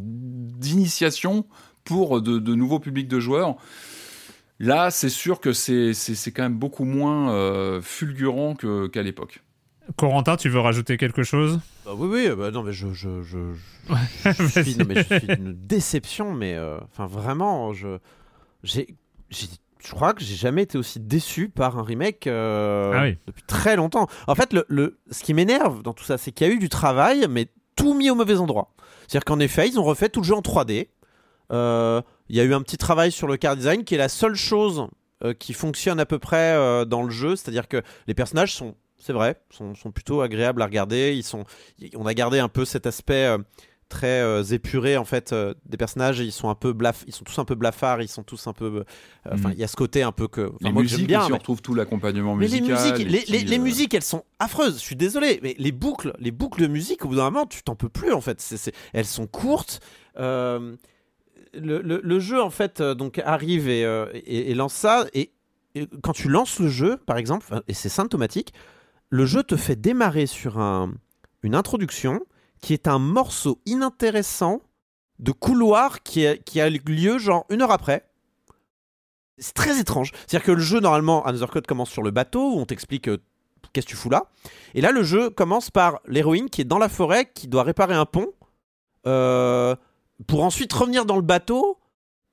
[0.62, 1.44] d'initiation
[1.84, 3.56] pour de, de nouveaux publics de joueurs.
[4.58, 9.02] Là, c'est sûr que c'est c'est- c'est quand même beaucoup moins euh, fulgurant que- qu'à
[9.02, 9.42] l'époque.
[9.96, 11.58] Corentin, tu veux rajouter quelque chose?
[11.84, 13.98] Bah oui, oui, bah non, mais je, je, je, je, Ouais,
[14.38, 14.76] je suis, vas-y.
[14.76, 17.98] non, mais je suis une déception, mais euh, enfin vraiment, je,
[18.62, 18.94] j'ai,
[19.30, 19.48] j'ai-
[19.84, 23.18] je crois que j'ai jamais été aussi déçu par un remake euh, Ah oui.
[23.26, 24.06] depuis très longtemps.
[24.28, 26.60] En fait, le, le, ce qui m'énerve dans tout ça, c'est qu'il y a eu
[26.60, 28.72] du travail, mais tout mis au mauvais endroit.
[29.12, 30.88] C'est-à-dire qu'en effet, ils ont refait tout le jeu en 3D.
[31.52, 34.08] Euh, Il y a eu un petit travail sur le car design qui est la
[34.08, 34.86] seule chose
[35.22, 37.36] euh, qui fonctionne à peu près euh, dans le jeu.
[37.36, 41.20] C'est-à-dire que les personnages sont, c'est vrai, sont, plutôt agréables à regarder.
[41.94, 43.36] On a gardé un peu cet aspect
[43.92, 46.18] très euh, épuré en fait euh, des personnages.
[46.18, 48.02] Ils sont un peu blaf, ils sont tous un peu blafards.
[48.02, 48.84] Ils sont tous un peu, euh,
[49.30, 49.60] enfin, il Mhm.
[49.60, 51.20] y a ce côté un peu que, Les moi, musiques bien.
[51.20, 52.82] aussi, mais- on retrouve tout l'accompagnement mais les musical.
[52.92, 54.74] musiques, les les, petits, les- les euh, musiques, elles sont affreuses.
[54.78, 57.62] Je suis désolé, mais les boucles, les boucles de musique, au bout d'un moment, tu
[57.62, 58.42] t'en peux plus en fait.
[58.92, 59.80] Elles sont courtes.
[60.18, 60.74] Euh,
[61.54, 65.06] le, le- le jeu en fait euh, donc arrive et, euh, et- et lance ça.
[65.12, 65.32] Et,
[65.74, 68.52] et quand tu lances le jeu, par exemple, et c'est symptomatique,
[69.10, 70.92] le jeu te fait démarrer sur un,
[71.42, 72.20] une introduction
[72.62, 74.62] qui est un morceau inintéressant
[75.18, 78.08] de couloir qui, a- lieu genre une heure après.
[79.38, 80.12] C'est très étrange.
[80.26, 83.18] C'est-à-dire que le jeu, normalement, Another Code commence sur le bateau où on t'explique euh,
[83.72, 84.26] qu'est-ce que tu fous là.
[84.74, 87.94] Et là, le jeu commence par l'héroïne qui est dans la forêt, qui doit réparer
[87.94, 88.32] un pont,
[89.06, 89.74] euh,
[90.26, 91.78] pour ensuite revenir dans le bateau.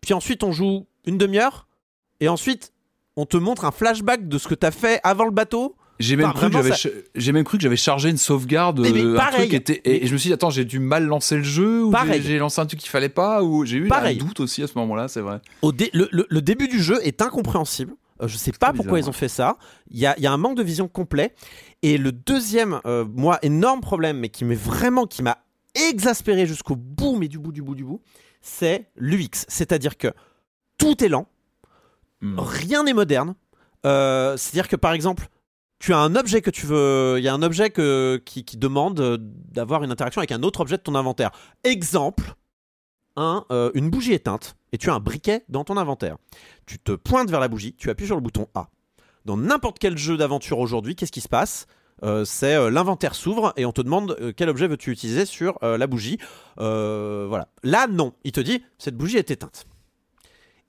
[0.01, 1.67] Puis ensuite, on joue une demi-heure.
[2.19, 2.73] Et ensuite,
[3.15, 5.75] on te montre un flashback de ce que t'as fait avant le bateau.
[5.99, 8.09] J'ai même, Enfin, cru que vraiment, j'avais ça- ch- j'ai même cru que j'avais chargé
[8.09, 9.49] une sauvegarde, Mais- mais euh, un pareil.
[9.49, 11.83] truc était, et, et je me suis dit, attends, j'ai dû mal lancer le jeu,
[11.83, 14.17] ou j'ai- lancé un truc qu'il fallait pas, ou j'ai eu Pareil.
[14.21, 15.41] un doute aussi à ce moment-là, c'est vrai.
[15.61, 17.93] Au dé- le, le- le début du jeu est incompréhensible.
[18.21, 19.57] Euh, je sais pas pourquoi bizarre, ils ont fait ça.
[19.91, 21.33] Il y a, il y a un manque de vision complet.
[21.83, 25.37] Et le deuxième, euh, moi, énorme problème, mais qui m'est vraiment, qui m'a
[25.89, 28.01] exaspéré jusqu'au bout, mais du bout, du bout, du bout,
[28.41, 29.45] c'est l'UX.
[29.47, 30.07] C'est-à-dire que
[30.77, 31.27] tout est lent,
[32.21, 32.37] Hmm.
[32.39, 33.35] rien n'est moderne.
[33.85, 35.27] Euh, C'est-à-dire que par exemple,
[35.79, 39.17] tu as un objet que tu veux, il y a un objet qui, demande euh,
[39.19, 41.31] d'avoir une interaction avec un autre objet de ton inventaire.
[41.63, 42.35] Exemple,
[43.17, 46.17] euh, une bougie éteinte et tu as un briquet dans ton inventaire.
[46.65, 48.69] Tu te pointes vers la bougie, tu appuies sur le bouton A.
[49.25, 51.65] Dans n'importe quel jeu d'aventure aujourd'hui, qu'est-ce qui se passe?
[52.03, 56.17] Euh, C'est l'inventaire s'ouvre et on te demande quel objet veux-tu utiliser sur la bougie.
[56.57, 57.47] Voilà.
[57.63, 58.13] Là, non.
[58.25, 59.65] Il te dit cette bougie est éteinte.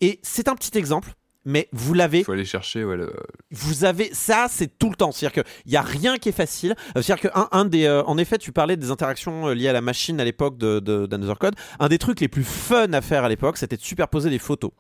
[0.01, 1.15] Et c'est un petit exemple,
[1.45, 3.13] mais vous l'avez Il faut aller chercher, ouais, le-
[3.51, 5.11] vous avez ça, c'est tout le temps.
[5.13, 6.75] C'est-à-dire qu'il n'y a rien qui est facile.
[6.97, 7.85] Euh, C'est-à-dire qu'un un des.
[7.87, 10.81] euh, en effet, tu parlais des interactions euh, liées à la machine à l'époque de,
[10.81, 11.55] de, d'Another Code.
[11.79, 14.71] Un des trucs les plus fun à faire à l'époque, c'était de superposer des photos.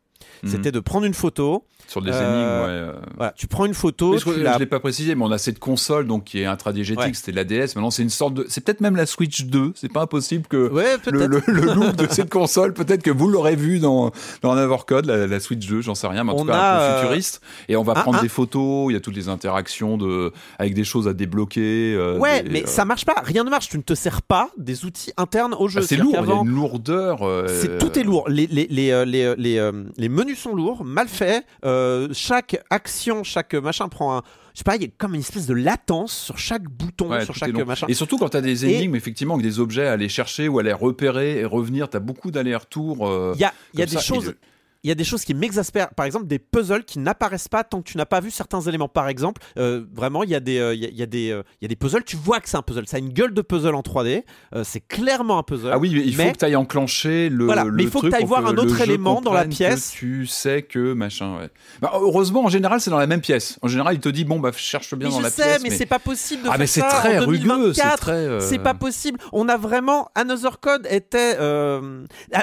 [0.42, 0.51] Mhm.
[0.51, 1.64] C'était de prendre une photo.
[1.88, 3.01] Sur des euh, énigmes, ouais.
[3.01, 3.06] euh.
[3.16, 4.12] Voilà, tu prends une photo.
[4.12, 7.02] Mais je la- l'ai pas précisé, mais on a cette console donc qui est intradiégétique,
[7.05, 7.10] Ouais.
[7.14, 7.74] c'était la DS.
[7.74, 9.72] Maintenant, c'est une sorte de, c'est peut-être même la Switch 2.
[9.74, 11.26] C'est pas impossible que Ouais, le, peut-être.
[11.48, 15.26] le, le look de cette console, peut-être que vous l'aurez vu dans dans Overcode, la,
[15.26, 17.01] la Switch 2, j'en sais rien, mais en On tout cas a, un euh, peu
[17.06, 17.40] futuriste.
[17.68, 18.90] Et on va un- prendre un- des photos.
[18.90, 21.94] Il y a toutes les interactions de avec des choses à débloquer.
[21.97, 23.14] euh, Ouais, des, mais euh, ça marche pas.
[23.24, 23.68] Rien ne marche.
[23.68, 25.80] Tu ne te sers pas des outils internes au jeu.
[25.82, 26.14] ah, c'est lourd.
[26.22, 27.22] Il y a une lourdeur.
[27.26, 28.28] euh, C'est tout est lourd.
[28.28, 29.78] Les les les les,
[30.11, 31.45] menus sont lourds, mal faits.
[31.65, 34.23] Euh, chaque action, chaque machin prend un.
[34.53, 37.24] Je sais pas, il y a comme une espèce de latence sur chaque bouton, Ouais,
[37.24, 37.87] sur chaque machin.
[37.89, 40.49] Et surtout quand tu as des Et- énigmes, effectivement, avec des objets à aller chercher
[40.49, 43.09] ou à les repérer et revenir, tu as beaucoup d'allers-retours.
[43.09, 44.01] euh, Il y a, y des ça.
[44.01, 44.35] choses.
[44.82, 45.90] Il y a des choses qui m'exaspèrent.
[45.94, 48.89] Par exemple, des puzzles qui n'apparaissent pas tant que tu n'as pas vu certains éléments.
[48.89, 51.07] Par exemple, euh, vraiment, il y, a des, euh, il y, a, il y a
[51.07, 52.02] des, euh, il y a des puzzles.
[52.05, 52.86] Tu vois que c'est un puzzle.
[52.86, 54.24] Ça a une gueule de puzzle en 3D.
[54.55, 55.70] Euh, c'est clairement un puzzle.
[55.73, 57.44] Ah oui, mais il faut Mais- que tu ailles enclencher le.
[57.44, 59.44] Voilà, le mais il faut que truc t'ailles pour voir un autre élément dans la
[59.44, 59.90] pièce.
[59.90, 61.51] Tu sais que machin, ouais.
[61.82, 63.59] Bah, heureusement, en général, c'est dans la même pièce.
[63.61, 65.62] En général, il te dit, bon, bah, cherche bien Mais dans je la sais, pièce.
[65.62, 67.35] mais, c'est pas possible de Ah, faire mais c'est très rugueux,
[67.74, 67.98] c'est 2024.
[68.01, 69.19] très, C'est pas possible.
[69.32, 71.36] On a vraiment Another Code était.
[71.39, 71.81] Ah,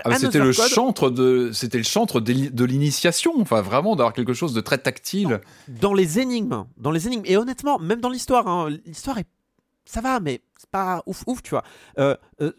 [0.08, 3.34] mais c'était le chantre de, c'était le chantre de l'initiation.
[3.40, 5.42] Enfin, vraiment d'avoir quelque chose de très tactile.
[5.68, 9.28] dans les énigmes, dans les énigmes, et honnêtement, même dans l'histoire, hein, l'histoire est,
[9.86, 11.64] ça va, mais c'est pas ouf, ouf, tu vois.
[12.00, 12.52] Euh, euh,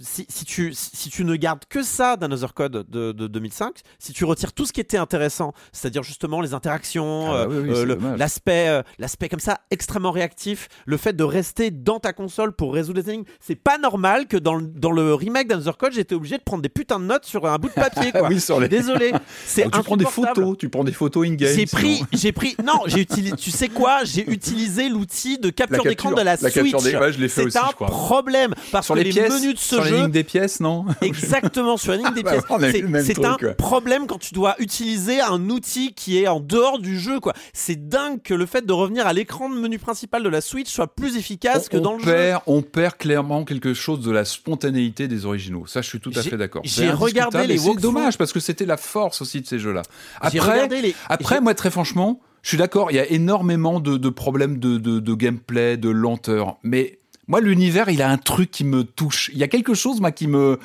[0.00, 4.12] si, si tu, si tu ne gardes que ça d'Another Code de, de 2005, si
[4.12, 7.70] tu retires tout ce qui était intéressant, c'est-à-dire justement les interactions, Ah bah euh, oui,
[7.70, 12.12] oui, euh, l'aspect, euh, l'aspect comme ça extrêmement réactif, le fait de rester dans ta
[12.12, 15.76] console pour résoudre les énigmes, c'est pas normal que dans le, dans le remake d'Another
[15.76, 18.12] Code, j'étais obligé de prendre des putains de notes sur un bout de papier.
[18.18, 18.28] Quoi.
[18.28, 19.12] oui, sur les- Désolé,
[19.46, 21.54] c'est Ah, tu prends des photos, tu prends des photos in-game.
[21.54, 25.82] J'ai pris, j'ai pris, non, j'ai utilisé, tu sais quoi, j'ai utilisé l'outil de capture
[25.84, 26.54] d'écran de la, la Switch.
[26.82, 27.86] des- ouais, C'est un je crois.
[27.88, 31.76] problème parce Sur que les menus de ce sur jeu, lignes des pièces, non exactement
[31.76, 35.92] sur la ligne des Bah, pièces, c'est un problème quand tu dois utiliser un outil
[35.94, 37.32] qui est en dehors du jeu, quoi.
[37.52, 40.68] C'est dingue que le fait de revenir à l'écran de menu principal de la Switch
[40.70, 42.34] soit plus efficace on, que dans le jeu.
[42.46, 45.66] on perd clairement quelque chose de la spontanéité des originaux.
[45.66, 46.62] Ça, je suis tout à fait d'accord.
[46.64, 49.82] j'ai regardé les C'est dommage parce que c'était la force aussi de ces jeux-là.
[50.20, 52.90] Après, les- après moi, très franchement, je suis d'accord.
[52.90, 56.56] Il y a énormément de, de problèmes de, de- de gameplay, de lenteur.
[56.62, 56.97] Mais
[57.28, 59.30] moi, l'univers, il a un truc qui me touche.
[59.32, 60.58] Il y a quelque chose, moi, qui me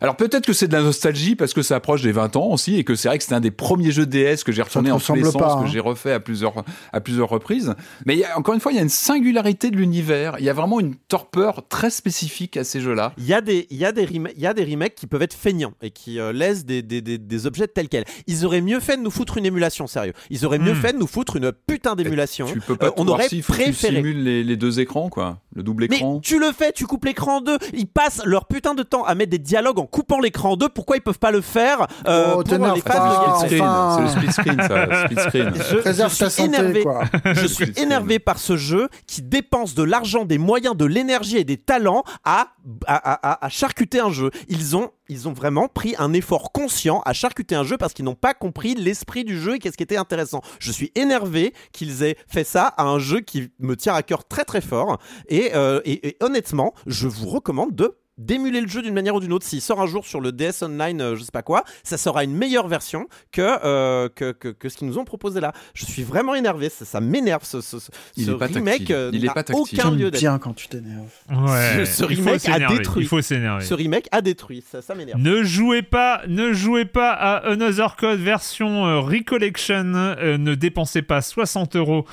[0.00, 2.76] alors peut-être que c'est de la nostalgie parce que ça approche des 20 ans aussi
[2.76, 4.98] et que c'est vrai que c'était un des premiers jeux DS que j'ai retourné en
[4.98, 5.70] tous les ressemble sens, pas, que hein.
[5.72, 6.62] j'ai refait à plusieurs,
[6.92, 7.74] à plusieurs reprises.
[8.04, 10.36] Mais il y a, encore une fois, il y a une singularité de l'univers.
[10.40, 13.14] Il y a vraiment une torpeur très spécifique à ces jeux-là.
[13.16, 15.22] Il y, a des, il, y a des il y a des remakes qui peuvent
[15.22, 18.04] être feignants et qui euh, laissent des, des, des, des objets tels quels.
[18.26, 20.12] Ils auraient mieux fait de nous foutre une émulation, sérieux.
[20.28, 20.82] Ils auraient mieux Hmm.
[20.82, 22.44] fait de nous foutre une putain d'émulation.
[22.46, 23.94] Tu peux pas Euh, on aurait tu préféré.
[23.96, 25.38] simules les, les deux écrans, quoi.
[25.54, 26.20] Le double Mais écran.
[26.20, 27.58] tu le fais, tu coupes l'écran en deux.
[27.72, 30.68] Ils passent leur putain de temps à mettre des dialogues en coupant l'écran en deux.
[30.68, 33.96] Pourquoi ils peuvent pas le faire euh, Oh, pour les pas, de enfin.
[33.96, 35.04] c'est le split screen, ça.
[35.04, 35.52] Split screen.
[35.54, 36.82] Je, Préserve je ta suis santé, énervé.
[36.82, 37.04] quoi.
[37.32, 41.44] Je suis énervé par ce jeu qui dépense de l'argent, des moyens, de l'énergie et
[41.44, 42.48] des talents à,
[42.86, 44.30] à, à- à- à charcuter un jeu.
[44.48, 48.04] Ils ont, ils ont vraiment pris un effort conscient à charcuter un jeu parce qu'ils
[48.04, 50.40] n'ont pas compris l'esprit du jeu et qu'est-ce qui était intéressant.
[50.58, 54.26] Je suis énervé qu'ils aient fait ça à un jeu qui me tient à cœur
[54.26, 54.98] très très fort.
[55.28, 59.18] Et, euh, et- et honnêtement, je vous recommande de d'émuler le jeu d'une manière ou
[59.20, 59.44] d'une autre.
[59.44, 62.22] S'il sort un jour sur le DS Online, euh, je sais pas quoi, ça sera
[62.22, 65.52] une meilleure version que, euh, que, que, que ce qu'ils nous ont proposé là.
[65.74, 68.88] Je suis vraiment énervé, ça, ça m'énerve ce, ce, ce Il ce est pas remake.
[68.92, 70.20] euh, Il n'a aucun lieu d'être.
[70.20, 71.08] bien quand tu t'énerves.
[71.28, 73.02] Ouais, Ce- ce il faut remake a s'énerver, détruit.
[73.02, 73.64] Il faut s'énerver.
[73.64, 75.18] Ce remake a détruit, ça, ça m'énerve.
[75.20, 79.92] Ne jouez pas, ne jouez pas à Another Code version euh, Recollection.
[79.96, 82.04] euh, ne dépensez pas 60 euros.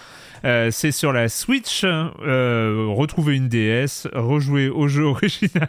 [0.43, 1.83] Euh, c'est sur la Switch.
[1.83, 5.67] Euh, retrouvez une DS, rejouez au jeu original.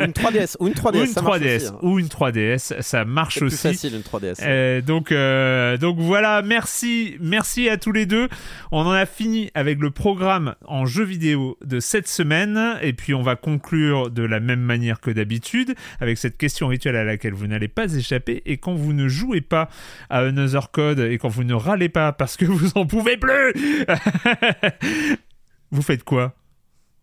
[0.00, 1.78] Une 3DS ou une 3DS, ou une ça marche 3DS, aussi, hein.
[1.82, 3.56] ou une 3DS, ça marche C'est plus aussi.
[3.56, 4.36] facile une 3DS.
[4.42, 8.28] Euh, donc, euh, donc voilà, merci, merci à tous les deux.
[8.72, 13.14] On en a fini avec le programme en jeu vidéo de cette semaine, et puis
[13.14, 17.34] on va conclure de la même manière que d'habitude avec cette question rituelle à laquelle
[17.34, 18.42] vous n'allez pas échapper.
[18.46, 19.68] Et quand vous ne jouez pas
[20.10, 23.52] à Another Code et quand vous ne râlez pas parce que vous en pouvez plus,
[25.70, 26.32] vous faites quoi,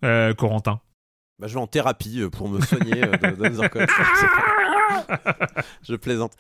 [0.04, 0.80] euh, Corentin?
[1.40, 3.88] Bah, je vais en thérapie euh, pour me soigner euh, de- Code.
[5.82, 6.34] je plaisante.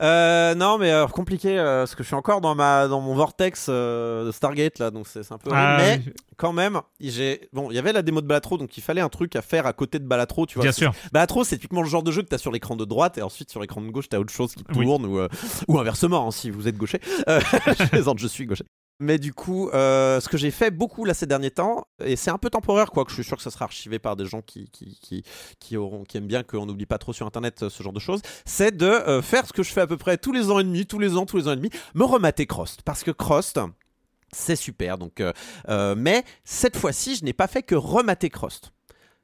[0.00, 3.14] Euh, non, mais euh, compliqué euh, parce que je suis encore dans ma dans mon
[3.14, 5.50] vortex euh, de Stargate là, donc c'est un peu.
[5.52, 6.00] Ah, mais
[6.36, 9.08] quand même, j'ai bon, il y avait la démo de Balatro, donc il fallait un
[9.08, 10.62] truc à faire à côté de Balatro, tu vois.
[10.62, 10.92] Bien sûr.
[11.12, 13.50] Balatro, c'est typiquement le genre de jeu que t'as sur l'écran de droite et ensuite
[13.50, 14.84] sur l'écran de gauche t'as autre chose qui Oui.
[14.86, 15.28] tourne ou euh,
[15.68, 17.00] ou inversement hein, si vous êtes gaucher.
[17.28, 18.64] Euh, je plaisante, je suis gaucher.
[18.98, 22.30] Mais du coup, euh, ce que j'ai fait beaucoup là ces derniers temps, et c'est
[22.30, 24.40] un peu temporaire, quoi, que je suis sûr que ça sera archivé par des gens
[24.40, 24.70] qui,
[26.14, 28.86] aiment bien qu'on n'oublie pas trop sur Internet euh, ce genre de choses, c'est de
[28.86, 30.98] euh, faire ce que je fais à peu près tous les ans et demi, tous
[30.98, 32.80] les ans, tous les ans et demi, me remater Crost.
[32.82, 33.60] Parce que Crost,
[34.32, 34.96] c'est super.
[34.96, 35.22] Donc,
[35.68, 38.72] mais cette fois-ci, je n'ai pas fait que remater Crost.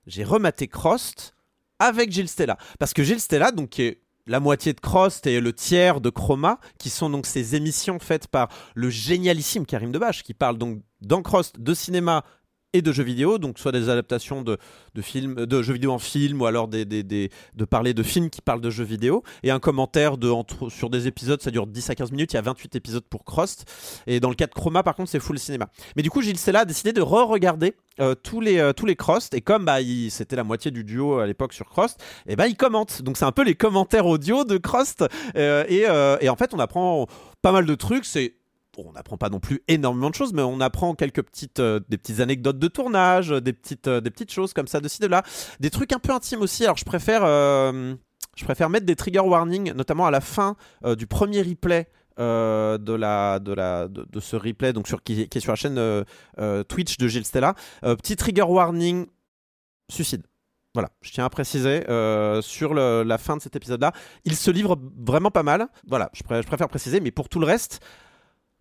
[0.06, 1.34] J'ai rematé Crost
[1.78, 2.58] avec Gilles Stella.
[2.78, 6.10] Parce que Gilles Stella, donc, qui est la moitié de Crost et le tiers de
[6.10, 10.82] Chroma, qui sont donc ces émissions faites par le génialissime Karim Debache, qui parle donc
[11.00, 12.24] dans Crost de cinéma
[12.72, 14.56] et de jeux vidéo, donc soit des adaptations de,
[14.94, 18.02] de films, de jeux vidéo en film, ou alors des, des- des- de parler de
[18.02, 21.50] films qui parlent de jeux vidéo, et un commentaire de, entre, sur des épisodes, ça
[21.50, 23.64] dure 10 à 15 minutes, il y a 28 épisodes pour Crost,
[24.06, 25.68] et dans le cas de Chroma, par contre, c'est full cinéma.
[25.96, 28.96] Mais du coup, Gilles Stella a décidé de re-regarder euh, tous les euh, tous les
[28.96, 29.78] Crost, et comme bah,
[30.08, 33.02] c'était la moitié du duo à l'époque sur Crost, et ben il commente.
[33.02, 35.04] Donc c'est un peu les commentaires audio de Crost,
[35.36, 37.06] euh, et, euh, et en fait, on apprend
[37.42, 38.36] pas mal de trucs, c'est
[38.74, 41.80] Bon, on n'apprend pas non plus énormément de choses, mais on apprend quelques petites, euh,
[41.90, 44.88] des petites anecdotes de tournage, euh, des petites, euh, des petites choses comme ça de
[44.88, 45.22] ci de là,
[45.60, 46.64] des trucs un peu intimes aussi.
[46.64, 50.56] Alors je préfère, je préfère mettre des trigger warnings, notamment à la fin
[50.96, 51.86] du premier replay.
[52.18, 56.04] de, la, de, la, de, ce replay donc sur, qui, est sur la chaîne
[56.64, 57.54] Twitch de Gilles Stella.
[57.82, 59.06] Petit trigger warning
[59.90, 60.22] suicide.
[60.74, 61.82] Voilà, je tiens à préciser
[62.40, 63.92] sur la fin de cet épisode-là,
[64.24, 65.68] il se livre vraiment pas mal.
[65.86, 67.80] Voilà, je préfère préciser, mais pour tout le reste,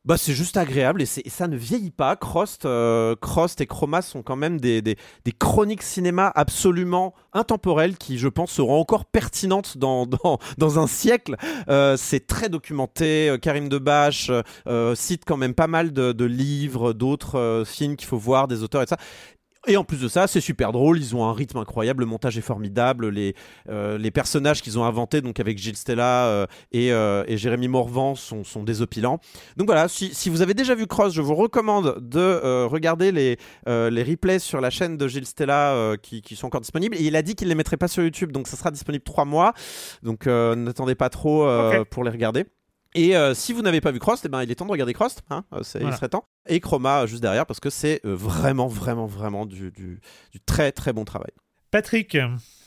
[0.03, 2.15] bah, c'est juste agréable et, ça ne vieillit pas.
[2.15, 3.15] Crost, euh,
[3.59, 4.97] et Chroma sont quand même des,
[5.37, 10.07] chroniques cinéma absolument intemporelles qui, je pense, seront encore pertinentes dans,
[10.59, 11.35] un siècle.
[11.69, 13.29] Euh, c'est très documenté.
[13.29, 14.31] Euh, Karim Debache
[14.67, 18.63] euh, cite quand même pas mal de, de livres, d'autres films qu'il faut voir, des
[18.63, 18.97] auteurs et ça.
[19.67, 22.35] Et en plus de ça, c'est super drôle, ils ont un rythme incroyable, le montage
[22.35, 23.35] est formidable, les,
[23.69, 27.67] euh, les personnages qu'ils ont inventés, donc avec Gilles Stella euh, et, euh, et Jérémy
[27.67, 29.19] Morvan, sont, sont désopilants.
[29.57, 33.37] Donc voilà, si, si vous avez déjà vu Cross, je vous recommande de regarder les,
[33.67, 36.95] les replays sur la chaîne de Gilles Stella qui, qui sont encore disponibles.
[36.95, 39.03] Et il a dit qu'il ne les mettrait pas sur YouTube, donc ça sera disponible
[39.03, 39.53] trois mois.
[40.01, 41.47] Donc n'attendez pas trop
[41.91, 42.45] pour les regarder.
[42.93, 44.93] Et euh, si vous n'avez pas vu Crost, eh ben, il est temps de regarder
[44.93, 45.21] Crost.
[45.29, 45.95] Hein, euh, Voilà.
[45.95, 46.25] Il serait temps.
[46.47, 50.71] Et Chroma euh, juste derrière parce que c'est vraiment, vraiment, vraiment du, du- du très,
[50.71, 51.31] très bon travail.
[51.71, 52.17] Patrick,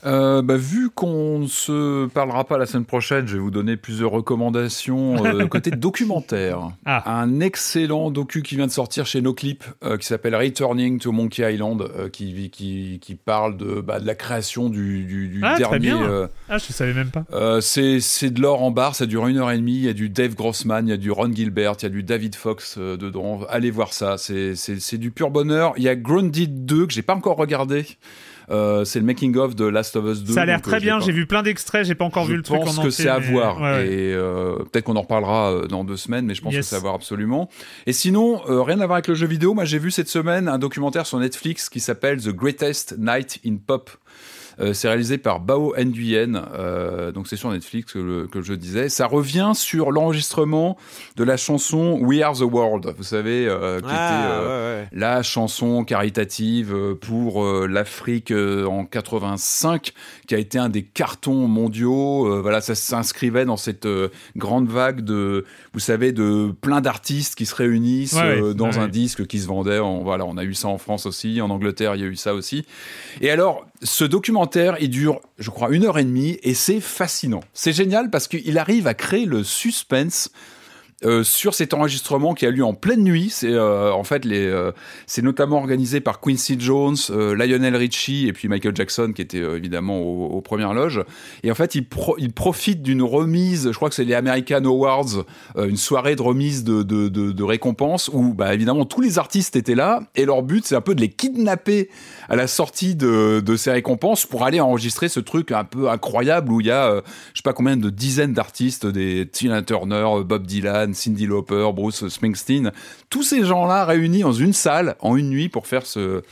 [0.03, 3.75] Euh, bah, vu qu'on ne se parlera pas la semaine prochaine, je vais vous donner
[3.77, 6.71] plusieurs recommandations euh, côté documentaire.
[6.85, 7.19] Ah.
[7.19, 11.53] Un excellent docu qui vient de sortir chez NoClip euh, qui s'appelle Returning to Monkey
[11.53, 15.57] Island, euh, qui, qui, qui parle de, bah, de la création du, du, du ah,
[15.57, 15.69] dernier.
[15.69, 16.03] très bien.
[16.03, 17.25] euh, Ah, je savais même pas.
[17.61, 19.75] c'est de l'or en barre, ça dure une heure et demie.
[19.75, 21.89] Il y a du Dave Grossman, il y a du Ron Gilbert, il y a
[21.89, 23.41] du David Fox dedans.
[23.49, 25.73] Allez voir ça, c'est du pur bonheur.
[25.77, 27.85] Il y a Grounded 2 que j'ai pas encore regardé.
[28.51, 30.33] Euh, c'est le making of de Last of Us 2.
[30.33, 32.31] Ça a l'air euh, très je bien, j'ai vu plein d'extraits, j'ai pas encore je
[32.31, 33.59] vu le truc en pense que c'est à mais- voir.
[33.61, 33.87] ouais.
[33.87, 36.65] Et euh, peut-être qu'on en reparlera dans deux semaines, mais je pense Yes.
[36.65, 37.49] que c'est à voir absolument.
[37.87, 39.53] Et sinon, euh, rien à voir avec le jeu vidéo.
[39.53, 43.55] Moi, j'ai vu cette semaine un documentaire sur Netflix qui s'appelle The Greatest Night in
[43.65, 43.89] Pop.
[44.59, 48.53] Euh, c'est réalisé par Bao Nguyen, euh, donc c'est sur Netflix que, le- que je
[48.53, 48.89] disais.
[48.89, 50.77] Ça revient sur l'enregistrement
[51.17, 54.41] de la chanson We Are the World, vous savez, euh, qui Ah, était euh,
[54.77, 54.87] ouais, ouais.
[54.93, 59.91] la chanson caritative pour euh, l'Afrique euh, en 85,
[60.27, 62.25] qui a été un des cartons mondiaux.
[62.27, 67.35] Euh, voilà, ça s'inscrivait dans cette euh, grande vague de, vous savez, de plein d'artistes
[67.35, 69.79] qui se réunissent Ouais, euh, dans ouais, un disque qui se vendait.
[69.79, 72.15] En, voilà, on a eu ça en France aussi, en Angleterre, il y a eu
[72.15, 72.65] ça aussi.
[73.21, 77.41] Et alors, ce documentaire, il dure, je crois, une heure et demie, et c'est fascinant.
[77.53, 80.31] C'est génial parce qu'il arrive à créer le suspense
[81.05, 83.29] euh, sur cet enregistrement qui a lieu en pleine nuit.
[83.31, 84.71] C'est euh, en fait euh,
[85.05, 89.99] c'est notamment organisé par Quincy Jones, Lionel Richie et puis Michael Jackson qui était évidemment
[89.99, 91.03] aux, premières loges.
[91.43, 93.71] Et en fait, il, pro- il profite d'une remise.
[93.71, 95.25] Je crois que c'est les American Awards,
[95.57, 100.25] une soirée de remise de, récompenses où bah évidemment tous les artistes étaient là et
[100.25, 101.89] leur but c'est un peu de les kidnapper
[102.27, 106.51] à la sortie de, de ces récompenses pour aller enregistrer ce truc un peu incroyable
[106.51, 107.01] où il y a
[107.33, 112.07] je sais pas combien de dizaines d'artistes, des Tina Turner, Bob Dylan, Cindy Lauper, Bruce
[112.07, 112.71] Springsteen,
[113.09, 116.23] tous ces gens-là réunis dans une salle en une nuit pour faire ce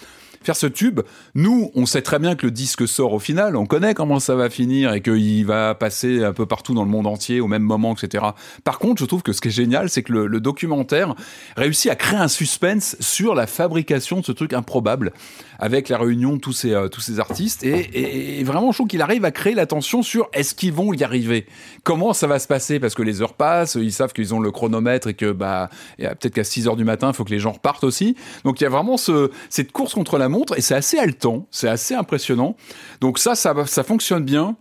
[0.44, 1.02] faire ce tube.
[1.36, 4.36] Nous, on sait très bien que le disque sort au final, on connaît comment ça
[4.36, 7.64] va finir et qu'il va passer un peu partout dans le monde entier au même
[7.64, 8.26] moment, etc.
[8.64, 11.16] Par contre, je trouve que ce qui est génial, c'est que le, le documentaire
[11.56, 15.14] réussit à créer un suspense sur la fabrication de ce truc improbable
[15.60, 17.64] avec la réunion de tous ces, euh, tous ces artistes.
[17.64, 20.94] Et, et- vraiment, je trouve qu'il arrive à créer la tension sur est-ce qu'ils vont
[20.94, 21.46] y arriver?
[21.84, 22.80] Comment ça va se passer?
[22.80, 26.34] Parce que les heures passent, ils savent qu'ils ont le chronomètre et que bah, peut-être
[26.34, 28.16] qu'à 6 heures du matin, il faut que les gens repartent aussi.
[28.44, 31.48] Donc il y a vraiment ce, cette course contre la montre et c'est assez haletant,
[31.52, 32.56] c'est assez impressionnant.
[33.02, 34.56] Donc ça, ça, ça fonctionne bien.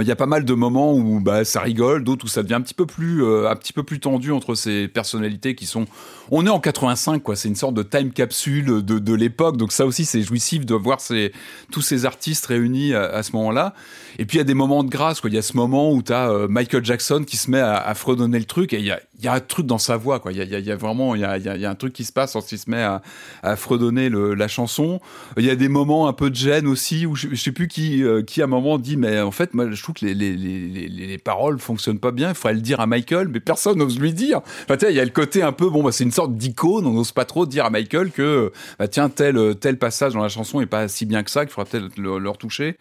[0.00, 2.54] Il y a pas mal de moments où bah, ça rigole, d'autres où ça devient
[2.54, 5.86] un petit peu plus, euh, un petit peu plus tendu entre ces personnalités qui sont.
[6.32, 7.36] On est en 85, quoi.
[7.36, 10.74] C'est une sorte de time capsule de, de l'époque, donc ça aussi c'est jouissif de
[10.74, 11.32] voir ces,
[11.70, 13.74] tous ces artistes réunis à, à ce moment-là.
[14.18, 15.30] Et puis il y a des moments de grâce, quoi.
[15.30, 18.38] Il y a ce moment où t'as euh, Michael Jackson qui se met à, fredonner
[18.38, 20.32] le truc et il y a, y a un truc dans sa voix, quoi.
[20.32, 22.12] Il y a, y a, y a vraiment, il y a, un truc qui se
[22.12, 23.02] passe quand il se met à,
[23.42, 25.00] à fredonner le, la chanson.
[25.36, 27.68] Il y a des moments un peu de gêne aussi où je, je sais plus
[27.68, 30.14] qui, euh, qui à un moment dit, mais en fait, moi, je trouve que les,
[30.14, 32.30] les, les, les paroles fonctionnent pas bien.
[32.30, 34.40] Il faudrait le dire à Michael, mais personne n'ose lui dire.
[34.64, 36.86] Enfin, tu il y a le côté un peu, bon, bah, c'est une sorte d'icône.
[36.86, 40.28] On n'ose pas trop dire à Michael que, bah, tiens, tel, tel passage dans la
[40.28, 42.76] chanson est pas si bien que ça, qu'il faudra peut-être le retoucher.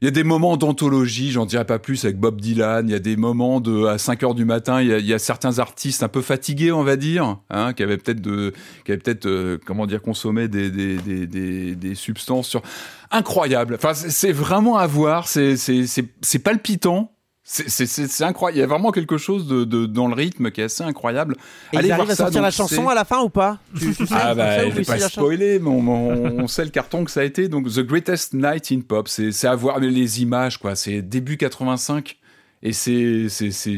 [0.00, 2.88] Il y a des moments d'anthologie, j'en dirais pas plus, avec Bob Dylan.
[2.88, 4.80] Il y a des moments de à 5 heures du matin.
[4.80, 7.72] Il y a, il y a certains artistes un peu fatigués, on va dire, hein,
[7.72, 8.52] qui avaient peut-être de,
[8.84, 12.62] qui avaient peut-être euh, comment dire consommé des des, des, des, des substances sur
[13.10, 13.74] incroyable.
[13.74, 15.28] Enfin, c'est vraiment à voir.
[15.28, 15.84] C'est c'est
[16.20, 17.12] c'est palpitant.
[17.50, 18.58] C'est incroyable.
[18.58, 21.34] Il y a vraiment quelque chose de, de, dans le rythme qui est assez incroyable.
[21.72, 23.58] Et Allez ils arrivent à sortir la chanson à la fin ou pas?
[23.74, 26.70] Tu, tu sais, Ah bah, je vais pas spoiler, mais on, on, on, sait le
[26.70, 27.48] carton que ça a été.
[27.48, 30.76] Donc, The Greatest Night in Pop, c'est à voir les images, quoi.
[30.76, 32.18] C'est début 85.
[32.62, 33.28] Et c'est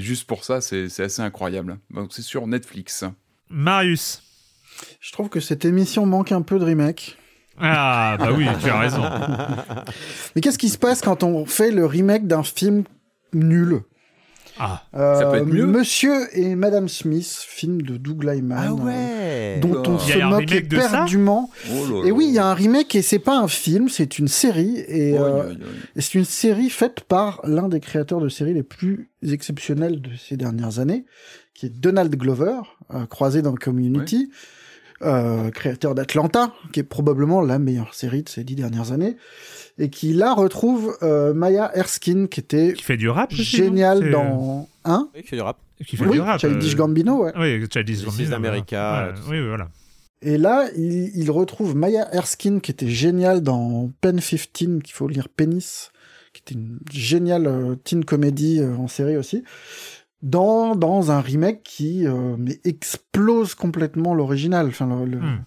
[0.01, 1.79] juste pour ça, c'est assez incroyable.
[1.95, 3.05] Donc, c'est sur Netflix.
[3.51, 4.25] Marius.
[5.01, 7.19] Je trouve que cette émission manque un peu de remake.
[7.61, 9.03] Ah, bah oui, tu as raison.
[10.35, 12.85] Mais qu'est-ce qui se passe quand on fait le remake d'un film
[13.33, 13.83] nul.
[14.63, 15.67] Ah, euh, ça peut être mieux.
[15.67, 18.93] Monsieur et Madame Smith, film de Doug Lyman, ah ouais.
[18.95, 21.51] euh, dont on se moque éperdument.
[21.73, 24.29] Oh et oui, il y a un remake et c'est pas un film, c'est une
[24.29, 25.55] série et, Oh, euh,
[25.97, 30.11] et c'est une série faite par l'un des créateurs de séries les plus exceptionnels de
[30.17, 31.07] ces dernières années,
[31.55, 32.61] qui est Donald Glover,
[32.93, 34.31] euh, croisé dans Community.
[35.03, 39.17] Euh, créateur d'Atlanta, qui est probablement la meilleure série de ces dix dernières années,
[39.79, 44.69] et qui là retrouve euh, Maya Erskine, qui était qui fait du rap génial dans
[44.85, 45.59] hein Oui, qui fait du rap.
[45.87, 46.41] Qui fait oui, du rap.
[46.41, 47.33] Childish Gambino, ouais.
[47.37, 48.35] Oui, Childish Gambino.
[48.35, 49.21] America, ouais.
[49.31, 49.69] Oui, oui, voilà.
[50.23, 55.09] Et là, il, il, retrouve Maya Erskine, qui était géniale dans Pen 15, qu'il faut
[55.09, 55.91] lire Penis,
[56.35, 59.43] qui était une géniale euh, teen comédie euh, en série aussi
[60.23, 64.69] dans, dans un remake qui euh, mais explose complètement l'original.
[64.69, 65.45] Enfin, le, Hmm.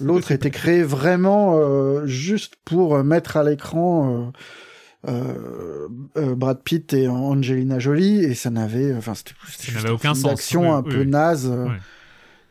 [0.00, 4.30] L'autre était créé vraiment euh, juste pour mettre à l'écran
[5.06, 9.34] euh, euh, euh, Brad Pitt et Angelina Jolie et ça n'avait, enfin, c'était
[9.72, 10.24] n'avait aucun sens.
[10.30, 11.06] D'action Oui, un oui, peu oui.
[11.06, 11.48] naze.
[11.50, 11.64] euh.
[11.66, 11.78] Ouais.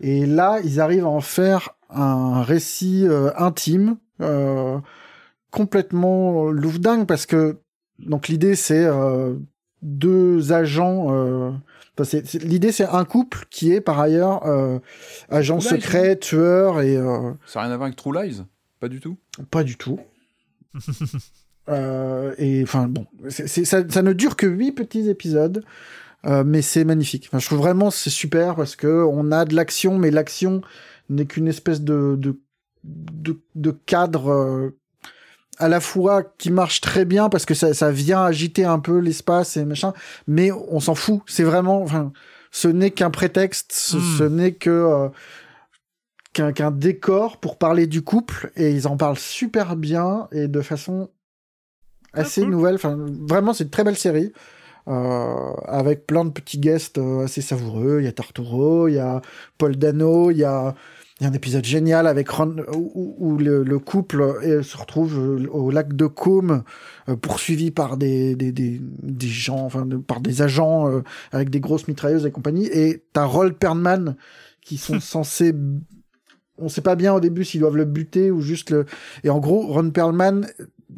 [0.02, 4.78] Et là, ils arrivent à en faire un récit euh, intime, euh,
[5.52, 7.58] complètement louvdingue parce que
[8.00, 9.34] donc l'idée c'est euh,
[9.82, 11.08] deux agents.
[12.42, 14.80] L'idée c'est un couple qui est par ailleurs euh,
[15.30, 18.44] agent True Lies, secret, tueur et euh, Ça n'a rien à voir avec True Lies?
[18.80, 19.18] Pas du tout?
[19.52, 20.00] Pas du tout.
[21.68, 25.64] Euh, et enfin bon, ça, ça ne dure que huit petits épisodes,
[26.26, 27.28] euh, mais c'est magnifique.
[27.28, 30.62] Enfin, je trouve vraiment c'est super parce que on a de l'action, mais l'action
[31.10, 32.40] n'est qu'une espèce de de
[32.84, 34.79] de, de cadre euh,
[35.60, 39.00] à la fois qui marche très bien parce que ça, ça vient agiter un peu
[39.00, 39.94] l'espace et machin,
[40.28, 41.22] mais on s'en fout.
[41.28, 42.12] C'est vraiment, enfin,
[42.52, 44.18] ce n'est qu'un prétexte, ce, Mm.
[44.18, 45.10] ce n'est que euh,
[46.54, 51.10] qu'un décor pour parler du couple et ils en parlent super bien et de façon
[52.14, 52.52] assez cool.
[52.52, 52.76] nouvelle.
[52.76, 52.98] Enfin,
[53.28, 54.32] vraiment, c'est une très belle série.
[54.88, 58.00] euh, avec plein de petits guests euh, assez savoureux.
[58.02, 59.22] Il y a Tarturo, il y a
[59.60, 60.74] Paul Dano, il y a,
[61.20, 65.20] il y a un épisode génial avec Ron, où, le, le couple euh, se retrouve
[65.20, 66.64] euh, au lac de Côme,
[67.10, 71.60] euh, poursuivi par des, des, des, des gens, enfin, par des agents euh, avec des
[71.60, 72.68] grosses mitrailleuses et compagnie.
[72.68, 74.16] Et t'as Roll Perlman
[74.62, 75.54] qui sont censés
[76.62, 78.86] on sait pas bien au début s'ils doivent le buter ou juste le.
[79.24, 80.46] Et en gros, Ron Perlman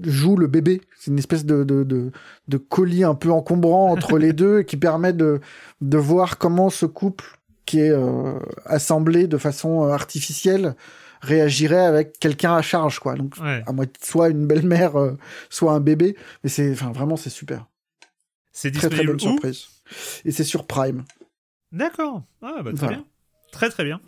[0.01, 0.82] joue le bébé.
[0.98, 2.11] C'est une espèce de, de, de,
[2.48, 5.40] de colis un peu encombrant entre les deux et qui permet de,
[5.82, 7.41] de voir comment ce couple
[7.72, 10.75] qui est euh, assemblé de façon euh, artificielle
[11.22, 13.16] réagirait avec quelqu'un à charge, quoi.
[13.16, 13.64] Donc, Ouais.
[13.66, 15.17] à moitié, soit une belle-mère, euh,
[15.50, 16.17] soit un bébé.
[16.43, 17.67] Mais c'est, enfin, vraiment, c'est super.
[18.51, 19.67] C'est Très, très bonne surprise.
[20.25, 21.06] Et c'est sur Prime.
[21.72, 22.24] D'accord.
[22.41, 22.98] Ah, bah, très Voilà.
[22.98, 23.06] bien.
[23.53, 24.01] Très, très bien.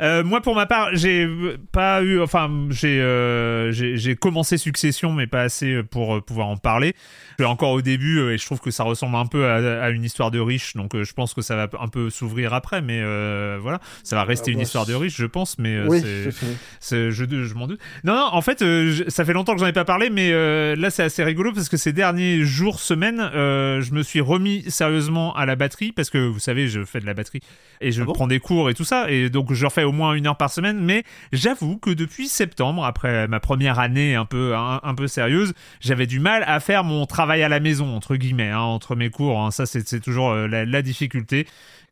[0.00, 1.28] Euh, moi, pour ma part, j'ai
[1.72, 6.48] pas eu, enfin, j'ai euh, j'ai j'ai commencé Succession, mais pas assez pour euh, pouvoir
[6.48, 6.94] en parler.
[7.38, 9.82] Je suis encore au début euh, et je trouve que ça ressemble un peu à,
[9.84, 12.54] à une histoire de riche, donc euh, je pense que ça va un peu s'ouvrir
[12.54, 15.58] après, mais euh, voilà, ça va rester Ah, une bah, histoire de riche, je pense,
[15.58, 17.80] mais euh, oui, c'est- je, je m'en doute.
[18.04, 20.30] Non, non, en fait, euh, je- ça fait longtemps que j'en ai pas parlé, mais
[20.32, 24.20] euh, là, c'est assez rigolo parce que ces derniers jours, semaines, euh, je me suis
[24.20, 27.40] remis sérieusement à la batterie parce que vous savez, je fais de la batterie
[27.80, 28.12] et je Ah bon?
[28.12, 30.50] prends des cours et tout ça, et donc je refais au moins une heure par
[30.50, 35.52] semaine, mais j'avoue que depuis septembre, après ma première année un peu, un, peu sérieuse,
[35.80, 39.10] j'avais du mal à faire mon travail à la maison, entre guillemets, hein, entre mes
[39.10, 39.40] cours.
[39.40, 39.50] hein.
[39.50, 41.46] Ça, c'est toujours euh, la difficulté.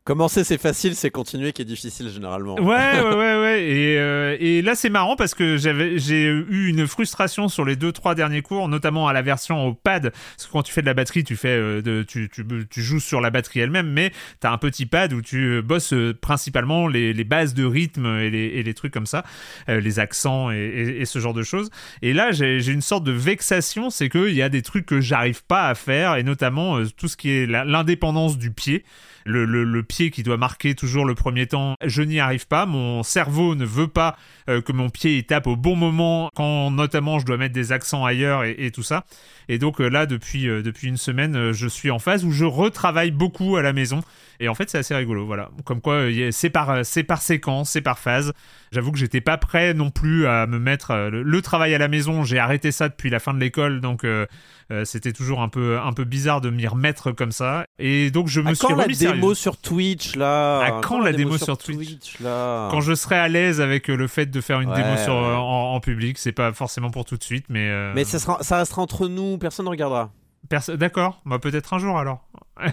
[0.05, 2.55] Commencer, c'est facile, c'est continuer qui est difficile généralement.
[2.55, 3.63] Ouais, ouais, ouais, ouais.
[3.63, 8.15] Et, euh, là, c'est marrant parce que j'ai eu une frustration sur les deux, trois
[8.15, 10.11] derniers cours, notamment à la version au pad.
[10.11, 12.99] Parce que quand tu fais de la batterie, tu fais, euh, tu, tu, tu joues
[12.99, 17.23] sur la batterie elle-même, mais t'as un petit pad où tu bosses euh, principalement les,
[17.23, 19.23] bases de rythme et les, trucs comme ça,
[19.67, 21.69] les accents et, ce genre de choses.
[22.01, 25.43] Et là, j'ai une sorte de vexation, c'est qu'il y a des trucs que j'arrive
[25.43, 28.83] pas à faire, et notamment tout ce qui est l'indépendance du pied.
[29.29, 32.65] Le, pied qui doit marquer toujours le premier temps, je n'y arrive pas.
[32.65, 34.17] Mon cerveau ne veut pas
[34.49, 37.71] euh, que mon pied il tape au bon moment, quand notamment je dois mettre des
[37.71, 39.05] accents ailleurs et, tout ça.
[39.47, 42.45] Et donc euh, là, depuis, euh, depuis une semaine, je suis en phase où je
[42.45, 44.01] retravaille beaucoup à la maison.
[44.39, 45.25] Et en fait, c'est assez rigolo.
[45.25, 45.49] Voilà.
[45.65, 48.31] Comme quoi, euh, c'est par, c'est par séquence, c'est par phase.
[48.71, 51.77] J'avoue que j'étais pas prêt non plus à me mettre euh, le, le travail à
[51.77, 52.23] la maison.
[52.23, 54.25] J'ai arrêté ça depuis la fin de l'école, donc euh,
[54.71, 57.65] euh, c'était toujours un peu, un peu bizarre de m'y remettre comme ça.
[57.79, 59.33] Et donc je me À suis quand la démo sérieux.
[59.33, 60.59] sur Twitch là?
[60.61, 62.19] À quand la démo sur Twitch?
[62.19, 62.69] Là?
[62.71, 65.35] Quand je serai à l'aise avec le fait de faire une Ouais, démo sur, ouais.
[65.35, 67.67] en, en public, c'est pas forcément pour tout de suite, mais.
[67.69, 70.11] euh, Mais ça, sera, ça restera entre nous, personne ne regardera.
[70.47, 72.23] perso- D'accord, bah peut-être un jour alors.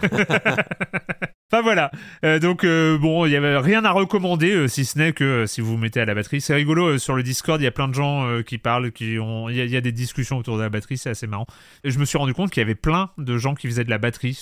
[1.52, 1.92] Enfin voilà,
[2.24, 5.47] Euh, donc euh, bon, il y avait rien à recommander euh, si ce n'est que
[5.47, 7.70] si vous vous mettez à la batterie, c'est rigolo sur le Discord, il y a
[7.70, 10.70] plein de gens qui parlent, qui ont, il y, a- des discussions autour de la
[10.70, 11.47] batterie, c'est assez marrant.
[11.84, 13.90] Et je me suis rendu compte qu'il y avait plein de gens qui faisaient de
[13.90, 14.36] la batterie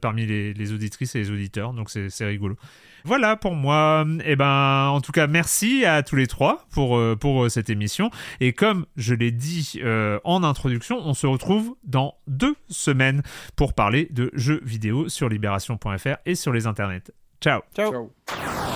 [0.00, 2.56] parmi les, les auditrices et les auditeurs, donc c'est rigolo.
[3.04, 4.04] Voilà pour moi.
[4.24, 7.70] Et ben, en tout cas, merci à tous les trois pour euh, pour euh, cette
[7.70, 8.10] émission.
[8.40, 13.22] Et comme je l'ai dit euh, en introduction, on se retrouve dans deux semaines
[13.56, 17.10] pour parler de jeux vidéo sur libération.fr et sur les internets.
[17.40, 17.60] Ciao.
[17.74, 17.92] Ciao.
[17.92, 18.67] Ciao.